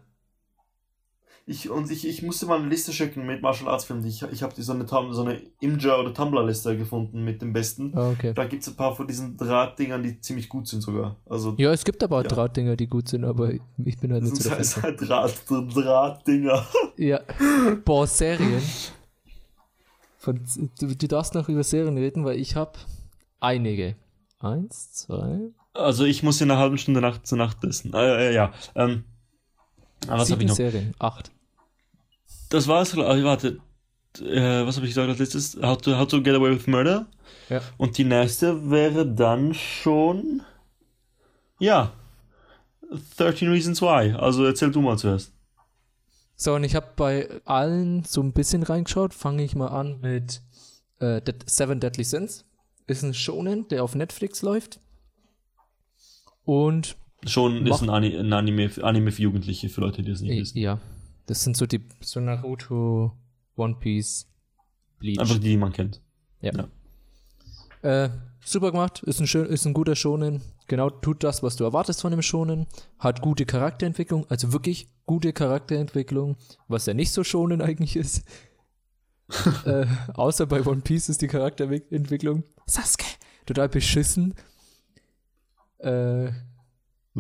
Ich, 1.47 1.69
und 1.69 1.91
ich, 1.91 2.09
ich 2.09 2.23
musste 2.23 2.47
mal 2.47 2.59
eine 2.59 2.69
Liste 2.69 2.91
schicken 2.95 3.27
mit 3.27 3.43
Martial 3.43 3.69
Arts 3.69 3.85
Filmen. 3.85 4.03
Ich, 4.07 4.23
ich 4.23 4.43
habe 4.43 4.55
so 4.63 4.73
eine, 4.73 4.87
so 4.89 5.23
eine 5.23 5.43
Imgur 5.61 5.99
oder 5.99 6.15
Tumblr-Liste 6.15 6.75
gefunden 6.79 7.23
mit 7.23 7.43
dem 7.43 7.53
besten. 7.53 7.93
Ah, 7.95 8.09
okay. 8.11 8.33
Da 8.35 8.47
gibt 8.47 8.63
es 8.63 8.69
ein 8.69 8.77
paar 8.77 8.97
von 8.97 9.07
diesen 9.07 9.37
Drahtdingern, 9.37 10.03
die 10.03 10.19
ziemlich 10.21 10.49
gut 10.49 10.69
sind 10.69 10.81
sogar. 10.81 11.17
Also, 11.27 11.55
Ja, 11.59 11.71
es 11.71 11.85
gibt 11.85 12.03
aber 12.03 12.17
auch 12.19 12.23
Ja. 12.23 12.29
Drahtdinger, 12.29 12.77
die 12.77 12.87
gut 12.87 13.09
sind, 13.11 13.25
aber 13.25 13.53
ich 13.53 13.99
bin 13.99 14.11
halt 14.13 14.23
das 14.23 14.31
nicht 14.31 14.43
so 14.43 14.49
sind 14.49 15.03
der 15.03 15.17
halt, 15.19 15.43
halt 15.43 15.47
Draht, 15.51 15.75
Drahtdinger. 15.75 16.67
Ja. 16.97 17.21
Boah, 17.85 18.07
Serien. 18.07 18.63
Von, 20.17 20.41
du, 20.81 20.97
du 20.97 21.09
darfst 21.09 21.35
noch 21.35 21.51
über 21.51 21.63
Serien 21.63 21.99
reden, 21.99 22.25
weil 22.25 22.39
ich 22.39 22.57
habe 22.57 22.73
einige. 23.41 23.97
Eins, 24.39 24.93
zwei, 24.93 25.51
Also 25.75 26.05
ich 26.05 26.23
muss 26.23 26.41
in 26.41 26.51
einer 26.51 26.59
halben 26.61 26.79
Stunde 26.79 27.03
Nacht 27.03 27.27
zur 27.27 27.37
Nacht 27.37 27.63
essen. 27.65 27.93
Äh, 27.93 28.31
äh, 28.31 28.35
ja. 28.35 28.53
Ähm, 28.75 29.05
was 30.07 30.31
habe 30.31 30.43
ich 30.43 30.49
noch? 30.49 30.57
Serien. 30.57 30.95
Acht. 30.99 31.31
Das 32.55 32.69
war's. 32.69 32.95
äh, 32.95 33.25
Warte. 33.25 33.59
Äh, 34.21 34.65
was 34.65 34.77
habe 34.77 34.87
ich 34.87 34.93
gesagt 34.93 35.09
als 35.09 35.19
letztes? 35.19 35.57
How 35.61 35.77
to, 35.77 35.99
How 35.99 36.07
to 36.07 36.23
Get 36.23 36.35
Away 36.37 36.53
with 36.55 36.67
Murder. 36.69 37.07
Ja. 37.49 37.61
Und 37.79 37.99
die 37.99 38.05
nächste 38.05 38.71
wäre 38.71 39.05
dann 39.07 39.55
schon. 39.55 40.43
Ja. 41.59 41.93
13 43.17 43.49
Reasons 43.49 43.83
Why. 43.83 44.13
Also 44.13 44.45
erzähl 44.45 44.71
du 44.71 44.81
mal 44.81 44.97
zuerst. 44.97 45.33
So, 46.37 46.55
und 46.55 46.65
ich 46.65 46.75
habe 46.75 46.89
bei 46.97 47.29
allen 47.45 48.05
so 48.05 48.21
ein 48.23 48.33
bisschen 48.33 48.63
reingeschaut. 48.63 49.15
Fange 49.15 49.43
ich 49.43 49.55
mal 49.57 49.69
an 49.69 50.01
mit 50.01 50.43
äh, 51.01 51.21
Seven 51.47 51.81
Deadly 51.81 52.05
Sins. 52.05 52.45
Ist 52.87 53.03
ein 53.03 53.15
Shonen, 53.15 53.67
der 53.69 53.83
auf 53.83 53.95
Netflix 53.95 54.43
läuft. 54.43 54.79
Und 56.45 56.97
Schon 57.27 57.65
Mach- 57.65 57.77
ist 57.77 57.83
ein, 57.83 57.91
Ani 57.91 58.15
ein 58.17 58.33
Anime, 58.33 58.71
Anime 58.83 59.11
für 59.11 59.23
Jugendliche, 59.23 59.69
für 59.71 59.81
Leute, 59.81 60.03
die 60.03 60.11
es 60.11 60.21
nicht 60.21 60.33
äh, 60.37 60.41
wissen. 60.41 60.59
ja, 60.59 60.79
das 61.27 61.43
sind 61.43 61.57
so 61.57 61.66
die 61.66 61.81
so 62.01 62.20
Naruto, 62.20 63.12
One 63.57 63.77
Piece, 63.81 64.27
Bleach. 64.99 65.18
Einfach 65.18 65.35
die, 65.37 65.41
die 65.51 65.57
man 65.57 65.72
kennt. 65.72 66.01
Äh, 67.83 68.09
super 68.45 68.70
gemacht, 68.70 69.03
ist 69.03 69.20
ein, 69.20 69.27
schön, 69.27 69.47
ist 69.47 69.66
ein 69.66 69.75
guter 69.75 69.95
Shonen. 69.97 70.41
Genau, 70.66 70.89
tut 70.89 71.22
das, 71.22 71.43
was 71.43 71.57
du 71.57 71.64
erwartest 71.64 72.01
von 72.01 72.11
dem 72.11 72.22
Shonen. 72.22 72.66
Hat 72.99 73.20
gute 73.20 73.45
Charakterentwicklung, 73.45 74.27
also 74.31 74.53
wirklich 74.53 74.89
gute 75.05 75.33
Charakterentwicklung, 75.35 76.37
was 76.68 76.87
ja 76.87 76.95
nicht 76.95 77.12
so 77.12 77.25
Shonen 77.25 77.61
eigentlich 77.62 77.97
ist. 77.97 78.25
äh, 79.64 79.87
außer 80.14 80.47
bei 80.47 80.64
One 80.64 80.83
Piece 80.83 81.09
ist 81.09 81.22
die 81.22 81.29
Charakterentwicklung 81.29 82.45
Sasuke 82.66 83.05
total 83.47 83.68
beschissen. 83.68 84.35
Äh, 85.79 86.31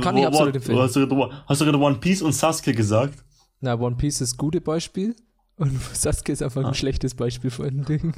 Kann 0.00 0.16
ich 0.16 0.26
absolut 0.26 0.56
empfehlen. 0.56 0.78
Hast 0.78 0.96
du, 0.96 1.06
gerade- 1.06 1.42
hast 1.46 1.60
du 1.60 1.64
gerade 1.64 1.78
One 1.78 1.96
Piece 1.98 2.22
und 2.22 2.32
Sasuke 2.32 2.72
gesagt? 2.74 3.23
Na, 3.64 3.74
One 3.80 3.96
Piece 3.96 4.20
ist 4.20 4.34
ein 4.34 4.38
gutes 4.38 4.62
Beispiel 4.62 5.16
und 5.56 5.72
Sasuke 5.94 6.32
ist 6.32 6.42
einfach 6.42 6.60
ein 6.62 6.68
Ah. 6.70 6.74
schlechtes 6.74 7.14
Beispiel 7.14 7.50
von 7.50 7.66
dem 7.68 7.84
Ding. 7.84 8.14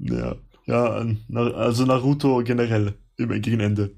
Ja. 0.00 0.36
Ja, 0.66 1.04
also 1.56 1.84
Naruto 1.84 2.42
generell. 2.44 2.94
Im, 3.16 3.28
gegen 3.42 3.60
Ende. 3.60 3.90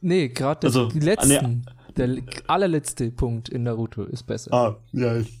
Nee, 0.00 0.28
gerade 0.28 0.66
Also, 0.68 0.88
die 0.88 1.00
letzten, 1.00 1.66
der 1.96 2.06
le- 2.06 2.22
allerletzte 2.46 3.10
Punkt 3.10 3.48
in 3.48 3.64
Naruto 3.64 4.04
ist 4.04 4.22
besser. 4.24 4.52
Ah, 4.52 4.76
ja. 4.92 5.16
ich- 5.18 5.38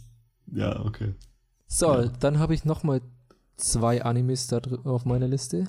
Ja, 0.52 0.84
okay. 0.84 1.14
So, 1.68 1.86
Ja. 1.86 2.06
dann 2.20 2.38
habe 2.40 2.52
ich 2.54 2.64
noch 2.64 2.82
mal 2.82 3.00
zwei 3.56 4.02
Animes 4.02 4.48
da 4.48 4.60
auf 4.84 5.04
meiner 5.04 5.28
Liste. 5.28 5.68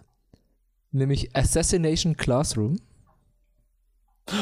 Nämlich 0.91 1.35
Assassination 1.35 2.17
Classroom. 2.17 2.77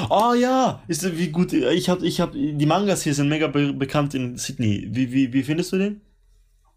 Oh 0.10 0.34
ja, 0.34 0.84
ist 0.88 1.18
wie 1.18 1.30
gut. 1.30 1.54
Ich 1.54 1.90
hab, 1.90 2.04
ich 2.04 2.22
hab, 2.22 2.34
die 2.34 2.66
Mangas 2.66 3.02
hier 3.02 3.16
sind 3.16 3.30
mega 3.30 3.48
be 3.48 3.74
bekannt 3.74 4.14
in 4.14 4.38
Sydney. 4.38 4.88
Wie, 4.92 5.12
wie, 5.12 5.34
wie 5.34 5.44
findest 5.44 5.72
du 5.74 5.78
den? 5.78 6.02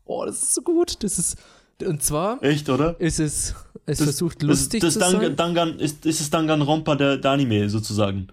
Oh, 0.05 0.25
das 0.25 0.43
ist 0.43 0.55
so 0.55 0.63
gut. 0.63 1.03
Das 1.03 1.19
ist 1.19 1.37
und 1.85 2.03
zwar 2.03 2.43
Echt, 2.43 2.69
oder? 2.71 2.99
ist 3.01 3.19
es 3.21 3.55
es 3.87 3.99
Das- 3.99 4.05
versucht 4.05 4.43
Das, 4.43 4.49
lustig 4.49 4.81
das 4.81 4.95
zu 4.95 5.01
Dangan, 5.01 5.21
sein. 5.21 5.37
Dangan, 5.37 5.79
ist, 5.79 6.07
ist 6.07 6.21
es 6.21 6.31
Danganronpa 6.31 6.95
der, 6.95 7.17
der 7.19 7.31
Anime 7.33 7.69
sozusagen? 7.69 8.29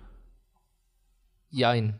Jein. 1.49 1.99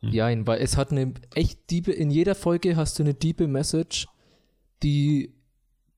Hm. 0.00 0.08
Jein, 0.12 0.46
weil 0.46 0.60
es 0.60 0.76
hat 0.76 0.90
eine 0.90 1.14
echt 1.34 1.70
diebe 1.70 1.92
in 1.92 2.10
jeder 2.10 2.34
Folge 2.34 2.74
hast 2.76 2.98
du 2.98 3.04
eine 3.04 3.14
diebe 3.14 3.46
Message, 3.46 4.08
die 4.82 5.32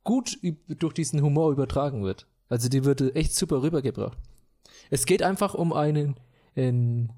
gut 0.03 0.37
durch 0.69 0.93
diesen 0.93 1.23
Humor 1.23 1.51
übertragen 1.53 2.05
wird. 2.05 2.27
Also 2.51 2.69
die 2.69 2.85
wird 2.85 3.01
echt 3.17 3.35
super 3.35 3.63
rübergebracht. 3.63 4.19
Es 4.91 5.07
geht 5.07 5.23
einfach 5.23 5.55
um 5.55 5.73
einen, 5.73 6.17
einen 6.57 7.13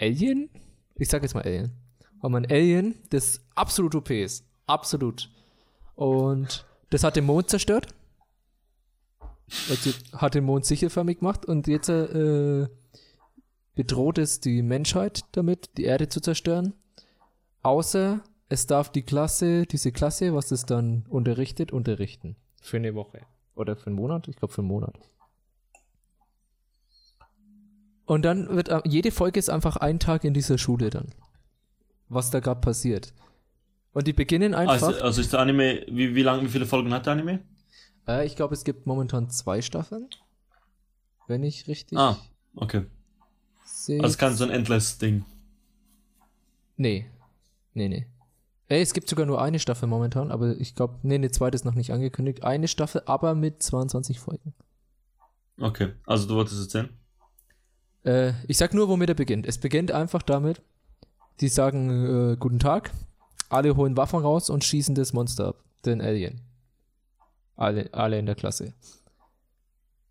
Alien? 0.00 0.50
Ich 0.96 1.08
sag 1.08 1.22
jetzt 1.22 1.34
mal 1.34 1.42
Alien. 1.42 1.72
Um 2.20 2.34
ein 2.34 2.46
Alien, 2.46 2.94
das 3.10 3.40
absolut 3.54 3.94
OP 3.94 4.10
ist. 4.10 4.44
Absolut. 4.66 5.30
Und 5.94 6.66
das 6.90 7.04
hat 7.04 7.16
den 7.16 7.24
Mond 7.24 7.50
zerstört. 7.50 7.88
Also 9.70 9.90
hat 10.12 10.34
den 10.34 10.44
Mond 10.44 10.64
sichelförmig 10.64 11.20
gemacht 11.20 11.46
und 11.46 11.68
jetzt 11.68 11.88
äh, 11.88 12.66
bedroht 13.74 14.18
es 14.18 14.40
die 14.40 14.62
Menschheit 14.62 15.24
damit, 15.32 15.76
die 15.76 15.84
Erde 15.84 16.08
zu 16.08 16.20
zerstören. 16.20 16.74
Außer 17.62 18.22
es 18.48 18.66
darf 18.66 18.90
die 18.90 19.02
Klasse, 19.02 19.66
diese 19.66 19.92
Klasse, 19.92 20.34
was 20.34 20.50
es 20.50 20.66
dann 20.66 21.04
unterrichtet, 21.08 21.72
unterrichten. 21.72 22.36
Für 22.60 22.76
eine 22.76 22.94
Woche. 22.94 23.22
Oder 23.54 23.76
für 23.76 23.86
einen 23.86 23.96
Monat? 23.96 24.28
Ich 24.28 24.36
glaube 24.36 24.52
für 24.52 24.62
einen 24.62 24.68
Monat. 24.68 24.98
Und 28.06 28.22
dann 28.22 28.48
wird 28.54 28.70
jede 28.84 29.10
Folge 29.10 29.38
ist 29.38 29.50
einfach 29.50 29.76
ein 29.76 29.98
Tag 29.98 30.24
in 30.24 30.32
dieser 30.32 30.58
Schule 30.58 30.90
dann. 30.90 31.08
Was 32.08 32.30
da 32.30 32.40
gerade 32.40 32.60
passiert. 32.60 33.12
Und 33.92 34.06
die 34.06 34.12
beginnen 34.12 34.54
einfach. 34.54 34.88
Also, 34.88 35.02
also 35.02 35.20
ist 35.20 35.32
der 35.32 35.40
Anime, 35.40 35.84
wie, 35.88 36.14
wie 36.14 36.22
lang, 36.22 36.42
wie 36.44 36.48
viele 36.48 36.66
Folgen 36.66 36.92
hat 36.94 37.06
der 37.06 37.14
Anime? 37.14 37.40
äh, 38.06 38.24
ich 38.24 38.36
glaube, 38.36 38.54
es 38.54 38.62
gibt 38.62 38.86
momentan 38.86 39.28
zwei 39.30 39.60
Staffeln. 39.62 40.08
Wenn 41.26 41.42
ich 41.42 41.66
richtig 41.66 41.98
Ah, 41.98 42.16
okay. 42.54 42.84
sehe. 43.64 44.00
Also 44.02 44.16
kein 44.16 44.34
so 44.34 44.44
ein 44.44 44.50
Endless-Ding. 44.50 45.24
Nee. 46.76 47.06
Nee, 47.74 47.88
nee. 47.88 48.06
Ey, 48.68 48.80
es 48.82 48.92
gibt 48.94 49.08
sogar 49.08 49.26
nur 49.26 49.40
eine 49.40 49.58
Staffel 49.58 49.88
momentan, 49.88 50.30
aber 50.30 50.56
ich 50.60 50.74
glaube, 50.74 50.98
nee, 51.02 51.14
eine 51.16 51.30
zweite 51.30 51.54
ist 51.56 51.64
noch 51.64 51.74
nicht 51.74 51.92
angekündigt. 51.92 52.44
Eine 52.44 52.68
Staffel, 52.68 53.02
aber 53.06 53.34
mit 53.34 53.62
22 53.62 54.20
Folgen. 54.20 54.54
Okay, 55.58 55.92
also 56.04 56.28
du 56.28 56.34
wolltest 56.34 56.60
erzählen? 56.60 56.90
Äh, 58.06 58.34
ich 58.46 58.56
sag 58.56 58.72
nur, 58.72 58.88
womit 58.88 59.08
er 59.08 59.14
beginnt. 59.14 59.46
Es 59.46 59.58
beginnt 59.58 59.90
einfach 59.90 60.22
damit, 60.22 60.62
die 61.40 61.48
sagen, 61.48 62.32
äh, 62.32 62.36
guten 62.36 62.60
Tag, 62.60 62.92
alle 63.48 63.76
holen 63.76 63.96
Waffen 63.96 64.20
raus 64.20 64.48
und 64.48 64.64
schießen 64.64 64.94
das 64.94 65.12
Monster 65.12 65.48
ab, 65.48 65.64
den 65.84 66.00
Alien. 66.00 66.40
Alle, 67.56 67.92
alle 67.92 68.18
in 68.18 68.26
der 68.26 68.36
Klasse. 68.36 68.74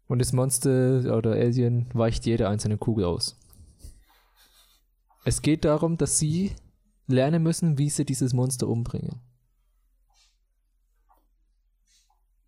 Und 0.08 0.20
das 0.20 0.34
Monster 0.34 1.16
oder 1.18 1.32
Alien 1.32 1.88
weicht 1.94 2.26
jede 2.26 2.50
einzelne 2.50 2.78
Kugel 2.78 3.06
aus. 3.06 3.40
Es 5.24 5.42
geht 5.42 5.66
darum, 5.66 5.98
dass 5.98 6.20
sie 6.20 6.52
lernen 7.08 7.42
müssen, 7.42 7.78
wie 7.78 7.90
sie 7.90 8.06
dieses 8.06 8.34
Monster 8.34 8.68
umbringen. 8.68 9.22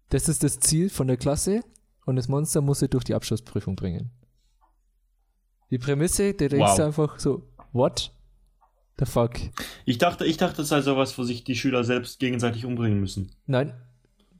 Das 0.09 0.29
ist 0.29 0.43
das 0.43 0.59
Ziel 0.59 0.89
von 0.89 1.07
der 1.07 1.17
Klasse 1.17 1.63
und 2.05 2.15
das 2.17 2.27
Monster 2.27 2.61
muss 2.61 2.79
sie 2.79 2.87
durch 2.87 3.03
die 3.03 3.15
Abschlussprüfung 3.15 3.75
bringen. 3.75 4.11
Die 5.71 5.77
Prämisse, 5.77 6.33
der 6.33 6.49
denkst 6.49 6.71
Wow. 6.77 6.79
einfach 6.79 7.19
so, 7.19 7.43
what 7.73 8.11
the 8.99 9.05
fuck? 9.05 9.33
Ich 9.85 9.97
dachte, 9.97 10.25
ich 10.25 10.37
dachte, 10.37 10.57
das 10.57 10.69
sei 10.69 10.81
sowas, 10.81 11.17
wo 11.17 11.23
sich 11.23 11.43
die 11.43 11.55
Schüler 11.55 11.83
selbst 11.83 12.19
gegenseitig 12.19 12.65
umbringen 12.65 12.99
müssen. 12.99 13.31
Nein, 13.45 13.73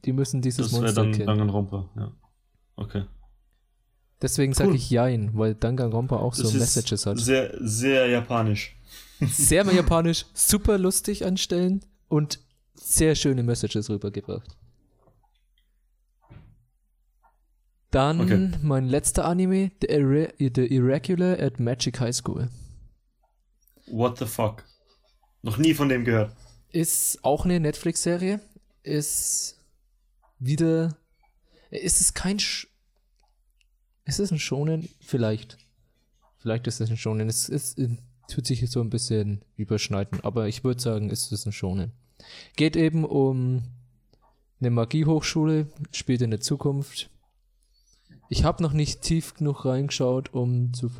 die 0.04 0.12
müssen 0.12 0.40
dieses 0.42 0.66
Das 0.66 0.72
wäre 0.72 0.82
Monster 0.82 1.02
dann 1.02 1.12
kennen. 1.12 1.26
Danganronpa, 1.26 1.88
ja. 1.96 2.12
Okay. 2.76 3.04
Deswegen 4.20 4.52
sage 4.52 4.70
Cool. 4.70 4.76
ich 4.76 4.90
Jein, 4.90 5.30
weil 5.34 5.54
Danganronpa 5.54 6.16
auch 6.16 6.34
so 6.34 6.42
Das 6.42 6.54
ist 6.54 6.60
Messages 6.60 7.06
hat. 7.06 7.18
Sehr, 7.18 7.54
sehr 7.60 8.08
japanisch. 8.08 8.76
Sehr 9.20 9.64
japanisch, 9.72 10.26
super 10.34 10.76
lustig 10.78 11.24
anstellen 11.24 11.84
und 12.08 12.40
sehr 12.74 13.14
schöne 13.14 13.42
Messages 13.42 13.90
rübergebracht. 13.90 14.56
Dann 17.90 18.20
Okay. 18.20 18.50
mein 18.62 18.86
letzter 18.86 19.24
Anime, 19.24 19.70
The, 19.80 19.88
Irre 19.88 20.32
The 20.38 20.66
Irregular 20.66 21.38
at 21.38 21.58
Magic 21.58 22.00
High 22.00 22.14
School. 22.14 22.48
What 23.86 24.18
the 24.18 24.26
fuck? 24.26 24.64
Noch 25.42 25.56
nie 25.56 25.72
von 25.72 25.88
dem 25.88 26.04
gehört. 26.04 26.34
Ist 26.70 27.24
auch 27.24 27.44
eine 27.44 27.60
Netflix-Serie. 27.60 28.40
Ist 28.82 29.58
wieder. 30.38 30.96
Ist 31.70 32.00
es 32.00 32.12
kein. 32.14 32.38
Sch 32.38 32.66
ist 34.04 34.20
es 34.20 34.30
ein 34.30 34.38
Shonen? 34.38 34.88
Vielleicht. 35.00 35.58
Vielleicht 36.38 36.66
ist 36.66 36.80
es 36.80 36.90
ein 36.90 36.96
Shonen. 36.96 37.28
Es, 37.28 37.48
es, 37.48 37.76
äh, 37.76 37.88
tut 38.28 38.46
sich 38.46 38.68
so 38.70 38.80
ein 38.80 38.90
bisschen 38.90 39.42
überschneiden, 39.56 40.20
aber 40.22 40.48
ich 40.48 40.64
würde 40.64 40.80
sagen, 40.80 41.10
ist 41.10 41.30
es 41.32 41.44
ein 41.46 41.52
Shonen. 41.52 41.92
Geht 42.56 42.76
eben 42.76 43.04
um 43.04 43.64
eine 44.60 44.70
Magiehochschule, 44.70 45.66
spielt 45.92 46.22
in 46.22 46.30
der 46.30 46.40
Zukunft. 46.40 47.10
Ich 48.28 48.44
habe 48.44 48.62
noch 48.62 48.72
nicht 48.72 49.00
tief 49.00 49.34
genug 49.34 49.64
reingeschaut, 49.64 50.34
um 50.34 50.74
zu 50.74 50.90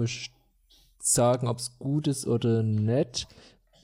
sagen, 0.98 1.46
ob 1.46 1.59
es 1.59 1.78
gut 1.78 2.06
ist 2.06 2.26
oder 2.26 2.62
nett. 2.62 3.28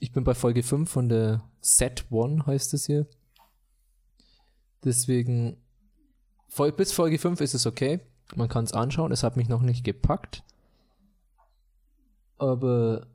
Ich 0.00 0.12
bin 0.12 0.24
bei 0.24 0.34
Folge 0.34 0.62
5 0.62 0.90
von 0.90 1.08
der 1.08 1.42
Set 1.60 2.06
One, 2.10 2.46
heißt 2.46 2.74
es 2.74 2.86
hier. 2.86 3.06
Deswegen, 4.82 5.56
bis 6.76 6.92
Folge 6.92 7.18
5 7.18 7.40
ist 7.40 7.54
es 7.54 7.66
okay. 7.66 8.00
Man 8.34 8.48
kann 8.48 8.64
es 8.64 8.72
anschauen. 8.72 9.12
Es 9.12 9.22
hat 9.22 9.36
mich 9.36 9.48
noch 9.48 9.62
nicht 9.62 9.84
gepackt. 9.84 10.42
Aber 12.38 13.06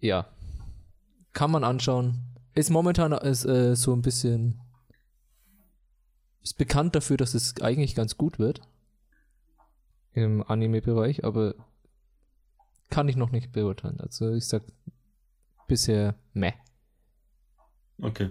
ja, 0.00 0.28
kann 1.32 1.50
man 1.50 1.64
anschauen. 1.64 2.22
Ist 2.54 2.70
momentan 2.70 3.12
ist, 3.12 3.44
äh, 3.44 3.74
so 3.74 3.92
ein 3.94 4.02
bisschen. 4.02 4.60
Ist 6.42 6.58
bekannt 6.58 6.94
dafür, 6.94 7.16
dass 7.16 7.34
es 7.34 7.60
eigentlich 7.62 7.94
ganz 7.94 8.16
gut 8.16 8.38
wird. 8.38 8.60
Im 10.14 10.42
Anime-Bereich, 10.42 11.24
aber 11.24 11.54
kann 12.90 13.08
ich 13.08 13.16
noch 13.16 13.32
nicht 13.32 13.52
beurteilen. 13.52 14.00
Also 14.00 14.32
ich 14.32 14.46
sag 14.46 14.62
bisher 15.66 16.14
meh. 16.32 16.52
Okay. 18.00 18.30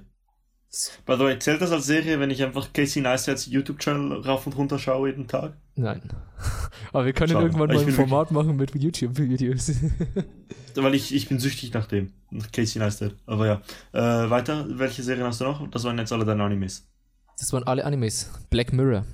By 1.05 1.18
the 1.18 1.19
way, 1.19 1.38
zählt 1.38 1.61
das 1.61 1.72
als 1.72 1.85
Serie, 1.85 2.19
wenn 2.19 2.31
ich 2.31 2.41
einfach 2.41 2.73
Casey 2.73 3.01
Neistats 3.01 3.45
YouTube-Channel 3.45 4.22
rauf 4.22 4.47
und 4.47 4.57
runter 4.57 4.80
schaue 4.80 5.10
jeden 5.10 5.27
Tag? 5.27 5.53
Nein. 5.76 6.01
Aber 6.93 7.05
wir 7.05 7.14
können 7.14 7.31
Schade. 7.31 7.45
irgendwann 7.45 7.68
mal 7.68 7.77
ein 7.77 7.91
Format 7.91 8.31
machen 8.31 8.55
mit 8.55 8.73
YouTube-Videos. 8.73 9.72
Weil 10.76 10.95
ich, 10.95 11.14
ich 11.14 11.30
bin 11.30 11.38
süchtig 11.38 11.73
nach 11.73 11.85
dem. 11.85 12.11
Nach 12.31 12.51
Casey 12.51 12.80
Neistat. 12.80 13.14
Aber 13.27 13.45
ja. 13.45 13.61
Äh, 13.91 14.30
weiter, 14.31 14.65
welche 14.69 15.03
Serien 15.03 15.27
hast 15.27 15.41
du 15.41 15.45
noch? 15.45 15.69
Das 15.69 15.84
waren 15.84 15.99
jetzt 15.99 16.11
alle 16.11 16.26
deine 16.26 16.43
Animes. 16.43 16.88
Das 17.38 17.53
waren 17.53 17.64
alle 17.65 17.85
Animes. 17.85 18.31
Black 18.49 18.73
Mirror. 18.73 19.05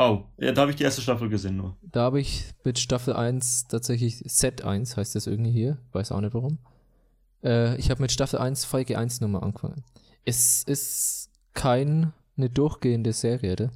Oh, 0.00 0.24
ja, 0.38 0.52
da 0.52 0.62
habe 0.62 0.70
ich 0.70 0.78
die 0.78 0.84
erste 0.84 1.02
Staffel 1.02 1.28
gesehen 1.28 1.58
nur. 1.58 1.76
Da 1.82 2.00
habe 2.00 2.20
ich 2.20 2.46
mit 2.64 2.78
Staffel 2.78 3.12
1 3.12 3.68
tatsächlich 3.68 4.22
Set 4.24 4.64
1, 4.64 4.96
heißt 4.96 5.14
das 5.14 5.26
irgendwie 5.26 5.50
hier. 5.50 5.76
Weiß 5.92 6.10
auch 6.10 6.22
nicht 6.22 6.32
warum. 6.32 6.58
Äh, 7.44 7.76
ich 7.76 7.90
habe 7.90 8.00
mit 8.00 8.10
Staffel 8.10 8.38
1 8.38 8.64
Folge 8.64 8.96
1 8.96 9.20
Nummer 9.20 9.42
angefangen. 9.42 9.84
Es 10.24 10.62
ist 10.62 11.28
keine 11.52 12.14
durchgehende 12.36 13.12
Serie, 13.12 13.52
oder? 13.52 13.70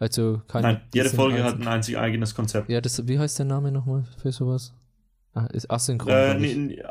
Also 0.00 0.42
keine. 0.48 0.66
Nein, 0.66 0.80
jede 0.92 1.10
Folge 1.10 1.44
hat 1.44 1.60
ein 1.60 1.68
einzig 1.68 1.96
eigenes 1.98 2.34
Konzept. 2.34 2.68
Ja, 2.68 2.80
das, 2.80 3.06
wie 3.06 3.20
heißt 3.20 3.38
der 3.38 3.46
Name 3.46 3.70
nochmal 3.70 4.04
für 4.20 4.32
sowas? 4.32 4.74
Ah, 5.34 5.46
ist 5.52 5.70
asynchron. 5.70 6.12
Äh, 6.12 6.36
ich. 6.38 6.56
ne, 6.56 6.84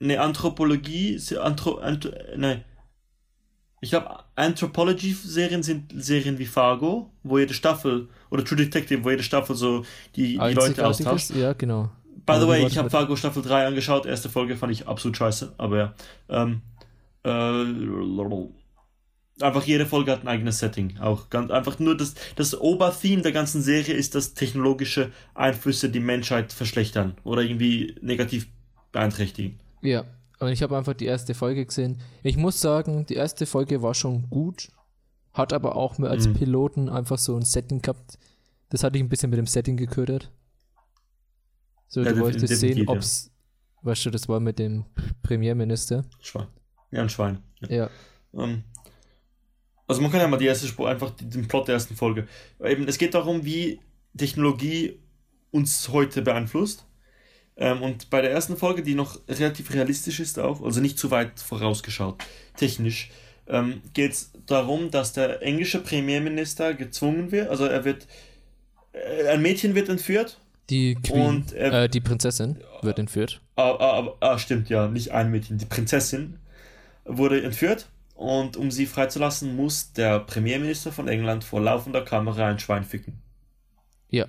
ne 0.00 0.20
Anthropologie, 0.20 1.18
Anthro, 1.40 1.78
Anth, 1.78 2.12
ne. 2.36 2.62
Ich 3.82 3.90
glaube, 3.90 4.16
Anthropology-Serien 4.36 5.64
sind 5.64 5.92
Serien 5.96 6.38
wie 6.38 6.46
Fargo, 6.46 7.10
wo 7.24 7.38
jede 7.38 7.52
Staffel, 7.52 8.08
oder 8.30 8.44
True 8.44 8.58
Detective, 8.58 9.02
wo 9.02 9.10
jede 9.10 9.24
Staffel 9.24 9.56
so 9.56 9.84
die, 10.14 10.38
die 10.38 10.54
Leute 10.54 10.86
austauscht. 10.86 11.30
Ja, 11.30 11.52
genau. 11.52 11.90
By 12.24 12.34
the 12.38 12.46
way, 12.46 12.64
ich 12.64 12.78
habe 12.78 12.88
Fargo 12.90 13.16
Staffel 13.16 13.42
3 13.42 13.66
angeschaut, 13.66 14.06
erste 14.06 14.28
Folge 14.28 14.56
fand 14.56 14.72
ich 14.72 14.86
absolut 14.86 15.16
scheiße, 15.16 15.54
aber 15.58 15.76
ja. 15.76 15.94
Ähm, 16.28 16.62
äh, 17.24 17.64
einfach 19.44 19.64
jede 19.64 19.84
Folge 19.84 20.12
hat 20.12 20.22
ein 20.22 20.28
eigenes 20.28 20.60
Setting. 20.60 20.98
Auch 21.00 21.28
ganz 21.28 21.50
einfach 21.50 21.80
nur 21.80 21.96
das, 21.96 22.14
das 22.36 22.58
Obertheme 22.60 23.22
der 23.22 23.32
ganzen 23.32 23.62
Serie 23.62 23.94
ist, 23.94 24.14
dass 24.14 24.34
technologische 24.34 25.10
Einflüsse 25.34 25.90
die 25.90 25.98
Menschheit 25.98 26.52
verschlechtern 26.52 27.16
oder 27.24 27.42
irgendwie 27.42 27.96
negativ 28.00 28.46
beeinträchtigen. 28.92 29.58
Ja, 29.80 30.04
und 30.42 30.52
ich 30.52 30.62
habe 30.62 30.76
einfach 30.76 30.94
die 30.94 31.06
erste 31.06 31.34
Folge 31.34 31.64
gesehen. 31.64 32.00
Ich 32.22 32.36
muss 32.36 32.60
sagen, 32.60 33.06
die 33.06 33.14
erste 33.14 33.46
Folge 33.46 33.82
war 33.82 33.94
schon 33.94 34.28
gut, 34.28 34.70
hat 35.32 35.52
aber 35.52 35.76
auch 35.76 35.98
mir 35.98 36.08
als 36.10 36.26
Mhm. 36.26 36.34
Piloten 36.34 36.88
einfach 36.88 37.18
so 37.18 37.36
ein 37.36 37.42
Setting 37.42 37.80
gehabt. 37.80 38.18
Das 38.70 38.82
hatte 38.84 38.98
ich 38.98 39.04
ein 39.04 39.08
bisschen 39.08 39.30
mit 39.30 39.38
dem 39.38 39.46
Setting 39.46 39.76
geködert. 39.76 40.30
So, 41.88 42.02
Ja, 42.02 42.12
du 42.12 42.20
wolltest 42.20 42.56
sehen, 42.58 42.78
ja. 42.78 42.88
ob's, 42.88 43.30
weißt 43.82 44.06
du, 44.06 44.10
das 44.10 44.28
war 44.28 44.40
mit 44.40 44.58
dem 44.58 44.84
Premierminister. 45.22 46.04
Schwein. 46.20 46.46
Ja, 46.90 47.02
ein 47.02 47.08
Schwein. 47.08 47.38
Ja. 47.60 47.68
Ja, 47.68 47.90
Ähm, 48.34 48.64
also 49.86 50.00
man 50.00 50.10
kann 50.10 50.20
ja 50.20 50.28
mal 50.28 50.38
die 50.38 50.46
erste 50.46 50.66
Spur, 50.66 50.88
einfach 50.88 51.10
den 51.10 51.46
Plot 51.48 51.68
der 51.68 51.74
ersten 51.74 51.94
Folge. 51.96 52.26
Eben, 52.64 52.88
es 52.88 52.96
geht 52.98 53.14
darum, 53.14 53.44
wie 53.44 53.80
Technologie 54.16 54.98
uns 55.50 55.88
heute 55.90 56.22
beeinflusst. 56.22 56.86
Ähm, 57.56 57.82
und 57.82 58.08
bei 58.10 58.20
der 58.22 58.30
ersten 58.30 58.56
Folge, 58.56 58.82
die 58.82 58.94
noch 58.94 59.20
relativ 59.28 59.72
realistisch 59.74 60.20
ist 60.20 60.38
auch, 60.38 60.62
also 60.62 60.80
nicht 60.80 60.98
zu 60.98 61.10
weit 61.10 61.38
vorausgeschaut, 61.40 62.22
technisch, 62.56 63.10
ähm, 63.46 63.82
geht 63.92 64.12
es 64.12 64.32
darum, 64.46 64.90
dass 64.90 65.12
der 65.12 65.42
englische 65.42 65.80
Premierminister 65.80 66.74
gezwungen 66.74 67.30
wird, 67.30 67.48
also 67.50 67.64
er 67.66 67.84
wird, 67.84 68.06
äh, 68.92 69.28
ein 69.28 69.42
Mädchen 69.42 69.74
wird 69.74 69.88
entführt. 69.88 70.38
die 70.70 70.94
Queen, 70.94 71.26
Und 71.26 71.52
er- 71.52 71.82
äh, 71.84 71.88
die 71.88 72.00
Prinzessin 72.00 72.58
wird 72.80 72.98
entführt. 72.98 73.40
Ah, 73.56 73.72
ah, 73.72 74.14
ah, 74.20 74.38
stimmt, 74.38 74.70
ja, 74.70 74.88
nicht 74.88 75.10
ein 75.10 75.30
Mädchen, 75.30 75.58
die 75.58 75.66
Prinzessin 75.66 76.38
wurde 77.04 77.42
entführt. 77.42 77.88
Und 78.14 78.56
um 78.56 78.70
sie 78.70 78.86
freizulassen, 78.86 79.56
muss 79.56 79.92
der 79.92 80.20
Premierminister 80.20 80.92
von 80.92 81.08
England 81.08 81.42
vor 81.44 81.60
laufender 81.60 82.02
Kamera 82.02 82.46
ein 82.48 82.58
Schwein 82.60 82.84
ficken. 82.84 83.20
Ja, 84.08 84.26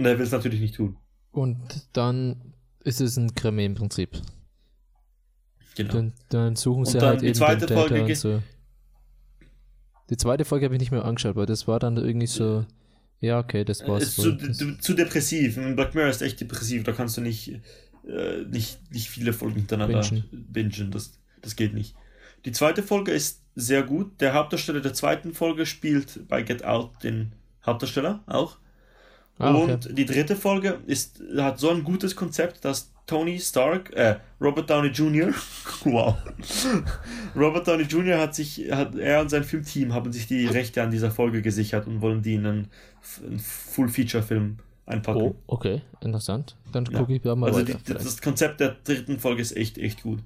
Und 0.00 0.06
er 0.06 0.18
will 0.18 0.24
es 0.26 0.32
natürlich 0.32 0.60
nicht 0.60 0.74
tun. 0.74 0.96
und 1.32 1.58
dann 1.92 2.54
ist 2.82 3.00
es 3.00 3.16
ein 3.18 3.34
Krimi 3.34 3.64
im 3.66 3.74
Prinzip. 3.74 4.20
Genau. 5.76 5.92
Dann, 5.92 6.12
dann 6.30 6.56
suchen 6.56 6.84
sie 6.86 6.98
dann 6.98 7.08
halt 7.10 7.20
die 7.22 7.26
eben 7.26 7.34
zweite 7.34 7.66
den 7.66 7.76
Folge 7.76 8.02
und 8.04 8.14
so. 8.16 8.42
Die 10.10 10.16
zweite 10.16 10.44
Folge 10.44 10.64
habe 10.64 10.74
ich 10.74 10.80
nicht 10.80 10.90
mehr 10.90 11.04
angeschaut, 11.04 11.36
weil 11.36 11.46
das 11.46 11.68
war 11.68 11.78
dann 11.78 11.96
irgendwie 11.96 12.26
so, 12.26 12.64
ja, 13.20 13.38
okay, 13.38 13.64
das 13.64 13.86
war's. 13.86 14.02
ist 14.04 14.16
zu, 14.16 14.24
wohl. 14.24 14.36
Das- 14.48 14.56
zu, 14.56 14.78
zu 14.78 14.94
depressiv. 14.94 15.54
Black 15.76 15.94
Mirror 15.94 16.10
ist 16.10 16.22
echt 16.22 16.40
depressiv. 16.40 16.82
Da 16.84 16.92
kannst 16.92 17.16
du 17.16 17.20
nicht, 17.20 17.60
äh, 18.08 18.42
nicht, 18.48 18.80
nicht 18.92 19.08
viele 19.08 19.32
Folgen 19.32 19.56
hintereinander 19.56 20.00
Bingen. 20.00 20.46
bingen. 20.50 20.90
Das, 20.90 21.12
das 21.42 21.54
geht 21.54 21.74
nicht. 21.74 21.94
Die 22.44 22.52
zweite 22.52 22.82
Folge 22.82 23.12
ist 23.12 23.42
sehr 23.54 23.82
gut. 23.82 24.20
Der 24.20 24.32
Hauptdarsteller 24.34 24.80
der 24.80 24.94
zweiten 24.94 25.34
Folge 25.34 25.66
spielt 25.66 26.26
bei 26.26 26.42
Get 26.42 26.64
Out 26.64 27.04
den 27.04 27.32
Hauptdarsteller 27.64 28.24
auch. 28.26 28.56
Ah, 29.40 29.54
okay. 29.54 29.72
Und 29.72 29.98
die 29.98 30.04
dritte 30.04 30.36
Folge 30.36 30.80
ist, 30.86 31.22
hat 31.36 31.58
so 31.58 31.70
ein 31.70 31.82
gutes 31.82 32.14
Konzept, 32.14 32.64
dass 32.64 32.92
Tony 33.06 33.40
Stark, 33.40 33.92
äh, 33.94 34.16
Robert 34.40 34.68
Downey 34.70 34.88
Jr., 34.88 35.32
wow, 35.84 36.14
Robert 37.34 37.66
Downey 37.66 37.84
Jr. 37.84 38.18
hat 38.18 38.34
sich, 38.34 38.70
hat, 38.70 38.94
er 38.94 39.20
und 39.20 39.30
sein 39.30 39.42
Filmteam 39.42 39.94
haben 39.94 40.12
sich 40.12 40.26
die 40.26 40.46
Rechte 40.46 40.82
an 40.82 40.90
dieser 40.90 41.10
Folge 41.10 41.42
gesichert 41.42 41.86
und 41.86 42.00
wollen 42.02 42.22
die 42.22 42.34
in 42.34 42.46
einen, 42.46 42.68
einen 43.26 43.38
Full-Feature-Film 43.38 44.58
einpacken. 44.86 45.22
Oh, 45.22 45.34
okay, 45.46 45.82
interessant. 46.00 46.56
Dann 46.72 46.84
Ja. 46.84 46.98
gucke 47.00 47.14
ich 47.14 47.22
da 47.22 47.34
mal 47.34 47.46
also 47.48 47.60
weiter. 47.60 47.78
die, 47.86 47.94
das 47.94 48.20
Konzept 48.20 48.60
der 48.60 48.76
dritten 48.84 49.18
Folge 49.18 49.42
ist 49.42 49.56
echt, 49.56 49.78
echt 49.78 50.02
gut. 50.02 50.20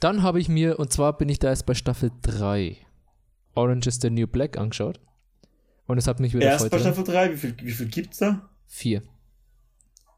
Dann 0.00 0.22
habe 0.22 0.40
ich 0.40 0.48
mir, 0.48 0.78
und 0.78 0.92
zwar 0.92 1.16
bin 1.16 1.28
ich 1.28 1.38
da 1.38 1.48
erst 1.48 1.66
bei 1.66 1.74
Staffel 1.74 2.10
3, 2.22 2.76
Orange 3.54 3.86
is 3.86 4.00
the 4.00 4.10
New 4.10 4.26
Black 4.26 4.56
angeschaut. 4.58 4.98
Und 5.86 5.98
es 5.98 6.06
hat 6.06 6.20
mich 6.20 6.34
wieder 6.34 6.46
Erst 6.46 6.70
bei. 6.70 6.78
Staffel 6.78 7.04
3, 7.04 7.32
wie 7.32 7.36
viel, 7.36 7.56
wie 7.62 7.72
viel 7.72 7.88
gibt's 7.88 8.18
da? 8.18 8.48
Vier. 8.66 9.02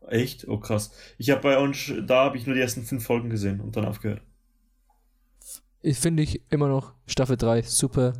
Echt? 0.08 0.46
Oh 0.48 0.58
krass. 0.58 0.92
Ich 1.18 1.30
habe 1.30 1.40
bei 1.40 1.56
Orange, 1.56 2.02
da 2.06 2.24
habe 2.24 2.36
ich 2.36 2.46
nur 2.46 2.54
die 2.54 2.60
ersten 2.60 2.82
fünf 2.82 3.04
Folgen 3.04 3.30
gesehen 3.30 3.60
und 3.60 3.76
dann 3.76 3.84
aufgehört. 3.84 4.22
Ich 5.80 5.98
finde 5.98 6.22
ich 6.22 6.42
immer 6.50 6.68
noch 6.68 6.94
Staffel 7.06 7.36
3 7.36 7.62
super. 7.62 8.12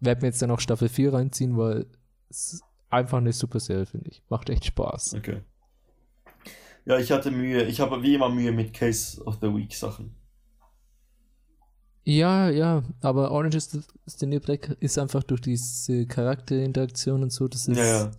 Werd 0.00 0.22
mir 0.22 0.28
jetzt 0.28 0.42
dann 0.42 0.50
auch 0.50 0.60
Staffel 0.60 0.88
4 0.88 1.12
reinziehen, 1.12 1.56
weil 1.56 1.86
es 2.28 2.60
einfach 2.90 3.18
eine 3.18 3.32
super 3.32 3.60
Serie, 3.60 3.86
finde 3.86 4.10
ich. 4.10 4.22
Macht 4.28 4.50
echt 4.50 4.64
Spaß. 4.66 5.14
Okay. 5.14 5.42
Ja, 6.84 6.98
ich 6.98 7.10
hatte 7.10 7.30
Mühe. 7.30 7.64
Ich 7.64 7.80
habe 7.80 8.02
wie 8.02 8.14
immer 8.14 8.28
Mühe 8.28 8.52
mit 8.52 8.72
Case 8.72 9.22
of 9.24 9.38
the 9.40 9.48
Week 9.48 9.74
Sachen. 9.74 10.14
Ja, 12.08 12.48
ja, 12.50 12.84
aber 13.00 13.32
Orange 13.32 13.56
is 13.56 13.68
the, 13.70 13.80
is 14.06 14.16
the 14.18 14.26
New 14.26 14.38
Black 14.38 14.76
ist 14.78 14.96
einfach 14.96 15.24
durch 15.24 15.40
diese 15.40 16.06
Charakterinteraktion 16.06 17.20
und 17.24 17.30
so, 17.32 17.48
das 17.48 17.66
ist 17.66 17.76
Ja, 17.76 17.84
ja. 17.84 18.10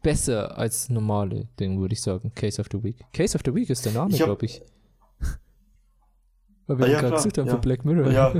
besser 0.00 0.56
als 0.56 0.88
normale 0.88 1.48
Ding, 1.58 1.80
würde 1.80 1.94
ich 1.94 2.00
sagen. 2.02 2.32
Case 2.36 2.60
of 2.60 2.68
the 2.70 2.80
Week. 2.84 3.04
Case 3.12 3.34
of 3.36 3.42
the 3.44 3.52
Week 3.52 3.68
ist 3.68 3.84
der 3.84 3.92
Name, 3.92 4.16
glaube 4.16 4.46
ich. 4.46 4.62
Weil 6.68 6.78
wir 6.78 6.84
Ah, 6.86 6.88
ja, 6.88 7.00
gerade 7.00 7.16
gesagt 7.16 7.36
haben 7.38 7.46
ja. 7.48 7.54
für 7.54 7.60
Black 7.60 7.84
Mirror. 7.84 8.12
Ja. 8.12 8.32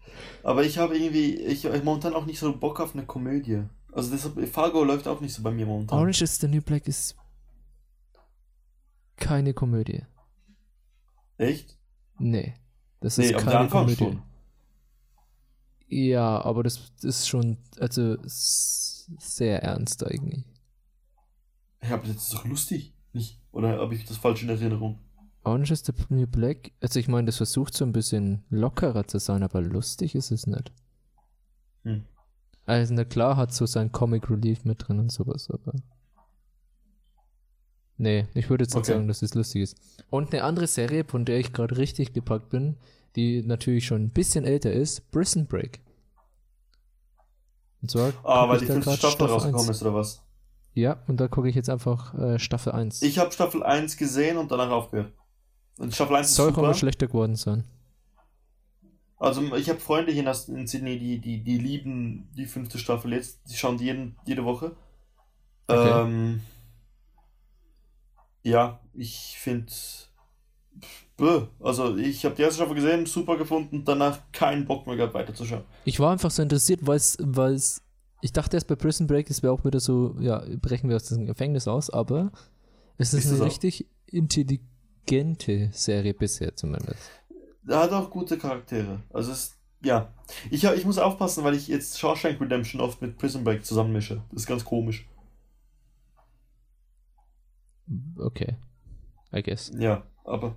Aber 0.42 0.64
ich 0.64 0.78
habe 0.78 0.96
irgendwie, 0.98 1.36
ich 1.36 1.64
ich 1.64 1.84
momentan 1.84 2.14
auch 2.14 2.26
nicht 2.26 2.40
so 2.40 2.52
Bock 2.56 2.80
auf 2.80 2.94
eine 2.94 3.06
Komödie. 3.06 3.62
Also 3.92 4.10
deshalb, 4.10 4.48
Fargo 4.48 4.82
läuft 4.82 5.06
auch 5.06 5.20
nicht 5.20 5.34
so 5.34 5.40
bei 5.42 5.52
mir 5.52 5.66
momentan. 5.66 5.96
Orange 6.00 6.22
is 6.22 6.36
the 6.40 6.48
New 6.48 6.62
Black 6.62 6.88
ist 6.88 7.14
keine 9.16 9.54
Komödie. 9.54 10.02
Echt? 11.38 11.78
Nee. 12.18 12.54
Das 13.02 13.18
Nee, 13.18 13.26
ist 13.26 13.34
aber 13.34 13.44
keine 13.44 13.58
Anfang 13.58 13.86
Komödie. 13.86 13.96
schon. 13.96 14.22
Ja, 15.88 16.42
aber 16.42 16.62
das 16.62 16.90
ist 17.02 17.28
schon, 17.28 17.58
also 17.78 18.16
sehr 18.24 19.62
ernst 19.62 20.04
eigentlich. 20.06 20.44
Ich 21.82 21.90
habe 21.90 22.06
das 22.06 22.16
ist 22.16 22.32
doch 22.34 22.44
lustig, 22.46 22.94
nicht? 23.12 23.40
Oder 23.52 23.78
habe 23.78 23.94
ich 23.94 24.04
das 24.06 24.16
falsch 24.16 24.42
in 24.42 24.48
Erinnerung? 24.48 25.00
Orange 25.44 25.72
is 25.72 25.84
the 25.84 25.92
New 26.08 26.26
Black, 26.26 26.72
also 26.80 26.98
ich 27.00 27.08
meine, 27.08 27.26
das 27.26 27.36
versucht 27.36 27.74
so 27.74 27.84
ein 27.84 27.92
bisschen 27.92 28.44
lockerer 28.48 29.06
zu 29.08 29.18
sein, 29.18 29.42
aber 29.42 29.60
lustig 29.60 30.14
ist 30.14 30.30
es 30.30 30.46
nicht. 30.46 30.72
Hm. 31.84 32.06
Also, 32.64 32.94
na 32.94 33.04
klar 33.04 33.36
hat 33.36 33.52
so 33.52 33.66
sein 33.66 33.92
Comic 33.92 34.30
Relief 34.30 34.64
mit 34.64 34.86
drin 34.88 35.00
und 35.00 35.12
sowas, 35.12 35.50
aber. 35.50 35.74
Nee, 38.02 38.26
ich 38.34 38.50
würde 38.50 38.64
jetzt 38.64 38.74
nicht 38.74 38.82
Okay. 38.82 38.94
sagen, 38.94 39.06
dass 39.06 39.22
es 39.22 39.34
lustig 39.34 39.62
ist. 39.62 39.76
Und 40.10 40.32
eine 40.34 40.42
andere 40.42 40.66
Serie, 40.66 41.04
von 41.04 41.24
der 41.24 41.38
ich 41.38 41.52
gerade 41.52 41.76
richtig 41.76 42.12
gepackt 42.12 42.50
bin, 42.50 42.76
die 43.14 43.44
natürlich 43.44 43.86
schon 43.86 44.02
ein 44.02 44.10
bisschen 44.10 44.44
älter 44.44 44.72
ist, 44.72 45.08
Prison 45.12 45.46
Break. 45.46 45.78
Und 47.80 47.92
zwar. 47.92 48.12
Ah, 48.24 48.48
weil 48.48 48.58
die 48.58 48.66
fünfte 48.66 48.90
grad 48.90 48.98
Staffel 48.98 49.26
rausgekommen 49.28 49.68
1. 49.68 49.76
ist, 49.76 49.82
oder 49.82 49.94
was? 49.94 50.20
Ja, 50.74 51.00
und 51.06 51.18
da 51.20 51.28
gucke 51.28 51.48
ich 51.48 51.54
jetzt 51.54 51.70
einfach 51.70 52.12
äh, 52.18 52.40
Staffel 52.40 52.72
1. 52.72 53.02
Ich 53.02 53.20
habe 53.20 53.30
Staffel 53.30 53.62
1 53.62 53.96
gesehen 53.96 54.36
und 54.36 54.50
danach 54.50 54.70
aufgehört. 54.70 55.12
Und 55.78 55.94
Staffel 55.94 56.16
1 56.16 56.30
ist 56.30 56.34
Soll 56.34 56.46
auch 56.50 56.54
super. 56.56 56.66
immer 56.66 56.74
schlechter 56.74 57.06
geworden 57.06 57.36
sein. 57.36 57.62
Also 59.18 59.54
ich 59.54 59.68
habe 59.68 59.78
Freunde 59.78 60.10
hier 60.10 60.26
in 60.48 60.66
Sydney, 60.66 60.98
die, 60.98 61.20
die, 61.20 61.44
die 61.44 61.58
lieben 61.58 62.28
die 62.36 62.46
fünfte 62.46 62.78
Staffel 62.78 63.12
jetzt. 63.12 63.38
Die 63.48 63.54
schauen 63.54 63.78
die 63.78 63.84
jeden, 63.84 64.16
jede 64.26 64.44
Woche. 64.44 64.74
Okay. 65.68 66.02
Ähm, 66.02 66.40
ja, 68.42 68.80
ich 68.94 69.36
finde. 69.38 69.72
Also 71.60 71.96
ich 71.96 72.24
habe 72.24 72.34
die 72.34 72.42
erste 72.42 72.56
Staffel 72.56 72.74
gesehen, 72.74 73.06
super 73.06 73.36
gefunden, 73.36 73.84
danach 73.84 74.18
keinen 74.32 74.64
Bock 74.64 74.86
mehr 74.86 74.96
gehabt 74.96 75.14
weiterzuschauen. 75.14 75.62
Ich 75.84 76.00
war 76.00 76.10
einfach 76.10 76.30
so 76.30 76.42
interessiert, 76.42 76.80
weil 76.82 76.96
es. 76.96 77.82
Ich 78.24 78.32
dachte 78.32 78.56
erst 78.56 78.68
bei 78.68 78.76
Prison 78.76 79.08
Break, 79.08 79.30
es 79.30 79.42
wäre 79.42 79.52
auch 79.52 79.64
wieder 79.64 79.80
so, 79.80 80.14
ja, 80.20 80.44
brechen 80.60 80.88
wir 80.88 80.96
aus 80.96 81.06
dem 81.06 81.26
Gefängnis 81.26 81.66
aus, 81.66 81.90
aber 81.90 82.30
es 82.96 83.12
ist 83.14 83.24
Ist 83.24 83.32
eine 83.32 83.44
richtig 83.44 83.88
intelligente 84.06 85.70
Serie 85.72 86.14
bisher 86.14 86.54
zumindest. 86.54 87.02
Er 87.66 87.80
hat 87.80 87.92
auch 87.92 88.10
gute 88.10 88.38
Charaktere. 88.38 89.02
Also 89.12 89.32
es, 89.32 89.56
ja. 89.84 90.12
Ich, 90.50 90.62
ich 90.62 90.84
muss 90.84 90.98
aufpassen, 90.98 91.42
weil 91.42 91.54
ich 91.54 91.66
jetzt 91.66 91.98
Shawshank 91.98 92.40
Redemption 92.40 92.80
oft 92.80 93.02
mit 93.02 93.18
Prison 93.18 93.42
Break 93.42 93.64
zusammenmische. 93.64 94.22
Das 94.30 94.42
ist 94.42 94.46
ganz 94.46 94.64
komisch. 94.64 95.04
Okay. 98.18 98.56
I 99.34 99.42
guess. 99.42 99.70
Ja, 99.78 100.02
aber. 100.24 100.56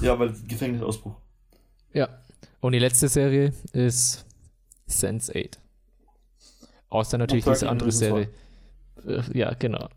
ja, 0.00 0.18
weil 0.18 0.32
Gefängnisausbruch. 0.48 1.14
Ja. 1.92 2.08
Und 2.60 2.72
die 2.72 2.78
letzte 2.78 3.08
Serie 3.08 3.52
ist 3.72 4.24
Sense 4.86 5.32
8. 5.34 5.58
Außer 6.88 7.18
natürlich 7.18 7.44
Und 7.46 7.54
diese 7.54 7.66
13 7.66 7.68
andere 7.68 7.92
Serie. 7.92 8.28
Äh, 9.06 9.22
Ja, 9.38 9.54
genau. 9.54 9.88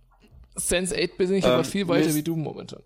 Sense 0.55 0.95
8 0.95 1.17
bin 1.17 1.33
ich 1.33 1.43
Ähm, 1.45 1.51
aber 1.51 1.63
viel 1.63 1.87
weiter 1.87 2.07
ist- 2.07 2.15
wie 2.15 2.23
du 2.23 2.35
momentan. 2.35 2.81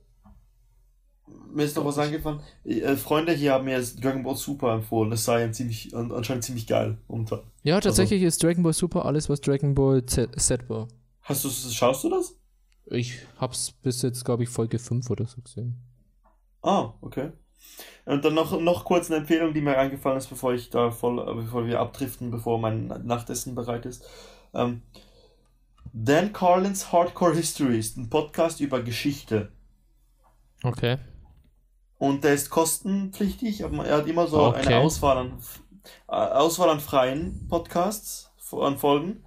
Mir 1.51 1.63
ist 1.63 1.75
noch 1.75 1.85
was 1.85 1.97
eingefallen. 1.97 2.39
Äh, 2.63 2.95
Freunde 2.95 3.31
hier 3.33 3.53
haben 3.53 3.65
mir 3.65 3.71
jetzt 3.77 4.03
Dragon 4.03 4.21
Ball 4.23 4.35
Super 4.35 4.73
empfohlen. 4.73 5.09
Das 5.11 5.25
sei 5.25 5.47
ziemlich, 5.49 5.95
an, 5.95 6.11
anscheinend 6.11 6.43
ziemlich 6.43 6.67
geil. 6.67 6.97
momentan. 7.07 7.39
Ja, 7.63 7.79
tatsächlich 7.79 8.21
ist 8.21 8.41
Dragon 8.43 8.61
Ball 8.63 8.73
Super 8.73 9.05
alles, 9.05 9.29
was 9.29 9.41
Dragon 9.41 9.73
Ball 9.73 10.05
Z, 10.05 10.39
Z 10.39 10.69
war. 10.69 10.87
Hast 11.21 11.43
du, 11.43 11.49
schaust 11.49 12.03
du 12.03 12.09
das? 12.09 12.35
Ich 12.91 13.19
hab's 13.37 13.71
bis 13.71 14.01
jetzt, 14.01 14.25
glaube 14.25 14.43
ich, 14.43 14.49
Folge 14.49 14.79
5 14.79 15.09
oder 15.09 15.25
so 15.27 15.41
gesehen. 15.41 15.75
Ah, 16.61 16.93
okay. 17.01 17.31
Und 18.05 18.25
dann 18.25 18.33
noch, 18.33 18.59
noch 18.59 18.83
kurz 18.85 19.09
eine 19.09 19.19
Empfehlung, 19.19 19.53
die 19.53 19.61
mir 19.61 19.77
eingefallen 19.77 20.17
ist, 20.17 20.27
bevor 20.27 20.53
ich 20.53 20.69
da 20.69 20.91
voll, 20.91 21.23
bevor 21.35 21.65
wir 21.67 21.79
abdriften, 21.79 22.31
bevor 22.31 22.57
mein 22.57 22.87
Nachtessen 23.03 23.53
bereit 23.53 23.85
ist. 23.85 24.03
Ähm, 24.53 24.81
Dan 25.93 26.33
Carlins 26.33 26.91
Hardcore 26.91 27.35
History 27.35 27.77
ist 27.77 27.97
ein 27.97 28.09
Podcast 28.09 28.59
über 28.59 28.81
Geschichte. 28.81 29.51
Okay. 30.63 30.97
Und 31.97 32.23
der 32.23 32.33
ist 32.33 32.49
kostenpflichtig, 32.49 33.63
aber 33.65 33.85
er 33.85 33.97
hat 33.97 34.07
immer 34.07 34.27
so 34.27 34.39
Okay. 34.41 34.67
eine 34.67 34.77
Auswahl 34.77 35.17
an, 35.17 35.39
äh, 36.07 36.11
Auswahl 36.13 36.69
an 36.69 36.79
freien 36.79 37.47
Podcasts, 37.49 38.31
an 38.51 38.77
Folgen, 38.77 39.23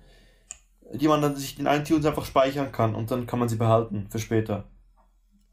die 0.93 1.09
man 1.09 1.23
dann 1.23 1.37
sich 1.37 1.59
in 1.59 1.67
iTunes 1.67 2.07
einfach 2.07 2.25
speichern 2.25 2.73
kann 2.73 2.95
und 2.95 3.11
dann 3.11 3.27
kann 3.27 3.39
man 3.39 3.49
sie 3.49 3.57
behalten 3.57 4.07
für 4.11 4.19
später. 4.19 4.65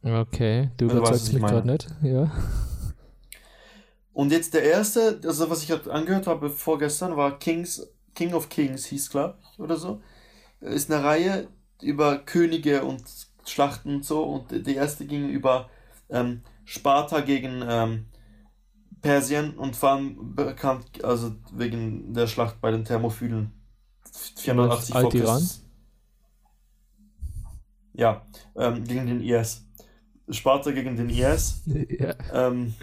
Okay, 0.01 0.69
du 0.77 0.87
was 0.87 0.93
überzeugst 0.93 1.27
ich 1.27 1.33
mich 1.33 1.43
gerade 1.43 1.67
nicht, 1.67 1.87
ja. 2.01 2.31
Und 4.13 4.31
jetzt 4.31 4.53
der 4.53 4.63
erste, 4.63 5.19
also 5.23 5.49
was 5.49 5.63
ich 5.63 5.71
halt 5.71 5.87
angehört 5.87 6.27
habe 6.27 6.49
vorgestern, 6.49 7.15
war 7.15 7.39
Kings, 7.39 7.87
King 8.15 8.33
of 8.33 8.49
Kings 8.49 8.85
hieß, 8.85 9.09
glaube 9.09 9.37
ich, 9.41 9.59
oder 9.59 9.77
so. 9.77 10.01
Ist 10.59 10.91
eine 10.91 11.03
Reihe 11.03 11.47
über 11.81 12.17
Könige 12.17 12.83
und 12.83 13.01
Schlachten 13.45 13.95
und 13.95 14.05
so. 14.05 14.23
Und 14.23 14.67
die 14.67 14.75
erste 14.75 15.05
ging 15.05 15.29
über 15.29 15.69
ähm, 16.09 16.41
Sparta 16.65 17.21
gegen 17.21 17.63
ähm, 17.65 18.07
Persien 19.01 19.57
und 19.57 19.75
vor 19.75 19.91
allem 19.91 20.35
bekannt, 20.35 21.03
also 21.03 21.31
wegen 21.53 22.13
der 22.13 22.27
Schlacht 22.27 22.59
bei 22.59 22.71
den 22.71 22.83
Thermophylen. 22.83 23.58
480 24.37 24.95
vor? 24.95 25.09
Christus. 25.09 25.61
Ja, 27.93 28.21
ähm, 28.55 28.83
gegen 28.85 29.07
den 29.07 29.21
IS. 29.21 29.65
Sparta 30.29 30.71
gegen 30.71 30.95
den 30.95 31.09
IS. 31.09 31.61
ja. 31.89 32.15
Ähm, 32.33 32.73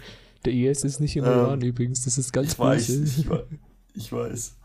Der 0.45 0.53
IS 0.53 0.83
ist 0.83 0.99
nicht 0.99 1.15
im 1.15 1.25
Ähm, 1.25 1.31
Iran 1.31 1.61
übrigens, 1.61 2.03
das 2.05 2.17
ist 2.17 2.31
ganz 2.33 2.53
ich 2.53 2.59
weiß, 2.59 2.89
ich 3.17 3.29
weiß. 3.29 3.45
Ich 3.95 4.11
weiß. 4.11 4.55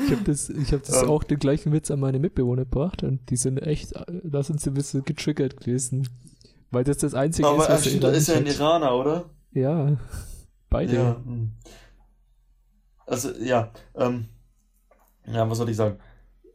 Ich 0.00 0.10
habe 0.10 0.22
das, 0.24 0.50
ich 0.50 0.72
hab 0.72 0.82
das 0.82 1.02
Ähm. 1.02 1.08
auch 1.10 1.22
den 1.22 1.38
gleichen 1.38 1.72
Witz 1.72 1.90
an 1.90 2.00
meine 2.00 2.18
Mitbewohner 2.18 2.64
gebracht 2.64 3.02
und 3.04 3.30
die 3.30 3.36
sind 3.36 3.58
echt, 3.58 3.92
da 4.24 4.42
sind 4.42 4.60
sie 4.60 4.70
ein 4.70 4.74
bisschen 4.74 5.04
getriggert 5.04 5.58
gewesen. 5.60 6.08
Weil 6.70 6.82
das 6.82 6.98
das 6.98 7.14
Einzige 7.14 7.46
Aber 7.46 7.62
ist, 7.62 7.68
er 7.68 7.74
was 7.76 7.86
Iran 7.86 8.14
ist 8.14 8.28
ja 8.28 8.34
ein. 8.34 8.46
Iraner, 8.46 8.94
oder? 8.96 9.30
Ja, 9.52 9.96
beide. 10.70 10.94
Ja. 10.96 11.22
Also, 13.06 13.32
ja. 13.38 13.70
Ähm, 13.96 14.28
ja, 15.26 15.48
was 15.48 15.58
soll 15.58 15.68
ich 15.70 15.76
sagen? 15.76 15.98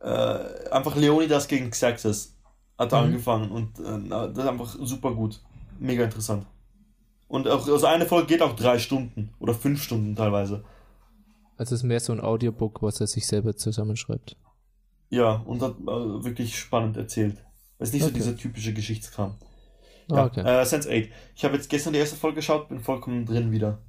Äh, 0.01 0.69
einfach 0.71 0.95
Leonidas 0.95 1.47
gegen 1.47 1.69
Xerxes 1.71 2.35
hat 2.77 2.91
Mhm. 2.91 2.97
angefangen 2.97 3.51
und 3.51 3.79
äh, 3.79 4.09
das 4.09 4.37
ist 4.37 4.49
einfach 4.49 4.75
super 4.81 5.13
gut. 5.13 5.41
Mega 5.79 6.03
interessant. 6.03 6.45
Und 7.27 7.47
auch, 7.47 7.67
also 7.67 7.85
eine 7.85 8.05
Folge 8.05 8.27
geht 8.27 8.41
auch 8.41 8.55
drei 8.55 8.79
Stunden 8.79 9.33
oder 9.39 9.53
fünf 9.53 9.83
Stunden 9.83 10.15
teilweise. 10.15 10.63
Also 11.57 11.75
es 11.75 11.81
ist 11.81 11.83
mehr 11.83 11.99
so 11.99 12.13
ein 12.13 12.21
Audiobook, 12.21 12.81
was 12.81 13.01
er 13.01 13.07
sich 13.07 13.27
selber 13.27 13.55
zusammenschreibt. 13.55 14.37
Ja, 15.09 15.33
und 15.33 15.61
hat 15.61 15.75
äh, 15.81 16.23
wirklich 16.23 16.57
spannend 16.57 16.95
erzählt. 16.97 17.43
Es 17.79 17.89
ist 17.89 17.93
nicht 17.93 18.03
so 18.03 18.07
Okay. 18.09 18.17
dieser 18.17 18.37
typische 18.37 18.73
Geschichtskram. 18.73 19.35
Ah, 20.11 20.15
Ja, 20.15 20.25
okay. 20.25 20.41
äh, 20.41 20.65
Sense 20.65 20.89
8. 20.89 21.09
Ich 21.35 21.43
habe 21.45 21.55
jetzt 21.55 21.69
gestern 21.69 21.93
die 21.93 21.99
erste 21.99 22.15
Folge 22.15 22.37
geschaut, 22.37 22.69
bin 22.69 22.79
vollkommen 22.79 23.25
drin 23.25 23.51
wieder. 23.51 23.79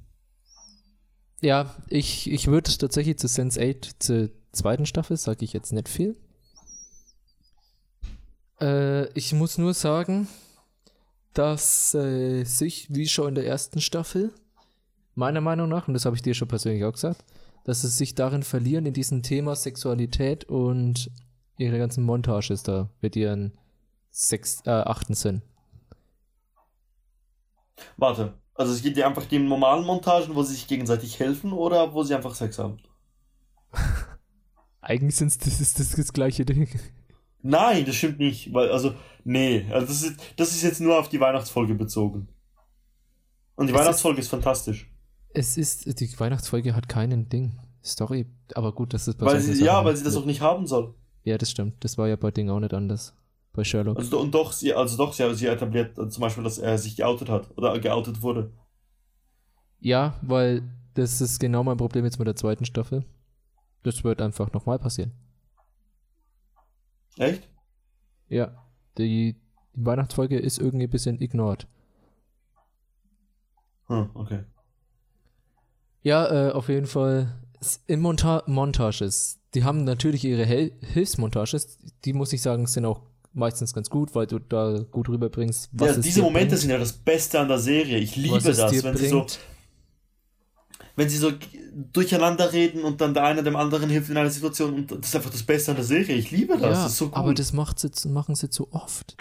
Ja, 1.41 1.75
ich, 1.87 2.31
ich 2.31 2.47
würde 2.47 2.71
tatsächlich 2.77 3.17
zu 3.17 3.27
Sense 3.27 3.59
8 3.59 4.01
zur 4.01 4.29
zweiten 4.51 4.85
Staffel, 4.85 5.17
sage 5.17 5.43
ich 5.43 5.53
jetzt 5.53 5.73
nicht 5.73 5.89
viel. 5.89 6.15
Äh, 8.61 9.07
ich 9.13 9.33
muss 9.33 9.57
nur 9.57 9.73
sagen, 9.73 10.27
dass 11.33 11.95
äh, 11.95 12.43
sich, 12.43 12.93
wie 12.93 13.07
schon 13.07 13.29
in 13.29 13.35
der 13.35 13.47
ersten 13.47 13.81
Staffel, 13.81 14.31
meiner 15.15 15.41
Meinung 15.41 15.67
nach, 15.67 15.87
und 15.87 15.95
das 15.95 16.05
habe 16.05 16.15
ich 16.15 16.21
dir 16.21 16.35
schon 16.35 16.47
persönlich 16.47 16.83
auch 16.85 16.93
gesagt, 16.93 17.25
dass 17.63 17.83
es 17.83 17.97
sich 17.97 18.13
darin 18.13 18.43
verlieren, 18.43 18.85
in 18.85 18.93
diesem 18.93 19.23
Thema 19.23 19.55
Sexualität 19.55 20.43
und 20.45 21.09
ihre 21.57 21.79
ganzen 21.79 22.03
Montages 22.03 22.61
da 22.63 22.89
mit 23.01 23.15
ihren 23.15 23.57
sechs, 24.11 24.61
äh, 24.65 24.69
achten 24.69 25.15
Sinn. 25.15 25.41
Warte, 27.97 28.33
also 28.55 28.73
es 28.73 28.81
gibt 28.81 28.97
ja 28.97 29.07
einfach 29.07 29.25
die 29.25 29.39
normalen 29.39 29.85
Montagen, 29.85 30.35
wo 30.35 30.43
sie 30.43 30.53
sich 30.53 30.67
gegenseitig 30.67 31.19
helfen 31.19 31.53
oder 31.53 31.93
wo 31.93 32.03
sie 32.03 32.15
einfach 32.15 32.35
Sex 32.35 32.59
haben? 32.59 32.79
Eigentlich 34.81 35.15
sind's, 35.15 35.37
das 35.37 35.61
ist 35.61 35.79
das, 35.79 35.91
das 35.91 36.11
gleiche 36.13 36.45
Ding. 36.45 36.67
Nein, 37.43 37.85
das 37.85 37.95
stimmt 37.95 38.19
nicht, 38.19 38.53
weil, 38.53 38.71
also, 38.71 38.93
nee, 39.23 39.65
also 39.71 39.87
das 39.87 40.03
ist, 40.03 40.19
das 40.37 40.51
ist 40.51 40.61
jetzt 40.63 40.81
nur 40.81 40.99
auf 40.99 41.09
die 41.09 41.19
Weihnachtsfolge 41.19 41.75
bezogen. 41.75 42.27
Und 43.55 43.67
die 43.67 43.73
Es 43.73 43.79
ist- 43.79 43.85
Weihnachtsfolge 43.85 44.19
ist 44.21 44.29
fantastisch. 44.29 44.91
Es 45.33 45.55
ist, 45.57 45.99
die 45.99 46.19
Weihnachtsfolge 46.19 46.75
hat 46.75 46.89
keinen 46.89 47.29
Ding. 47.29 47.57
Story, 47.83 48.27
aber 48.53 48.73
gut, 48.73 48.93
das 48.93 49.07
ist 49.07 49.17
bei 49.17 49.25
Weil 49.25 49.39
sie, 49.39 49.63
ja, 49.63 49.83
weil 49.83 49.95
sie 49.95 50.03
das 50.03 50.15
auch 50.15 50.25
nicht 50.25 50.41
haben 50.41 50.67
soll. 50.67 50.93
Ja, 51.23 51.37
das 51.39 51.49
stimmt. 51.49 51.83
Das 51.83 51.97
war 51.97 52.07
ja 52.07 52.15
bei 52.15 52.29
Ding 52.29 52.49
auch 52.49 52.59
nicht 52.59 52.73
anders. 52.75 53.15
Bei 53.53 53.63
Sherlock. 53.63 53.97
Also, 53.97 54.19
und 54.19 54.33
doch, 54.33 54.53
sie, 54.53 54.73
also 54.73 54.97
doch, 54.97 55.13
sie, 55.13 55.33
sie 55.35 55.47
etabliert 55.47 55.97
äh, 55.97 56.07
zum 56.09 56.21
Beispiel, 56.21 56.43
dass 56.43 56.57
er 56.57 56.77
sich 56.77 56.95
geoutet 56.95 57.29
hat 57.29 57.49
oder 57.57 57.77
geoutet 57.79 58.21
wurde. 58.21 58.53
Ja, 59.79 60.17
weil 60.21 60.63
das 60.93 61.19
ist 61.19 61.39
genau 61.39 61.63
mein 61.63 61.77
Problem 61.77 62.05
jetzt 62.05 62.19
mit 62.19 62.27
der 62.27 62.35
zweiten 62.35 62.65
Staffel. 62.65 63.03
Das 63.83 64.03
wird 64.03 64.21
einfach 64.21 64.53
nochmal 64.53 64.79
passieren. 64.79 65.11
Echt? 67.17 67.49
Ja, 68.29 68.63
die, 68.97 69.35
die 69.75 69.85
Weihnachtsfolge 69.85 70.39
ist 70.39 70.59
irgendwie 70.59 70.85
ein 70.87 70.91
bisschen 70.91 71.19
ignored. 71.19 71.67
Hm, 73.87 74.09
okay. 74.13 74.43
Ja, 76.03 76.49
äh, 76.49 76.51
auf 76.51 76.69
jeden 76.69 76.87
Fall. 76.87 77.37
In 77.85 77.99
Monta 77.99 78.41
Montages, 78.47 79.39
die 79.53 79.63
haben 79.63 79.83
natürlich 79.83 80.23
ihre 80.23 80.45
Hel 80.45 80.71
Hilfsmontages, 80.81 81.77
die 82.05 82.13
muss 82.13 82.33
ich 82.33 82.41
sagen, 82.41 82.65
sind 82.65 82.85
auch 82.85 83.03
meistens 83.33 83.73
ganz 83.73 83.89
gut, 83.89 84.13
weil 84.15 84.27
du 84.27 84.39
da 84.39 84.83
gut 84.91 85.09
rüberbringst, 85.09 85.69
was 85.73 85.89
ja, 85.89 85.95
es 85.95 86.01
diese 86.01 86.21
Momente 86.21 86.49
bringt, 86.49 86.61
sind 86.61 86.69
ja 86.71 86.77
das 86.77 86.93
Beste 86.93 87.39
an 87.39 87.47
der 87.47 87.59
Serie. 87.59 87.97
Ich 87.97 88.15
liebe 88.15 88.39
das, 88.39 88.57
wenn 88.83 88.97
sie 88.97 89.07
so, 89.07 89.19
bringt. 89.19 89.39
wenn 90.95 91.09
sie 91.09 91.17
so 91.17 91.31
durcheinander 91.93 92.51
reden 92.51 92.83
und 92.83 92.99
dann 93.01 93.13
der 93.13 93.23
eine 93.23 93.43
dem 93.43 93.55
anderen 93.55 93.89
hilft 93.89 94.09
in 94.09 94.17
einer 94.17 94.29
Situation 94.29 94.73
und 94.73 94.91
das 94.91 95.07
ist 95.07 95.15
einfach 95.15 95.31
das 95.31 95.43
Beste 95.43 95.71
an 95.71 95.77
der 95.77 95.85
Serie. 95.85 96.15
Ich 96.15 96.31
liebe 96.31 96.53
das. 96.53 96.61
ja, 96.61 96.83
das 96.83 96.97
so 96.97 97.09
aber 97.13 97.33
das 97.33 97.53
macht 97.53 97.79
sie, 97.79 98.09
machen 98.09 98.35
sie 98.35 98.49
zu 98.49 98.71
oft. 98.73 99.15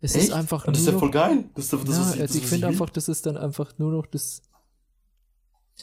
Es 0.00 0.14
Echt? 0.14 0.24
ist 0.24 0.32
einfach 0.32 0.64
Und 0.64 0.76
das 0.76 0.82
ist 0.82 0.86
nur 0.86 0.94
ja 0.94 0.98
voll 1.00 1.10
geil. 1.10 1.44
Das 1.54 1.68
das, 1.68 1.82
ja, 1.82 1.88
was 1.88 2.14
ich, 2.14 2.20
also 2.20 2.38
ich 2.38 2.46
finde 2.46 2.68
einfach, 2.68 2.88
das 2.90 3.08
ist 3.08 3.26
dann 3.26 3.36
einfach 3.36 3.72
nur 3.78 3.92
noch 3.92 4.06
das. 4.06 4.42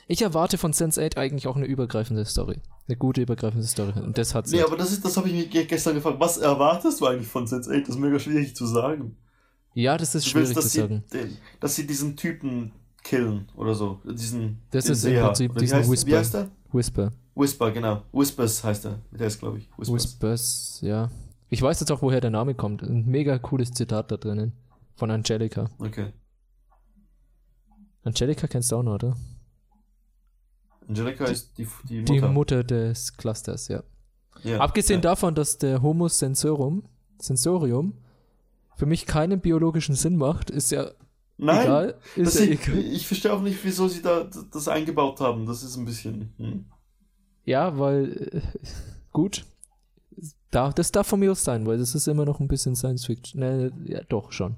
Ich 0.07 0.22
erwarte 0.22 0.57
von 0.57 0.72
Sense8 0.73 1.17
eigentlich 1.17 1.47
auch 1.47 1.55
eine 1.55 1.65
übergreifende 1.65 2.26
Story. 2.26 2.61
Eine 2.88 2.97
gute 2.97 3.22
übergreifende 3.22 3.65
Story. 3.65 3.93
Und 3.99 4.17
das 4.17 4.35
hat 4.35 4.47
sie. 4.47 4.57
Nee, 4.57 4.61
aber 4.63 4.77
das 4.77 4.91
ist, 4.91 5.03
das 5.03 5.17
habe 5.17 5.30
ich 5.30 5.34
mich 5.35 5.49
ge- 5.49 5.65
gestern 5.65 5.95
gefragt. 5.95 6.19
Was 6.19 6.38
erwartest 6.38 7.01
du 7.01 7.07
eigentlich 7.07 7.27
von 7.27 7.45
Sense8? 7.47 7.80
Das 7.81 7.89
ist 7.89 7.99
mega 7.99 8.19
schwierig 8.19 8.55
zu 8.55 8.65
sagen. 8.67 9.17
ja, 9.73 9.97
das 9.97 10.13
ist 10.15 10.26
Du 10.26 10.30
schwierig 10.31 10.55
willst, 10.55 10.72
zu 10.72 10.80
sagen. 10.81 11.03
sie, 11.07 11.17
den, 11.17 11.38
dass 11.59 11.76
sie 11.76 11.88
diesen 11.88 12.15
Typen 12.15 12.72
killen 13.03 13.47
oder 13.55 13.73
so. 13.73 13.99
Diesen. 14.03 14.59
Das 14.72 14.88
ist 14.89 15.03
im. 15.05 15.15
Prinzip 15.19 15.51
Oder 15.51 15.59
wie 15.61 15.63
diesen 15.65 15.77
heißt, 15.80 15.89
Whisper. 15.91 16.07
Wie 16.11 16.15
heißt 16.17 16.34
der? 16.34 16.51
Whisper. 16.72 17.11
Whisper, 17.35 17.72
genau. 17.72 18.01
Whispers 18.11 18.63
heißt 18.63 18.85
er. 18.85 18.99
Der 19.11 19.27
ist, 19.27 19.39
glaube 19.39 19.57
ich. 19.59 19.69
Whispers. 19.77 19.93
Whispers, 19.93 20.80
ja. 20.81 21.09
Ich 21.49 21.61
weiß 21.61 21.80
jetzt 21.80 21.91
auch, 21.91 22.01
woher 22.01 22.22
der 22.22 22.31
Name 22.31 22.53
kommt. 22.55 22.81
Ein 22.84 23.05
mega 23.05 23.38
cooles 23.39 23.72
Zitat 23.72 24.11
da 24.11 24.17
drinnen. 24.17 24.53
Von 24.95 25.09
Angelica. 25.11 25.69
Okay. 25.80 26.13
Angelica 28.03 28.47
kennst 28.47 28.72
du 28.72 28.77
auch 28.77 28.84
noch, 28.84 28.95
oder? 28.95 29.15
Angelica 30.88 31.26
ist 31.26 31.57
die, 31.57 31.68
die 31.90 31.99
Mutter. 31.99 32.14
Die 32.14 32.22
Mutter 32.22 32.64
des 32.64 33.18
Clusters, 33.18 33.68
ja. 33.68 33.84
ja. 34.44 34.60
Abgesehen 34.60 34.99
ja. 34.99 35.10
davon, 35.10 35.36
dass 35.36 35.57
der 35.57 35.82
Homus 35.82 36.20
Sensorum, 36.20 36.84
Sensorium 37.20 37.94
für 38.76 38.86
mich 38.86 39.06
keinen 39.06 39.40
biologischen 39.40 39.95
Sinn 39.95 40.18
macht, 40.18 40.49
ist 40.49 40.72
ja 40.72 40.91
Nein, 41.38 41.66
egal. 41.66 41.95
Ist 42.16 42.36
ja 42.36 42.41
sie, 42.45 42.52
egal. 42.52 42.78
ich 42.78 43.07
verstehe 43.07 43.34
auch 43.34 43.41
nicht, 43.41 43.60
wieso 43.64 43.88
sie 43.88 44.02
da 44.02 44.30
das 44.52 44.68
eingebaut 44.68 45.20
haben. 45.20 45.45
Das 45.45 45.64
ist 45.64 45.76
ein 45.76 45.86
bisschen. 45.86 46.34
Hm. 46.38 46.66
Ja, 47.44 47.78
weil 47.78 48.32
äh, 48.32 48.41
gut. 49.12 49.45
Da, 50.52 50.72
das 50.72 50.91
darf 50.91 51.07
von 51.07 51.20
mir 51.20 51.32
aus 51.32 51.44
sein, 51.44 51.66
weil 51.66 51.78
das 51.78 51.95
ist 51.95 52.07
immer 52.07 52.24
noch 52.24 52.40
ein 52.40 52.48
bisschen 52.48 52.76
Science 52.76 53.06
Fiction. 53.06 53.41
Ne, 53.41 53.74
ja, 53.86 54.02
doch 54.07 54.32
schon. 54.32 54.56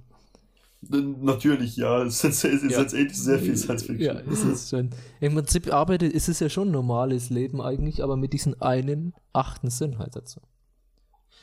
Natürlich, 0.82 1.76
ja. 1.78 2.04
Sense8 2.04 2.70
Ja. 2.70 2.80
Sense8 2.82 3.08
ist 3.12 3.24
sehr 3.24 3.40
viel 3.40 3.58
Science 3.58 3.84
Fiction. 3.84 4.00
Ja, 4.16 4.20
ist 4.20 4.44
es 4.44 4.70
schon. 4.70 4.92
Im 5.20 5.34
Prinzip 5.34 5.74
arbeitet, 5.74 6.14
ist 6.14 6.30
es 6.30 6.40
ja 6.40 6.50
schon 6.50 6.70
ein 6.70 6.72
normales 6.72 7.30
Leben 7.30 7.62
eigentlich, 7.62 8.04
aber 8.04 8.16
mit 8.16 8.34
diesem 8.34 8.56
einen 8.62 9.14
achten 9.34 9.70
Sinn 9.70 9.98
halt 9.98 10.16
dazu. 10.16 10.40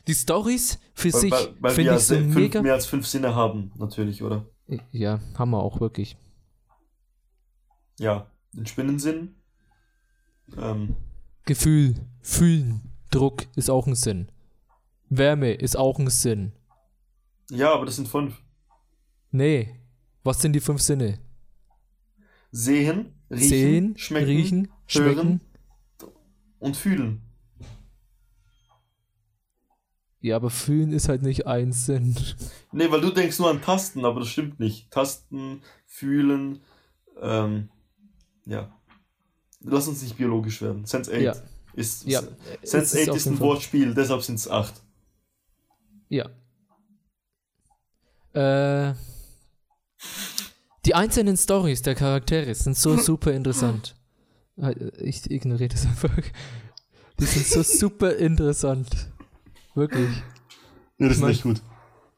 Die 0.06 0.14
Stories 0.14 0.78
für 0.94 1.12
Weil, 1.12 1.20
sich 1.20 1.34
finde 1.34 1.82
ja 1.82 1.96
ich 1.96 2.02
so 2.04 2.14
fünf, 2.14 2.34
mega. 2.34 2.62
mehr 2.62 2.74
als 2.74 2.86
fünf 2.86 3.06
Sinne 3.06 3.34
haben, 3.34 3.72
natürlich, 3.76 4.22
oder? 4.22 4.46
Ja, 4.92 5.20
haben 5.36 5.50
wir 5.50 5.62
auch 5.62 5.80
wirklich. 5.80 6.16
Ja. 7.98 8.30
Den 8.52 8.66
Spinnensinn. 8.66 9.34
Ähm, 10.56 10.94
Gefühl, 11.44 11.94
fühlen, 12.22 12.82
Druck 13.10 13.46
ist 13.56 13.70
auch 13.70 13.86
ein 13.86 13.94
Sinn. 13.94 14.28
Wärme 15.08 15.54
ist 15.54 15.76
auch 15.76 15.98
ein 15.98 16.08
Sinn. 16.10 16.52
ja, 17.50 17.72
aber 17.72 17.86
das 17.86 17.96
sind 17.96 18.08
fünf. 18.08 18.40
Nee. 19.34 19.80
Was 20.22 20.40
sind 20.40 20.52
die 20.52 20.60
fünf 20.60 20.80
Sinne? 20.80 21.18
Sehen, 22.52 23.12
riechen, 23.28 23.48
Sehen, 23.48 23.98
schmecken 23.98 24.26
riechen, 24.28 24.58
hören. 24.68 24.70
schmecken. 24.86 25.40
und 26.60 26.76
fühlen. 26.76 27.20
Ja, 30.20 30.36
aber 30.36 30.50
fühlen 30.50 30.92
ist 30.92 31.08
halt 31.08 31.22
nicht 31.22 31.48
ein 31.48 31.72
Sinn. 31.72 32.16
Nee, 32.70 32.90
weil 32.92 33.00
du 33.00 33.10
denkst 33.10 33.40
nur 33.40 33.50
an 33.50 33.60
Tasten, 33.60 34.04
aber 34.04 34.20
das 34.20 34.28
stimmt 34.28 34.60
nicht. 34.60 34.90
Tasten, 34.92 35.62
fühlen, 35.84 36.60
ähm, 37.20 37.70
ja. 38.46 38.72
Lass 39.60 39.88
uns 39.88 40.00
nicht 40.02 40.16
biologisch 40.16 40.62
werden. 40.62 40.84
Sense 40.86 41.10
8 41.12 41.20
Ja. 41.20 41.34
ist, 41.74 42.06
Ja, 42.06 42.20
Sense 42.62 42.96
es 43.00 43.02
8 43.02 43.10
auf 43.10 43.16
ist 43.16 43.24
jeden 43.24 43.34
ein 43.36 43.38
Fall- 43.40 43.48
Wortspiel, 43.48 43.94
deshalb 43.94 44.22
sind 44.22 44.36
es 44.36 44.48
8. 44.48 44.80
Ja. 46.08 46.30
Äh, 48.32 48.94
die 50.86 50.94
einzelnen 50.94 51.36
Stories 51.36 51.82
der 51.82 51.94
Charaktere 51.94 52.54
sind 52.54 52.76
so 52.76 52.96
super 52.98 53.32
interessant. 53.32 53.94
Äh, 54.56 54.74
Ich 55.02 55.30
ignoriere 55.30 55.70
das 55.70 55.86
einfach. 55.86 56.14
Die 57.20 57.24
sind 57.24 57.46
so 57.46 57.62
super 57.78 58.16
interessant. 58.16 58.88
Wirklich. 59.74 60.10
Nee, 60.98 61.08
das 61.08 61.18
ist 61.18 61.24
nicht 61.24 61.42
gut. 61.42 61.62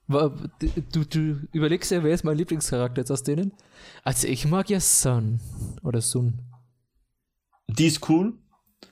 Du, 0.09 1.05
du 1.05 1.41
überlegst 1.53 1.91
ja, 1.91 2.03
wer 2.05 2.15
ist 2.15 2.23
mein 2.25 2.37
Lieblingscharakter 2.37 3.01
jetzt 3.01 3.11
aus 3.11 3.23
denen? 3.25 3.53
Also 4.05 4.29
ich 4.29 4.47
mag 4.47 4.71
ja 4.71 4.79
Sun. 4.79 5.41
Oder 5.83 6.01
Sun. 6.01 6.41
Die 7.69 7.87
ist 7.87 8.09
cool. 8.09 8.35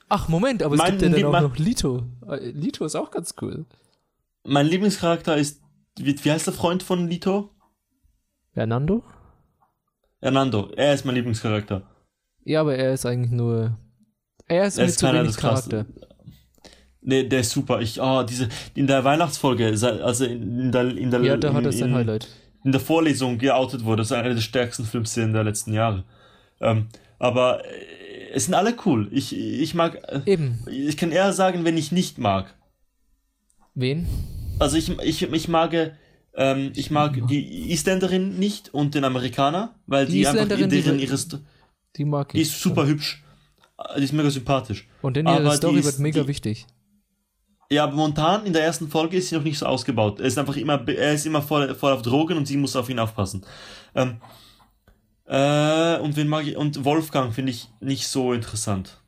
Ach, 0.09 0.27
Moment, 0.27 0.61
aber 0.61 0.75
es 0.75 0.79
Mein 0.79 0.97
gibt 0.97 1.03
ja 1.03 1.09
dann 1.09 1.35
auch 1.35 1.41
noch 1.49 1.57
Lito. 1.57 2.03
Äh, 2.27 2.49
Lito 2.49 2.85
ist 2.85 2.95
auch 2.95 3.11
ganz 3.11 3.35
cool. 3.41 3.65
Mein 4.43 4.67
Lieblingscharakter 4.67 5.37
ist, 5.37 5.61
wie, 5.97 6.23
wie 6.23 6.31
heißt 6.31 6.47
der 6.47 6.53
Freund 6.53 6.83
von 6.83 7.07
Lito? 7.07 7.49
Fernando? 8.55 9.03
Hernando. 10.21 10.71
Er 10.77 10.93
ist 10.93 11.05
mein 11.05 11.15
Lieblingscharakter. 11.15 11.83
Ja, 12.45 12.61
aber 12.61 12.75
er 12.75 12.93
ist 12.93 13.05
eigentlich 13.05 13.31
nur. 13.31 13.77
Er 14.47 14.65
ist 14.65 14.77
Er 14.77 14.83
mit 14.85 14.89
ist 14.91 14.99
zu 14.99 15.07
wenig. 15.11 15.35
Charakter. 15.37 15.85
Nee, 17.01 17.23
der 17.27 17.41
ist 17.41 17.51
super. 17.51 17.81
Ich, 17.81 17.99
oh, 18.01 18.23
diese, 18.23 18.47
in 18.73 18.87
der 18.87 19.03
Weihnachtsfolge, 19.03 19.67
also 19.67 20.25
in, 20.25 20.71
der, 20.71 20.97
in 20.97 21.11
der, 21.11 21.21
Ja, 21.21 21.37
da 21.37 21.53
hat 21.53 21.59
in, 21.59 21.65
er 21.65 21.71
sein 21.73 21.89
in, 21.89 21.95
Highlight. 21.95 22.27
in 22.63 22.71
der 22.71 22.81
Vorlesung 22.81 23.37
geoutet 23.37 23.83
wurde. 23.83 23.97
Das 23.97 24.07
ist 24.07 24.17
eine 24.17 24.33
der 24.33 24.41
stärksten 24.41 24.85
Filmszenen 24.85 25.33
der 25.33 25.43
letzten 25.43 25.73
Jahre. 25.73 26.05
Ähm, 26.61 26.87
aber 27.19 27.63
äh, 27.65 28.29
es 28.33 28.45
sind 28.45 28.53
alle 28.53 28.73
cool. 28.85 29.09
Ich, 29.11 29.35
ich 29.35 29.75
mag, 29.75 29.95
äh, 30.07 30.21
Eben. 30.25 30.63
ich 30.67 30.95
kann 30.97 31.11
eher 31.11 31.33
sagen, 31.33 31.65
wenn 31.65 31.77
ich 31.77 31.91
nicht 31.91 32.17
mag. 32.19 32.55
Wen? 33.75 34.07
Also 34.59 34.77
ich, 34.77 34.97
ich, 34.99 35.21
ich 35.21 35.47
mag, 35.49 35.73
ähm, 36.35 36.71
ich 36.75 36.91
mag 36.91 37.27
die 37.27 37.71
Isländerin 37.71 38.37
nicht 38.39 38.73
und 38.73 38.93
den 38.95 39.03
Amerikaner, 39.05 39.73
weil 39.87 40.05
Die 40.05 40.13
die, 40.13 40.27
einfach 40.27 40.43
die 40.57 40.67
deren 40.67 40.99
ihre, 40.99 41.17
Sto- 41.17 41.39
Die 41.95 42.05
mag 42.05 42.27
ich. 42.33 42.37
die 42.37 42.41
ist 42.41 42.59
super 42.61 42.85
hübsch. 42.85 43.23
Äh, 43.77 43.99
Die 43.99 44.03
ist 44.05 44.13
mega 44.13 44.29
sympathisch. 44.29 44.87
Und 45.01 45.17
in 45.17 45.25
ihrer 45.27 45.35
aber 45.37 45.49
die 45.51 45.55
Story 45.57 45.79
ist- 45.79 45.85
wird 45.85 45.99
mega 45.99 46.21
die- 46.21 46.27
wichtig. 46.27 46.65
Ja, 47.71 47.83
aber 47.85 47.93
momentan 47.95 48.45
in 48.45 48.53
der 48.53 48.63
ersten 48.63 48.89
Folge 48.89 49.17
ist 49.17 49.29
sie 49.29 49.35
noch 49.35 49.43
nicht 49.43 49.57
so 49.57 49.65
ausgebaut. 49.65 50.19
Er 50.19 50.27
ist 50.27 50.37
einfach 50.37 50.55
immer, 50.55 50.87
er 50.87 51.13
ist 51.13 51.25
immer 51.25 51.41
voll, 51.41 51.73
voll 51.73 51.93
auf 51.93 52.03
Drogen 52.03 52.37
und 52.37 52.45
sie 52.47 52.57
muss 52.57 52.75
auf 52.75 52.89
ihn 52.89 52.99
aufpassen. 52.99 53.43
Ähm, 53.95 54.17
äh, 55.27 55.97
und 55.99 56.15
wen 56.15 56.27
mag 56.27 56.45
ich, 56.47 56.55
und 56.57 56.83
Wolfgang 56.85 57.33
finde 57.33 57.51
ich 57.51 57.69
nicht 57.79 58.07
so 58.07 58.33
interessant. 58.33 59.01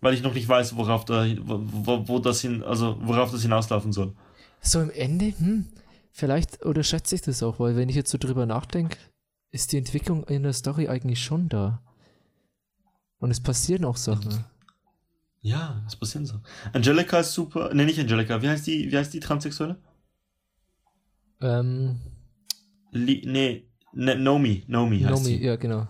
Weil 0.00 0.14
ich 0.14 0.22
noch 0.22 0.32
nicht 0.34 0.48
weiß, 0.48 0.76
worauf 0.76 1.04
da, 1.04 1.26
wo, 1.42 1.60
wo, 1.62 2.08
wo 2.08 2.18
das 2.20 2.40
hin, 2.40 2.62
also 2.62 2.96
worauf 3.02 3.32
das 3.32 3.42
hinauslaufen 3.42 3.92
soll. 3.92 4.14
So 4.62 4.80
im 4.80 4.90
Ende, 4.90 5.34
hm, 5.36 5.66
vielleicht 6.12 6.62
unterschätze 6.62 7.14
ich 7.14 7.22
das 7.22 7.42
auch, 7.42 7.58
weil 7.60 7.76
wenn 7.76 7.88
ich 7.88 7.96
jetzt 7.96 8.10
so 8.10 8.18
drüber 8.18 8.46
nachdenke, 8.46 8.98
ist 9.50 9.72
die 9.72 9.78
Entwicklung 9.78 10.24
in 10.24 10.42
der 10.42 10.52
Story 10.52 10.88
eigentlich 10.88 11.22
schon 11.22 11.48
da. 11.48 11.82
Und 13.18 13.30
es 13.30 13.40
passieren 13.40 13.84
auch 13.84 13.96
Sachen. 13.96 14.44
Ja, 15.42 15.80
was 15.84 15.96
passiert 15.96 16.26
so? 16.26 16.36
Angelica 16.72 17.20
ist 17.20 17.32
super. 17.32 17.72
Ne, 17.74 17.84
nicht 17.84 17.98
Angelica. 17.98 18.40
Wie 18.42 18.48
heißt 18.48 18.66
die, 18.66 18.90
wie 18.90 18.96
heißt 18.96 19.12
die 19.12 19.20
Transsexuelle? 19.20 19.76
Ähm, 21.40 22.00
Li 22.92 23.22
nee, 23.26 23.64
ne, 23.92 24.16
Nomi. 24.16 24.64
Nomi 24.66 25.00
heißt 25.00 25.10
Nomi, 25.10 25.24
sie. 25.24 25.44
ja, 25.44 25.56
genau. 25.56 25.88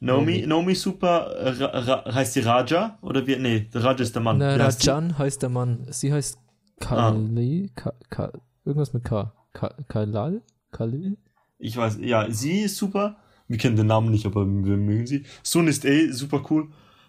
Nomi, 0.00 0.40
Nomi. 0.40 0.46
Nomi 0.46 0.74
super. 0.74 1.30
Ra, 1.60 1.66
Ra, 1.66 2.14
heißt 2.14 2.32
sie 2.32 2.40
Raja? 2.40 2.98
Oder 3.02 3.26
wie? 3.26 3.36
Nee, 3.36 3.68
Raja 3.72 4.00
ist 4.00 4.14
der 4.14 4.22
Mann. 4.22 4.38
Na, 4.38 4.56
Wie 4.58 4.62
heißt 4.62 4.82
die? 4.84 4.88
Rajan 4.88 5.18
heißt 5.18 5.42
der 5.42 5.48
Mann. 5.50 5.86
Sie 5.90 6.12
heißt 6.12 6.38
Kali. 6.80 7.70
Ka, 7.74 7.92
Ka, 8.08 8.32
irgendwas 8.64 8.92
mit 8.92 9.04
K. 9.04 9.32
Ka, 9.52 9.74
Kalal? 9.88 10.42
Khalil? 10.72 11.16
Ich 11.58 11.76
weiß, 11.76 11.98
ja, 12.00 12.30
sie 12.30 12.60
ist 12.62 12.76
super. 12.76 13.16
Wir 13.48 13.58
kennen 13.58 13.76
den 13.76 13.86
Namen 13.86 14.10
nicht, 14.10 14.26
aber 14.26 14.46
wir 14.46 14.76
mögen 14.76 15.06
sie. 15.06 15.24
Sun 15.42 15.66
ist 15.66 15.84
eh 15.84 16.10
super 16.12 16.44
cool. 16.50 16.68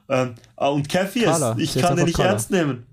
Ähm, 0.10 0.36
ah, 0.56 0.70
und 0.70 0.90
Kathy 0.90 1.24
ist, 1.24 1.42
ich 1.58 1.80
kann 1.80 1.96
den 1.96 2.06
nicht 2.06 2.18
Carla. 2.18 2.32
ernst 2.32 2.52
nehmen. 2.52 2.86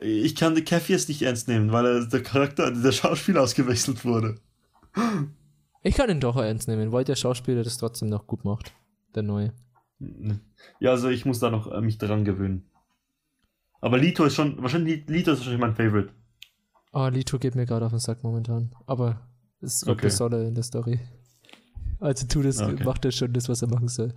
Ich 0.00 0.34
kann 0.34 0.54
den 0.54 0.64
Kathy 0.64 0.92
jetzt 0.92 1.08
nicht 1.08 1.22
ernst 1.22 1.48
nehmen, 1.48 1.70
weil 1.70 1.86
er, 1.86 2.06
der 2.06 2.22
Charakter, 2.22 2.70
der 2.70 2.92
Schauspieler 2.92 3.42
ausgewechselt 3.42 4.04
wurde. 4.04 4.36
Ich 5.82 5.94
kann 5.94 6.10
ihn 6.10 6.20
doch 6.20 6.36
ernst 6.36 6.66
nehmen, 6.66 6.90
weil 6.90 7.04
der 7.04 7.16
Schauspieler 7.16 7.62
das 7.62 7.78
trotzdem 7.78 8.08
noch 8.08 8.26
gut 8.26 8.44
macht. 8.44 8.72
Der 9.14 9.22
neue. 9.22 9.52
Ja, 10.80 10.90
also 10.90 11.08
ich 11.08 11.24
muss 11.24 11.38
da 11.40 11.50
noch 11.50 11.70
äh, 11.70 11.80
mich 11.80 11.98
daran 11.98 12.24
gewöhnen. 12.24 12.70
Aber 13.80 13.98
Lito 13.98 14.24
ist 14.24 14.34
schon, 14.34 14.60
wahrscheinlich 14.62 15.06
Lito 15.08 15.32
ist 15.32 15.38
wahrscheinlich 15.38 15.60
mein 15.60 15.76
Favorite. 15.76 16.12
Ah, 16.92 17.08
Lito 17.08 17.38
geht 17.38 17.54
mir 17.54 17.66
gerade 17.66 17.84
auf 17.86 17.92
den 17.92 17.98
Sack 18.00 18.22
momentan. 18.24 18.74
Aber 18.86 19.26
es 19.60 19.74
ist 19.82 19.88
okay. 19.88 20.08
Solle 20.10 20.46
in 20.46 20.54
der 20.54 20.64
Story. 20.64 20.98
Also 22.00 22.26
tu 22.26 22.42
das, 22.42 22.60
Okay. 22.60 22.84
macht 22.84 23.04
er 23.04 23.12
schon 23.12 23.32
das, 23.32 23.48
was 23.48 23.60
er 23.62 23.68
machen 23.68 23.88
soll. 23.88 24.14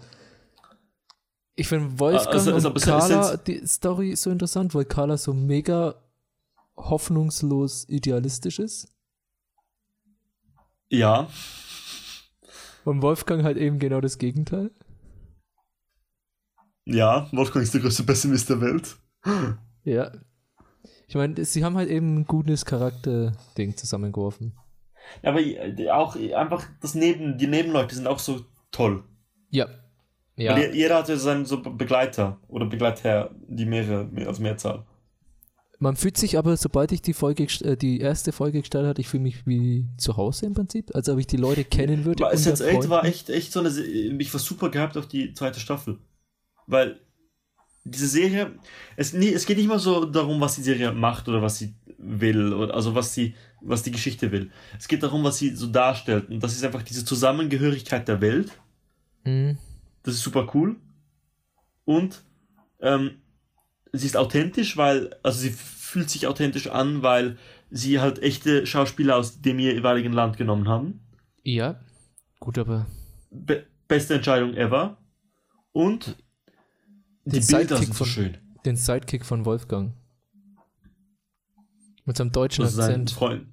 Ich 1.55 1.67
finde 1.67 1.99
Wolfgang 1.99 2.33
also- 2.35 2.53
also- 2.53 2.69
und 2.69 2.81
Carla 2.81 3.37
die 3.37 3.65
Story 3.67 4.15
so 4.15 4.29
interessant, 4.29 4.73
weil 4.73 4.85
Carla 4.85 5.17
so 5.17 5.33
mega 5.33 5.95
hoffnungslos 6.77 7.87
idealistisch 7.89 8.59
ist. 8.59 8.87
Ja, 10.89 11.29
Und 12.83 13.01
Wolfgang 13.03 13.43
halt 13.43 13.57
eben 13.57 13.77
genau 13.79 14.01
das 14.01 14.17
Gegenteil. 14.17 14.71
ja, 16.85 17.27
Wolfgang 17.31 17.63
ist 17.63 17.73
der 17.73 17.81
größte 17.81 18.03
Pessimist 18.03 18.49
der 18.49 18.59
Welt. 18.61 18.97
Ja. 19.83 20.11
Ich 21.11 21.15
meine, 21.15 21.43
sie 21.43 21.65
haben 21.65 21.75
halt 21.75 21.89
eben 21.89 22.19
ein 22.19 22.25
gutes 22.25 22.63
Charakter-Ding 22.63 23.75
zusammengeworfen. 23.75 24.53
Aber 25.23 25.41
äh, 25.41 25.89
auch 25.89 26.15
einfach 26.15 26.65
das 26.81 26.95
Neben, 26.95 27.37
die 27.37 27.47
Nebenleute 27.47 27.93
sind 27.95 28.07
auch 28.07 28.19
so 28.19 28.45
toll. 28.71 29.03
Ja. 29.49 29.67
Ja. 30.37 30.53
Weil 30.55 30.71
je- 30.71 30.77
jeder 30.83 30.95
hat 30.99 31.09
ja 31.09 31.17
seinen 31.17 31.45
so 31.45 31.61
Begleiter 31.61 32.39
oder 32.47 32.65
Begleiter, 32.65 33.35
die 33.49 33.65
mehrere, 33.65 34.05
mehr- 34.05 34.29
als 34.29 34.39
Mehrzahl. 34.39 34.85
Man 35.79 35.97
fühlt 35.97 36.15
sich 36.15 36.37
aber, 36.37 36.55
sobald 36.55 36.93
ich 36.93 37.01
die 37.01 37.11
Folge, 37.13 37.43
äh, 37.65 37.75
die 37.75 37.99
erste 37.99 38.31
Folge 38.31 38.61
gestartet 38.61 38.89
hatte, 38.91 39.01
ich 39.01 39.09
fühle 39.09 39.23
mich 39.23 39.45
wie 39.45 39.89
zu 39.97 40.15
Hause 40.15 40.45
im 40.45 40.53
Prinzip, 40.53 40.95
als 40.95 41.09
ob 41.09 41.19
ich 41.19 41.27
die 41.27 41.35
Leute 41.35 41.65
kennen 41.65 42.05
würde. 42.05 42.23
Weil 42.23 42.37
unter 42.37 42.51
Sense8 42.53 42.87
war 42.89 43.01
Freunden. 43.01 43.05
echt, 43.07 43.29
echt 43.29 43.51
so 43.51 43.59
eine, 43.59 43.69
Se- 43.69 43.83
ich 43.85 44.33
war 44.33 44.39
super 44.39 44.69
gehypt 44.69 44.95
auf 44.95 45.07
die 45.09 45.33
zweite 45.33 45.59
Staffel. 45.59 45.99
Weil 46.67 47.01
diese 47.83 48.07
Serie, 48.07 48.59
es, 48.95 49.13
nee, 49.13 49.33
es 49.33 49.45
geht 49.45 49.57
nicht 49.57 49.67
mal 49.67 49.79
so 49.79 50.05
darum, 50.05 50.39
was 50.39 50.55
die 50.55 50.61
Serie 50.61 50.91
macht 50.91 51.27
oder 51.27 51.41
was 51.41 51.57
sie 51.57 51.73
will, 51.97 52.53
oder, 52.53 52.73
also 52.73 52.93
was 52.95 53.13
sie, 53.13 53.35
was 53.61 53.83
die 53.83 53.91
Geschichte 53.91 54.31
will. 54.31 54.51
Es 54.77 54.87
geht 54.87 55.03
darum, 55.03 55.23
was 55.23 55.37
sie 55.37 55.55
so 55.55 55.67
darstellt. 55.67 56.29
Und 56.29 56.41
das 56.41 56.53
ist 56.53 56.63
einfach 56.63 56.83
diese 56.83 57.05
Zusammengehörigkeit 57.05 58.07
der 58.07 58.21
Welt. 58.21 58.51
Mhm. 59.23 59.57
Das 60.03 60.15
ist 60.15 60.21
super 60.21 60.49
cool. 60.53 60.75
Und 61.85 62.23
ähm, 62.79 63.21
sie 63.91 64.05
ist 64.05 64.17
authentisch, 64.17 64.77
weil, 64.77 65.15
also 65.23 65.39
sie 65.39 65.51
fühlt 65.51 66.09
sich 66.09 66.27
authentisch 66.27 66.67
an, 66.67 67.03
weil 67.03 67.37
sie 67.69 67.99
halt 67.99 68.19
echte 68.19 68.65
Schauspieler 68.65 69.17
aus 69.17 69.41
dem 69.41 69.59
jeweiligen 69.59 70.13
Land 70.13 70.37
genommen 70.37 70.67
haben. 70.67 71.01
Ja. 71.43 71.79
Gut, 72.39 72.57
aber 72.57 72.87
Be 73.29 73.65
beste 73.87 74.15
Entscheidung 74.15 74.53
ever. 74.53 74.97
Und 75.73 76.15
die 77.25 77.39
Den 77.39 77.47
Bilder 77.47 77.59
Sidekick 77.77 77.77
sind 77.85 77.87
so 77.95 78.03
von- 78.03 78.07
schön. 78.07 78.37
den 78.65 78.75
Sidekick 78.75 79.25
von 79.25 79.45
Wolfgang. 79.45 79.93
Mit 82.05 82.17
seinem 82.17 82.31
deutschen 82.31 82.63
Das 82.63 82.77
Akzent. 82.79 83.11
Freund. 83.11 83.47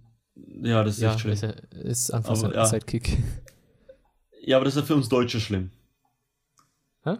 Ja, 0.62 0.82
das 0.84 0.96
ist 0.96 1.02
Ja, 1.02 1.10
echt 1.12 1.20
schlimm. 1.20 1.34
ist, 1.34 1.42
er- 1.42 1.72
ist 1.72 2.10
einfach 2.12 2.30
Aber 2.30 2.38
so 2.38 2.46
ein 2.46 2.52
ja. 2.54 2.66
Sidekick. 2.66 3.18
Ja, 4.42 4.56
aber 4.56 4.64
das 4.64 4.74
ist 4.76 4.80
ja 4.80 4.86
für 4.86 4.94
uns 4.94 5.08
Deutsche 5.08 5.40
schlimm. 5.40 5.70
Hä? 7.02 7.16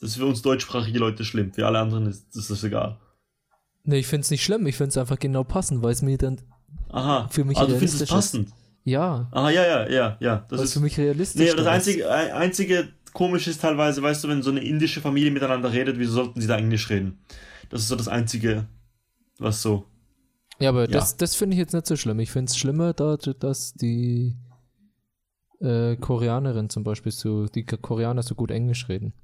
Das 0.00 0.10
ist 0.10 0.16
für 0.16 0.26
uns 0.26 0.42
deutschsprachige 0.42 0.98
Leute 0.98 1.24
schlimm. 1.24 1.52
Für 1.52 1.66
alle 1.66 1.78
anderen 1.78 2.06
ist 2.06 2.34
ist 2.34 2.50
das 2.50 2.64
egal. 2.64 2.98
Nee, 3.84 3.98
ich 3.98 4.06
finde 4.06 4.22
es 4.22 4.30
nicht 4.30 4.42
schlimm, 4.42 4.66
ich 4.66 4.76
finde 4.76 4.88
es 4.88 4.96
einfach 4.98 5.18
genau 5.18 5.44
passend, 5.44 5.82
weil 5.82 5.92
es 5.92 6.02
mir 6.02 6.18
dann, 6.18 6.40
Aha. 6.88 7.28
Für 7.28 7.44
mich 7.44 7.56
ah, 7.58 7.66
du 7.66 7.72
findest 7.78 8.00
es 8.00 8.10
realistisch 8.10 8.10
ist. 8.10 8.14
passend. 8.48 8.52
ja, 8.84 9.28
Aha, 9.30 9.50
ja, 9.50 9.62
ja, 9.66 9.88
ja, 9.90 10.16
ja. 10.20 10.46
Das 10.48 10.58
weil 10.58 10.64
ist 10.64 10.72
für 10.72 10.80
mich 10.80 10.96
realistisch 10.98 11.40
Nee, 11.40 11.50
aber 11.50 11.58
das 11.58 11.66
einzige, 11.68 12.10
ein- 12.10 12.32
einzige 12.32 12.88
komisch 13.14 13.46
ist 13.48 13.62
teilweise, 13.62 14.02
weißt 14.02 14.22
du, 14.24 14.28
wenn 14.28 14.42
so 14.42 14.50
eine 14.50 14.62
indische 14.62 15.00
Familie 15.00 15.30
miteinander 15.30 15.72
redet, 15.72 15.98
wieso 15.98 16.12
sollten 16.12 16.40
sie 16.42 16.46
da 16.46 16.58
Englisch 16.58 16.90
reden? 16.90 17.18
Das 17.70 17.80
ist 17.80 17.88
so 17.88 17.96
das 17.96 18.08
einzige, 18.08 18.66
was 19.38 19.62
so. 19.62 19.86
Ja, 20.60 20.68
aber 20.68 20.82
Ja. 20.82 20.86
das, 20.88 21.16
das 21.16 21.34
finde 21.34 21.54
ich 21.54 21.58
jetzt 21.58 21.72
nicht 21.72 21.86
so 21.86 21.96
schlimm. 21.96 22.18
Ich 22.20 22.30
finde 22.30 22.50
es 22.50 22.56
schlimmer, 22.58 22.92
da, 22.92 23.16
dass 23.16 23.72
die 23.74 24.36
äh, 25.60 25.96
Koreanerin 25.96 26.68
zum 26.68 26.84
Beispiel 26.84 27.10
so, 27.12 27.46
die 27.46 27.64
Koreaner 27.64 28.22
so 28.22 28.34
gut 28.34 28.50
Englisch 28.50 28.88
reden. 28.88 29.14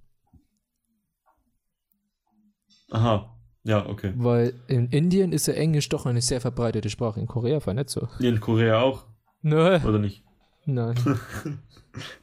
Aha. 2.91 3.37
Ja, 3.63 3.87
okay. 3.87 4.15
Weil 4.17 4.55
in 4.69 4.89
Indien 4.89 5.33
ist 5.33 5.47
ja 5.47 5.55
Englisch 5.55 5.89
doch 5.91 6.07
eine 6.07 6.23
sehr 6.23 6.41
verbreitete 6.41 6.89
Sprache. 6.89 7.21
In 7.21 7.27
Korea 7.27 7.65
war 7.65 7.75
nicht 7.75 7.91
so. 7.91 8.09
In 8.19 8.41
Korea 8.41 8.81
auch, 8.81 9.05
Nö. 9.43 9.79
oder 9.87 9.99
nicht? 9.99 10.25
Nein. 10.67 10.97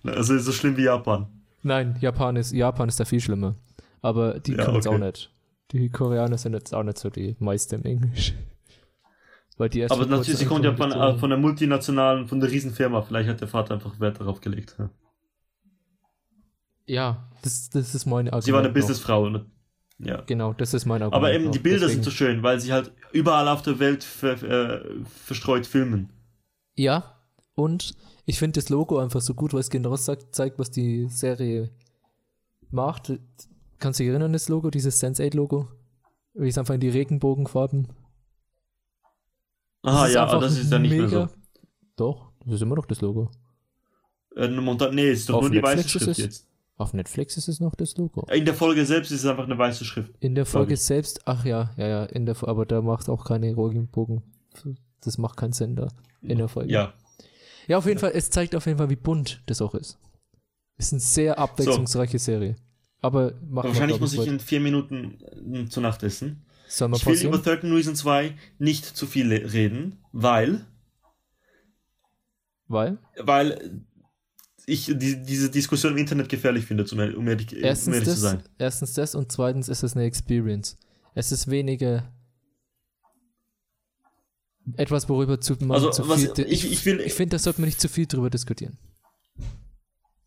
Also 0.06 0.34
ist 0.34 0.46
so 0.46 0.54
schlimm 0.54 0.78
wie 0.78 0.84
Japan. 0.84 1.28
Nein, 1.68 1.98
Japan 2.00 2.36
ist, 2.38 2.52
Japan 2.54 2.88
ist 2.90 3.00
da 3.00 3.06
viel 3.06 3.20
schlimmer. 3.20 3.56
Aber 4.02 4.40
die 4.40 4.54
Ja, 4.54 4.66
können 4.66 4.78
es 4.78 4.88
okay. 4.88 4.96
auch 4.96 5.00
nicht. 5.00 5.34
Die 5.72 5.90
Koreaner 5.90 6.38
sind 6.38 6.54
jetzt 6.54 6.74
auch 6.74 6.84
nicht 6.84 6.98
so 6.98 7.10
die 7.10 7.36
Meister 7.40 7.76
im 7.78 7.84
Englisch. 7.84 8.34
Weil 9.58 9.70
die 9.70 9.84
Aber 9.84 10.06
natürlich, 10.06 10.38
sie 10.40 10.46
kommt 10.46 10.64
ja 10.64 10.76
von, 10.76 10.92
äh, 10.92 11.18
von 11.18 11.30
der 11.30 11.40
multinationalen, 11.40 12.28
von 12.28 12.40
der 12.40 12.50
Riesenfirma. 12.52 13.02
Vielleicht 13.02 13.28
hat 13.28 13.42
der 13.42 13.48
Vater 13.48 13.74
einfach 13.74 14.00
Wert 14.00 14.20
darauf 14.20 14.40
gelegt. 14.40 14.76
Ja. 14.80 14.90
Ja, 16.86 17.30
das, 17.42 17.70
das 17.70 17.94
ist 17.96 18.06
mein 18.06 18.28
Argument. 18.28 18.44
Sie 18.44 18.54
war 18.54 18.60
eine. 18.62 18.70
Businessfrau. 18.70 19.30
Ne? 19.30 19.46
Ja. 20.00 20.22
Genau, 20.22 20.54
das 20.54 20.74
ist 20.74 20.86
mein 20.86 21.02
Argument. 21.02 21.16
Aber 21.16 21.34
eben, 21.34 21.52
die 21.52 21.60
Bilder 21.60 21.80
Deswegen- 21.88 22.04
sind 22.04 22.04
so 22.06 22.12
schön, 22.12 22.44
weil 22.44 22.60
sie 22.60 22.72
halt 22.72 22.92
überall 23.12 23.48
auf 23.48 23.62
der 23.64 23.80
Welt 23.80 24.04
ver, 24.04 24.42
äh, 24.44 24.86
verstreut 25.26 25.66
filmen. 25.66 26.14
Ja, 26.76 27.20
und 27.56 27.96
ich 28.30 28.38
finde 28.40 28.60
das 28.60 28.70
Logo 28.70 29.00
einfach 29.00 29.22
so 29.22 29.34
gut, 29.34 29.54
weil 29.54 29.62
es 29.62 29.70
genau 29.70 29.96
sagt, 29.96 30.36
zeigt, 30.36 30.60
was 30.60 30.70
die 30.70 31.08
Serie 31.08 31.72
macht. 32.70 33.14
Kannst 33.80 34.00
du 34.00 34.04
dich 34.04 34.10
erinnern, 34.12 34.34
das 34.34 34.50
Logo, 34.50 34.70
dieses 34.70 35.02
Sense8-Logo? 35.02 35.70
Wie 36.34 36.48
es 36.50 36.58
einfach 36.58 36.74
in 36.76 36.80
die 36.82 36.90
Regenbogenfarben. 36.90 37.88
Aha, 39.84 40.08
ja, 40.08 40.26
aber 40.26 40.42
das 40.42 40.58
ist 40.58 40.72
ja 40.72 40.80
nicht 40.80 40.92
mehr 40.92 41.08
so. 41.08 41.28
Doch, 41.96 42.32
das 42.46 42.56
ist 42.56 42.62
immer 42.62 42.76
noch 42.76 42.86
das 42.86 43.02
Logo. 43.02 43.32
Äh, 44.36 44.50
nee, 44.50 45.10
es 45.10 45.20
ist 45.22 45.30
doch 45.30 45.36
Auf 45.36 45.42
nur 45.44 45.50
die 45.52 45.58
Netflix 45.58 45.78
weiße 45.78 45.80
ist 45.88 45.92
Schrift 45.92 46.08
es- 46.10 46.18
jetzt. 46.18 46.48
Auf 46.80 46.94
Netflix 46.94 47.38
ist 47.38 47.48
es 47.48 47.60
noch 47.60 47.74
das 47.74 47.98
Logo. 47.98 48.28
In 48.32 48.46
der 48.46 48.54
Folge 48.54 48.86
selbst 48.86 49.10
ist 49.12 49.22
es 49.24 49.26
einfach 49.26 49.46
eine 49.46 49.58
weiße 49.58 49.84
Schrift. 49.84 50.14
In 50.20 50.36
der 50.36 50.46
Folge 50.46 50.78
selbst, 50.78 51.22
ach 51.26 51.44
ja, 51.44 51.72
ja, 51.76 51.88
ja, 51.88 52.04
in 52.06 52.28
der, 52.28 52.36
aber 52.48 52.68
da 52.68 52.84
macht 52.84 53.10
auch 53.10 53.26
keine 53.26 53.48
Regenbogen. 53.58 54.22
Das 55.02 55.18
macht 55.18 55.38
keinen 55.38 55.54
Sinn 55.54 55.76
da 55.76 55.88
in 56.22 56.38
der 56.38 56.48
Folge. 56.48 56.72
Ja. 56.72 56.94
Ja, 57.68 57.78
auf 57.78 57.86
jeden 57.86 58.00
Fall, 58.00 58.12
es 58.14 58.30
zeigt 58.30 58.56
auf 58.56 58.66
jeden 58.66 58.78
Fall, 58.78 58.90
wie 58.90 58.96
bunt 58.96 59.42
das 59.46 59.62
auch 59.62 59.76
ist. 59.76 60.00
Ist 60.78 60.94
eine 60.94 61.00
sehr 61.00 61.38
abwechslungsreiche 61.38 62.20
Serie. 62.20 62.56
Aber 63.02 63.34
wahrscheinlich 63.50 64.00
muss 64.00 64.14
ich 64.14 64.26
in 64.26 64.40
vier 64.40 64.60
Minuten 64.60 65.18
äh, 65.54 65.66
zur 65.70 65.84
Nacht 65.84 66.02
essen. 66.04 66.46
Soll 66.68 66.92
Ich 66.96 67.06
will 67.06 67.14
pausieren? 67.14 67.34
über 67.34 67.44
13 67.44 67.72
Reasons 67.74 68.00
2 68.00 68.36
nicht 68.60 68.86
zu 68.86 69.06
viel 69.06 69.32
reden, 69.34 69.98
weil, 70.12 70.66
Weil? 72.68 72.98
weil 73.20 73.82
ich 74.66 74.86
die, 74.88 75.24
diese 75.24 75.50
Diskussion 75.50 75.94
im 75.94 75.98
Internet 75.98 76.28
gefährlich 76.28 76.66
finde, 76.66 76.86
um 76.92 77.00
ehrlich, 77.00 77.16
um 77.16 77.28
ehrlich, 77.28 77.54
Erstens 77.56 77.94
ehrlich 77.94 78.10
zu 78.10 78.14
das, 78.16 78.22
sein. 78.22 78.44
erstens 78.58 78.94
das 78.94 79.16
und 79.16 79.32
zweitens 79.32 79.70
ist 79.70 79.84
es 79.84 79.96
eine 79.96 80.04
Experience. 80.06 80.78
Es 81.16 81.32
ist 81.32 81.50
weniger 81.50 82.12
etwas, 84.76 85.08
worüber 85.10 85.40
zu, 85.40 85.54
man 85.62 85.72
Also, 85.72 85.90
zu 85.92 86.04
viel. 86.04 86.46
ich, 86.48 86.66
ich 86.72 86.86
ich 86.86 87.14
finde, 87.14 87.36
da 87.36 87.40
sollte 87.40 87.62
man 87.62 87.68
nicht 87.68 87.80
zu 87.80 87.88
viel 87.90 88.06
drüber 88.06 88.30
diskutieren. 88.30 88.78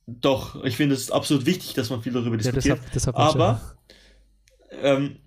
doch, 0.06 0.64
ich 0.64 0.76
finde 0.76 0.94
es 0.94 1.10
absolut 1.10 1.46
wichtig, 1.46 1.74
dass 1.74 1.90
man 1.90 2.02
viel 2.02 2.12
darüber 2.12 2.36
Ja, 2.36 2.50
das 2.50 2.64
diskutiert. 2.64 2.80
hat, 2.86 2.96
das 2.96 3.06
man 3.06 3.14
aber 3.14 3.76
ähm, 4.70 5.18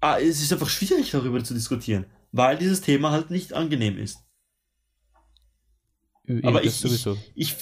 ah, 0.00 0.18
es 0.18 0.40
ist 0.40 0.52
einfach 0.52 0.68
schwierig, 0.68 1.10
darüber 1.10 1.42
zu 1.42 1.54
diskutieren, 1.54 2.06
weil 2.32 2.56
dieses 2.58 2.80
Thema 2.80 3.10
halt 3.10 3.30
nicht 3.30 3.52
angenehm 3.52 3.98
ist. 3.98 4.18
schon. 6.26 6.44
aber 6.44 6.64
ich- 6.64 6.74
sowieso. 6.74 7.16
ich, 7.34 7.56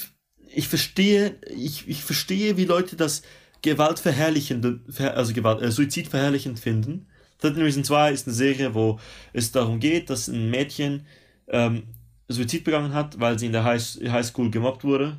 ich 0.49 0.67
verstehe, 0.67 1.39
ich, 1.49 1.87
ich 1.87 2.03
verstehe, 2.03 2.57
wie 2.57 2.65
Leute 2.65 2.95
das 2.95 3.21
gewaltverherrlichend, 3.61 4.89
also 4.99 5.33
Gewalt, 5.33 5.61
äh, 5.61 5.71
suizidverherrlichend 5.71 6.59
finden. 6.59 7.07
13 7.39 7.61
Reason 7.61 7.83
2 7.83 8.11
ist 8.11 8.27
eine 8.27 8.33
Serie, 8.35 8.73
wo 8.73 8.99
es 9.33 9.51
darum 9.51 9.79
geht, 9.79 10.09
dass 10.09 10.27
ein 10.27 10.49
Mädchen 10.49 11.05
ähm, 11.47 11.83
Suizid 12.27 12.63
begangen 12.63 12.93
hat, 12.93 13.19
weil 13.19 13.39
sie 13.39 13.45
in 13.45 13.51
der 13.51 13.63
High, 13.63 13.81
Highschool 13.81 14.51
gemobbt 14.51 14.83
wurde 14.83 15.17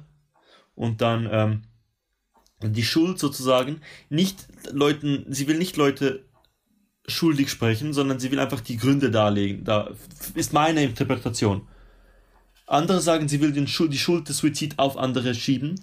und 0.74 1.00
dann 1.00 1.28
ähm, 1.30 1.62
die 2.62 2.82
Schuld 2.82 3.18
sozusagen 3.18 3.80
nicht 4.08 4.48
Leuten, 4.70 5.24
sie 5.28 5.46
will 5.46 5.58
nicht 5.58 5.76
Leute 5.76 6.24
schuldig 7.06 7.50
sprechen, 7.50 7.92
sondern 7.92 8.20
sie 8.20 8.30
will 8.30 8.38
einfach 8.38 8.60
die 8.60 8.76
Gründe 8.76 9.10
darlegen. 9.10 9.64
Da 9.64 9.90
ist 10.34 10.52
meine 10.52 10.82
Interpretation. 10.82 11.66
Andere 12.66 13.00
sagen, 13.00 13.28
sie 13.28 13.40
will 13.40 13.52
den 13.52 13.66
Schuld, 13.66 13.92
die 13.92 13.98
Schuld 13.98 14.28
des 14.28 14.38
Suizid 14.38 14.78
auf 14.78 14.98
andere 14.98 15.34
schieben. 15.34 15.80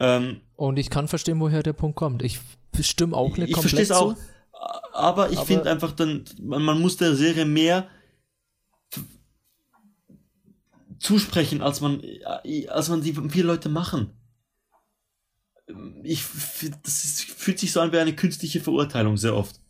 Ähm, 0.00 0.40
und 0.56 0.78
ich 0.78 0.90
kann 0.90 1.06
verstehen, 1.06 1.38
woher 1.38 1.62
der 1.62 1.74
Punkt 1.74 1.96
kommt. 1.96 2.22
Ich 2.22 2.40
stimme 2.80 3.16
auch 3.16 3.36
nicht 3.36 3.52
komplett 3.52 3.74
Ich 3.74 3.80
es 3.80 3.90
auch, 3.92 4.16
aber 4.92 5.30
ich 5.30 5.40
finde 5.40 5.70
einfach 5.70 5.92
dann, 5.92 6.24
man, 6.40 6.62
man 6.62 6.80
muss 6.80 6.96
der 6.96 7.14
Serie 7.14 7.44
mehr 7.44 7.88
zusprechen, 10.98 11.62
als 11.62 11.80
man, 11.80 12.02
als 12.68 12.88
man 12.88 13.02
die 13.02 13.14
viele 13.28 13.46
Leute 13.46 13.68
machen. 13.68 14.10
Ich, 16.02 16.22
das 16.82 17.04
ist, 17.04 17.22
fühlt 17.22 17.58
sich 17.58 17.72
so 17.72 17.80
an 17.80 17.92
wie 17.92 17.98
eine 17.98 18.14
künstliche 18.14 18.60
Verurteilung 18.60 19.16
sehr 19.16 19.34
oft. 19.34 19.60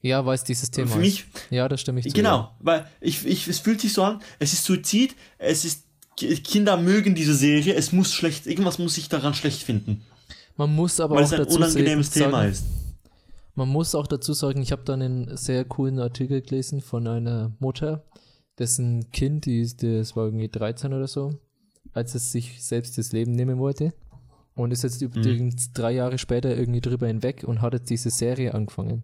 Ja, 0.00 0.24
weil 0.26 0.34
es 0.34 0.44
dieses 0.44 0.70
Thema 0.70 0.92
Für 0.92 0.98
mich, 0.98 1.20
ist. 1.20 1.46
Ja, 1.50 1.68
das 1.68 1.80
stimme 1.80 2.00
ich 2.00 2.06
zu. 2.06 2.12
Genau, 2.12 2.38
ja. 2.38 2.56
weil 2.60 2.90
ich, 3.00 3.24
ich, 3.24 3.48
es 3.48 3.60
fühlt 3.60 3.80
sich 3.80 3.92
so 3.92 4.02
an, 4.02 4.20
es 4.38 4.52
ist 4.52 4.64
Suizid, 4.64 5.14
es 5.38 5.64
ist, 5.64 5.84
Kinder 6.16 6.76
mögen 6.76 7.14
diese 7.14 7.34
Serie, 7.34 7.74
es 7.74 7.92
muss 7.92 8.12
schlecht, 8.12 8.46
irgendwas 8.46 8.78
muss 8.78 8.98
ich 8.98 9.08
daran 9.08 9.34
schlecht 9.34 9.62
finden. 9.62 10.04
Man 10.56 10.74
muss 10.74 11.00
aber 11.00 11.16
weil 11.16 11.24
auch 11.24 11.32
es 11.32 11.40
ein 11.40 11.46
unangenehmes 11.46 12.12
sagen, 12.12 12.26
Thema 12.26 12.44
ist. 12.44 12.64
Man 13.54 13.68
muss 13.68 13.94
auch 13.94 14.06
dazu 14.06 14.32
sagen, 14.32 14.62
ich 14.62 14.72
habe 14.72 14.82
dann 14.84 15.00
einen 15.00 15.36
sehr 15.36 15.64
coolen 15.64 16.00
Artikel 16.00 16.42
gelesen 16.42 16.80
von 16.80 17.06
einer 17.06 17.54
Mutter, 17.60 18.04
dessen 18.58 19.10
Kind, 19.12 19.46
die, 19.46 19.62
das 19.62 20.16
war 20.16 20.26
irgendwie 20.26 20.48
13 20.48 20.92
oder 20.92 21.06
so, 21.06 21.38
als 21.92 22.14
es 22.14 22.32
sich 22.32 22.64
selbst 22.64 22.98
das 22.98 23.12
Leben 23.12 23.32
nehmen 23.32 23.58
wollte. 23.58 23.94
Und 24.56 24.70
ist 24.70 24.84
jetzt 24.84 25.02
mhm. 25.02 25.54
drei 25.72 25.92
Jahre 25.92 26.18
später 26.18 26.56
irgendwie 26.56 26.80
drüber 26.80 27.08
hinweg 27.08 27.42
und 27.44 27.60
hat 27.60 27.74
jetzt 27.74 27.90
diese 27.90 28.10
Serie 28.10 28.54
angefangen. 28.54 29.02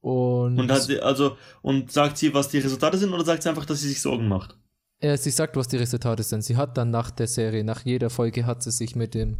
Und, 0.00 0.58
und 0.58 0.70
hat, 0.70 0.88
also, 1.02 1.36
und 1.62 1.92
sagt 1.92 2.18
sie, 2.18 2.32
was 2.34 2.48
die 2.48 2.58
Resultate 2.58 2.98
sind, 2.98 3.12
oder 3.12 3.24
sagt 3.24 3.42
sie 3.42 3.48
einfach, 3.48 3.66
dass 3.66 3.80
sie 3.80 3.88
sich 3.88 4.00
Sorgen 4.00 4.28
macht? 4.28 4.56
Ja, 5.02 5.16
sie 5.16 5.30
sagt, 5.30 5.56
was 5.56 5.68
die 5.68 5.76
Resultate 5.76 6.22
sind. 6.22 6.42
Sie 6.42 6.56
hat 6.56 6.76
dann 6.76 6.90
nach 6.90 7.10
der 7.10 7.26
Serie, 7.28 7.62
nach 7.62 7.84
jeder 7.84 8.10
Folge 8.10 8.46
hat 8.46 8.62
sie 8.62 8.72
sich 8.72 8.96
mit 8.96 9.14
dem 9.14 9.38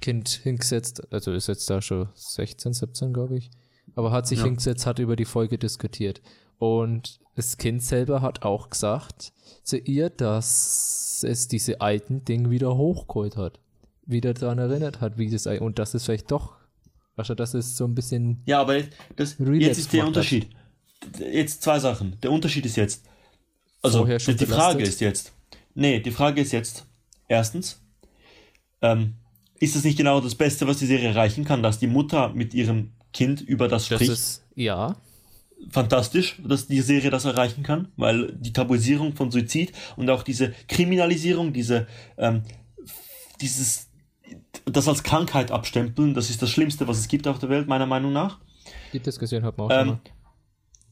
Kind 0.00 0.28
hingesetzt, 0.28 1.12
also 1.12 1.32
ist 1.32 1.48
jetzt 1.48 1.68
da 1.68 1.82
schon 1.82 2.08
16, 2.14 2.72
17, 2.72 3.12
glaube 3.12 3.38
ich, 3.38 3.50
aber 3.94 4.12
hat 4.12 4.26
sich 4.26 4.38
ja. 4.38 4.44
hingesetzt, 4.44 4.86
hat 4.86 4.98
über 4.98 5.16
die 5.16 5.24
Folge 5.24 5.58
diskutiert. 5.58 6.20
Und 6.58 7.20
das 7.34 7.56
Kind 7.56 7.82
selber 7.82 8.20
hat 8.20 8.42
auch 8.42 8.70
gesagt 8.70 9.32
zu 9.62 9.78
ihr, 9.78 10.10
dass 10.10 11.24
es 11.26 11.48
diese 11.48 11.80
alten 11.80 12.24
Dinge 12.24 12.50
wieder 12.50 12.76
hochgeholt 12.76 13.36
hat. 13.36 13.60
Wieder 14.06 14.34
daran 14.34 14.58
erinnert 14.58 15.00
hat, 15.00 15.18
wie 15.18 15.30
das 15.30 15.46
und 15.46 15.78
das 15.78 15.94
ist 15.94 16.06
vielleicht 16.06 16.30
doch, 16.30 16.56
also 17.16 17.34
das 17.34 17.54
ist 17.54 17.76
so 17.76 17.84
ein 17.84 17.94
bisschen. 17.94 18.42
Ja, 18.46 18.60
aber 18.60 18.80
das, 19.16 19.36
jetzt 19.38 19.78
ist 19.78 19.92
der 19.92 20.06
Unterschied. 20.06 20.46
Hat. 20.46 21.20
Jetzt 21.20 21.62
zwei 21.62 21.78
Sachen. 21.78 22.18
Der 22.22 22.32
Unterschied 22.32 22.64
ist 22.64 22.76
jetzt. 22.76 23.04
Also 23.82 24.04
die 24.04 24.12
belastet. 24.12 24.48
Frage 24.48 24.82
ist 24.82 25.00
jetzt. 25.00 25.32
Nee, 25.74 26.00
die 26.00 26.10
Frage 26.10 26.40
ist 26.40 26.52
jetzt. 26.52 26.86
Erstens, 27.28 27.80
ähm, 28.80 29.14
ist 29.60 29.76
es 29.76 29.84
nicht 29.84 29.96
genau 29.96 30.20
das 30.20 30.34
Beste, 30.34 30.66
was 30.66 30.78
die 30.78 30.86
Serie 30.86 31.08
erreichen 31.08 31.44
kann, 31.44 31.62
dass 31.62 31.78
die 31.78 31.86
Mutter 31.86 32.30
mit 32.30 32.54
ihrem 32.54 32.92
Kind 33.12 33.40
über 33.40 33.68
das 33.68 33.86
spricht? 33.86 34.10
Das 34.10 34.18
ist, 34.18 34.44
ja 34.54 34.96
fantastisch, 35.70 36.36
dass 36.44 36.66
die 36.66 36.80
Serie 36.80 37.10
das 37.10 37.24
erreichen 37.24 37.62
kann, 37.62 37.88
weil 37.96 38.32
die 38.32 38.52
Tabuisierung 38.52 39.14
von 39.14 39.30
Suizid 39.30 39.72
und 39.96 40.08
auch 40.10 40.22
diese 40.22 40.52
Kriminalisierung, 40.68 41.52
diese, 41.52 41.86
ähm, 42.16 42.42
dieses, 43.40 43.88
das 44.64 44.88
als 44.88 45.02
Krankheit 45.02 45.50
abstempeln, 45.50 46.14
das 46.14 46.30
ist 46.30 46.42
das 46.42 46.50
Schlimmste, 46.50 46.86
was 46.88 46.98
es 46.98 47.08
gibt 47.08 47.26
auf 47.26 47.38
der 47.38 47.48
Welt, 47.48 47.68
meiner 47.68 47.86
Meinung 47.86 48.12
nach. 48.12 48.38
Die 48.92 49.00
Diskussion 49.00 49.42
hat 49.44 49.58
man 49.58 49.66
auch 49.66 49.70
ähm, 49.70 49.78
schon 49.78 49.88
mal. 49.88 50.00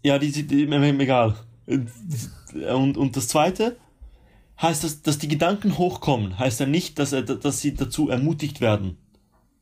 Ja, 0.05 0.19
die, 0.19 0.31
die, 0.31 0.47
die, 0.47 0.65
egal. 0.65 1.37
Und, 1.67 2.97
und 2.97 3.17
das 3.17 3.29
Zweite 3.29 3.77
heißt, 4.61 4.85
dass, 4.85 5.03
dass 5.03 5.19
die 5.19 5.29
Gedanken 5.29 5.79
hochkommen, 5.79 6.39
heißt 6.39 6.61
ja 6.61 6.67
nicht, 6.67 6.99
dass, 6.99 7.13
er, 7.13 7.23
dass 7.23 7.61
sie 7.61 7.75
dazu 7.75 8.09
ermutigt 8.09 8.61
werden. 8.61 8.99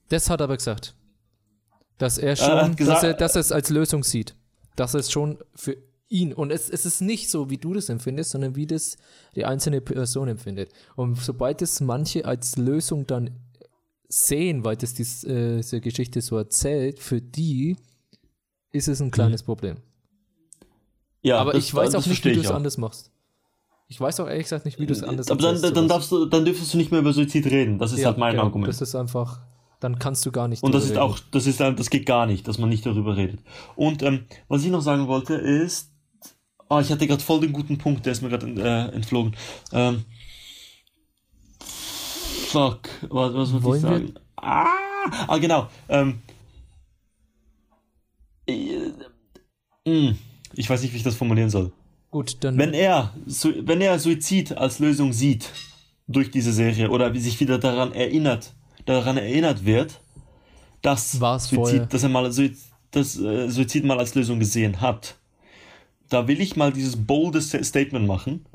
Das 0.09 0.31
hat 0.31 0.41
er 0.41 0.45
aber 0.45 0.57
gesagt. 0.57 0.95
Dass 1.99 2.19
er 2.19 2.37
schon, 2.37 2.51
er 2.51 2.69
gesagt, 2.71 2.97
dass, 2.97 3.03
er, 3.05 3.15
dass 3.15 3.35
er 3.37 3.41
es 3.41 3.53
als 3.53 3.71
Lösung 3.71 4.05
sieht 4.05 4.35
dass 4.77 4.95
es 4.95 5.11
schon 5.11 5.39
für 5.55 5.77
ihn 6.09 6.33
und 6.33 6.51
es, 6.51 6.69
es 6.69 6.85
ist 6.85 7.01
nicht 7.01 7.31
so, 7.31 7.51
wie 7.51 7.59
du 7.59 7.75
das 7.75 7.89
empfindest, 7.89 8.31
sondern 8.31 8.57
wie 8.57 8.67
das 8.67 8.97
die 9.35 9.45
einzelne 9.45 9.81
Person 9.81 10.29
empfindet. 10.29 10.71
Und 10.97 11.19
sobald 11.19 11.63
es 11.63 11.81
manche 11.81 12.25
als 12.25 12.57
Lösung 12.57 13.07
dann 13.07 13.31
sehen, 14.09 14.65
weil 14.65 14.77
das 14.77 14.95
dies, 14.95 15.25
äh, 15.25 15.57
diese 15.57 15.81
Geschichte 15.81 16.21
so 16.21 16.37
erzählt, 16.37 17.01
für 17.01 17.21
die 17.21 17.77
ist 18.71 18.89
es 18.89 19.01
ein 19.01 19.11
kleines 19.11 19.43
mhm. 19.43 19.47
Problem. 19.47 19.77
Ja, 21.23 21.39
aber 21.39 21.53
das, 21.53 21.65
ich 21.65 21.75
weiß 21.75 21.95
auch 21.95 22.07
nicht, 22.07 22.25
wie 22.25 22.35
du 22.35 22.41
es 22.41 22.51
anders 22.51 22.77
machst. 22.77 23.11
Ich 23.87 24.01
weiß 24.01 24.21
auch 24.21 24.29
ehrlich 24.29 24.45
gesagt 24.45 24.65
nicht, 24.65 24.79
wie 24.79 24.87
du 24.87 24.93
es 24.93 25.03
anders 25.03 25.29
machst. 25.29 25.45
Aber 25.45 25.61
dann, 25.61 25.75
dann, 25.75 25.89
darfst 25.89 26.11
du, 26.11 26.27
dann 26.27 26.45
dürftest 26.45 26.73
du 26.73 26.79
nicht 26.79 26.91
mehr 26.91 27.01
über 27.01 27.13
Suizid 27.13 27.47
reden. 27.47 27.79
Das 27.79 27.93
ist 27.93 28.01
ja, 28.01 28.07
halt 28.07 28.19
mein 28.19 28.33
genau, 28.33 28.45
Argument. 28.45 28.69
Das 28.69 28.81
ist 28.81 28.95
einfach 28.95 29.41
dann 29.85 29.99
kannst 29.99 30.25
du 30.25 30.33
gar 30.33 30.49
nicht. 30.49 30.63
Und 30.63 30.75
das 30.75 30.85
ist 30.85 30.93
reden. 30.93 31.01
auch, 31.01 31.19
das 31.31 31.47
ist 31.47 31.61
das 31.61 31.91
geht 31.91 32.07
gar 32.07 32.25
nicht, 32.25 32.49
dass 32.49 32.57
man 32.57 32.71
nicht 32.71 32.87
darüber 32.87 33.19
redet. 33.19 33.41
Und 33.77 34.03
ähm, 34.03 34.25
was 34.49 34.65
ich 34.65 34.71
noch 34.71 34.81
sagen 34.81 35.09
wollte 35.09 35.35
ist, 35.35 35.93
oh, 36.71 36.79
ich 36.81 36.91
hatte 36.91 37.07
gerade 37.07 37.23
voll 37.23 37.41
den 37.41 37.53
guten 37.53 37.77
Punkt, 37.77 38.07
der 38.07 38.13
ist 38.13 38.23
mir 38.23 38.31
gerade 38.31 38.47
äh, 38.47 38.95
entflogen. 38.95 39.37
Ähm, 39.73 40.07
fuck, 41.61 42.89
was, 43.11 43.35
was 43.35 43.63
wollte 43.63 43.77
ich 43.77 43.83
sagen? 43.83 44.15
Ah, 44.37 44.67
ah, 45.29 45.37
genau. 45.37 45.69
Ähm, 45.91 46.23
äh, 48.47 48.91
mm, 49.85 50.17
ich 50.55 50.71
weiß 50.71 50.81
nicht, 50.81 50.95
wie 50.95 50.99
ich 50.99 51.03
das 51.03 51.15
formulieren 51.15 51.51
soll. 51.51 51.73
Gut, 52.15 52.45
dann. 52.45 52.57
Wenn 52.59 52.75
er, 52.75 53.13
wenn 53.65 53.81
er 53.81 53.99
Suizid 53.99 54.57
als 54.57 54.79
Lösung 54.79 55.13
sieht 55.13 55.51
durch 56.07 56.31
diese 56.31 56.53
Serie 56.53 56.89
oder 56.91 57.13
wie 57.13 57.19
sich 57.19 57.41
wieder 57.41 57.59
daran 57.59 57.91
erinnert, 57.91 58.55
daran 58.85 59.17
erinnert 59.17 59.65
wird, 59.65 60.01
dass, 60.81 61.11
Suizid, 61.11 61.93
dass 61.93 62.05
er 62.05 62.11
mal 62.11 62.31
Suizid, 62.31 62.57
das, 62.93 63.19
äh, 63.19 63.51
Suizid 63.51 63.85
mal 63.85 63.99
als 63.99 64.15
Lösung 64.15 64.39
gesehen 64.39 64.81
hat. 64.81 65.17
Da 66.09 66.29
will 66.29 66.41
ich 66.41 66.55
mal 66.55 66.73
dieses 66.73 66.95
bolde 66.95 67.43
Statement 67.43 68.07
machen, 68.07 68.47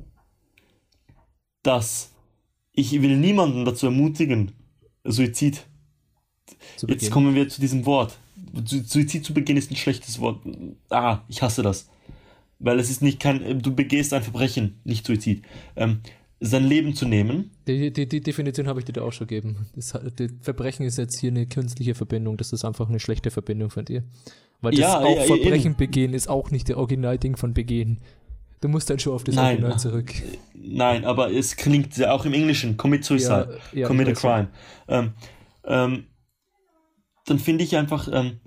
dass 1.61 2.13
ich 2.71 2.93
will 3.01 3.17
niemanden 3.17 3.65
dazu 3.65 3.87
ermutigen, 3.87 4.53
Suizid. 5.03 5.65
Jetzt 6.87 7.11
kommen 7.11 7.35
wir 7.35 7.49
zu 7.49 7.59
diesem 7.59 7.85
Wort. 7.85 8.19
Suizid 8.63 9.25
zu 9.25 9.33
Beginn 9.33 9.57
ist 9.57 9.69
ein 9.69 9.75
schlechtes 9.75 10.17
Wort. 10.21 10.39
Ah, 10.89 11.23
ich 11.27 11.41
hasse 11.41 11.61
das. 11.61 11.89
Weil 12.59 12.79
es 12.79 12.89
ist 12.89 13.01
nicht 13.01 13.19
kein, 13.19 13.61
du 13.61 13.73
begehst 13.73 14.13
ein 14.13 14.21
Verbrechen, 14.21 14.79
nicht 14.83 15.05
Suizid. 15.05 15.43
Ähm, 15.75 16.01
sein 16.41 16.63
Leben 16.63 16.95
zu 16.95 17.05
nehmen. 17.05 17.51
Die, 17.67 17.91
die, 17.91 18.07
die 18.07 18.21
Definition 18.21 18.67
habe 18.67 18.79
ich 18.79 18.85
dir 18.85 19.03
auch 19.03 19.11
schon 19.11 19.27
gegeben. 19.27 19.67
Das, 19.75 19.91
das, 19.91 20.29
Verbrechen 20.41 20.85
ist 20.85 20.97
jetzt 20.97 21.19
hier 21.19 21.31
eine 21.31 21.47
künstliche 21.47 21.95
Verbindung. 21.95 22.37
Das 22.37 22.53
ist 22.53 22.63
einfach 22.63 22.89
eine 22.89 22.99
schlechte 22.99 23.31
Verbindung 23.31 23.69
von 23.69 23.85
dir. 23.85 24.03
Weil 24.61 24.71
das 24.71 24.79
ja, 24.79 24.99
auch 24.99 25.17
ja, 25.17 25.23
Verbrechen 25.23 25.71
eben. 25.71 25.77
begehen 25.77 26.13
ist 26.13 26.29
auch 26.29 26.51
nicht 26.51 26.69
der 26.69 26.77
Originalding 26.77 27.35
von 27.35 27.53
begehen. 27.53 27.99
Du 28.61 28.67
musst 28.67 28.89
dann 28.89 28.99
schon 28.99 29.13
auf 29.13 29.23
das 29.23 29.35
Nein, 29.35 29.57
Original 29.57 29.79
zurück. 29.79 30.13
Nein, 30.53 31.05
aber 31.05 31.31
es 31.31 31.55
klingt 31.55 31.95
ja 31.97 32.11
auch 32.11 32.25
im 32.25 32.33
Englischen. 32.33 32.75
Commit 32.75 33.05
Suicide. 33.05 33.57
Ja, 33.73 33.87
commit 33.87 34.09
a 34.09 34.11
crime. 34.11 34.49
Ähm, 34.87 35.13
ähm, 35.63 36.07
dann 37.25 37.39
finde 37.39 37.63
ich 37.63 37.77
einfach, 37.77 38.09
ähm, 38.11 38.39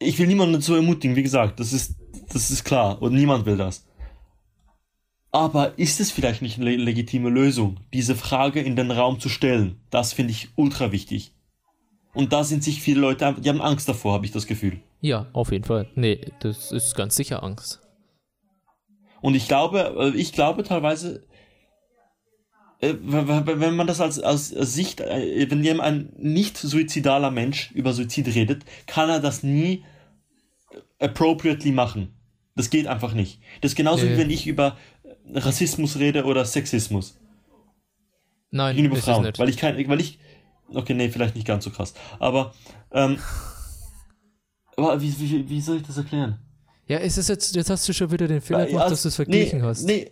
ich 0.00 0.18
will 0.18 0.26
niemanden 0.26 0.54
dazu 0.54 0.74
ermutigen, 0.74 1.14
wie 1.14 1.22
gesagt, 1.22 1.60
das 1.60 1.72
ist, 1.72 1.99
das 2.32 2.50
ist 2.50 2.64
klar. 2.64 3.00
Und 3.02 3.14
niemand 3.14 3.46
will 3.46 3.56
das. 3.56 3.86
Aber 5.32 5.78
ist 5.78 6.00
es 6.00 6.10
vielleicht 6.10 6.42
nicht 6.42 6.58
eine 6.58 6.74
legitime 6.74 7.30
Lösung, 7.30 7.78
diese 7.92 8.16
Frage 8.16 8.60
in 8.60 8.74
den 8.74 8.90
Raum 8.90 9.20
zu 9.20 9.28
stellen? 9.28 9.80
Das 9.90 10.12
finde 10.12 10.32
ich 10.32 10.48
ultra 10.56 10.90
wichtig. 10.90 11.32
Und 12.12 12.32
da 12.32 12.42
sind 12.42 12.64
sich 12.64 12.80
viele 12.80 13.00
Leute, 13.00 13.36
die 13.38 13.48
haben 13.48 13.62
Angst 13.62 13.88
davor, 13.88 14.14
habe 14.14 14.26
ich 14.26 14.32
das 14.32 14.46
Gefühl. 14.46 14.80
Ja, 15.00 15.26
auf 15.32 15.52
jeden 15.52 15.64
Fall. 15.64 15.88
Nee, 15.94 16.20
das 16.40 16.72
ist 16.72 16.96
ganz 16.96 17.14
sicher 17.14 17.44
Angst. 17.44 17.80
Und 19.20 19.34
ich 19.34 19.46
glaube, 19.46 19.94
äh, 19.96 20.18
ich 20.18 20.32
glaube 20.32 20.64
teilweise, 20.64 21.24
äh, 22.80 22.94
wenn 23.00 23.76
man 23.76 23.86
das 23.86 24.00
als, 24.00 24.18
als 24.18 24.48
Sicht, 24.48 25.00
äh, 25.00 25.48
wenn 25.48 25.62
jemand 25.62 25.86
ein 25.86 26.12
nicht 26.16 26.56
suizidaler 26.56 27.30
Mensch 27.30 27.70
über 27.72 27.92
Suizid 27.92 28.34
redet, 28.34 28.64
kann 28.86 29.08
er 29.08 29.20
das 29.20 29.44
nie 29.44 29.84
appropriately 30.98 31.70
machen. 31.72 32.19
Das 32.60 32.68
geht 32.68 32.86
einfach 32.86 33.14
nicht. 33.14 33.40
Das 33.62 33.72
ist 33.72 33.76
genauso 33.76 34.04
äh. 34.04 34.12
wie 34.12 34.18
wenn 34.18 34.28
ich 34.28 34.46
über 34.46 34.76
Rassismus 35.32 35.98
rede 35.98 36.24
oder 36.24 36.44
Sexismus. 36.44 37.18
Nein, 38.50 38.76
gegenüber 38.76 39.00
Frauen. 39.00 39.24
nicht. 39.24 39.38
Weil 39.38 39.48
ich 39.48 39.56
kein, 39.56 39.88
weil 39.88 39.98
ich, 39.98 40.18
okay, 40.68 40.92
nee, 40.92 41.08
vielleicht 41.08 41.36
nicht 41.36 41.46
ganz 41.46 41.64
so 41.64 41.70
krass. 41.70 41.94
Aber, 42.18 42.52
ähm, 42.92 43.18
aber 44.76 45.00
wie, 45.00 45.18
wie, 45.18 45.48
wie 45.48 45.60
soll 45.62 45.78
ich 45.78 45.84
das 45.84 45.96
erklären? 45.96 46.38
Ja, 46.86 46.98
ist 46.98 47.16
es 47.16 47.28
jetzt, 47.28 47.56
jetzt 47.56 47.70
hast 47.70 47.88
du 47.88 47.94
schon 47.94 48.12
wieder 48.12 48.28
den 48.28 48.42
Fehler 48.42 48.64
Äh, 48.64 48.66
gemacht, 48.66 48.82
also, 48.82 48.92
dass 48.92 49.02
du 49.04 49.08
es 49.08 49.16
verglichen 49.16 49.60
nee, 49.60 49.64
hast. 49.64 49.84
Nee, 49.84 50.10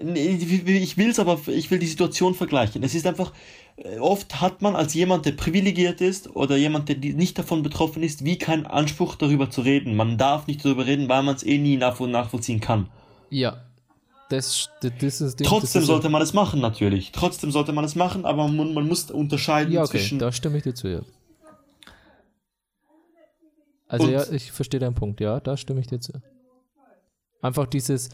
nee, 0.00 0.28
ich 0.28 0.96
will 0.96 1.10
es 1.10 1.18
aber, 1.18 1.40
ich 1.48 1.68
will 1.68 1.80
die 1.80 1.88
Situation 1.88 2.36
vergleichen. 2.36 2.84
Es 2.84 2.94
ist 2.94 3.08
einfach, 3.08 3.32
äh, 3.32 3.34
oft 4.00 4.40
hat 4.40 4.62
man 4.62 4.76
als 4.76 4.94
jemand, 4.94 5.26
der 5.26 5.32
privilegiert 5.32 6.00
ist 6.00 6.34
oder 6.36 6.56
jemand, 6.56 6.88
der 6.88 6.96
nicht 6.96 7.38
davon 7.38 7.62
betroffen 7.62 8.02
ist, 8.02 8.24
wie 8.24 8.38
keinen 8.38 8.66
Anspruch 8.66 9.16
darüber 9.16 9.50
zu 9.50 9.62
reden. 9.62 9.96
Man 9.96 10.18
darf 10.18 10.46
nicht 10.46 10.64
darüber 10.64 10.86
reden, 10.86 11.08
weil 11.08 11.22
man 11.22 11.36
es 11.36 11.42
eh 11.42 11.58
nie 11.58 11.76
nach 11.76 11.98
nachvollziehen 12.00 12.60
kann. 12.60 12.88
Ja. 13.30 13.62
Das, 14.28 14.70
das, 14.80 15.20
ist 15.20 15.40
Ding, 15.40 15.46
Trotzdem 15.46 15.82
das 15.82 15.86
sollte 15.86 16.08
man 16.08 16.22
es 16.22 16.32
machen, 16.32 16.60
natürlich. 16.60 17.12
Trotzdem 17.12 17.50
sollte 17.50 17.72
man 17.72 17.84
es 17.84 17.94
machen, 17.94 18.24
aber 18.24 18.48
man, 18.48 18.72
man 18.72 18.88
muss 18.88 19.10
unterscheiden 19.10 19.72
Ja, 19.72 19.82
okay, 19.82 19.98
zwischen. 19.98 20.18
da 20.18 20.32
stimme 20.32 20.56
ich 20.56 20.62
dir 20.62 20.74
zu, 20.74 20.88
ja. 20.88 21.00
Also 23.88 24.08
ja, 24.08 24.24
ich 24.32 24.50
verstehe 24.52 24.80
deinen 24.80 24.94
Punkt, 24.94 25.20
ja, 25.20 25.38
da 25.38 25.54
stimme 25.58 25.80
ich 25.80 25.86
dir 25.86 26.00
zu. 26.00 26.14
Einfach 27.42 27.66
dieses, 27.66 28.08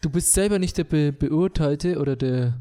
du 0.00 0.10
bist 0.10 0.32
selber 0.32 0.58
nicht 0.58 0.76
der 0.76 0.84
Be 0.84 1.12
Beurteilte 1.12 2.00
oder 2.00 2.16
der, 2.16 2.54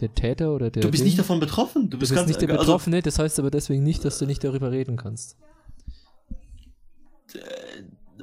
der 0.00 0.14
Täter 0.14 0.52
oder 0.54 0.70
der 0.70 0.82
Du 0.82 0.90
bist 0.90 1.00
Ding. 1.02 1.06
nicht 1.06 1.18
davon 1.18 1.40
betroffen. 1.40 1.84
Du 1.84 1.96
du 1.96 1.98
bist, 1.98 2.10
bist 2.10 2.14
ganz 2.14 2.28
nicht 2.28 2.40
der 2.40 2.48
also, 2.50 2.60
Betroffene, 2.62 3.02
das 3.02 3.18
heißt 3.18 3.38
aber 3.38 3.50
deswegen 3.50 3.82
nicht, 3.82 4.04
dass 4.04 4.18
du 4.18 4.26
nicht 4.26 4.42
darüber 4.44 4.70
reden 4.70 4.96
kannst. 4.96 5.36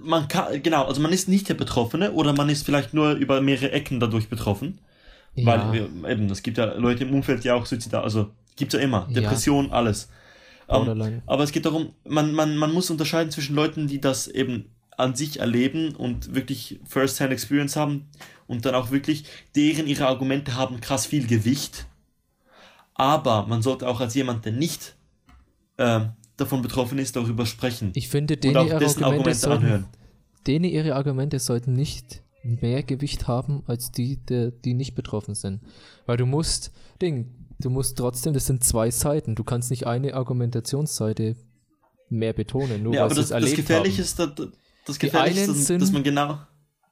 man 0.01 0.27
kann, 0.27 0.61
genau, 0.61 0.85
also 0.85 1.01
man 1.01 1.11
ist 1.11 1.27
nicht 1.27 1.49
der 1.49 1.53
Betroffene 1.55 2.11
oder 2.11 2.33
man 2.33 2.49
ist 2.49 2.65
vielleicht 2.65 2.93
nur 2.93 3.13
über 3.13 3.41
mehrere 3.41 3.71
Ecken 3.71 3.99
dadurch 3.99 4.29
betroffen. 4.29 4.79
Ja, 5.35 5.45
Weil 5.45 5.89
eben, 6.09 6.29
es 6.29 6.43
gibt 6.43 6.57
ja 6.57 6.73
Leute 6.75 7.03
im 7.03 7.13
Umfeld, 7.13 7.43
die 7.43 7.51
auch 7.51 7.65
suizidal, 7.65 8.03
also 8.03 8.31
gibt's 8.55 8.73
ja 8.73 8.79
immer. 8.79 9.07
Ja. 9.09 9.21
Depression, 9.21 9.71
alles. 9.71 10.09
Ähm, 10.69 10.85
Borderline. 10.85 11.21
aber 11.27 11.43
es 11.43 11.51
geht 11.51 11.65
darum, 11.65 11.93
man, 12.05 12.33
man, 12.33 12.55
man 12.55 12.71
muss 12.71 12.89
unterscheiden 12.89 13.31
zwischen 13.31 13.55
Leuten, 13.55 13.87
die 13.87 13.99
das 13.99 14.27
eben 14.27 14.69
an 14.97 15.15
sich 15.15 15.39
erleben 15.39 15.95
und 15.95 16.35
wirklich 16.35 16.79
First-Hand 16.85 17.31
Experience 17.31 17.75
haben 17.75 18.09
und 18.47 18.65
dann 18.65 18.75
auch 18.75 18.91
wirklich, 18.91 19.25
deren 19.55 19.87
ihre 19.87 20.07
Argumente 20.07 20.55
haben 20.55 20.79
krass 20.81 21.05
viel 21.05 21.27
Gewicht. 21.27 21.87
Aber 22.93 23.45
man 23.47 23.61
sollte 23.61 23.87
auch 23.87 23.99
als 23.99 24.13
jemand, 24.13 24.45
der 24.45 24.53
nicht 24.53 24.95
ähm, 25.77 26.11
davon 26.37 26.61
betroffen 26.61 26.97
ist, 26.97 27.15
darüber 27.15 27.45
sprechen. 27.45 27.91
Ich 27.93 28.07
finde, 28.07 28.37
denen 28.37 28.55
ihre 28.67 28.75
Argumente, 28.75 29.05
Argumente 29.05 29.35
sollten, 29.35 29.63
anhören. 29.65 29.87
denen 30.47 30.65
ihre 30.65 30.95
Argumente 30.95 31.39
sollten 31.39 31.73
nicht 31.73 32.23
mehr 32.43 32.83
Gewicht 32.83 33.27
haben 33.27 33.63
als 33.65 33.91
die, 33.91 34.17
der, 34.17 34.51
die 34.51 34.75
nicht 34.75 34.95
betroffen 34.95 35.35
sind. 35.35 35.61
Weil 36.05 36.17
du 36.17 36.25
musst, 36.25 36.71
Ding, 37.01 37.33
du 37.59 37.69
musst 37.69 37.97
trotzdem, 37.97 38.33
das 38.33 38.45
sind 38.45 38.63
zwei 38.63 38.91
Seiten. 38.91 39.35
Du 39.35 39.43
kannst 39.43 39.71
nicht 39.71 39.87
eine 39.87 40.13
Argumentationsseite 40.13 41.35
mehr 42.09 42.33
betonen, 42.33 42.83
nur 42.83 42.93
Ja, 42.93 43.01
weil 43.01 43.05
aber 43.07 43.15
das, 43.15 43.25
es 43.25 43.29
das 43.29 43.41
erlebt 43.41 43.55
Gefährliche 43.57 43.97
haben. 43.97 44.03
ist, 44.03 44.19
dass, 44.19 44.49
das 44.85 44.99
Gefährliche 44.99 45.41
einen 45.41 45.51
ist, 45.51 45.59
dass, 45.59 45.67
sind- 45.67 45.81
dass 45.81 45.91
man 45.91 46.03
genau. 46.03 46.39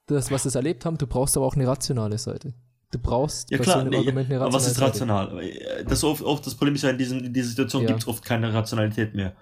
Das, 0.08 0.30
was 0.32 0.44
sie 0.44 0.50
es 0.50 0.56
erlebt 0.56 0.86
haben, 0.86 0.98
du 0.98 1.08
brauchst 1.08 1.38
aber 1.38 1.46
auch 1.46 1.56
eine 1.56 1.66
rationale 1.68 2.18
Seite. 2.18 2.54
Du 2.92 3.00
brauchst 3.00 3.50
Ja 3.50 3.58
klar, 3.58 3.82
so 3.84 3.90
nee, 3.90 3.98
Argument 3.98 4.30
eine 4.30 4.42
aber 4.42 4.54
was 4.54 4.68
ist 4.68 4.80
rationale 4.82 5.30
rational? 5.32 5.44
Äh, 5.44 5.84
Das, 5.86 6.04
oft, 6.04 6.22
oft, 6.22 6.46
das 6.46 6.56
Problem 6.56 6.76
ist 6.76 6.84
ja, 6.84 6.90
in, 6.90 6.98
diesen, 6.98 7.24
in 7.24 7.34
dieser 7.34 7.48
Situation 7.50 7.84
Ja. 7.84 7.88
gibt 7.88 8.02
es 8.02 8.08
oft 8.08 8.24
keine 8.24 8.54
Rationalität 8.54 9.16
mehr. 9.16 9.30
Seite. 9.30 9.38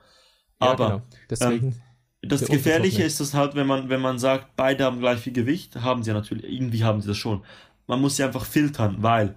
Ja, 0.62 0.72
aber 0.72 0.86
genau. 0.88 1.02
Deswegen, 1.30 1.82
das 2.22 2.42
der 2.42 2.50
Gefährliche 2.50 3.04
ist 3.04 3.20
das 3.20 3.34
halt, 3.34 3.56
wenn 3.56 3.66
man, 3.68 3.90
wenn 3.90 4.00
man 4.00 4.20
sagt, 4.20 4.56
beide 4.56 4.86
haben 4.86 5.00
gleich 5.00 5.20
viel 5.20 5.34
Gewicht, 5.34 5.76
haben 5.78 6.04
sie 6.04 6.12
ja 6.12 6.14
natürlich, 6.14 6.46
irgendwie 6.46 6.84
haben 6.84 7.02
sie 7.02 7.08
das 7.08 7.18
schon. 7.18 7.44
Man 7.88 8.00
muss 8.00 8.16
sie 8.16 8.24
einfach 8.24 8.46
filtern, 8.46 8.98
weil 9.00 9.36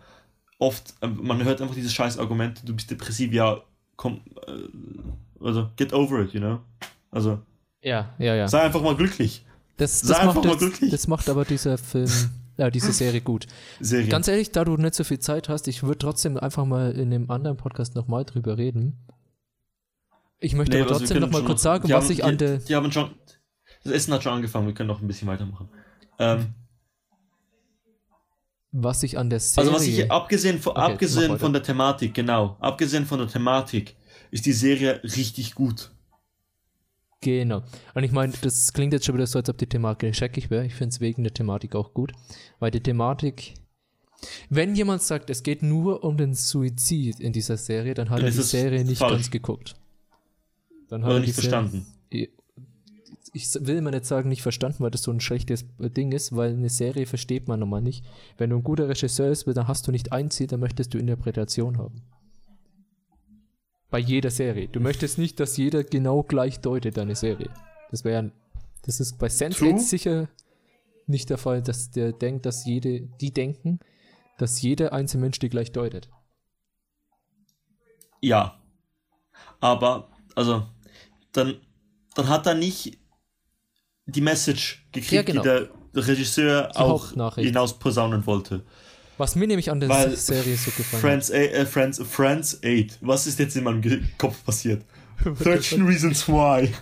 oft, 0.58 0.94
äh, 1.00 1.06
man 1.08 1.42
hört 1.42 1.62
einfach 1.62 1.74
dieses 1.74 1.92
scheiß 1.94 2.18
Argument, 2.18 2.60
du 2.68 2.74
bist 2.74 2.90
depressiv, 2.90 3.32
ja, 3.32 3.62
komm, 3.96 4.20
äh, 4.46 5.44
also 5.44 5.70
get 5.76 5.92
over 5.94 6.20
it, 6.20 6.32
you 6.34 6.40
know? 6.40 6.60
Also, 7.10 7.40
ja, 7.84 8.14
ja, 8.18 8.34
ja. 8.34 8.48
sei 8.48 8.60
einfach 8.62 8.82
mal 8.82 8.96
glücklich. 8.96 9.44
Das, 9.76 10.00
sei 10.00 10.08
das, 10.08 10.18
einfach 10.20 10.34
macht, 10.36 10.46
mal 10.46 10.56
glücklich. 10.56 10.90
das 10.90 11.06
macht 11.06 11.28
aber 11.28 11.44
dieser 11.44 11.78
Film, 11.78 12.10
ja, 12.56 12.70
diese 12.70 12.92
Serie 12.92 13.20
gut. 13.20 13.46
Serie. 13.80 14.08
Ganz 14.08 14.26
ehrlich, 14.26 14.52
da 14.52 14.64
du 14.64 14.76
nicht 14.76 14.94
so 14.94 15.04
viel 15.04 15.18
Zeit 15.18 15.48
hast, 15.48 15.68
ich 15.68 15.82
würde 15.82 15.98
trotzdem 15.98 16.36
einfach 16.38 16.64
mal 16.64 16.92
in 16.92 17.12
einem 17.12 17.30
anderen 17.30 17.56
Podcast 17.56 17.94
nochmal 17.94 18.24
drüber 18.24 18.56
reden. 18.56 18.98
Ich 20.40 20.54
möchte 20.54 20.76
Nee, 20.76 20.82
aber 20.82 20.92
also 20.92 21.00
trotzdem 21.00 21.20
nochmal 21.20 21.44
kurz 21.44 21.62
sagen, 21.62 21.88
was 21.88 22.04
haben, 22.04 22.12
ich 22.12 22.24
an 22.24 22.32
die, 22.32 22.36
der. 22.38 22.56
Die 22.58 22.74
haben 22.74 22.90
schon. 22.90 23.10
Das 23.82 23.92
Essen 23.92 24.14
hat 24.14 24.22
schon 24.22 24.32
angefangen, 24.32 24.66
wir 24.66 24.74
können 24.74 24.88
noch 24.88 25.00
ein 25.00 25.06
bisschen 25.06 25.28
weitermachen. 25.28 25.68
Ähm, 26.18 26.54
Was 28.72 29.02
ich 29.02 29.18
an 29.18 29.28
der 29.28 29.40
Serie. 29.40 29.70
also 29.70 29.76
was 29.76 29.86
ich 29.86 30.10
abgesehen 30.10 30.58
von, 30.58 30.72
Okay, 30.72 30.92
abgesehen 30.92 31.38
von 31.38 31.52
der 31.52 31.62
Thematik, 31.62 32.14
genau, 32.14 32.56
abgesehen 32.60 33.04
von 33.04 33.18
der 33.18 33.28
Thematik, 33.28 33.96
ist 34.30 34.46
die 34.46 34.52
Serie 34.52 35.00
richtig 35.02 35.54
gut. 35.54 35.93
Genau. 37.24 37.62
Und 37.94 38.04
ich 38.04 38.12
meine, 38.12 38.32
das 38.42 38.72
klingt 38.74 38.92
jetzt 38.92 39.06
schon 39.06 39.14
wieder 39.14 39.26
so, 39.26 39.38
als 39.38 39.48
ob 39.48 39.56
die 39.56 39.66
Thematik 39.66 40.14
scheckig 40.14 40.50
wäre. 40.50 40.66
Ich 40.66 40.74
finde 40.74 40.90
es 40.92 41.00
wegen 41.00 41.22
der 41.24 41.32
Thematik 41.32 41.74
auch 41.74 41.94
gut. 41.94 42.12
Weil 42.60 42.70
die 42.70 42.80
Thematik. 42.82 43.54
Wenn 44.50 44.74
jemand 44.74 45.02
sagt, 45.02 45.30
es 45.30 45.42
geht 45.42 45.62
nur 45.62 46.04
um 46.04 46.16
den 46.16 46.34
Suizid 46.34 47.20
in 47.20 47.32
dieser 47.32 47.56
Serie, 47.56 47.94
dann 47.94 48.10
hat 48.10 48.18
Dann 48.18 48.26
er 48.26 48.30
die 48.32 48.42
Serie 48.42 48.84
nicht 48.84 48.98
falsch. 48.98 49.12
ganz 49.12 49.30
geguckt. 49.30 49.74
Dann 50.88 51.02
hat 51.02 51.08
Oder 51.10 51.18
er 51.18 51.20
nicht 51.22 51.34
Serie- 51.34 51.50
verstanden. 51.50 51.86
ich 53.32 53.54
will 53.60 53.76
immer 53.76 53.90
nicht 53.90 54.04
sagen, 54.06 54.28
nicht 54.28 54.42
verstanden, 54.42 54.84
weil 54.84 54.90
das 54.92 55.02
so 55.02 55.10
ein 55.10 55.20
schlechtes 55.20 55.64
Ding 55.78 56.12
ist, 56.12 56.36
weil 56.36 56.52
eine 56.52 56.68
Serie 56.68 57.04
versteht 57.06 57.48
man 57.48 57.58
normal 57.60 57.82
nicht. 57.82 58.04
Wenn 58.38 58.50
du 58.50 58.56
ein 58.56 58.62
guter 58.62 58.88
Regisseur 58.88 59.28
bist, 59.30 59.46
dann 59.48 59.66
hast 59.66 59.86
du 59.86 59.90
nicht 59.92 60.12
ein 60.12 60.30
Ziel, 60.30 60.46
dann 60.46 60.60
möchtest 60.60 60.94
du 60.94 60.98
Interpretation 60.98 61.78
haben. 61.78 62.02
Bei 63.90 63.98
jeder 63.98 64.30
Serie. 64.30 64.68
Du 64.68 64.80
möchtest 64.80 65.18
nicht, 65.18 65.38
dass 65.40 65.56
jeder 65.56 65.84
genau 65.84 66.22
gleich 66.22 66.60
deutet 66.60 66.96
deine 66.96 67.14
Serie. 67.14 67.50
Das 67.90 68.04
wäre, 68.04 68.32
das 68.82 68.98
ist 69.00 69.18
bei 69.18 69.28
True. 69.28 69.48
Sense8 69.72 69.78
sicher 69.78 70.28
nicht 71.06 71.30
der 71.30 71.38
Fall, 71.38 71.62
dass 71.62 71.90
der 71.90 72.12
denkt, 72.12 72.46
dass 72.46 72.64
jede, 72.64 73.02
die 73.20 73.32
denken, 73.32 73.78
dass 74.38 74.60
jeder 74.62 74.92
einzelne 74.92 75.22
Mensch 75.22 75.38
die 75.38 75.48
gleich 75.48 75.70
deutet. 75.72 76.08
Ja. 78.20 78.58
Aber, 79.60 80.08
also, 80.34 80.66
dann, 81.32 81.60
dann 82.14 82.28
hat 82.28 82.46
er 82.46 82.54
nicht 82.54 82.98
die 84.06 84.20
Message 84.20 84.86
gekriegt, 84.92 85.12
Ja, 85.12 85.22
genau. 85.22 85.42
die 85.42 85.48
der 85.48 85.68
Regisseur 86.08 86.68
Die 86.72 86.76
auch 86.76 87.04
Hauptnachricht. 87.06 87.46
hinaus 87.46 87.78
posaunen 87.78 88.26
wollte. 88.26 88.64
Was 89.18 89.36
mir 89.36 89.46
nämlich 89.46 89.70
an 89.70 89.80
der 89.80 89.88
Weil 89.88 90.16
Serie 90.16 90.56
so 90.56 90.70
gefallen 90.72 90.92
hat. 90.92 91.00
Friends, 91.00 91.30
äh, 91.30 91.46
äh, 91.46 91.66
Friends, 91.66 92.00
Friends 92.02 92.60
8. 92.64 92.98
Was 93.00 93.26
ist 93.26 93.38
jetzt 93.38 93.56
in 93.56 93.64
meinem 93.64 93.80
Ge 93.80 94.02
Kopf 94.18 94.44
passiert? 94.44 94.84
13 95.24 95.86
Reasons 95.86 96.26
Why. 96.28 96.72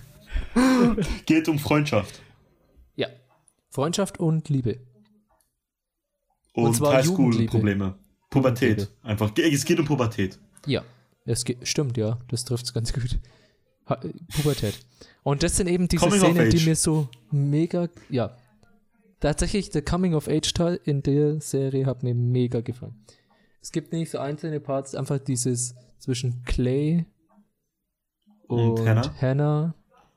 Geht 1.27 1.49
um 1.49 1.59
Freundschaft. 1.59 2.23
Ja. 2.97 3.09
Freundschaft 3.71 4.19
und 4.19 4.49
Liebe. 4.49 4.81
Und 6.55 6.65
Und, 6.67 6.75
zwar 6.77 6.95
Highschool-Probleme. 6.95 7.95
Pubertät. 8.31 8.89
Einfach. 9.03 9.31
Es 9.37 9.65
geht 9.65 9.79
um 9.79 9.85
Pubertät. 9.87 10.39
Ja, 10.67 10.83
es 11.27 11.45
ge- 11.45 11.57
stimmt, 11.63 11.97
ja, 11.99 12.19
das 12.29 12.45
trifft 12.45 12.65
es 12.67 12.73
ganz 12.73 12.93
gut. 12.93 13.19
Ha 13.89 14.01
Pubertät. 14.35 14.79
Und 15.23 15.43
das 15.43 15.57
sind 15.57 15.67
eben 15.69 15.89
diese 15.89 16.05
Coming 16.05 16.21
Szenen, 16.21 16.51
die 16.51 16.65
mir 16.65 16.77
so 16.77 17.09
mega, 17.31 17.89
ja. 18.09 18.37
Tatsächlich, 19.23 19.71
der 19.71 19.83
Coming-of-Age-Teil 19.83 20.81
in 20.85 21.03
der 21.05 21.41
Serie 21.41 21.87
hat 21.87 22.03
mir 22.03 22.13
mega 22.13 22.61
gefallen. 22.61 22.97
Es 23.61 23.71
gibt 23.71 23.93
nicht 23.93 24.11
so 24.11 24.19
einzelne 24.19 24.59
Parts, 24.59 24.97
einfach 24.97 25.19
dieses 25.21 25.77
zwischen 26.01 26.43
Clay 26.43 27.07
und, 28.49 28.81
Und 28.81 28.89
Hannah? 28.89 29.15
Hannah. 29.21 29.75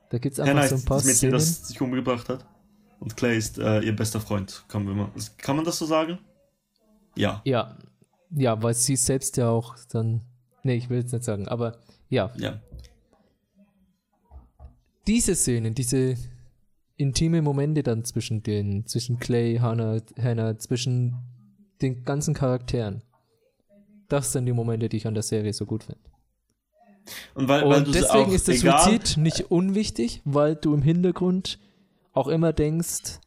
Da 0.10 0.18
gibt 0.18 0.34
es 0.34 0.40
einfach 0.40 0.56
Hannah 0.56 0.68
so 0.68 0.76
ist 0.76 0.82
ein 0.82 0.86
paar 0.86 0.98
das 0.98 1.06
Mädchen, 1.06 1.18
Szenen. 1.18 1.34
das 1.34 1.68
sich 1.68 1.80
umgebracht 1.80 2.30
hat. 2.30 2.48
Und 3.00 3.16
Clay 3.16 3.38
ist 3.38 3.60
äh, 3.60 3.82
ihr 3.82 3.96
bester 3.96 4.20
Freund. 4.20 4.66
Kann 4.68 4.84
man, 4.86 5.12
kann 5.38 5.56
man 5.56 5.66
das 5.66 5.78
so 5.78 5.86
sagen? 5.86 6.18
Ja. 7.16 7.42
Ja, 7.46 7.78
ja, 8.32 8.62
weil 8.64 8.74
sie 8.74 8.96
selbst 8.96 9.38
ja 9.38 9.50
auch 9.50 9.76
dann, 9.90 10.22
nee, 10.64 10.76
ich 10.78 10.90
will 10.90 10.98
jetzt 10.98 11.14
nicht 11.14 11.24
sagen, 11.26 11.48
aber 11.48 11.78
ja, 12.10 12.32
Ja. 12.38 12.60
diese 15.06 15.36
Szenen, 15.36 15.76
diese 15.76 16.16
intime 16.98 17.42
Momente 17.42 17.84
dann 17.84 18.04
zwischen 18.06 18.44
den, 18.44 18.86
zwischen 18.88 19.20
Clay, 19.20 19.58
Hannah, 19.58 20.02
Hannah, 20.18 20.58
zwischen 20.58 21.16
den 21.82 22.04
ganzen 22.04 22.34
Charakteren, 22.34 23.04
das 24.08 24.32
sind 24.32 24.46
die 24.46 24.54
Momente, 24.54 24.90
die 24.90 24.98
ich 24.98 25.08
an 25.08 25.14
der 25.14 25.24
Serie 25.24 25.54
so 25.54 25.66
gut 25.66 25.84
finde. 25.84 26.02
Und 27.34 27.48
weil, 27.48 27.68
weil 27.68 27.86
Und 27.86 27.94
deswegen 27.94 28.32
ist 28.32 28.48
der 28.48 28.56
Suizid 28.56 29.18
nicht 29.18 29.52
unwichtig, 29.52 30.22
weil 30.26 30.56
du 30.56 30.74
im 30.74 30.82
Hintergrund 30.82 31.60
auch 32.14 32.28
immer 32.28 32.54
denkst, 32.54 33.20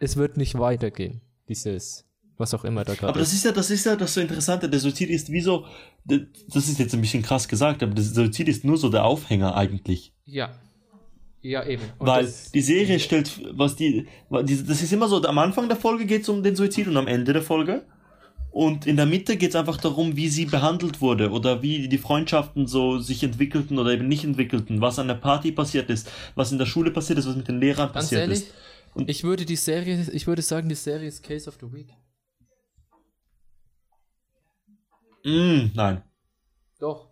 es 0.00 0.16
wird 0.16 0.36
nicht 0.36 0.58
weitergehen, 0.58 1.22
dieses, 1.48 2.04
was 2.36 2.52
auch 2.52 2.64
immer 2.64 2.84
da 2.84 2.94
gerade 2.94 3.08
Aber 3.08 3.20
das 3.20 3.32
ist 3.32 3.44
ja, 3.44 3.52
das 3.52 3.70
ist 3.70 3.86
ja 3.86 3.96
das 3.96 4.14
so 4.14 4.20
Interessante. 4.20 4.68
Der 4.68 4.80
Suizid 4.80 5.08
ist 5.08 5.30
wie 5.30 5.40
so, 5.40 5.64
das 6.04 6.68
ist 6.68 6.78
jetzt 6.78 6.94
ein 6.94 7.00
bisschen 7.00 7.22
krass 7.22 7.48
gesagt, 7.48 7.82
aber 7.82 7.94
der 7.94 8.04
Suizid 8.04 8.48
ist 8.48 8.64
nur 8.64 8.76
so 8.76 8.90
der 8.90 9.04
Aufhänger 9.04 9.54
eigentlich. 9.54 10.12
Ja. 10.24 10.50
Ja, 11.44 11.62
eben. 11.66 11.82
Und 11.98 12.06
Weil 12.06 12.32
die 12.54 12.60
Serie 12.62 12.98
stellt, 12.98 13.38
was 13.52 13.76
die, 13.76 14.06
was 14.30 14.46
die, 14.46 14.64
das 14.64 14.80
ist 14.80 14.94
immer 14.94 15.08
so, 15.08 15.22
am 15.22 15.36
Anfang 15.36 15.68
der 15.68 15.76
Folge 15.76 16.06
geht 16.06 16.22
es 16.22 16.28
um 16.30 16.42
den 16.42 16.56
Suizid 16.56 16.88
und 16.88 16.96
am 16.96 17.06
Ende 17.06 17.34
der 17.34 17.42
Folge. 17.42 17.84
Und 18.50 18.86
in 18.86 18.96
der 18.96 19.04
Mitte 19.04 19.36
geht 19.36 19.50
es 19.50 19.56
einfach 19.56 19.76
darum, 19.76 20.16
wie 20.16 20.28
sie 20.28 20.46
behandelt 20.46 21.02
wurde 21.02 21.30
oder 21.30 21.60
wie 21.60 21.86
die 21.86 21.98
Freundschaften 21.98 22.66
so 22.66 22.98
sich 22.98 23.22
entwickelten 23.22 23.78
oder 23.78 23.90
eben 23.90 24.08
nicht 24.08 24.24
entwickelten, 24.24 24.80
was 24.80 24.98
an 24.98 25.06
der 25.06 25.16
Party 25.16 25.52
passiert 25.52 25.90
ist, 25.90 26.10
was 26.34 26.50
in 26.50 26.56
der 26.56 26.64
Schule 26.64 26.90
passiert 26.90 27.18
ist, 27.18 27.28
was 27.28 27.36
mit 27.36 27.46
den 27.46 27.60
Lehrern 27.60 27.92
Ganz 27.92 28.06
passiert 28.06 28.22
ehrlich, 28.22 28.38
ist. 28.38 28.54
und 28.94 29.10
ich 29.10 29.22
würde 29.22 29.44
die 29.44 29.56
Serie, 29.56 30.06
ich 30.12 30.26
würde 30.26 30.40
sagen, 30.40 30.70
die 30.70 30.76
Serie 30.76 31.08
ist 31.08 31.22
Case 31.22 31.46
of 31.46 31.58
the 31.60 31.70
Week. 31.70 31.88
Mm, 35.24 35.72
nein. 35.74 36.02
Doch. 36.78 37.10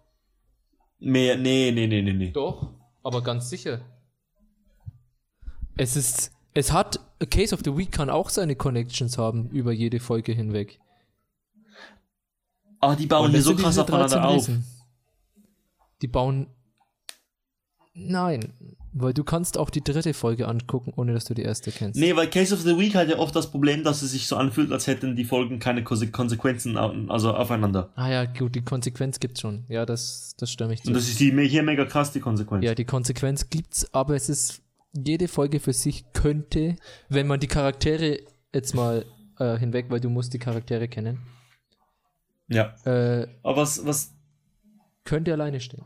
Mehr, 1.00 1.36
nee, 1.36 1.70
nee, 1.70 1.86
nee, 1.86 2.00
nee, 2.00 2.12
nee. 2.12 2.30
Doch, 2.30 2.72
aber 3.02 3.22
ganz 3.22 3.50
sicher. 3.50 3.91
Es 5.76 5.96
ist, 5.96 6.30
es 6.54 6.72
hat, 6.72 7.00
A 7.20 7.26
Case 7.26 7.54
of 7.54 7.60
the 7.64 7.76
Week 7.76 7.90
kann 7.92 8.10
auch 8.10 8.28
seine 8.30 8.56
Connections 8.56 9.16
haben 9.18 9.48
über 9.50 9.72
jede 9.72 10.00
Folge 10.00 10.32
hinweg. 10.32 10.78
Aber 12.80 12.96
die 12.96 13.06
bauen 13.06 13.30
hier 13.30 13.42
so 13.42 13.54
krass 13.54 13.74
diese 13.76 13.84
13 13.86 13.94
aufeinander 14.18 14.28
auf. 14.28 14.50
Die 16.02 16.08
bauen, 16.08 16.48
nein, 17.94 18.52
weil 18.92 19.14
du 19.14 19.22
kannst 19.24 19.56
auch 19.56 19.70
die 19.70 19.82
dritte 19.82 20.12
Folge 20.14 20.48
angucken, 20.48 20.92
ohne 20.96 21.12
dass 21.14 21.24
du 21.24 21.34
die 21.34 21.42
erste 21.42 21.70
kennst. 21.70 21.98
Nee, 21.98 22.14
weil 22.16 22.28
Case 22.28 22.52
of 22.52 22.60
the 22.62 22.76
Week 22.76 22.94
hat 22.94 23.08
ja 23.08 23.18
oft 23.18 23.34
das 23.36 23.50
Problem, 23.50 23.84
dass 23.84 24.02
es 24.02 24.10
sich 24.10 24.26
so 24.26 24.36
anfühlt, 24.36 24.72
als 24.72 24.86
hätten 24.88 25.14
die 25.14 25.24
Folgen 25.24 25.60
keine 25.60 25.82
Konse- 25.82 26.10
Konsequenzen 26.10 26.76
also 26.76 27.32
aufeinander. 27.34 27.90
Ah 27.94 28.10
ja, 28.10 28.24
gut, 28.24 28.54
die 28.56 28.62
Konsequenz 28.62 29.20
gibt's 29.20 29.40
schon. 29.40 29.64
Ja, 29.68 29.86
das, 29.86 30.34
das 30.36 30.50
stimme 30.50 30.74
ich 30.74 30.82
zu. 30.82 30.88
Und 30.88 30.94
das 30.94 31.08
ist 31.08 31.20
die, 31.20 31.30
hier 31.48 31.62
mega 31.62 31.84
krass, 31.84 32.10
die 32.12 32.20
Konsequenz. 32.20 32.64
Ja, 32.64 32.74
die 32.74 32.84
Konsequenz 32.84 33.48
gibt's, 33.48 33.94
aber 33.94 34.16
es 34.16 34.28
ist, 34.28 34.61
jede 34.92 35.28
Folge 35.28 35.60
für 35.60 35.72
sich 35.72 36.04
könnte, 36.12 36.76
wenn 37.08 37.26
man 37.26 37.40
die 37.40 37.46
Charaktere 37.48 38.20
jetzt 38.54 38.74
mal 38.74 39.06
äh, 39.38 39.56
hinweg, 39.58 39.86
weil 39.88 40.00
du 40.00 40.10
musst 40.10 40.34
die 40.34 40.38
Charaktere 40.38 40.88
kennen, 40.88 41.20
ja. 42.48 42.74
äh, 42.84 43.26
Aber 43.42 43.62
was, 43.62 43.84
was, 43.86 44.14
könnte 45.04 45.32
alleine 45.32 45.60
stehen. 45.60 45.84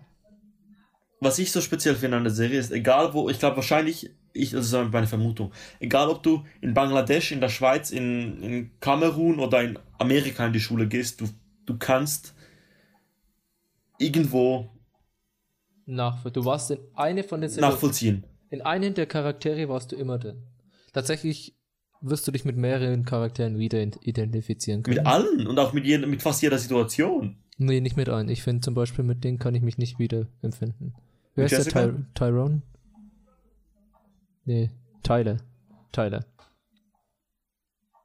was 1.21 1.39
ich 1.39 1.53
so 1.53 1.61
speziell 1.61 1.95
finde 1.95 2.17
an 2.17 2.25
der 2.25 2.33
Serie 2.33 2.59
ist, 2.59 2.73
egal 2.73 3.15
wo, 3.15 3.29
ich 3.31 3.39
glaube 3.39 3.57
wahrscheinlich, 3.57 4.11
ich, 4.33 4.51
das 4.51 4.67
ist 4.67 4.93
meine 4.93 5.07
Vermutung, 5.07 5.53
egal 5.81 6.09
ob 6.11 6.23
du 6.23 6.45
in 6.61 6.75
Bangladesch, 6.75 7.33
in 7.33 7.41
der 7.41 7.49
Schweiz, 7.49 7.91
in, 7.91 8.43
in 8.43 8.81
Kamerun 8.81 9.39
oder 9.39 9.63
in 9.63 9.79
Amerika 9.99 10.45
in 10.45 10.53
die 10.53 10.61
Schule 10.61 10.89
gehst, 10.89 11.21
du, 11.21 11.29
du 11.65 11.79
kannst 11.79 12.35
irgendwo 13.99 14.69
Nach, 15.87 16.23
du 16.29 16.45
warst 16.45 16.73
in 16.73 16.79
eine 16.95 17.23
von 17.23 17.41
den 17.41 17.49
Serien- 17.49 17.71
nachvollziehen. 17.71 18.25
In 18.51 18.63
einen 18.63 18.95
der 18.95 19.07
Charaktere 19.07 19.69
warst 19.69 19.93
du 19.93 19.97
immer 19.97 20.19
drin. 20.19 20.43
Tatsächlich 20.93 21.57
wirst 22.01 22.27
du 22.27 22.33
dich 22.33 22.45
mit 22.45 22.57
mehreren 22.57 23.05
Charakteren 23.05 23.59
wieder 23.59 23.81
identifizieren 23.81 24.83
können. 24.83 24.99
Mit 24.99 25.07
allen 25.07 25.47
und 25.47 25.59
auch 25.59 25.73
mit, 25.73 25.85
jeder, 25.85 26.07
mit 26.07 26.23
fast 26.23 26.43
jeder 26.43 26.59
Situation. 26.59 27.43
Nee, 27.59 27.81
nicht 27.81 27.97
mit 27.97 28.09
allen. 28.09 28.29
Ich 28.29 28.43
finde 28.43 28.61
zum 28.61 28.75
Beispiel, 28.75 29.05
mit 29.05 29.25
denen 29.25 29.39
kann 29.39 29.55
ich 29.55 29.63
mich 29.63 29.79
nicht 29.79 29.99
wieder 29.99 30.27
empfinden. 30.43 30.95
Wer 31.35 31.45
Mit 31.45 31.53
ist 31.53 31.75
der? 31.75 31.93
Ty 31.95 32.05
Tyrone? 32.15 32.63
Nee, 34.45 34.71
Tyler. 35.03 35.39
Tyler. 35.93 36.25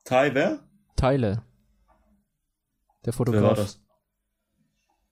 Ty, 0.06 0.32
wer? 0.34 0.60
Tyler. 0.96 1.46
Der 3.06 3.06
Wer 3.06 3.08
war 3.08 3.14
Fotograf. 3.14 3.58
das? 3.58 3.82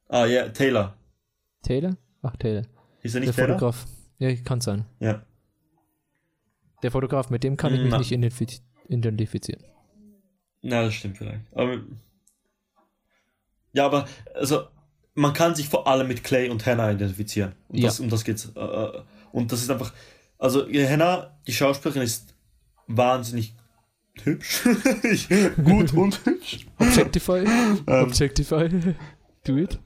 Ah, 0.08 0.26
ja, 0.26 0.50
Taylor. 0.50 0.98
Taylor? 1.64 1.98
Ach, 2.22 2.36
Taylor. 2.38 2.64
Ist 3.02 3.14
er 3.16 3.22
Der 3.22 3.28
nicht 3.28 3.36
Taylor? 3.36 3.60
Fotograf. 3.60 3.86
Ja, 4.20 4.34
kann 4.36 4.62
sein. 4.62 4.86
Ja. 5.00 5.24
Der 6.84 6.92
Fotograf, 6.92 7.30
mit 7.30 7.44
dem 7.44 7.58
kann 7.58 7.74
ich 7.74 7.82
mich 7.82 7.92
Na. 7.92 7.98
nicht 7.98 8.12
identifiz 8.12 8.62
identifizieren. 8.88 9.64
Na, 10.62 10.84
das 10.84 10.94
stimmt 10.94 11.18
vielleicht. 11.18 11.42
Aber, 11.54 11.80
ja, 13.74 13.86
aber, 13.86 14.08
also, 14.34 14.64
man 15.14 15.34
kann 15.34 15.56
sich 15.56 15.68
vor 15.70 15.88
allem 15.88 16.08
mit 16.08 16.24
Clay 16.24 16.50
und 16.50 16.66
Hannah 16.66 16.92
identifizieren. 16.92 17.54
Und 17.68 17.78
Ja. 17.80 17.88
das, 17.88 18.00
um 18.00 18.10
das 18.10 18.24
geht's. 18.24 18.52
Äh, 18.56 18.60
äh, 18.60 19.02
und 19.32 19.52
das 19.52 19.62
ist 19.62 19.70
einfach, 19.70 19.94
also, 20.38 20.68
Hannah, 20.68 21.38
die 21.48 21.54
Schauspielerin, 21.54 22.02
ist 22.02 22.34
wahnsinnig 22.88 23.56
hübsch. 24.24 24.64
Gut 25.64 25.94
und 25.94 26.26
hübsch. 26.26 26.66
Objectify? 26.80 27.44
Ähm. 27.46 27.80
Objectify? 27.86 28.70
Do 29.46 29.58
it? 29.58 29.80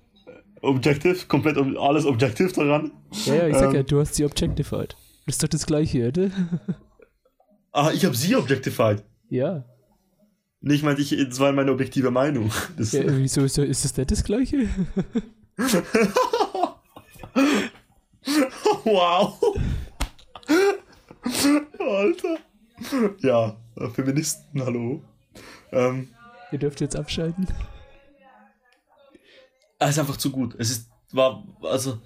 Objective, 0.63 1.25
komplett 1.27 1.57
alles 1.77 2.05
objektiv 2.05 2.53
daran. 2.53 2.91
Ja, 3.25 3.35
ja, 3.35 3.47
ich 3.47 3.55
sag 3.57 3.69
Ähm. 3.69 3.75
ja, 3.75 3.83
du 3.83 3.99
hast 3.99 4.15
sie 4.15 4.23
objectified. 4.25 4.95
Das 5.25 5.35
ist 5.35 5.43
doch 5.43 5.49
das 5.49 5.65
gleiche, 5.65 6.07
oder? 6.07 6.29
Ah, 7.75 7.89
ich 7.91 8.05
habe 8.05 8.15
sie 8.15 8.35
objectified. 8.35 9.03
ja. 9.29 9.65
Nee, 10.61 10.75
ich 10.75 10.83
meinte, 10.83 11.01
ich, 11.01 11.09
das 11.27 11.39
war 11.39 11.51
meine 11.51 11.71
objektive 11.71 12.09
Meinung. 12.11 12.49
Das, 12.77 12.91
ja 12.93 13.01
wieso 13.07 13.41
ist, 13.41 13.57
das 13.57 13.97
nicht 13.97 14.11
das 14.11 14.23
gleiche? 14.23 14.69
Wow. 18.85 19.39
Alter. 21.79 22.37
Ja, 23.19 23.57
Feministen, 23.93 24.63
hallo. 24.63 25.01
Ähm, 25.71 26.07
Ihr 26.51 26.59
dürft 26.59 26.79
jetzt 26.81 26.95
abschalten. 26.95 27.47
Es 29.85 29.91
ist 29.91 29.99
einfach 29.99 30.17
zu 30.17 30.31
gut. 30.31 30.55
Es 30.57 30.71
ist, 30.71 30.89
war, 31.11 31.43
also, 31.61 31.99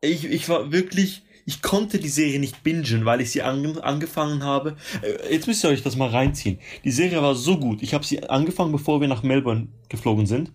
ich, 0.00 0.24
ich 0.24 0.48
war 0.48 0.70
wirklich, 0.72 1.22
ich 1.46 1.62
konnte 1.62 1.98
die 1.98 2.08
Serie 2.08 2.38
nicht 2.38 2.62
bingen, 2.62 3.04
weil 3.04 3.20
ich 3.20 3.30
sie 3.30 3.42
ange 3.42 3.82
angefangen 3.82 4.44
habe. 4.44 4.76
Äh, 5.02 5.32
Jetzt 5.32 5.46
müsst 5.46 5.64
ihr 5.64 5.70
euch 5.70 5.82
das 5.82 5.96
mal 5.96 6.10
reinziehen. 6.10 6.58
Die 6.84 6.90
Serie 6.90 7.22
war 7.22 7.34
so 7.34 7.58
gut. 7.58 7.82
Ich 7.82 7.94
habe 7.94 8.04
sie 8.04 8.28
angefangen, 8.28 8.72
bevor 8.72 9.00
wir 9.00 9.08
nach 9.08 9.22
Melbourne 9.22 9.68
geflogen 9.88 10.26
sind. 10.26 10.52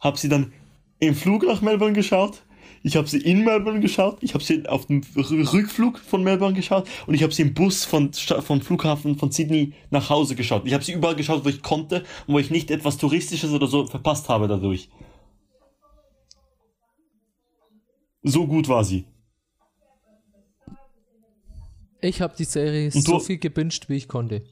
Habe 0.00 0.18
sie 0.18 0.28
dann 0.28 0.52
im 0.98 1.14
Flug 1.14 1.44
nach 1.44 1.62
Melbourne 1.62 1.94
geschaut. 1.94 2.42
Ich 2.84 2.96
habe 2.96 3.06
sie 3.06 3.18
in 3.18 3.44
Melbourne 3.44 3.80
geschaut. 3.80 4.18
Ich 4.22 4.34
habe 4.34 4.42
sie 4.42 4.66
auf 4.66 4.86
dem 4.86 5.02
Rückflug 5.16 5.98
von 5.98 6.24
Melbourne 6.24 6.54
geschaut. 6.54 6.88
Und 7.06 7.14
ich 7.14 7.22
habe 7.22 7.32
sie 7.32 7.42
im 7.42 7.54
Bus 7.54 7.84
von, 7.84 8.12
vom 8.12 8.60
Flughafen 8.60 9.16
von 9.16 9.30
Sydney 9.30 9.72
nach 9.90 10.10
Hause 10.10 10.34
geschaut. 10.34 10.62
Ich 10.66 10.74
habe 10.74 10.82
sie 10.82 10.92
überall 10.92 11.14
geschaut, 11.14 11.44
wo 11.44 11.48
ich 11.48 11.62
konnte 11.62 12.04
und 12.26 12.34
wo 12.34 12.38
ich 12.38 12.50
nicht 12.50 12.70
etwas 12.72 12.96
Touristisches 12.98 13.52
oder 13.52 13.68
so 13.68 13.86
verpasst 13.86 14.28
habe 14.28 14.48
dadurch. 14.48 14.88
So 18.24 18.46
gut 18.46 18.68
war 18.68 18.84
sie. 18.84 19.04
Ich 22.00 22.20
habe 22.20 22.34
die 22.36 22.44
Serie 22.44 22.90
so 22.90 23.20
viel 23.20 23.38
gebinged, 23.38 23.88
wie 23.88 23.96
ich 23.96 24.08
konnte. 24.08 24.42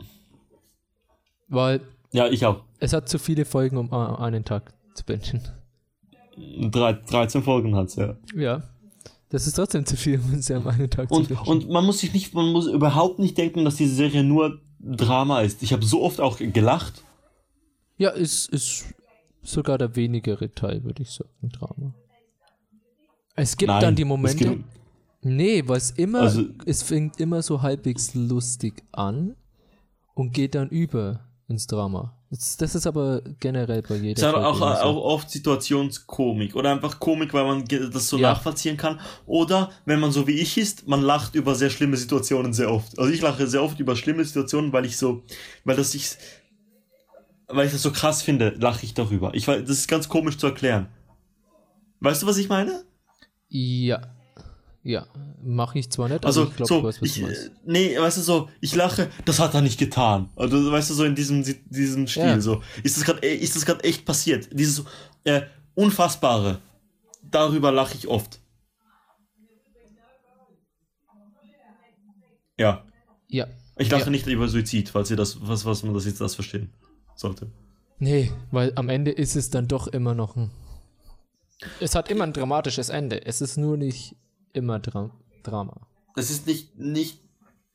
Weil 1.48 1.81
Ja, 2.12 2.28
ich 2.28 2.47
auch. 2.47 2.62
es 2.78 2.93
hat 2.93 3.09
zu 3.09 3.19
viele 3.19 3.44
Folgen, 3.44 3.77
um 3.77 3.93
einen 3.93 4.44
Tag 4.44 4.73
zu 4.94 5.05
bingen. 5.05 5.43
Drei, 6.71 6.93
13 6.95 7.43
Folgen 7.43 7.75
hat's, 7.77 7.97
ja. 7.97 8.17
Ja. 8.35 8.62
Das 9.29 9.47
ist 9.47 9.55
trotzdem 9.55 9.87
zu 9.87 9.97
viel, 9.97 10.19
um 10.19 10.41
sie 10.43 10.55
am 10.55 10.67
einen 10.67 10.91
Tag 10.91 11.11
Und, 11.11 11.31
und 11.47 11.69
man 11.69 11.85
muss 11.87 12.01
sich 12.01 12.12
nicht, 12.12 12.35
man 12.35 12.51
muss 12.53 12.67
überhaupt 12.67 13.19
nicht 13.21 13.39
denken, 13.39 13.65
dass 13.65 13.77
diese 13.77 13.95
Serie 13.95 14.25
nur 14.25 14.61
Drama 14.81 15.41
ist. 15.43 15.62
Ich 15.62 15.73
habe 15.73 15.85
so 15.85 16.03
oft 16.03 16.21
auch 16.21 16.39
gelacht. 16.39 17.05
ja, 17.97 18.11
es 18.11 18.47
ist 18.47 18.87
sogar 19.43 19.79
der 19.79 19.95
wenigere 19.95 20.53
Teil, 20.53 20.83
würde 20.85 21.03
ich 21.03 21.11
sagen, 21.11 21.31
Drama. 21.53 21.95
Es 23.37 23.57
gibt 23.57 23.69
Nein, 23.69 23.81
dann 23.81 23.95
die 23.97 24.05
Momente. 24.05 24.45
gibt- 24.49 24.65
Nee, 25.23 25.62
weil 25.67 25.77
es 25.77 25.91
immer, 25.93 26.21
Also- 26.21 26.45
es 26.65 26.83
fängt 26.83 27.21
immer 27.21 27.43
so 27.43 27.61
halbwegs 27.62 28.15
lustig 28.15 28.83
an 28.91 29.37
und 30.15 30.33
geht 30.33 30.55
dann 30.55 30.71
über 30.71 31.21
ins 31.47 31.67
Drama. 31.67 32.17
Das, 32.32 32.57
das 32.57 32.77
ist 32.77 32.86
aber 32.86 33.23
generell 33.40 33.82
bei 33.82 33.97
jeder 33.97 34.12
Es 34.12 34.19
ist 34.23 34.24
aber 34.24 34.47
auch, 34.47 34.57
so. 34.59 34.65
auch 34.65 34.97
oft 34.97 35.31
Situationskomik 35.31 36.55
oder 36.55 36.70
einfach 36.70 37.01
Komik, 37.01 37.35
weil 37.35 37.44
man 37.44 37.65
das 37.66 38.07
so 38.09 38.19
Ja. 38.19 38.31
nachvollziehen 38.32 38.77
kann. 38.77 39.01
Oder 39.27 39.70
wenn 39.85 39.98
man 39.98 40.12
so 40.12 40.28
wie 40.28 40.39
ich 40.39 40.57
ist, 40.57 40.86
man 40.86 41.02
lacht 41.02 41.35
über 41.35 41.57
sehr 41.57 41.70
schlimme 41.70 41.97
Situationen 41.97 42.52
sehr 42.52 42.70
oft. 42.73 42.97
Also 43.01 43.12
ich 43.12 43.20
lache 43.20 43.48
sehr 43.48 43.62
oft 43.65 43.81
über 43.81 43.97
schlimme 43.97 44.24
Situationen, 44.24 44.73
weil 44.73 44.85
ich 44.86 44.97
so, 44.97 45.24
weil 45.65 45.74
das 45.77 45.93
ich, 45.94 46.11
weil 47.48 47.66
ich 47.66 47.73
das 47.73 47.82
so 47.82 47.90
krass 47.90 48.23
finde, 48.23 48.51
lache 48.61 48.85
ich 48.86 48.94
darüber. 48.94 49.35
Ich 49.35 49.48
weiß, 49.48 49.62
das 49.62 49.78
ist 49.78 49.89
ganz 49.89 50.09
komisch 50.09 50.39
zu 50.39 50.47
erklären. 50.47 50.86
Weißt 51.98 52.23
du, 52.23 52.27
was 52.28 52.36
ich 52.39 52.48
meine? 52.48 52.85
Ja. 53.48 54.02
Ja, 54.82 55.07
mache 55.43 55.78
ich 55.78 55.90
zwar 55.90 56.09
nicht, 56.09 56.24
Also 56.24 56.43
aber 56.43 56.51
ich 56.51 56.57
glaube, 56.57 56.69
so, 56.69 56.81
du 56.81 56.86
weißt, 56.89 57.02
was 57.02 57.09
ich, 57.09 57.15
du 57.16 57.23
meinst. 57.27 57.47
äh, 57.48 57.51
nee, 57.66 57.98
weißt 57.98 58.16
du 58.16 58.23
so, 58.23 58.48
ich 58.62 58.74
lache, 58.74 59.11
das 59.27 59.39
hat 59.39 59.52
er 59.55 59.61
nicht 59.61 59.78
getan. 59.78 60.31
Also 60.36 60.73
weißt 60.73 60.89
du 60.90 60.94
so 60.94 61.05
in 61.05 61.15
diesem 61.15 61.44
diesem 61.66 62.07
Stil 62.07 62.23
Ja. 62.23 62.40
so, 62.40 62.62
ist 62.82 62.97
das 62.97 63.05
gerade 63.05 63.27
ist 63.27 63.57
das 63.57 63.66
gerade 63.66 63.85
echt 63.85 64.07
passiert? 64.07 64.48
Dieses 64.52 64.85
äh, 65.24 65.43
unfassbare. 65.74 66.61
Darüber 67.31 67.70
lache 67.73 67.94
ich 67.97 68.09
oft. 68.09 68.40
Ja, 72.59 72.85
Ja. 73.28 73.47
ich 73.78 73.90
lache 73.90 74.05
ja. 74.05 74.11
nicht 74.11 74.27
über 74.27 74.48
Suizid, 74.48 74.89
falls 74.90 75.11
ihr 75.11 75.16
das 75.16 75.39
was 75.47 75.65
was 75.65 75.82
man 75.82 75.94
das 75.94 76.05
jetzt 76.07 76.20
das 76.20 76.35
verstehen 76.35 76.73
sollte. 77.15 77.51
Nee, 77.98 78.32
weil 78.51 78.73
am 78.77 78.89
Ende 78.89 79.11
ist 79.11 79.36
es 79.36 79.51
dann 79.51 79.69
doch 79.69 79.86
immer 79.89 80.15
noch 80.15 80.36
ein. 80.36 80.51
Es 81.81 81.94
hat 81.94 82.11
immer 82.11 82.24
ein 82.24 82.32
dramatisches 82.32 82.89
Ende. 82.89 83.27
Es 83.27 83.43
ist 83.43 83.59
nur 83.59 83.77
nicht 83.77 84.16
immer 84.52 84.78
Dra 84.78 85.10
Drama. 85.43 85.86
Es 86.16 86.31
ist 86.31 86.47
nicht 86.47 86.78
nicht 86.78 87.20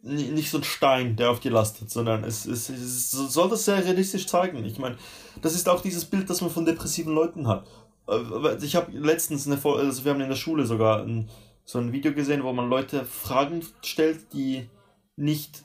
nicht 0.06 0.52
so 0.52 0.60
ein 0.60 0.64
Stein, 0.64 1.16
der 1.16 1.32
auf 1.32 1.40
dir 1.40 1.52
lastet, 1.52 1.90
sondern 1.90 2.24
es, 2.24 2.46
es, 2.46 2.70
es 2.70 3.10
soll 3.10 3.50
das 3.50 3.66
sehr 3.66 3.84
realistisch 3.84 4.28
zeigen. 4.28 4.64
Ich 4.64 4.78
meine, 4.78 4.98
das 5.42 5.56
ist 5.56 5.68
auch 5.68 5.82
dieses 5.82 6.06
Bild, 6.06 6.30
das 6.30 6.42
man 6.42 6.52
von 6.52 6.64
depressiven 6.64 7.14
Leuten 7.14 7.48
hat. 7.48 7.66
Äh, 8.08 8.56
ich 8.64 8.76
habe 8.76 8.96
letztens 8.98 9.48
eine, 9.48 9.60
also 9.64 10.06
wir 10.06 10.12
haben 10.12 10.22
in 10.22 10.30
der 10.30 10.36
Schule 10.36 10.66
sogar 10.66 11.02
ein, 11.02 11.30
so 11.64 11.80
ein 11.80 11.92
Video 11.92 12.14
gesehen, 12.14 12.44
wo 12.44 12.54
man 12.54 12.70
Leute 12.70 13.04
Fragen 13.04 13.66
stellt, 13.82 14.32
die 14.34 14.70
nicht, 15.16 15.64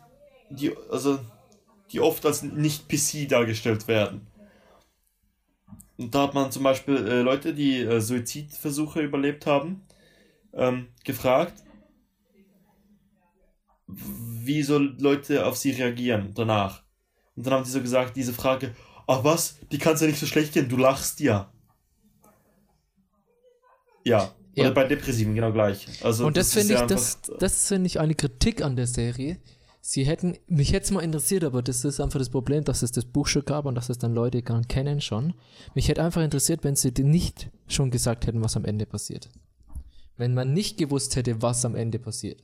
die, 0.49 0.75
also, 0.91 1.19
die 1.93 2.01
oft 2.01 2.25
als 2.25 2.43
nicht 2.43 2.89
PC 2.89 3.29
dargestellt 3.29 3.89
werden. 3.89 4.27
Und 5.99 6.15
da 6.15 6.23
hat 6.23 6.35
man 6.35 6.51
zum 6.51 6.63
Beispiel 6.63 6.97
äh, 6.97 7.21
Leute, 7.21 7.53
die 7.53 7.81
äh, 7.81 8.01
Suizidversuche 8.01 9.03
überlebt 9.03 9.45
haben, 9.45 9.83
ähm, 10.53 10.89
gefragt, 11.05 11.63
wie 13.87 14.63
so 14.63 14.79
Leute 14.79 15.47
auf 15.47 15.57
sie 15.57 15.71
reagieren 15.73 16.33
danach. 16.35 16.83
Und 17.37 17.47
dann 17.47 17.55
haben 17.55 17.65
sie 17.65 17.73
so 17.73 17.81
gesagt, 17.81 18.17
diese 18.17 18.33
Frage, 18.33 18.75
ach 19.07 19.25
was, 19.25 19.59
die 19.71 19.79
kann 19.79 19.95
es 19.95 20.01
ja 20.01 20.07
nicht 20.07 20.19
so 20.19 20.27
schlecht 20.27 20.53
gehen, 20.53 20.69
du 20.69 20.77
lachst 20.77 21.21
ja. 21.21 21.53
Ja. 24.05 24.35
ja. 24.55 24.65
Oder 24.65 24.73
bei 24.73 24.85
Depressiven 24.85 25.35
genau 25.35 25.53
gleich. 25.53 25.87
Also 26.05 26.27
und 26.27 26.37
das, 26.37 26.53
das 26.53 26.67
finde 26.67 26.81
ich, 26.81 26.87
das, 26.89 27.21
das 27.39 27.69
finde 27.69 27.87
ich 27.87 28.01
eine 28.01 28.15
Kritik 28.15 28.63
an 28.63 28.77
der 28.77 28.87
Serie. 28.87 29.39
Sie 29.83 30.05
hätten, 30.05 30.37
mich 30.47 30.73
hätte 30.73 30.85
es 30.85 30.91
mal 30.91 31.01
interessiert, 31.01 31.43
aber 31.43 31.63
das 31.63 31.85
ist 31.85 32.01
einfach 32.01 32.19
das 32.19 32.29
Problem, 32.29 32.65
dass 32.65 32.83
es 32.83 32.93
das 32.93 33.07
Buch 33.07 33.27
schon 33.27 33.45
gab 33.45 33.65
und 33.65 33.75
dass 33.75 33.89
es 33.89 33.99
dann 33.99 34.15
Leute 34.15 34.43
gar 34.43 34.63
kennen 34.63 35.01
schon. 35.01 35.35
Mich 35.75 35.89
hätte 35.89 36.03
einfach 36.03 36.23
interessiert, 36.23 36.65
wenn 36.65 36.77
sie 36.77 36.93
nicht 37.03 37.51
schon 37.67 37.91
gesagt 37.91 38.27
hätten, 38.27 38.43
was 38.45 38.57
am 38.57 38.67
Ende 38.67 38.85
passiert. 38.85 39.31
Wenn 40.21 40.35
man 40.35 40.53
nicht 40.53 40.77
gewusst 40.77 41.17
hätte, 41.17 41.41
was 41.41 41.65
am 41.65 41.75
Ende 41.75 41.99
passiert. 41.99 42.43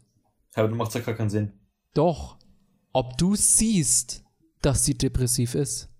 Ja, 0.56 0.62
aber 0.62 0.68
du 0.68 0.76
machst 0.76 0.94
ja 0.94 1.02
gar 1.02 1.14
keinen 1.14 1.28
Sinn. 1.28 1.52
Doch. 1.92 2.38
Ob 2.94 3.18
du 3.18 3.34
siehst, 3.34 4.24
dass 4.62 4.86
sie 4.86 4.94
depressiv 4.94 5.54
ist, 5.54 5.90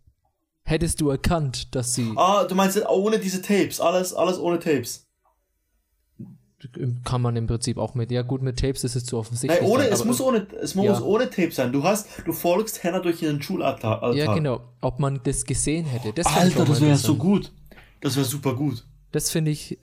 hättest 0.63 1.03
du 1.03 1.11
erkannt, 1.11 1.75
dass 1.75 1.93
sie. 1.93 2.15
Ah, 2.17 2.45
du 2.45 2.55
meinst 2.55 2.83
ohne 2.89 3.19
diese 3.19 3.43
Tapes, 3.43 3.79
alles, 3.79 4.15
alles 4.15 4.39
ohne 4.39 4.59
Tapes. 4.59 5.07
Kann 7.05 7.21
man 7.21 7.37
im 7.37 7.47
Prinzip 7.47 7.77
auch 7.77 7.95
mit. 7.95 8.11
Ja, 8.11 8.23
gut, 8.23 8.41
mit 8.41 8.59
Tapes 8.59 8.83
ist 8.83 8.97
es 8.97 9.05
zu 9.05 9.19
offensichtlich. 9.19 9.61
Nein, 9.61 9.71
ohne, 9.71 9.85
dann, 9.85 9.93
es 9.93 10.03
muss 10.07 10.19
ohne, 10.23 10.47
es 10.63 10.75
muss 10.75 10.87
ja. 10.87 11.03
ohne 11.03 11.29
Tapes 11.29 11.57
sein. 11.57 11.73
Du 11.73 11.85
hast, 11.85 12.09
du 12.25 12.33
folgst 12.33 12.83
Hannah 12.85 13.01
durch 13.01 13.21
ihren 13.21 13.43
Schulalltag. 13.43 14.15
Ja, 14.15 14.33
genau. 14.33 14.63
Ob 14.81 14.99
man 14.99 15.21
das 15.25 15.45
gesehen 15.45 15.85
hätte. 15.85 16.15
Das 16.15 16.25
Alter, 16.25 16.65
das 16.65 16.81
wäre 16.81 16.97
so 16.97 17.17
gut. 17.17 17.53
Das 18.01 18.17
wäre 18.17 18.25
super 18.25 18.55
gut. 18.55 18.87
Das 19.13 19.31
finde 19.31 19.51
ich 19.51 19.79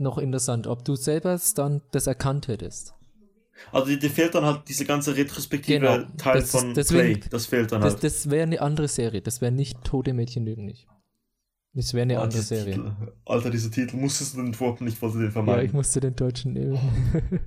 noch 0.00 0.18
interessant, 0.18 0.66
ob 0.66 0.84
du 0.84 0.96
selber 0.96 1.38
dann 1.54 1.82
das 1.92 2.06
erkannt 2.06 2.48
hättest. 2.48 2.94
Also 3.72 3.94
dir 3.94 4.10
fehlt 4.10 4.34
dann 4.34 4.44
halt 4.44 4.62
diese 4.68 4.84
ganze 4.84 5.16
retrospektive 5.16 5.80
genau, 5.80 5.98
Teil 6.16 6.40
das, 6.40 6.50
von 6.50 6.74
deswegen, 6.74 7.20
Play. 7.20 7.30
Das 7.30 7.46
fehlt 7.46 7.72
dann 7.72 7.80
das, 7.82 7.94
halt. 7.94 8.04
Das 8.04 8.30
wäre 8.30 8.44
eine 8.44 8.60
andere 8.60 8.88
Serie. 8.88 9.20
Das 9.20 9.40
wäre 9.40 9.52
nicht 9.52 9.84
Tote 9.84 10.14
Mädchen 10.14 10.44
lügen 10.44 10.64
nicht. 10.64 10.86
Das 11.72 11.94
wäre 11.94 12.02
eine 12.02 12.18
ah, 12.18 12.22
andere 12.22 12.42
Serie. 12.42 12.74
Titel. 12.74 12.92
Alter, 13.26 13.50
diese 13.50 13.70
Titel 13.70 13.96
musstest 13.96 14.34
du 14.34 14.38
den 14.38 14.46
entworfen, 14.46 14.88
ich 14.88 15.00
wollte 15.00 15.18
den 15.18 15.30
vermeiden. 15.30 15.60
Ja, 15.60 15.66
ich 15.66 15.72
musste 15.72 16.00
den 16.00 16.16
deutschen 16.16 16.52
nehmen. 16.52 16.78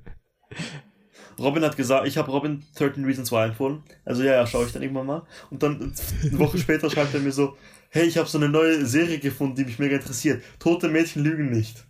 Robin 1.38 1.64
hat 1.64 1.76
gesagt, 1.76 2.06
ich 2.06 2.16
habe 2.16 2.30
Robin 2.30 2.62
13 2.76 3.04
Reasons 3.04 3.32
Why 3.32 3.48
empfohlen. 3.48 3.82
Also 4.04 4.22
ja, 4.22 4.34
ja, 4.34 4.46
schaue 4.46 4.66
ich 4.66 4.72
dann 4.72 4.82
irgendwann 4.82 5.06
mal. 5.06 5.22
Und 5.50 5.62
dann 5.62 5.92
eine 6.22 6.38
Woche 6.38 6.58
später 6.58 6.88
schreibt 6.88 7.12
er 7.12 7.20
mir 7.20 7.32
so, 7.32 7.56
hey, 7.90 8.06
ich 8.06 8.16
habe 8.16 8.28
so 8.28 8.38
eine 8.38 8.48
neue 8.48 8.86
Serie 8.86 9.18
gefunden, 9.18 9.56
die 9.56 9.64
mich 9.64 9.78
mega 9.78 9.96
interessiert. 9.96 10.42
Tote 10.58 10.88
Mädchen 10.88 11.22
lügen 11.22 11.50
nicht. 11.50 11.84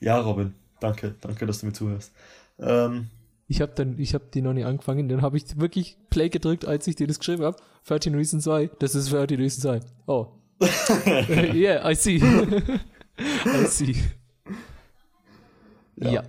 Ja, 0.00 0.20
Robin, 0.20 0.54
danke, 0.80 1.14
danke, 1.20 1.46
dass 1.46 1.60
du 1.60 1.66
mir 1.66 1.72
zuhörst. 1.72 2.12
Ähm, 2.58 3.08
ich 3.46 3.60
habe 3.60 3.72
dann, 3.74 3.98
ich 3.98 4.14
habe 4.14 4.26
die 4.32 4.42
noch 4.42 4.52
nicht 4.52 4.66
angefangen, 4.66 5.08
dann 5.08 5.22
habe 5.22 5.36
ich 5.36 5.58
wirklich 5.58 5.96
Play 6.10 6.28
gedrückt, 6.28 6.66
als 6.66 6.86
ich 6.86 6.96
dir 6.96 7.06
das 7.06 7.18
geschrieben 7.18 7.44
habe. 7.44 7.56
13 7.86 8.14
Reasons 8.14 8.46
Why, 8.46 8.70
das 8.78 8.94
ist 8.94 9.10
13 9.10 9.40
Reasons 9.40 9.64
Why. 9.64 9.80
Oh. 10.06 10.28
yeah, 11.54 11.88
I 11.88 11.94
see. 11.94 12.16
I 13.18 13.66
see. 13.66 13.96
Ja. 15.96 16.10
ja. 16.10 16.24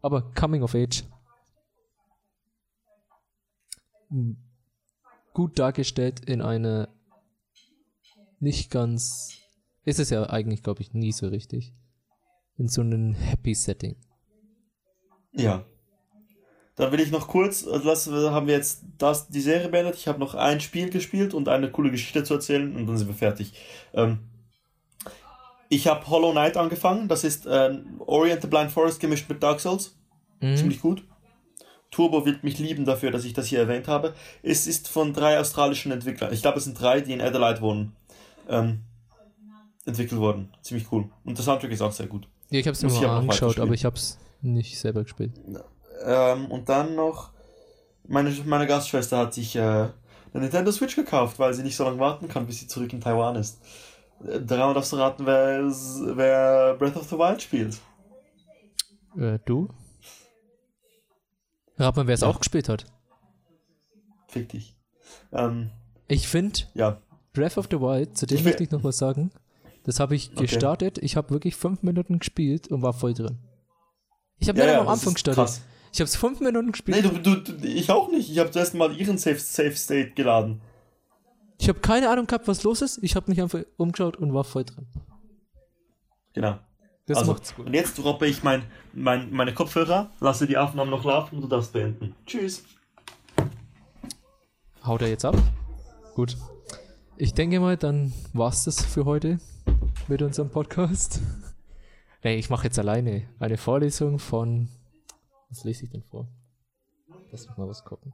Aber 0.00 0.32
Coming 0.34 0.62
of 0.62 0.74
Age. 0.74 1.04
Gut 5.32 5.58
dargestellt 5.58 6.28
in 6.28 6.42
eine 6.42 6.88
nicht 8.40 8.70
ganz. 8.70 9.38
Ist 9.84 9.98
es 9.98 10.10
ja 10.10 10.28
eigentlich, 10.28 10.62
glaube 10.62 10.82
ich, 10.82 10.92
nie 10.92 11.12
so 11.12 11.28
richtig. 11.28 11.72
In 12.58 12.68
so 12.68 12.82
einem 12.82 13.14
Happy 13.14 13.54
Setting. 13.54 13.96
Ja. 15.32 15.64
Dann 16.76 16.90
will 16.92 17.00
ich 17.00 17.10
noch 17.10 17.28
kurz, 17.28 17.66
also 17.66 17.84
das 17.88 18.06
haben 18.08 18.46
wir 18.46 18.54
jetzt 18.54 18.84
das, 18.98 19.28
die 19.28 19.40
Serie 19.40 19.68
beendet. 19.68 19.96
Ich 19.96 20.08
habe 20.08 20.18
noch 20.18 20.34
ein 20.34 20.60
Spiel 20.60 20.90
gespielt 20.90 21.34
und 21.34 21.48
eine 21.48 21.70
coole 21.70 21.90
Geschichte 21.90 22.24
zu 22.24 22.34
erzählen 22.34 22.74
und 22.74 22.86
dann 22.86 22.96
sind 22.96 23.08
wir 23.08 23.14
fertig. 23.14 23.52
Ähm, 23.92 24.20
ich 25.68 25.86
habe 25.86 26.06
Hollow 26.06 26.32
Knight 26.32 26.56
angefangen. 26.56 27.08
Das 27.08 27.24
ist 27.24 27.46
äh, 27.46 27.78
Orient 27.98 28.42
the 28.42 28.48
Blind 28.48 28.70
Forest 28.70 29.00
gemischt 29.00 29.28
mit 29.28 29.42
Dark 29.42 29.60
Souls. 29.60 29.96
Mhm. 30.40 30.56
Ziemlich 30.56 30.80
gut. 30.80 31.04
Turbo 31.90 32.24
wird 32.24 32.42
mich 32.42 32.58
lieben 32.58 32.84
dafür, 32.86 33.10
dass 33.10 33.24
ich 33.24 33.34
das 33.34 33.46
hier 33.46 33.60
erwähnt 33.60 33.86
habe. 33.86 34.14
Es 34.42 34.66
ist 34.66 34.88
von 34.88 35.12
drei 35.12 35.38
australischen 35.38 35.92
Entwicklern. 35.92 36.32
Ich 36.32 36.40
glaube, 36.40 36.58
es 36.58 36.64
sind 36.64 36.80
drei, 36.80 37.02
die 37.02 37.12
in 37.12 37.20
Adelaide 37.20 37.60
wohnen. 37.60 37.94
Ähm, 38.48 38.80
entwickelt 39.84 40.20
worden. 40.20 40.52
Ziemlich 40.62 40.90
cool. 40.90 41.10
Und 41.24 41.38
das 41.38 41.44
Soundtrack 41.44 41.70
ist 41.70 41.82
auch 41.82 41.92
sehr 41.92 42.06
gut. 42.06 42.28
Ja, 42.52 42.60
ich 42.60 42.66
habe 42.66 42.74
es 42.74 42.82
mir 42.82 42.90
mal 42.90 43.18
angeschaut, 43.18 43.58
aber 43.58 43.72
ich 43.72 43.86
habe 43.86 43.96
es 43.96 44.18
nicht 44.42 44.78
selber 44.78 45.04
gespielt. 45.04 45.32
Ähm, 46.04 46.50
und 46.50 46.68
dann 46.68 46.94
noch, 46.94 47.30
meine, 48.06 48.30
meine 48.44 48.66
Gastschwester 48.66 49.16
hat 49.16 49.32
sich 49.32 49.56
äh, 49.56 49.60
eine 49.60 49.90
Nintendo 50.34 50.70
Switch 50.70 50.94
gekauft, 50.94 51.38
weil 51.38 51.54
sie 51.54 51.62
nicht 51.62 51.76
so 51.76 51.84
lange 51.84 51.98
warten 51.98 52.28
kann, 52.28 52.46
bis 52.46 52.60
sie 52.60 52.66
zurück 52.66 52.92
in 52.92 53.00
Taiwan 53.00 53.36
ist. 53.36 53.58
Äh, 54.26 54.42
daran 54.42 54.74
darfst 54.74 54.92
du 54.92 54.96
raten, 54.96 55.24
wer, 55.24 55.64
wer 56.16 56.74
Breath 56.74 56.96
of 56.96 57.08
the 57.08 57.16
Wild 57.16 57.40
spielt. 57.40 57.80
Äh, 59.16 59.38
du? 59.46 59.68
Rat 61.78 61.96
mal, 61.96 62.06
wer 62.06 62.14
es 62.14 62.20
ja. 62.20 62.28
auch 62.28 62.38
gespielt 62.38 62.68
hat. 62.68 62.84
Fick 64.28 64.50
dich. 64.50 64.76
Ähm, 65.32 65.70
ich 66.06 66.28
finde, 66.28 66.60
ja. 66.74 67.00
Breath 67.32 67.56
of 67.56 67.68
the 67.70 67.80
Wild, 67.80 68.16
zu 68.18 68.26
dem 68.26 68.36
ich 68.36 68.44
möchte 68.44 68.62
ich 68.62 68.70
noch 68.70 68.84
was 68.84 68.98
sagen. 68.98 69.30
Das 69.84 69.98
habe 70.00 70.14
ich 70.14 70.34
gestartet. 70.34 70.98
Okay. 70.98 71.06
Ich 71.06 71.16
habe 71.16 71.30
wirklich 71.30 71.56
fünf 71.56 71.82
Minuten 71.82 72.18
gespielt 72.18 72.68
und 72.68 72.82
war 72.82 72.92
voll 72.92 73.14
drin. 73.14 73.38
Ich 74.38 74.48
habe 74.48 74.58
ja, 74.58 74.66
nicht 74.66 74.74
ja, 74.74 74.80
am 74.80 74.88
Anfang 74.88 75.14
gestartet. 75.14 75.44
Krass. 75.44 75.62
Ich 75.92 76.00
habe 76.00 76.06
es 76.06 76.16
fünf 76.16 76.40
Minuten 76.40 76.72
gespielt. 76.72 77.04
Nee, 77.04 77.20
du, 77.22 77.36
du, 77.36 77.66
ich 77.66 77.90
auch 77.90 78.10
nicht. 78.10 78.30
Ich 78.30 78.38
habe 78.38 78.50
zuerst 78.50 78.74
mal 78.74 78.96
ihren 78.96 79.18
Safe, 79.18 79.38
Safe 79.38 79.76
State 79.76 80.12
geladen. 80.12 80.60
Ich 81.58 81.68
habe 81.68 81.80
keine 81.80 82.08
Ahnung 82.08 82.26
gehabt, 82.26 82.48
was 82.48 82.62
los 82.62 82.80
ist. 82.82 82.98
Ich 83.02 83.14
habe 83.14 83.30
mich 83.30 83.40
einfach 83.40 83.60
umgeschaut 83.76 84.16
und 84.16 84.32
war 84.32 84.44
voll 84.44 84.64
drin. 84.64 84.86
Genau. 86.32 86.58
Das 87.06 87.18
also, 87.18 87.32
macht's 87.32 87.54
gut. 87.54 87.66
Und 87.66 87.74
jetzt 87.74 87.98
droppe 87.98 88.26
ich 88.26 88.42
mein, 88.42 88.64
mein, 88.92 89.30
meine 89.32 89.52
Kopfhörer, 89.52 90.10
lasse 90.20 90.46
die 90.46 90.56
Aufnahme 90.56 90.90
noch 90.90 91.04
laufen 91.04 91.36
und 91.36 91.42
du 91.42 91.48
darfst 91.48 91.72
beenden. 91.72 92.14
Tschüss. 92.26 92.64
Haut 94.84 95.02
er 95.02 95.08
jetzt 95.08 95.24
ab? 95.24 95.36
Gut. 96.14 96.36
Ich 97.16 97.34
denke 97.34 97.60
mal, 97.60 97.76
dann 97.76 98.12
war's 98.32 98.64
das 98.64 98.84
für 98.84 99.04
heute 99.04 99.38
mit 100.08 100.22
unserem 100.22 100.50
Podcast. 100.50 101.20
Nee, 102.24 102.36
ich 102.36 102.50
mache 102.50 102.68
jetzt 102.68 102.78
alleine 102.78 103.24
eine 103.40 103.56
Vorlesung 103.56 104.20
von. 104.20 104.68
Was 105.48 105.64
lese 105.64 105.86
ich 105.86 105.90
denn 105.90 106.04
vor? 106.04 106.28
Lass 107.32 107.48
mich 107.48 107.56
mal 107.56 107.66
was 107.66 107.84
gucken. 107.84 108.12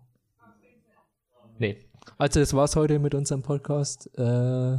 Nee. 1.59 1.77
Also, 2.17 2.41
das 2.41 2.55
war's 2.55 2.75
heute 2.75 2.99
mit 3.01 3.15
unserem 3.15 3.43
Podcast. 3.43 4.09
Äh, 4.17 4.79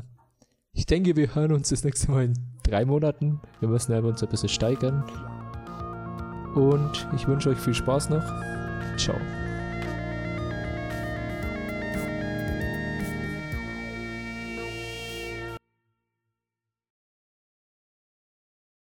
ich 0.74 0.88
denke, 0.88 1.16
wir 1.16 1.36
hören 1.36 1.52
uns 1.52 1.70
das 1.70 1.84
nächste 1.84 2.10
Mal 2.10 2.26
in 2.26 2.34
drei 2.64 2.86
Monaten. 2.86 3.40
Wir 3.60 3.70
müssen 3.70 3.94
aber 3.94 4.08
uns 4.08 4.24
ein 4.24 4.30
bisschen 4.30 4.50
steigern. 4.50 5.04
Und 6.56 7.08
ich 7.16 7.28
wünsche 7.28 7.50
euch 7.50 7.60
viel 7.60 7.76
Spaß 7.76 8.10
noch. 8.10 8.26
Ciao. 8.98 9.16